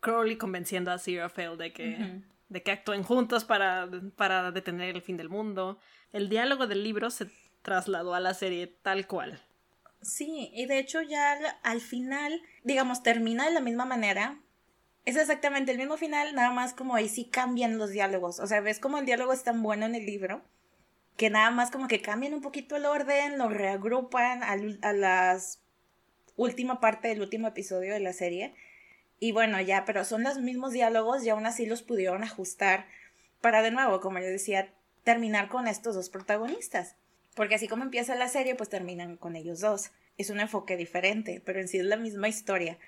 Crowley 0.00 0.36
convenciendo 0.36 0.90
a 0.90 0.98
Fail 0.98 1.58
de 1.58 1.72
que 1.72 2.22
de 2.52 2.62
que 2.62 2.70
actúen 2.70 3.02
juntos 3.02 3.44
para, 3.44 3.88
para 4.16 4.52
detener 4.52 4.94
el 4.94 5.02
fin 5.02 5.16
del 5.16 5.28
mundo. 5.28 5.78
El 6.12 6.28
diálogo 6.28 6.66
del 6.66 6.84
libro 6.84 7.10
se 7.10 7.26
trasladó 7.62 8.14
a 8.14 8.20
la 8.20 8.34
serie 8.34 8.66
tal 8.66 9.06
cual. 9.06 9.40
Sí, 10.02 10.50
y 10.52 10.66
de 10.66 10.78
hecho 10.78 11.00
ya 11.00 11.38
al, 11.62 11.80
final, 11.80 12.42
digamos, 12.62 13.02
termina 13.02 13.46
de 13.46 13.52
la 13.52 13.60
misma 13.60 13.86
manera. 13.86 14.38
Es 15.04 15.16
exactamente 15.16 15.72
el 15.72 15.78
mismo 15.78 15.96
final, 15.96 16.34
nada 16.34 16.50
más 16.50 16.74
como 16.74 16.94
ahí 16.94 17.08
sí 17.08 17.24
cambian 17.24 17.78
los 17.78 17.90
diálogos. 17.90 18.38
O 18.38 18.46
sea, 18.46 18.60
ves 18.60 18.78
como 18.78 18.98
el 18.98 19.06
diálogo 19.06 19.32
es 19.32 19.42
tan 19.42 19.62
bueno 19.62 19.86
en 19.86 19.94
el 19.94 20.06
libro 20.06 20.42
que 21.16 21.30
nada 21.30 21.50
más 21.50 21.70
como 21.70 21.88
que 21.88 22.00
cambian 22.00 22.34
un 22.34 22.40
poquito 22.40 22.76
el 22.76 22.86
orden, 22.86 23.38
lo 23.38 23.48
reagrupan 23.48 24.42
a, 24.42 24.52
a 24.88 24.92
la 24.92 25.38
última 26.36 26.80
parte 26.80 27.08
del 27.08 27.20
último 27.20 27.48
episodio 27.48 27.92
de 27.92 28.00
la 28.00 28.12
serie 28.12 28.54
y 29.22 29.30
bueno, 29.30 29.60
ya, 29.60 29.84
pero 29.84 30.04
son 30.04 30.24
los 30.24 30.38
mismos 30.38 30.72
diálogos 30.72 31.24
y 31.24 31.28
aún 31.28 31.46
así 31.46 31.64
los 31.64 31.82
pudieron 31.82 32.24
ajustar 32.24 32.88
para 33.40 33.62
de 33.62 33.70
nuevo, 33.70 34.00
como 34.00 34.18
yo 34.18 34.26
decía, 34.26 34.74
terminar 35.04 35.48
con 35.48 35.68
estos 35.68 35.94
dos 35.94 36.10
protagonistas. 36.10 36.96
Porque 37.36 37.54
así 37.54 37.68
como 37.68 37.84
empieza 37.84 38.16
la 38.16 38.28
serie, 38.28 38.56
pues 38.56 38.68
terminan 38.68 39.16
con 39.16 39.36
ellos 39.36 39.60
dos. 39.60 39.92
Es 40.18 40.30
un 40.30 40.40
enfoque 40.40 40.76
diferente, 40.76 41.40
pero 41.44 41.60
en 41.60 41.68
sí 41.68 41.78
es 41.78 41.84
la 41.84 41.96
misma 41.96 42.28
historia. 42.28 42.78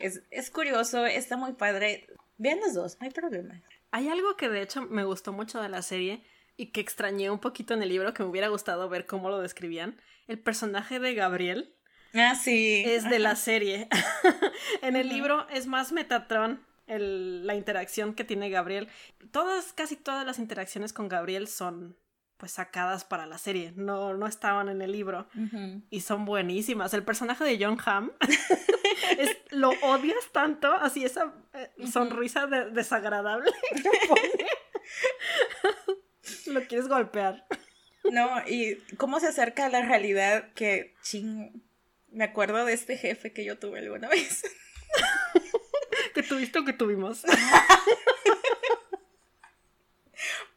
Es, 0.00 0.22
es 0.32 0.50
curioso, 0.50 1.06
está 1.06 1.36
muy 1.36 1.52
padre. 1.52 2.08
Vean 2.38 2.58
los 2.58 2.74
dos, 2.74 2.96
no 2.98 3.06
hay 3.06 3.12
problema. 3.12 3.62
Hay 3.92 4.08
algo 4.08 4.36
que 4.36 4.48
de 4.48 4.62
hecho 4.62 4.82
me 4.82 5.04
gustó 5.04 5.32
mucho 5.32 5.62
de 5.62 5.68
la 5.68 5.82
serie 5.82 6.24
y 6.56 6.72
que 6.72 6.80
extrañé 6.80 7.30
un 7.30 7.38
poquito 7.38 7.72
en 7.72 7.84
el 7.84 7.90
libro, 7.90 8.12
que 8.14 8.24
me 8.24 8.30
hubiera 8.30 8.48
gustado 8.48 8.88
ver 8.88 9.06
cómo 9.06 9.30
lo 9.30 9.40
describían. 9.40 10.00
El 10.26 10.40
personaje 10.40 10.98
de 10.98 11.14
Gabriel 11.14 11.72
Ah, 12.14 12.34
sí. 12.34 12.82
Es 12.86 13.08
de 13.08 13.18
la 13.18 13.36
serie. 13.36 13.88
en 14.82 14.96
el 14.96 15.08
libro 15.08 15.46
es 15.50 15.66
más 15.66 15.92
Metatron 15.92 16.64
el, 16.86 17.46
la 17.46 17.54
interacción 17.54 18.14
que 18.14 18.24
tiene 18.24 18.50
Gabriel. 18.50 18.88
Todas, 19.32 19.72
casi 19.72 19.96
todas 19.96 20.24
las 20.24 20.38
interacciones 20.38 20.92
con 20.92 21.08
Gabriel 21.08 21.48
son 21.48 21.96
pues 22.36 22.52
sacadas 22.52 23.04
para 23.04 23.26
la 23.26 23.38
serie, 23.38 23.72
no, 23.76 24.12
no 24.14 24.26
estaban 24.26 24.68
en 24.68 24.82
el 24.82 24.92
libro 24.92 25.28
y 25.88 26.00
son 26.00 26.24
buenísimas. 26.24 26.92
El 26.92 27.04
personaje 27.04 27.44
de 27.44 27.64
John 27.64 27.78
Hamm 27.84 28.10
es, 29.18 29.36
lo 29.50 29.70
odias 29.82 30.30
tanto, 30.32 30.72
así 30.72 31.04
esa 31.04 31.32
eh, 31.54 31.70
sonrisa 31.90 32.46
desagradable 32.46 33.50
lo 36.46 36.60
quieres 36.66 36.88
golpear. 36.88 37.46
No, 38.10 38.28
y 38.46 38.76
cómo 38.98 39.20
se 39.20 39.28
acerca 39.28 39.66
a 39.66 39.70
la 39.70 39.82
realidad 39.82 40.52
que 40.54 40.94
ching 41.02 41.62
me 42.14 42.24
acuerdo 42.24 42.64
de 42.64 42.72
este 42.72 42.96
jefe 42.96 43.32
que 43.32 43.44
yo 43.44 43.58
tuve 43.58 43.80
alguna 43.80 44.08
vez. 44.08 44.42
¿Que 46.14 46.22
tuviste 46.22 46.58
o 46.60 46.64
que 46.64 46.72
tuvimos? 46.72 47.22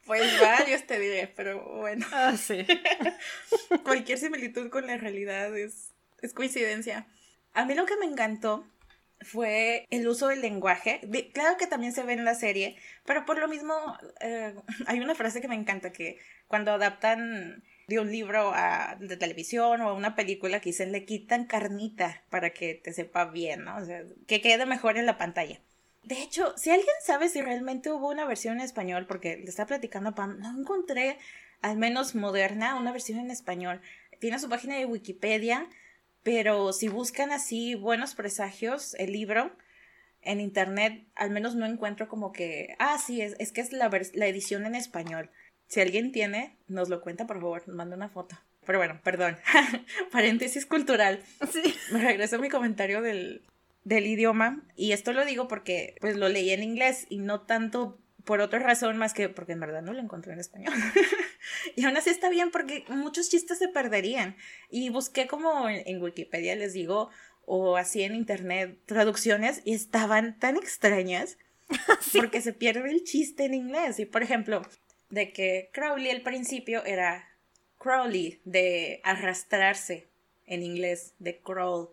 Pues 0.06 0.40
varios 0.40 0.88
te 0.88 0.98
diré, 0.98 1.28
pero 1.28 1.62
bueno. 1.80 2.08
Ah, 2.14 2.34
sí. 2.38 2.66
Cualquier 3.84 4.18
similitud 4.18 4.70
con 4.70 4.88
la 4.88 4.96
realidad 4.96 5.56
es, 5.58 5.92
es 6.22 6.34
coincidencia. 6.34 7.08
A 7.54 7.66
mí 7.66 7.74
lo 7.74 7.86
que 7.86 7.98
me 7.98 8.06
encantó 8.06 8.66
fue 9.20 9.86
el 9.90 10.08
uso 10.08 10.30
del 10.30 10.40
lenguaje. 10.40 11.02
claro 11.34 11.58
que 11.58 11.68
también 11.68 11.92
se 11.92 12.04
ve 12.04 12.14
en 12.14 12.24
la 12.24 12.36
serie, 12.36 12.78
pero 13.06 13.26
por 13.26 13.38
lo 13.38 13.50
mismo 13.50 13.74
eh, 14.22 14.56
hay 14.86 15.02
una 15.02 15.14
frase 15.14 15.42
que 15.42 15.50
me 15.50 15.56
encanta 15.56 15.92
que 15.92 16.20
cuando 16.48 16.72
adaptan 16.72 17.66
de 17.88 18.00
un 18.00 18.12
libro 18.12 18.52
a, 18.54 18.98
de 19.00 19.16
televisión 19.16 19.80
o 19.82 19.90
a 19.90 19.94
una 19.94 20.16
película 20.16 20.60
dicen 20.60 20.92
le 20.92 21.06
quitan 21.06 21.46
carnita 21.46 22.24
para 22.30 22.50
que 22.50 22.76
te 22.76 22.92
sepa 22.92 23.26
bien, 23.26 23.64
¿no? 23.64 23.78
O 23.78 23.86
sea, 23.86 24.04
que 24.28 24.42
quede 24.42 24.66
mejor 24.66 24.98
en 24.98 25.06
la 25.06 25.18
pantalla. 25.18 25.62
De 26.04 26.22
hecho, 26.22 26.54
si 26.58 26.70
alguien 26.70 26.96
sabe 27.02 27.30
si 27.30 27.42
realmente 27.42 27.92
hubo 27.92 28.10
una 28.10 28.26
versión 28.26 28.58
en 28.58 28.66
español, 28.66 29.08
porque 29.08 29.38
le 29.38 29.46
está 29.46 29.66
platicando 29.66 30.10
a 30.10 30.16
Pam, 30.16 30.38
no 30.40 30.60
encontré 30.60 31.18
al 31.62 31.78
menos 31.78 32.14
moderna 32.14 32.76
una 32.76 32.92
versión 32.92 33.20
en 33.20 33.32
español. 33.32 33.82
Tiene 34.20 34.40
su 34.40 34.50
página 34.50 34.76
de 34.76 34.86
Wikipedia, 34.86 35.68
pero 36.24 36.74
si 36.74 36.90
buscan 36.90 37.32
así 37.32 37.76
buenos 37.76 38.16
presagios, 38.16 38.96
el 38.96 39.14
libro, 39.14 39.52
en 40.22 40.42
internet, 40.42 41.06
al 41.16 41.30
menos 41.30 41.56
no 41.56 41.66
encuentro 41.66 42.10
como 42.10 42.34
que, 42.34 42.76
ah, 42.80 42.98
sí, 42.98 43.22
es, 43.22 43.36
es 43.40 43.54
que 43.54 43.62
es 43.62 43.72
la, 43.72 43.90
la 44.14 44.28
edición 44.28 44.66
en 44.66 44.76
español. 44.76 45.32
Si 45.68 45.82
alguien 45.82 46.12
tiene, 46.12 46.58
nos 46.68 46.90
lo 46.90 47.02
cuenta, 47.02 47.28
por 47.28 47.40
favor, 47.40 47.68
manda 47.68 47.96
una 47.96 48.10
foto. 48.10 48.38
Pero 48.66 48.80
bueno, 48.80 49.00
perdón. 49.04 49.38
Paréntesis 50.12 50.66
cultural. 50.66 51.24
Sí. 51.52 51.74
Me 51.92 52.02
regreso 52.02 52.36
a 52.36 52.40
mi 52.40 52.50
comentario 52.50 53.02
del, 53.02 53.44
del 53.84 54.06
idioma. 54.06 54.64
Y 54.76 54.92
esto 54.92 55.14
lo 55.14 55.26
digo 55.26 55.48
porque 55.48 55.96
pues 56.02 56.18
lo 56.18 56.28
leí 56.30 56.52
en 56.52 56.64
inglés 56.64 57.06
y 57.10 57.20
no 57.20 57.42
tanto 57.42 58.00
por 58.28 58.42
otra 58.42 58.60
razón 58.60 58.98
más 58.98 59.14
que 59.14 59.30
porque 59.30 59.54
en 59.54 59.62
verdad 59.62 59.82
no 59.82 59.94
lo 59.94 60.02
encontré 60.02 60.34
en 60.34 60.40
español. 60.40 60.74
y 61.78 61.86
aún 61.86 61.96
así 61.96 62.10
está 62.10 62.30
bien 62.30 62.52
porque 62.52 62.84
muchos 62.90 63.30
chistes 63.30 63.58
se 63.58 63.70
perderían. 63.70 64.36
Y 64.70 64.90
busqué 64.90 65.28
como 65.28 65.70
en, 65.70 66.02
Wikipedia, 66.02 66.56
les 66.58 66.74
digo, 66.74 67.10
o 67.46 67.78
así 67.78 68.04
en 68.04 68.16
internet, 68.16 68.78
traducciones 68.86 69.62
y 69.64 69.74
estaban 69.74 70.38
tan 70.38 70.58
extrañas 70.58 71.38
porque 72.14 72.42
se 72.42 72.52
pierde 72.52 72.92
el 72.92 73.06
chiste 73.06 73.46
en 73.46 73.54
inglés. 73.54 73.98
Y 74.00 74.06
por 74.06 74.22
ejemplo, 74.22 74.62
de 75.10 75.32
que 75.32 75.70
Crowley 75.74 76.12
al 76.12 76.22
principio 76.22 76.84
era 76.86 77.30
Crowley, 77.78 78.42
de 78.46 79.02
arrastrarse 79.04 80.08
en 80.46 80.64
inglés, 80.64 81.14
de 81.20 81.38
crawl 81.40 81.90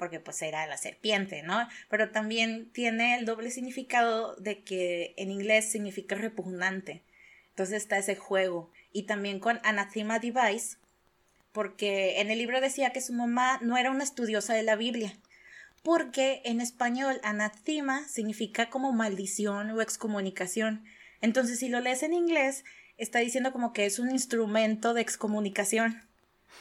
porque 0.00 0.18
pues 0.18 0.40
era 0.40 0.66
la 0.66 0.78
serpiente, 0.78 1.42
¿no? 1.42 1.68
Pero 1.90 2.10
también 2.10 2.70
tiene 2.72 3.18
el 3.18 3.26
doble 3.26 3.50
significado 3.50 4.34
de 4.36 4.62
que 4.62 5.12
en 5.18 5.30
inglés 5.30 5.70
significa 5.70 6.14
repugnante. 6.14 7.02
Entonces 7.50 7.82
está 7.82 7.98
ese 7.98 8.16
juego. 8.16 8.70
Y 8.94 9.02
también 9.02 9.40
con 9.40 9.60
Anathema 9.62 10.18
Device, 10.18 10.78
porque 11.52 12.18
en 12.22 12.30
el 12.30 12.38
libro 12.38 12.62
decía 12.62 12.94
que 12.94 13.02
su 13.02 13.12
mamá 13.12 13.58
no 13.60 13.76
era 13.76 13.90
una 13.90 14.02
estudiosa 14.02 14.54
de 14.54 14.62
la 14.62 14.74
Biblia, 14.74 15.12
porque 15.82 16.40
en 16.46 16.62
español 16.62 17.20
anathema 17.22 18.08
significa 18.08 18.70
como 18.70 18.92
maldición 18.92 19.70
o 19.70 19.82
excomunicación. 19.82 20.82
Entonces 21.20 21.58
si 21.58 21.68
lo 21.68 21.80
lees 21.80 22.02
en 22.02 22.14
inglés, 22.14 22.64
está 22.96 23.18
diciendo 23.18 23.52
como 23.52 23.72
que 23.72 23.86
es 23.86 23.98
un 23.98 24.10
instrumento 24.10 24.94
de 24.94 25.00
excomunicación. 25.02 26.02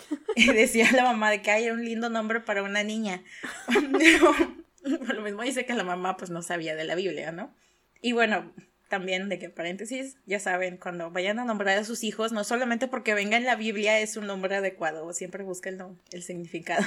Y 0.36 0.54
decía 0.54 0.88
la 0.94 1.04
mamá 1.04 1.32
de 1.32 1.42
que 1.42 1.52
hay 1.52 1.70
un 1.72 1.84
lindo 1.84 2.10
nombre 2.10 2.40
para 2.40 2.64
una 2.64 2.84
niña. 2.84 3.24
lo 4.84 5.22
mismo 5.22 5.42
dice 5.42 5.66
que 5.66 5.74
la 5.74 5.84
mamá 5.84 6.18
pues 6.18 6.30
no 6.30 6.42
sabía 6.42 6.76
de 6.76 6.84
la 6.84 6.96
Biblia, 6.96 7.32
¿no? 7.32 7.54
Y 8.02 8.14
bueno, 8.14 8.54
también 8.90 9.30
de 9.30 9.38
que 9.38 9.50
paréntesis, 9.50 10.18
ya 10.26 10.40
saben, 10.40 10.78
cuando 10.78 11.12
vayan 11.12 11.40
a 11.40 11.46
nombrar 11.46 11.78
a 11.78 11.84
sus 11.84 12.04
hijos, 12.04 12.32
no 12.32 12.44
solamente 12.44 12.88
porque 12.88 13.14
venga 13.14 13.38
en 13.38 13.46
la 13.46 13.56
Biblia 13.56 14.00
es 14.00 14.18
un 14.18 14.26
nombre 14.26 14.56
adecuado, 14.56 15.14
siempre 15.14 15.44
busquen 15.44 15.80
el, 16.12 16.24
significado. 16.24 16.84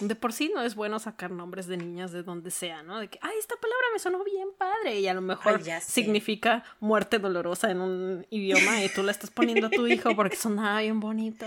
De 0.00 0.14
por 0.14 0.32
sí 0.32 0.50
no 0.54 0.62
es 0.62 0.74
bueno 0.74 0.98
sacar 0.98 1.30
nombres 1.30 1.66
de 1.66 1.76
niñas 1.76 2.10
de 2.10 2.22
donde 2.22 2.50
sea, 2.50 2.82
¿no? 2.82 2.98
De 2.98 3.08
que, 3.08 3.18
ay, 3.20 3.36
esta 3.38 3.54
palabra 3.56 3.86
me 3.92 3.98
sonó 3.98 4.24
bien 4.24 4.48
padre 4.56 4.98
y 4.98 5.06
a 5.06 5.12
lo 5.12 5.20
mejor 5.20 5.62
significa 5.82 6.64
muerte 6.80 7.18
dolorosa 7.18 7.70
en 7.70 7.82
un 7.82 8.26
idioma 8.30 8.82
y 8.82 8.88
tú 8.88 9.02
la 9.02 9.12
estás 9.12 9.30
poniendo 9.30 9.66
a 9.66 9.70
tu 9.70 9.86
hijo 9.86 10.16
porque 10.16 10.36
sonaba 10.36 10.80
bien 10.80 11.00
bonito. 11.00 11.46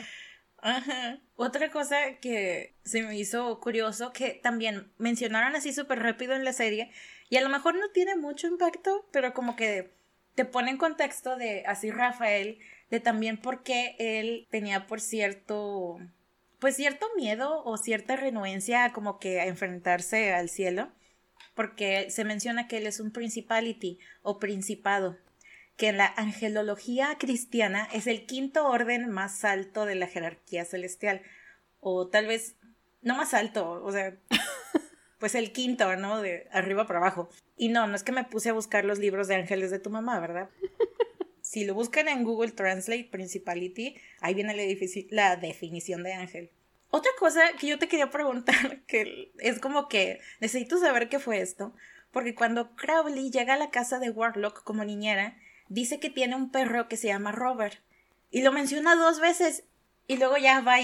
Ajá. 0.60 1.20
Otra 1.36 1.72
cosa 1.72 1.98
que 2.22 2.76
se 2.84 3.02
me 3.02 3.18
hizo 3.18 3.60
curioso, 3.60 4.12
que 4.14 4.40
también 4.42 4.92
mencionaron 4.98 5.56
así 5.56 5.74
súper 5.74 6.00
rápido 6.00 6.34
en 6.34 6.44
la 6.44 6.54
serie, 6.54 6.92
y 7.30 7.38
a 7.38 7.42
lo 7.42 7.50
mejor 7.50 7.76
no 7.76 7.90
tiene 7.92 8.16
mucho 8.16 8.48
impacto, 8.48 9.08
pero 9.12 9.34
como 9.34 9.56
que 9.56 9.94
te 10.36 10.46
pone 10.46 10.72
en 10.72 10.78
contexto 10.78 11.36
de 11.36 11.64
así 11.66 11.92
Rafael, 11.92 12.60
de 12.90 13.00
también 13.00 13.38
por 13.38 13.64
qué 13.64 13.96
él 14.00 14.48
tenía 14.50 14.88
por 14.88 15.02
cierto, 15.02 15.98
pues 16.60 16.76
cierto 16.76 17.08
miedo 17.16 17.64
o 17.66 17.78
cierta 17.78 18.16
renuencia 18.16 18.94
como 18.94 19.20
que 19.20 19.42
a 19.42 19.48
enfrentarse 19.48 20.34
al 20.34 20.50
cielo, 20.50 20.92
porque 21.56 22.12
se 22.12 22.24
menciona 22.24 22.68
que 22.68 22.78
él 22.78 22.88
es 22.88 23.00
un 23.00 23.12
principality 23.12 24.00
o 24.22 24.40
principado, 24.40 25.18
que 25.76 25.90
en 25.90 25.98
la 25.98 26.06
angelología 26.06 27.18
cristiana 27.20 27.88
es 27.92 28.08
el 28.08 28.26
quinto 28.26 28.68
orden 28.68 29.10
más 29.10 29.44
alto 29.44 29.86
de 29.86 29.96
la 29.96 30.08
jerarquía 30.08 30.66
celestial. 30.66 31.22
O 31.80 32.08
tal 32.08 32.28
vez, 32.28 32.56
no 33.02 33.16
más 33.16 33.34
alto, 33.34 33.84
o 33.84 33.92
sea, 33.92 34.18
pues 35.20 35.36
el 35.36 35.52
quinto, 35.52 35.96
¿no? 35.96 36.22
De 36.22 36.48
arriba 36.52 36.86
para 36.88 37.00
abajo. 37.00 37.30
Y 37.58 37.70
no, 37.70 37.88
no 37.88 37.96
es 37.96 38.04
que 38.04 38.12
me 38.12 38.24
puse 38.24 38.50
a 38.50 38.54
buscar 38.54 38.86
los 38.86 39.00
libros 39.00 39.28
de 39.28 39.36
ángeles 39.36 39.72
de 39.72 39.80
tu 39.80 39.90
mamá, 39.90 40.20
¿verdad? 40.20 40.50
Si 41.42 41.64
lo 41.64 41.74
buscan 41.74 42.10
en 42.10 42.26
Google 42.26 42.52
Translate 42.52 43.08
Principality, 43.10 43.96
ahí 44.20 44.34
viene 44.34 44.54
la, 44.54 44.64
la 45.12 45.38
definición 45.38 46.04
de 46.04 46.12
ángel. 46.12 46.52
Otra 46.90 47.12
cosa 47.18 47.42
que 47.58 47.68
yo 47.68 47.80
te 47.80 47.88
quería 47.88 48.10
preguntar, 48.10 48.82
que 48.88 49.32
es 49.40 49.60
como 49.60 49.88
que 49.88 50.20
necesito 50.42 50.78
saber 50.78 51.08
qué 51.08 51.20
fue 51.20 51.40
esto, 51.40 51.74
porque 52.12 52.36
cuando 52.36 52.76
Crowley 52.76 53.32
llega 53.32 53.54
a 53.54 53.58
la 53.58 53.70
casa 53.70 53.98
de 53.98 54.10
Warlock 54.10 54.64
como 54.64 54.84
niñera, 54.84 55.38
dice 55.70 56.02
que 56.02 56.10
tiene 56.10 56.36
un 56.36 56.52
perro 56.52 56.90
que 56.90 56.98
se 56.98 57.08
llama 57.08 57.32
Robert. 57.32 57.80
Y 58.30 58.42
lo 58.42 58.52
menciona 58.52 58.96
dos 58.96 59.22
veces 59.22 59.64
y 60.08 60.18
luego 60.18 60.38
ya 60.38 60.60
va. 60.62 60.78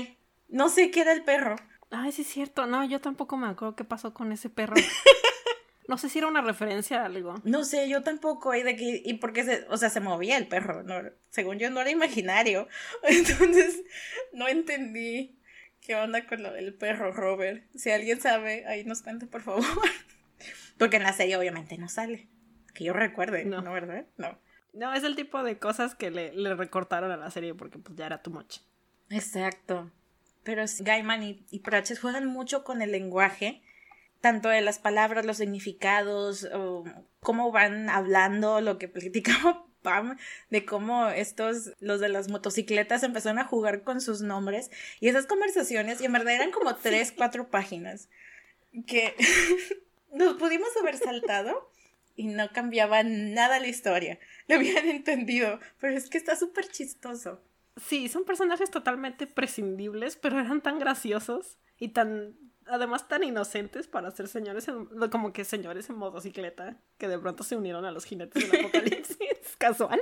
No 0.47 0.69
sé 0.69 0.91
qué 0.91 1.01
era 1.01 1.11
el 1.11 1.23
perro. 1.23 1.57
Ay, 1.95 2.11
sí 2.11 2.23
es 2.23 2.27
cierto. 2.27 2.65
No, 2.65 2.83
yo 2.83 2.99
tampoco 2.99 3.37
me 3.37 3.47
acuerdo 3.47 3.75
qué 3.75 3.83
pasó 3.83 4.13
con 4.13 4.31
ese 4.31 4.49
perro. 4.49 4.75
No 5.85 5.97
sé 5.97 6.07
si 6.07 6.19
era 6.19 6.29
una 6.29 6.41
referencia 6.41 7.01
a 7.01 7.05
algo. 7.07 7.35
No 7.43 7.65
sé, 7.65 7.89
yo 7.89 8.03
tampoco. 8.03 8.55
Y 8.55 8.63
de 8.63 8.77
que, 8.77 9.01
y 9.03 9.15
porque 9.15 9.43
se, 9.43 9.65
o 9.69 9.75
sea, 9.75 9.89
se 9.89 9.99
movía 9.99 10.37
el 10.37 10.47
perro. 10.47 10.81
No, 10.81 10.95
según 11.29 11.59
yo 11.59 11.69
no 11.69 11.81
era 11.81 11.91
imaginario. 11.91 12.69
Entonces, 13.03 13.83
no 14.31 14.47
entendí 14.47 15.37
qué 15.81 15.95
onda 15.95 16.25
con 16.25 16.41
lo 16.41 16.53
del 16.53 16.73
perro 16.73 17.11
Robert. 17.11 17.65
Si 17.75 17.91
alguien 17.91 18.21
sabe, 18.21 18.65
ahí 18.65 18.85
nos 18.85 19.01
cuente, 19.01 19.27
por 19.27 19.41
favor. 19.41 19.65
Porque 20.77 20.95
en 20.95 21.03
la 21.03 21.11
serie 21.11 21.35
obviamente 21.35 21.77
no 21.77 21.89
sale. 21.89 22.29
Que 22.73 22.85
yo 22.85 22.93
recuerde, 22.93 23.43
¿no? 23.43 23.61
¿no 23.61 23.73
verdad? 23.73 24.05
No. 24.15 24.39
No, 24.71 24.93
es 24.93 25.03
el 25.03 25.15
tipo 25.15 25.43
de 25.43 25.59
cosas 25.59 25.95
que 25.95 26.09
le, 26.09 26.55
recortaron 26.55 27.11
a 27.11 27.17
la 27.17 27.29
serie 27.29 27.53
porque 27.53 27.77
pues 27.77 27.95
ya 27.95 28.07
era 28.07 28.23
too 28.23 28.31
much. 28.31 28.59
Exacto. 29.09 29.91
Pero 30.43 30.63
Gaiman 30.79 31.23
y, 31.23 31.45
y 31.49 31.59
Pratchett 31.59 31.99
juegan 31.99 32.25
mucho 32.25 32.63
con 32.63 32.81
el 32.81 32.91
lenguaje, 32.91 33.61
tanto 34.21 34.49
de 34.49 34.61
las 34.61 34.79
palabras, 34.79 35.25
los 35.25 35.37
significados, 35.37 36.47
o 36.53 36.83
cómo 37.19 37.51
van 37.51 37.89
hablando, 37.89 38.61
lo 38.61 38.77
que 38.77 38.87
platicaba 38.87 39.65
Pam, 39.83 40.17
de 40.49 40.63
cómo 40.65 41.09
estos, 41.09 41.73
los 41.79 41.99
de 41.99 42.07
las 42.07 42.29
motocicletas 42.29 43.03
empezaron 43.03 43.37
a 43.37 43.43
jugar 43.43 43.83
con 43.83 43.99
sus 43.99 44.21
nombres 44.21 44.71
y 45.01 45.09
esas 45.09 45.27
conversaciones, 45.27 45.99
y 45.99 46.05
en 46.05 46.13
verdad 46.13 46.35
eran 46.35 46.51
como 46.51 46.75
tres, 46.77 47.11
cuatro 47.11 47.49
páginas 47.49 48.09
que 48.87 49.15
nos 50.13 50.35
pudimos 50.35 50.69
haber 50.81 50.97
saltado 50.97 51.69
y 52.15 52.27
no 52.27 52.51
cambiaba 52.51 53.03
nada 53.03 53.59
la 53.59 53.67
historia. 53.67 54.19
Lo 54.47 54.55
habían 54.55 54.87
entendido, 54.87 55.59
pero 55.79 55.97
es 55.97 56.09
que 56.09 56.17
está 56.17 56.35
súper 56.35 56.67
chistoso. 56.67 57.41
Sí, 57.77 58.07
son 58.07 58.23
personajes 58.23 58.69
totalmente 58.69 59.27
prescindibles, 59.27 60.15
pero 60.15 60.39
eran 60.39 60.61
tan 60.61 60.79
graciosos 60.79 61.57
y 61.79 61.89
tan, 61.89 62.37
además 62.65 63.07
tan 63.07 63.23
inocentes 63.23 63.87
para 63.87 64.11
ser 64.11 64.27
señores, 64.27 64.67
en, 64.67 64.85
como 65.09 65.33
que 65.33 65.43
señores 65.43 65.89
en 65.89 65.95
motocicleta, 65.95 66.77
que 66.97 67.07
de 67.07 67.17
pronto 67.17 67.43
se 67.43 67.55
unieron 67.55 67.85
a 67.85 67.91
los 67.91 68.05
jinetes 68.05 68.51
del 68.51 68.59
apocalipsis, 68.59 69.17
casual. 69.57 70.01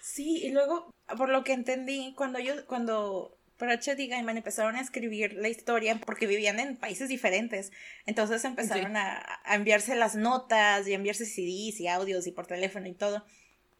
Sí, 0.00 0.44
y 0.44 0.50
luego, 0.50 0.90
por 1.16 1.28
lo 1.28 1.44
que 1.44 1.52
entendí, 1.52 2.14
cuando 2.16 2.38
yo, 2.38 2.66
cuando 2.66 3.40
Pratchett 3.60 4.00
y 4.00 4.08
Gaiman 4.08 4.38
empezaron 4.38 4.74
a 4.76 4.80
escribir 4.80 5.34
la 5.34 5.50
historia 5.50 6.00
porque 6.04 6.26
vivían 6.26 6.58
en 6.58 6.76
países 6.76 7.10
diferentes. 7.10 7.72
Entonces 8.06 8.42
empezaron 8.46 8.96
a, 8.96 9.22
enviarse 9.52 9.94
las 9.96 10.14
notas 10.14 10.88
y 10.88 10.92
a 10.92 10.96
enviarse 10.96 11.26
CDs 11.26 11.78
y 11.78 11.86
audios 11.86 12.26
y 12.26 12.32
por 12.32 12.46
teléfono 12.46 12.88
y 12.88 12.94
todo. 12.94 13.22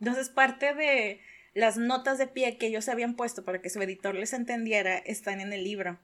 Entonces 0.01 0.29
parte 0.29 0.75
de 0.75 1.21
las 1.55 1.77
notas 1.77 2.19
de 2.19 2.27
pie 2.27 2.59
que 2.59 2.67
ellos 2.67 2.89
habían 2.89 3.17
puesto 3.17 3.45
para 3.45 3.61
que 3.61 3.71
su 3.71 3.81
editor 3.83 4.15
les 4.15 4.33
entendiera 4.33 4.97
están 4.99 5.41
en 5.41 5.53
el 5.53 5.65
libro. 5.65 6.01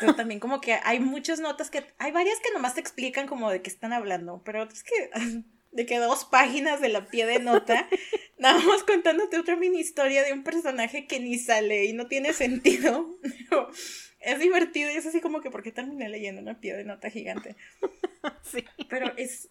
Pero 0.00 0.14
también 0.14 0.40
como 0.40 0.60
que 0.60 0.78
hay 0.84 1.00
muchas 1.00 1.38
notas 1.38 1.70
que... 1.70 1.84
Hay 1.98 2.10
varias 2.10 2.40
que 2.40 2.52
nomás 2.52 2.74
te 2.74 2.80
explican 2.80 3.26
como 3.26 3.50
de 3.50 3.60
qué 3.60 3.68
están 3.68 3.92
hablando, 3.92 4.42
pero 4.44 4.62
otras 4.62 4.82
que 4.82 5.10
de 5.76 5.84
que 5.84 5.98
dos 5.98 6.24
páginas 6.24 6.80
de 6.80 6.88
la 6.88 7.06
pie 7.06 7.26
de 7.26 7.38
nota, 7.38 7.88
nada 8.38 8.58
más 8.60 8.82
contándote 8.82 9.38
otra 9.38 9.56
mini 9.56 9.78
historia 9.78 10.24
de 10.24 10.32
un 10.32 10.42
personaje 10.42 11.06
que 11.06 11.20
ni 11.20 11.38
sale 11.38 11.84
y 11.84 11.92
no 11.92 12.08
tiene 12.08 12.32
sentido. 12.32 13.18
es 14.20 14.38
divertido 14.38 14.90
y 14.90 14.94
es 14.94 15.06
así 15.06 15.20
como 15.20 15.42
que, 15.42 15.50
¿por 15.50 15.62
qué 15.62 15.72
terminé 15.72 16.08
leyendo 16.08 16.40
una 16.40 16.58
pie 16.60 16.74
de 16.74 16.84
nota 16.84 17.10
gigante? 17.10 17.56
Sí. 18.42 18.64
Pero 18.88 19.12
es. 19.16 19.50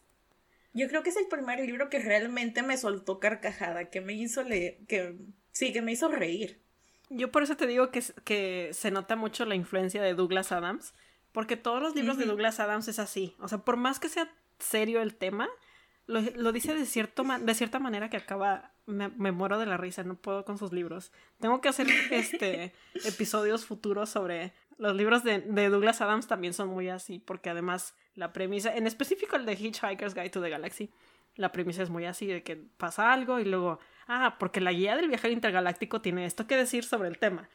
Yo 0.76 0.90
creo 0.90 1.04
que 1.04 1.10
es 1.10 1.16
el 1.16 1.28
primer 1.28 1.60
libro 1.62 1.90
que 1.90 2.00
realmente 2.00 2.62
me 2.62 2.78
soltó 2.78 3.20
carcajada, 3.22 3.86
que 3.90 4.02
me 4.02 4.12
hizo 4.12 4.44
leer, 4.44 4.78
que 4.90 5.16
sí, 5.54 5.72
que 5.72 5.82
me 5.82 5.94
hizo 5.94 6.10
reír. 6.10 6.60
Yo 7.10 7.32
por 7.32 7.44
eso 7.44 7.56
te 7.56 7.66
digo 7.66 7.92
que, 7.92 8.04
que 8.26 8.72
se 8.74 8.92
nota 8.92 9.16
mucho 9.16 9.46
la 9.46 9.56
influencia 9.56 10.04
de 10.04 10.14
Douglas 10.14 10.52
Adams, 10.52 10.94
porque 11.32 11.56
todos 11.56 11.82
los 11.82 11.96
libros 11.96 12.18
de 12.18 12.26
Douglas 12.26 12.60
Adams 12.60 12.90
es 12.90 13.00
así. 13.00 13.36
O 13.40 13.48
sea, 13.48 13.60
por 13.60 13.78
más 13.78 14.02
que 14.02 14.10
sea 14.10 14.30
serio 14.60 15.02
el 15.02 15.16
tema, 15.16 15.48
lo, 16.08 16.52
dice 16.52 16.74
de, 16.74 16.86
cierto 16.86 17.24
de 17.24 17.56
cierta 17.56 17.80
manera 17.80 18.10
que 18.10 18.18
acaba, 18.18 18.74
me, 18.86 19.08
muero 19.32 19.58
de 19.58 19.66
la 19.66 19.78
risa, 19.78 20.04
no 20.04 20.16
puedo 20.16 20.44
con 20.44 20.58
sus 20.58 20.74
libros. 20.74 21.14
Tengo 21.40 21.62
que 21.62 21.70
hacer 21.70 21.88
este 22.12 22.74
episodios 23.06 23.66
futuros 23.66 24.10
sobre 24.10 24.52
los 24.78 24.94
libros 24.94 25.24
de, 25.24 25.40
de, 25.40 25.70
Douglas 25.70 26.02
Adams 26.02 26.28
también 26.28 26.54
son 26.54 26.68
muy 26.68 26.90
así, 26.90 27.20
porque 27.20 27.50
además 27.50 27.96
la 28.16 28.34
premisa, 28.34 28.76
en 28.76 28.88
específico 28.88 29.36
el 29.36 29.46
de 29.46 29.54
Hitchhiker's 29.54 30.14
Guide 30.14 30.30
to 30.30 30.42
the 30.42 30.50
Galaxy, 30.50 30.90
la 31.36 31.52
premisa 31.52 31.84
es 31.84 31.90
muy 31.90 32.06
así, 32.06 32.28
de 32.28 32.44
que 32.44 32.56
pasa 32.56 33.12
algo 33.12 33.40
y 33.40 33.46
luego, 33.46 33.80
ah, 34.08 34.38
porque 34.40 34.62
la 34.62 34.72
guía 34.72 34.96
del 34.96 35.10
viaje 35.10 35.30
intergaláctico 35.30 36.02
tiene 36.02 36.26
esto 36.26 36.48
que 36.48 36.56
decir 36.56 36.84
sobre 36.84 37.10
el 37.10 37.18
tema. 37.18 37.50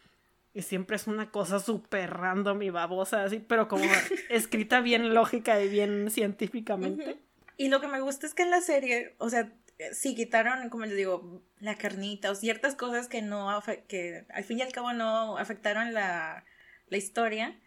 Y 0.53 0.63
siempre 0.63 0.97
es 0.97 1.07
una 1.07 1.31
cosa 1.31 1.61
súper 1.61 2.11
random 2.11 2.63
y 2.63 2.71
babosa, 2.71 3.25
así, 3.25 3.39
pero 3.39 3.69
como 3.69 3.85
escrita 4.29 4.81
bien 4.81 5.15
lógica 5.15 5.63
y 5.63 5.69
bien 5.69 6.11
científicamente. 6.11 7.19
Y 7.57 7.69
lo 7.69 7.81
que 7.81 7.89
me 7.89 8.01
gusta 8.01 8.27
es 8.27 8.35
que 8.35 8.43
en 8.43 8.51
la 8.51 8.61
serie, 8.61 9.15
o 9.19 9.31
sea, 9.31 9.53
sí 9.93 10.15
quitaron, 10.15 10.69
como 10.69 10.85
les 10.85 10.97
digo, 10.97 11.43
la 11.59 11.77
carnita 11.77 12.31
o 12.31 12.35
ciertas 12.35 12.75
cosas 12.75 13.09
que 13.09 13.23
no, 13.23 13.63
que 13.89 14.27
al 14.31 14.45
fin 14.45 14.59
y 14.59 14.63
al 14.63 14.73
cabo 14.73 14.93
no 14.93 15.39
afectaron 15.39 15.95
la, 15.95 16.45
la 16.89 16.97
historia, 16.97 17.59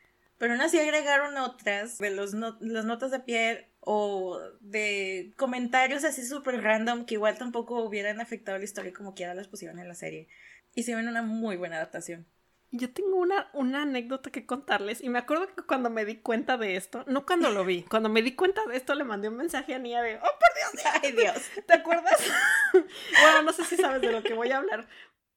pero 0.44 0.56
aún 0.56 0.62
así 0.62 0.78
agregaron 0.78 1.38
otras 1.38 2.00
de 2.00 2.12
los 2.12 2.34
las 2.34 2.84
notas 2.84 3.12
de 3.12 3.22
piel 3.22 3.66
o 3.80 4.42
de 4.60 5.34
comentarios 5.38 6.04
así 6.04 6.22
súper 6.26 6.62
random 6.62 7.06
que 7.06 7.14
igual 7.14 7.38
tampoco 7.38 7.82
hubieran 7.82 8.20
afectado 8.20 8.58
la 8.58 8.66
historia 8.66 8.92
como 8.92 9.16
quiera 9.16 9.36
las 9.36 9.48
pusieron 9.48 9.80
en 9.80 9.88
la 9.88 9.96
serie. 9.96 10.28
Y 10.76 10.84
se 10.84 10.96
ven 10.96 11.08
una 11.08 11.22
muy 11.22 11.56
buena 11.56 11.78
adaptación. 11.78 12.28
Yo 12.72 12.92
tengo 12.92 13.16
una, 13.16 13.52
una 13.54 13.84
anécdota 13.84 14.32
que 14.32 14.46
contarles 14.46 15.02
y 15.02 15.08
me 15.08 15.20
acuerdo 15.20 15.48
que 15.48 15.62
cuando 15.62 15.90
me 15.90 16.04
di 16.04 16.18
cuenta 16.18 16.58
de 16.58 16.76
esto, 16.76 17.06
no 17.08 17.26
cuando 17.26 17.50
lo 17.50 17.64
vi, 17.64 17.84
cuando 17.84 18.10
me 18.10 18.22
di 18.22 18.36
cuenta 18.36 18.66
de 18.66 18.76
esto 18.76 18.96
le 18.96 19.06
mandé 19.06 19.30
un 19.30 19.38
mensaje 19.38 19.74
a 19.74 19.80
Nia 19.80 20.02
de, 20.02 20.18
oh 20.18 20.20
por 20.20 20.74
Dios, 20.74 20.86
ay 21.04 21.12
Dios, 21.14 21.42
¿te 21.68 21.74
acuerdas? 21.74 22.22
bueno, 22.74 23.44
no 23.44 23.54
sé 23.54 23.64
si 23.64 23.78
sabes 23.78 24.02
de 24.02 24.12
lo 24.12 24.22
que 24.22 24.34
voy 24.34 24.52
a 24.52 24.58
hablar. 24.58 24.90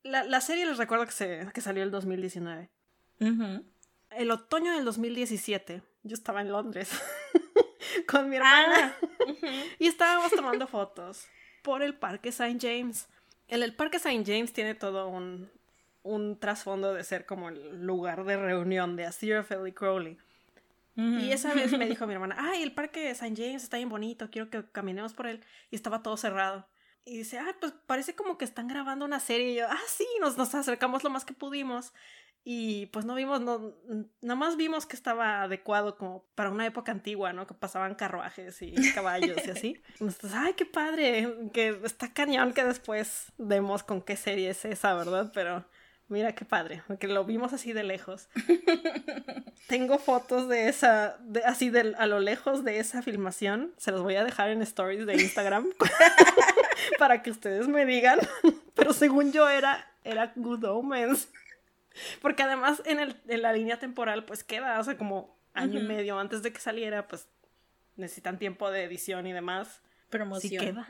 La, 0.03 0.25
la 0.25 0.41
serie 0.41 0.67
les 0.67 0.79
recuerdo 0.79 1.07
que, 1.07 1.13
se, 1.13 1.47
que 1.55 1.61
salió 1.61 1.85
el 1.85 1.93
2019. 1.93 2.71
El 4.17 4.31
otoño 4.31 4.73
del 4.73 4.85
2017, 4.85 5.83
yo 6.03 6.15
estaba 6.15 6.41
en 6.41 6.51
Londres 6.51 6.91
con 8.09 8.31
mi 8.31 8.37
hermana 8.37 8.97
ah, 9.01 9.07
y 9.79 9.87
estábamos 9.87 10.33
tomando 10.33 10.67
fotos 10.67 11.27
por 11.63 11.83
el 11.83 11.95
Parque 11.95 12.31
St. 12.31 12.59
James. 12.61 13.09
El, 13.49 13.63
el 13.63 13.75
Parque 13.75 13.99
St. 13.99 14.25
James 14.25 14.55
tiene 14.55 14.75
todo 14.75 15.09
un, 15.09 15.51
un 16.03 16.39
trasfondo 16.39 16.95
de 16.95 17.05
ser 17.05 17.27
como 17.27 17.51
el 17.51 17.85
lugar 17.85 18.25
de 18.25 18.37
reunión 18.37 18.97
de 18.97 19.05
Aziraphale 19.05 19.69
y 19.69 19.73
Crowley. 19.73 20.19
Y 20.97 21.31
esa 21.31 21.53
vez 21.53 21.77
me 21.77 21.85
dijo 21.85 22.07
mi 22.07 22.15
hermana, 22.15 22.37
ay, 22.39 22.63
el 22.63 22.73
parque 22.73 23.01
de 23.01 23.11
St. 23.11 23.35
James 23.37 23.63
está 23.63 23.77
bien 23.77 23.91
bonito, 23.91 24.31
quiero 24.31 24.49
que 24.49 24.65
caminemos 24.65 25.13
por 25.13 25.27
él. 25.27 25.45
Y 25.71 25.77
estaba 25.77 26.03
todo 26.03 26.17
cerrado. 26.17 26.67
Y 27.05 27.19
dice, 27.19 27.39
ay, 27.39 27.53
pues 27.61 27.75
parece 27.87 28.15
como 28.15 28.39
que 28.39 28.47
están 28.47 28.67
grabando 28.67 29.05
una 29.05 29.21
serie. 29.21 29.51
Y 29.51 29.55
yo, 29.57 29.67
ah, 29.69 29.79
sí, 29.89 30.07
nos, 30.21 30.39
nos 30.39 30.55
acercamos 30.55 31.05
lo 31.05 31.11
más 31.11 31.27
que 31.27 31.35
pudimos. 31.35 31.93
Y 32.49 32.87
pues 32.87 33.05
no 33.05 33.17
vimos, 33.17 33.41
no, 33.41 33.75
nada 34.21 34.37
más 34.37 34.57
vimos 34.57 34.87
que 34.87 34.95
estaba 34.95 35.43
adecuado 35.43 35.97
como 35.97 36.25
para 36.37 36.49
una 36.49 36.65
época 36.65 36.93
antigua, 36.93 37.33
¿no? 37.33 37.45
Que 37.45 37.55
pasaban 37.55 37.97
carruajes 37.97 38.63
y 38.63 38.73
caballos 38.95 39.45
y 39.45 39.51
así. 39.51 39.83
Entonces, 39.99 40.31
ay, 40.33 40.53
qué 40.53 40.65
padre, 40.65 41.51
que 41.53 41.81
está 41.83 42.13
cañón 42.13 42.53
que 42.53 42.63
después 42.63 43.33
vemos 43.37 43.83
con 43.83 44.01
qué 44.01 44.17
serie 44.17 44.51
es 44.51 44.65
esa, 44.65 44.95
¿verdad? 44.95 45.33
Pero 45.35 45.65
mira 46.07 46.37
qué 46.37 46.45
padre, 46.45 46.85
porque 46.87 47.09
lo 47.09 47.25
vimos 47.25 47.53
así 47.53 47.73
de 47.73 47.83
lejos. 47.83 48.29
Tengo 49.67 49.99
fotos 49.99 50.49
de 50.49 50.69
esa, 50.69 51.17
de, 51.23 51.43
así 51.43 51.71
de, 51.71 51.97
a 51.99 52.07
lo 52.07 52.21
lejos 52.21 52.63
de 52.63 52.79
esa 52.79 53.03
filmación. 53.03 53.75
Se 53.77 53.91
los 53.91 54.03
voy 54.03 54.15
a 54.15 54.23
dejar 54.23 54.51
en 54.51 54.63
stories 54.63 55.05
de 55.05 55.15
Instagram 55.15 55.67
para 57.01 57.25
que 57.25 57.33
ustedes 57.33 57.67
me 57.67 57.85
digan. 57.87 58.21
Pero 58.75 58.93
según 58.93 59.33
yo 59.33 59.49
era, 59.49 59.85
era 60.05 60.33
Good 60.37 60.63
Omens. 60.63 61.29
Porque 62.23 62.43
además 62.43 62.83
en, 62.85 63.01
el, 63.01 63.17
en 63.29 63.43
la 63.43 63.53
línea 63.53 63.79
temporal 63.79 64.25
pues 64.25 64.45
queda, 64.45 64.79
hace 64.79 64.97
como 64.97 65.37
año 65.55 65.81
y 65.81 65.83
medio 65.83 66.19
antes 66.19 66.43
de 66.43 66.53
que 66.53 66.61
saliera, 66.61 67.09
pues 67.09 67.29
necesitan 67.97 68.39
tiempo 68.39 68.71
de 68.71 68.85
edición 68.85 69.27
y 69.27 69.33
demás. 69.33 69.81
Promoción. 70.11 70.63
Sí 70.63 70.67
queda. 70.67 70.87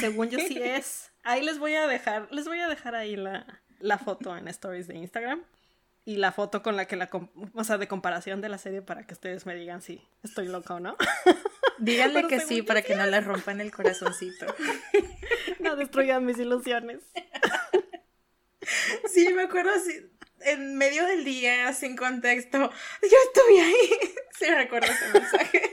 Según 0.00 0.30
yo 0.30 0.38
sí 0.38 0.58
es. 0.62 1.10
Ahí 1.22 1.42
les 1.44 1.58
voy 1.58 1.74
a 1.74 1.86
dejar, 1.86 2.28
les 2.32 2.46
voy 2.46 2.60
a 2.60 2.68
dejar 2.68 2.94
ahí 2.94 3.16
la, 3.16 3.46
la 3.80 3.98
foto 3.98 4.36
en 4.36 4.48
stories 4.48 4.88
de 4.88 4.96
Instagram 4.96 5.42
y 6.06 6.16
la 6.16 6.32
foto 6.32 6.62
con 6.62 6.76
la 6.76 6.86
que 6.86 6.96
la, 6.96 7.10
o 7.52 7.64
sea, 7.64 7.78
de 7.78 7.88
comparación 7.88 8.40
de 8.40 8.48
la 8.48 8.58
serie 8.58 8.80
para 8.80 9.04
que 9.06 9.12
ustedes 9.12 9.44
me 9.44 9.56
digan 9.56 9.82
si 9.82 10.00
estoy 10.22 10.46
loca 10.46 10.74
o 10.74 10.80
no. 10.80 10.96
Díganle 11.78 12.26
que 12.28 12.40
sí 12.40 12.62
para 12.62 12.80
que 12.80 12.94
no 12.94 13.04
le 13.06 13.20
rompan 13.20 13.60
el 13.60 13.70
corazoncito. 13.70 14.46
no 15.60 15.76
destruyan 15.76 16.24
mis 16.24 16.38
ilusiones. 16.38 17.00
Sí, 19.12 19.32
me 19.32 19.42
acuerdo 19.42 19.70
así, 19.70 20.10
en 20.40 20.76
medio 20.76 21.06
del 21.06 21.24
día, 21.24 21.72
sin 21.72 21.96
contexto, 21.96 22.58
yo 22.58 23.16
estuve 23.26 23.60
ahí. 23.60 23.90
Sí, 24.38 24.46
recuerdo 24.46 24.92
ese 24.92 25.12
mensaje. 25.12 25.62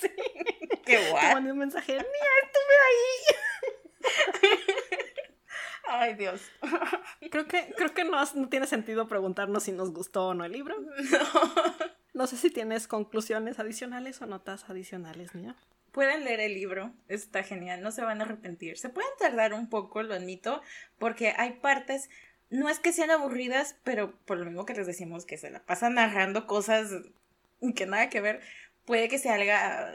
Sí. 0.00 0.08
Qué 0.84 1.10
guay. 1.10 1.34
Mandé 1.34 1.52
un 1.52 1.58
mensaje, 1.58 1.92
mira, 1.92 2.06
estuve 2.44 2.74
ahí. 2.86 3.36
Ay, 5.88 6.14
Dios. 6.14 6.40
Creo 7.30 7.46
que, 7.46 7.72
creo 7.76 7.94
que 7.94 8.04
no, 8.04 8.22
no, 8.34 8.48
tiene 8.48 8.66
sentido 8.66 9.08
preguntarnos 9.08 9.64
si 9.64 9.72
nos 9.72 9.92
gustó 9.92 10.28
o 10.28 10.34
no 10.34 10.44
el 10.44 10.52
libro. 10.52 10.76
No. 11.10 11.88
No 12.14 12.26
sé 12.26 12.36
si 12.36 12.50
tienes 12.50 12.88
conclusiones 12.88 13.58
adicionales 13.58 14.20
o 14.22 14.26
notas 14.26 14.68
adicionales, 14.68 15.34
Mía. 15.34 15.54
Pueden 15.98 16.24
leer 16.24 16.38
el 16.38 16.54
libro, 16.54 16.94
está 17.08 17.42
genial, 17.42 17.82
no 17.82 17.90
se 17.90 18.02
van 18.02 18.20
a 18.20 18.24
arrepentir. 18.24 18.78
Se 18.78 18.88
pueden 18.88 19.10
tardar 19.18 19.52
un 19.52 19.68
poco, 19.68 20.00
lo 20.04 20.14
admito, 20.14 20.62
porque 20.96 21.34
hay 21.36 21.54
partes, 21.54 22.08
no 22.50 22.68
es 22.68 22.78
que 22.78 22.92
sean 22.92 23.10
aburridas, 23.10 23.74
pero 23.82 24.16
por 24.24 24.38
lo 24.38 24.44
mismo 24.44 24.64
que 24.64 24.74
les 24.74 24.86
decimos 24.86 25.26
que 25.26 25.38
se 25.38 25.50
la 25.50 25.58
pasan 25.58 25.94
narrando 25.94 26.46
cosas 26.46 26.92
que 27.74 27.86
nada 27.86 28.10
que 28.10 28.20
ver, 28.20 28.40
puede 28.84 29.08
que 29.08 29.18
se 29.18 29.28
haga 29.28 29.92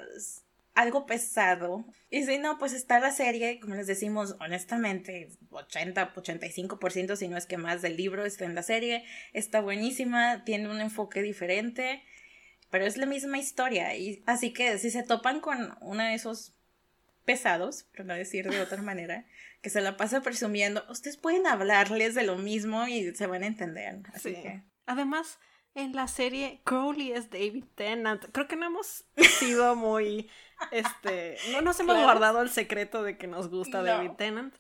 algo 0.74 1.06
pesado. 1.06 1.86
Y 2.10 2.26
si 2.26 2.38
no, 2.38 2.58
pues 2.58 2.74
está 2.74 3.00
la 3.00 3.12
serie, 3.12 3.62
como 3.62 3.76
les 3.76 3.88
decimos, 3.88 4.36
honestamente, 4.42 5.30
80, 5.52 6.14
85%, 6.16 7.16
si 7.16 7.30
no 7.30 7.38
es 7.38 7.46
que 7.46 7.56
más 7.56 7.82
del 7.82 7.96
libro 7.96 8.26
está 8.26 8.44
en 8.44 8.56
la 8.56 8.64
serie. 8.64 9.06
Está 9.32 9.62
buenísima, 9.62 10.44
tiene 10.44 10.68
un 10.68 10.82
enfoque 10.82 11.22
diferente 11.22 12.04
pero 12.74 12.88
es 12.88 12.98
la 12.98 13.06
misma 13.06 13.38
historia. 13.38 13.96
Y 13.96 14.24
así 14.26 14.52
que 14.52 14.80
si 14.80 14.90
se 14.90 15.04
topan 15.04 15.42
con 15.42 15.78
uno 15.80 16.02
de 16.02 16.16
esos 16.16 16.56
pesados, 17.24 17.84
por 17.96 18.04
no 18.04 18.16
decir 18.16 18.50
de 18.50 18.62
otra 18.62 18.82
manera, 18.82 19.28
que 19.62 19.70
se 19.70 19.80
la 19.80 19.96
pasa 19.96 20.22
presumiendo, 20.22 20.84
ustedes 20.90 21.18
pueden 21.18 21.46
hablarles 21.46 22.16
de 22.16 22.24
lo 22.24 22.36
mismo 22.36 22.88
y 22.88 23.14
se 23.14 23.28
van 23.28 23.44
a 23.44 23.46
entender. 23.46 24.00
Así 24.12 24.34
que. 24.34 24.64
Además, 24.88 25.38
en 25.76 25.96
la 25.96 26.08
serie 26.08 26.62
Crowley 26.64 27.12
es 27.12 27.30
David 27.30 27.66
Tennant. 27.76 28.26
Creo 28.32 28.48
que 28.48 28.56
no 28.56 28.66
hemos 28.66 29.06
sido 29.38 29.76
muy, 29.76 30.32
este, 30.72 31.38
no 31.52 31.62
nos 31.62 31.80
hemos 31.80 32.02
guardado 32.02 32.42
el 32.42 32.50
secreto 32.50 33.04
de 33.04 33.20
que 33.20 33.28
nos 33.28 33.50
gusta 33.52 33.84
David 33.84 34.14
Tennant. 34.18 34.56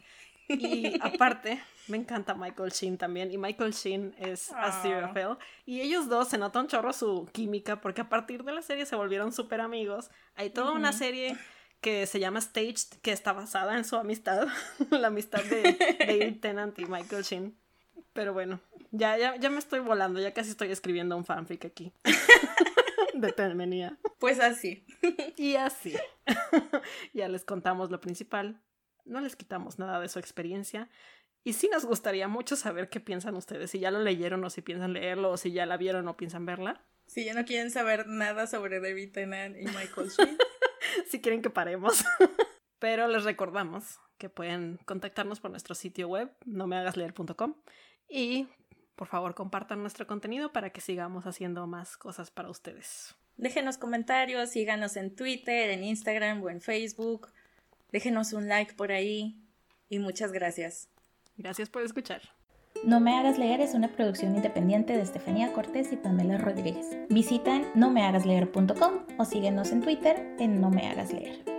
Y 0.47 0.99
aparte, 1.01 1.61
me 1.87 1.97
encanta 1.97 2.33
Michael 2.33 2.71
Sheen 2.71 2.97
también. 2.97 3.31
Y 3.31 3.37
Michael 3.37 3.73
Sheen 3.73 4.15
es 4.17 4.51
oh. 4.51 5.37
Y 5.65 5.81
ellos 5.81 6.09
dos 6.09 6.29
se 6.29 6.37
nota 6.37 6.59
un 6.59 6.67
chorro 6.67 6.93
su 6.93 7.27
química 7.31 7.81
porque 7.81 8.01
a 8.01 8.09
partir 8.09 8.43
de 8.43 8.53
la 8.53 8.61
serie 8.61 8.85
se 8.85 8.95
volvieron 8.95 9.31
súper 9.31 9.61
amigos. 9.61 10.09
Hay 10.35 10.49
toda 10.49 10.71
una 10.71 10.93
serie 10.93 11.37
que 11.81 12.05
se 12.05 12.19
llama 12.19 12.39
Staged 12.39 12.99
que 13.01 13.11
está 13.11 13.33
basada 13.33 13.77
en 13.77 13.85
su 13.85 13.95
amistad. 13.97 14.47
la 14.89 15.07
amistad 15.07 15.43
de 15.43 15.77
David 15.99 16.39
Tennant 16.39 16.77
y 16.79 16.85
Michael 16.85 17.23
Sheen. 17.23 17.57
Pero 18.13 18.33
bueno, 18.33 18.59
ya, 18.91 19.17
ya, 19.17 19.35
ya 19.37 19.49
me 19.49 19.59
estoy 19.59 19.79
volando. 19.79 20.19
Ya 20.19 20.33
casi 20.33 20.51
estoy 20.51 20.71
escribiendo 20.71 21.17
un 21.17 21.25
fanfic 21.25 21.65
aquí. 21.65 21.91
de 23.13 23.31
Tenmenía. 23.31 23.97
Pues 24.19 24.39
así. 24.39 24.85
y 25.35 25.55
así. 25.55 25.95
ya 27.13 27.27
les 27.27 27.43
contamos 27.43 27.91
lo 27.91 27.99
principal 27.99 28.61
no 29.05 29.21
les 29.21 29.35
quitamos 29.35 29.79
nada 29.79 29.99
de 29.99 30.09
su 30.09 30.19
experiencia. 30.19 30.89
Y 31.43 31.53
sí 31.53 31.69
nos 31.71 31.85
gustaría 31.85 32.27
mucho 32.27 32.55
saber 32.55 32.89
qué 32.89 32.99
piensan 32.99 33.35
ustedes, 33.35 33.71
si 33.71 33.79
ya 33.79 33.91
lo 33.91 34.01
leyeron 34.01 34.43
o 34.45 34.49
si 34.49 34.61
piensan 34.61 34.93
leerlo, 34.93 35.31
o 35.31 35.37
si 35.37 35.51
ya 35.51 35.65
la 35.65 35.75
vieron 35.77 36.07
o 36.07 36.15
piensan 36.15 36.45
verla. 36.45 36.81
Si 37.05 37.25
ya 37.25 37.33
no 37.33 37.43
quieren 37.43 37.69
saber 37.69 38.07
nada 38.07 38.47
sobre 38.47 38.79
David 38.79 39.11
Tennant 39.11 39.57
y 39.57 39.65
Michael 39.65 40.09
Sheen. 40.09 40.37
si 41.07 41.21
quieren 41.21 41.41
que 41.41 41.49
paremos. 41.49 42.03
Pero 42.79 43.07
les 43.07 43.23
recordamos 43.23 43.99
que 44.17 44.29
pueden 44.29 44.77
contactarnos 44.85 45.41
por 45.41 45.51
nuestro 45.51 45.75
sitio 45.75 46.07
web, 46.07 46.31
nomehagasleer.com. 46.45 47.55
Y 48.07 48.47
por 48.95 49.07
favor 49.07 49.35
compartan 49.35 49.81
nuestro 49.81 50.07
contenido 50.07 50.53
para 50.53 50.69
que 50.69 50.79
sigamos 50.81 51.25
haciendo 51.25 51.67
más 51.67 51.97
cosas 51.97 52.31
para 52.31 52.49
ustedes. 52.49 53.15
Déjenos 53.35 53.77
comentarios, 53.77 54.51
síganos 54.51 54.95
en 54.95 55.15
Twitter, 55.15 55.71
en 55.71 55.83
Instagram 55.83 56.41
o 56.43 56.49
en 56.49 56.61
Facebook 56.61 57.29
Déjenos 57.93 58.33
un 58.33 58.49
like 58.49 58.73
por 58.73 58.91
ahí 58.91 59.37
y 59.87 59.99
muchas 59.99 60.31
gracias. 60.31 60.89
Gracias 61.37 61.69
por 61.69 61.83
escuchar. 61.83 62.21
No 62.83 62.99
me 62.99 63.15
hagas 63.15 63.37
leer 63.37 63.61
es 63.61 63.75
una 63.75 63.87
producción 63.87 64.35
independiente 64.35 64.93
de 64.93 65.03
Estefanía 65.03 65.53
Cortés 65.53 65.93
y 65.93 65.97
Pamela 65.97 66.39
Rodríguez. 66.39 66.87
Visita 67.09 67.61
nomehagasleer.com 67.75 69.05
o 69.19 69.25
síguenos 69.25 69.71
en 69.71 69.81
Twitter 69.81 70.35
en 70.39 70.59
No 70.59 70.71
me 70.71 70.87
hagas 70.87 71.13
leer. 71.13 71.52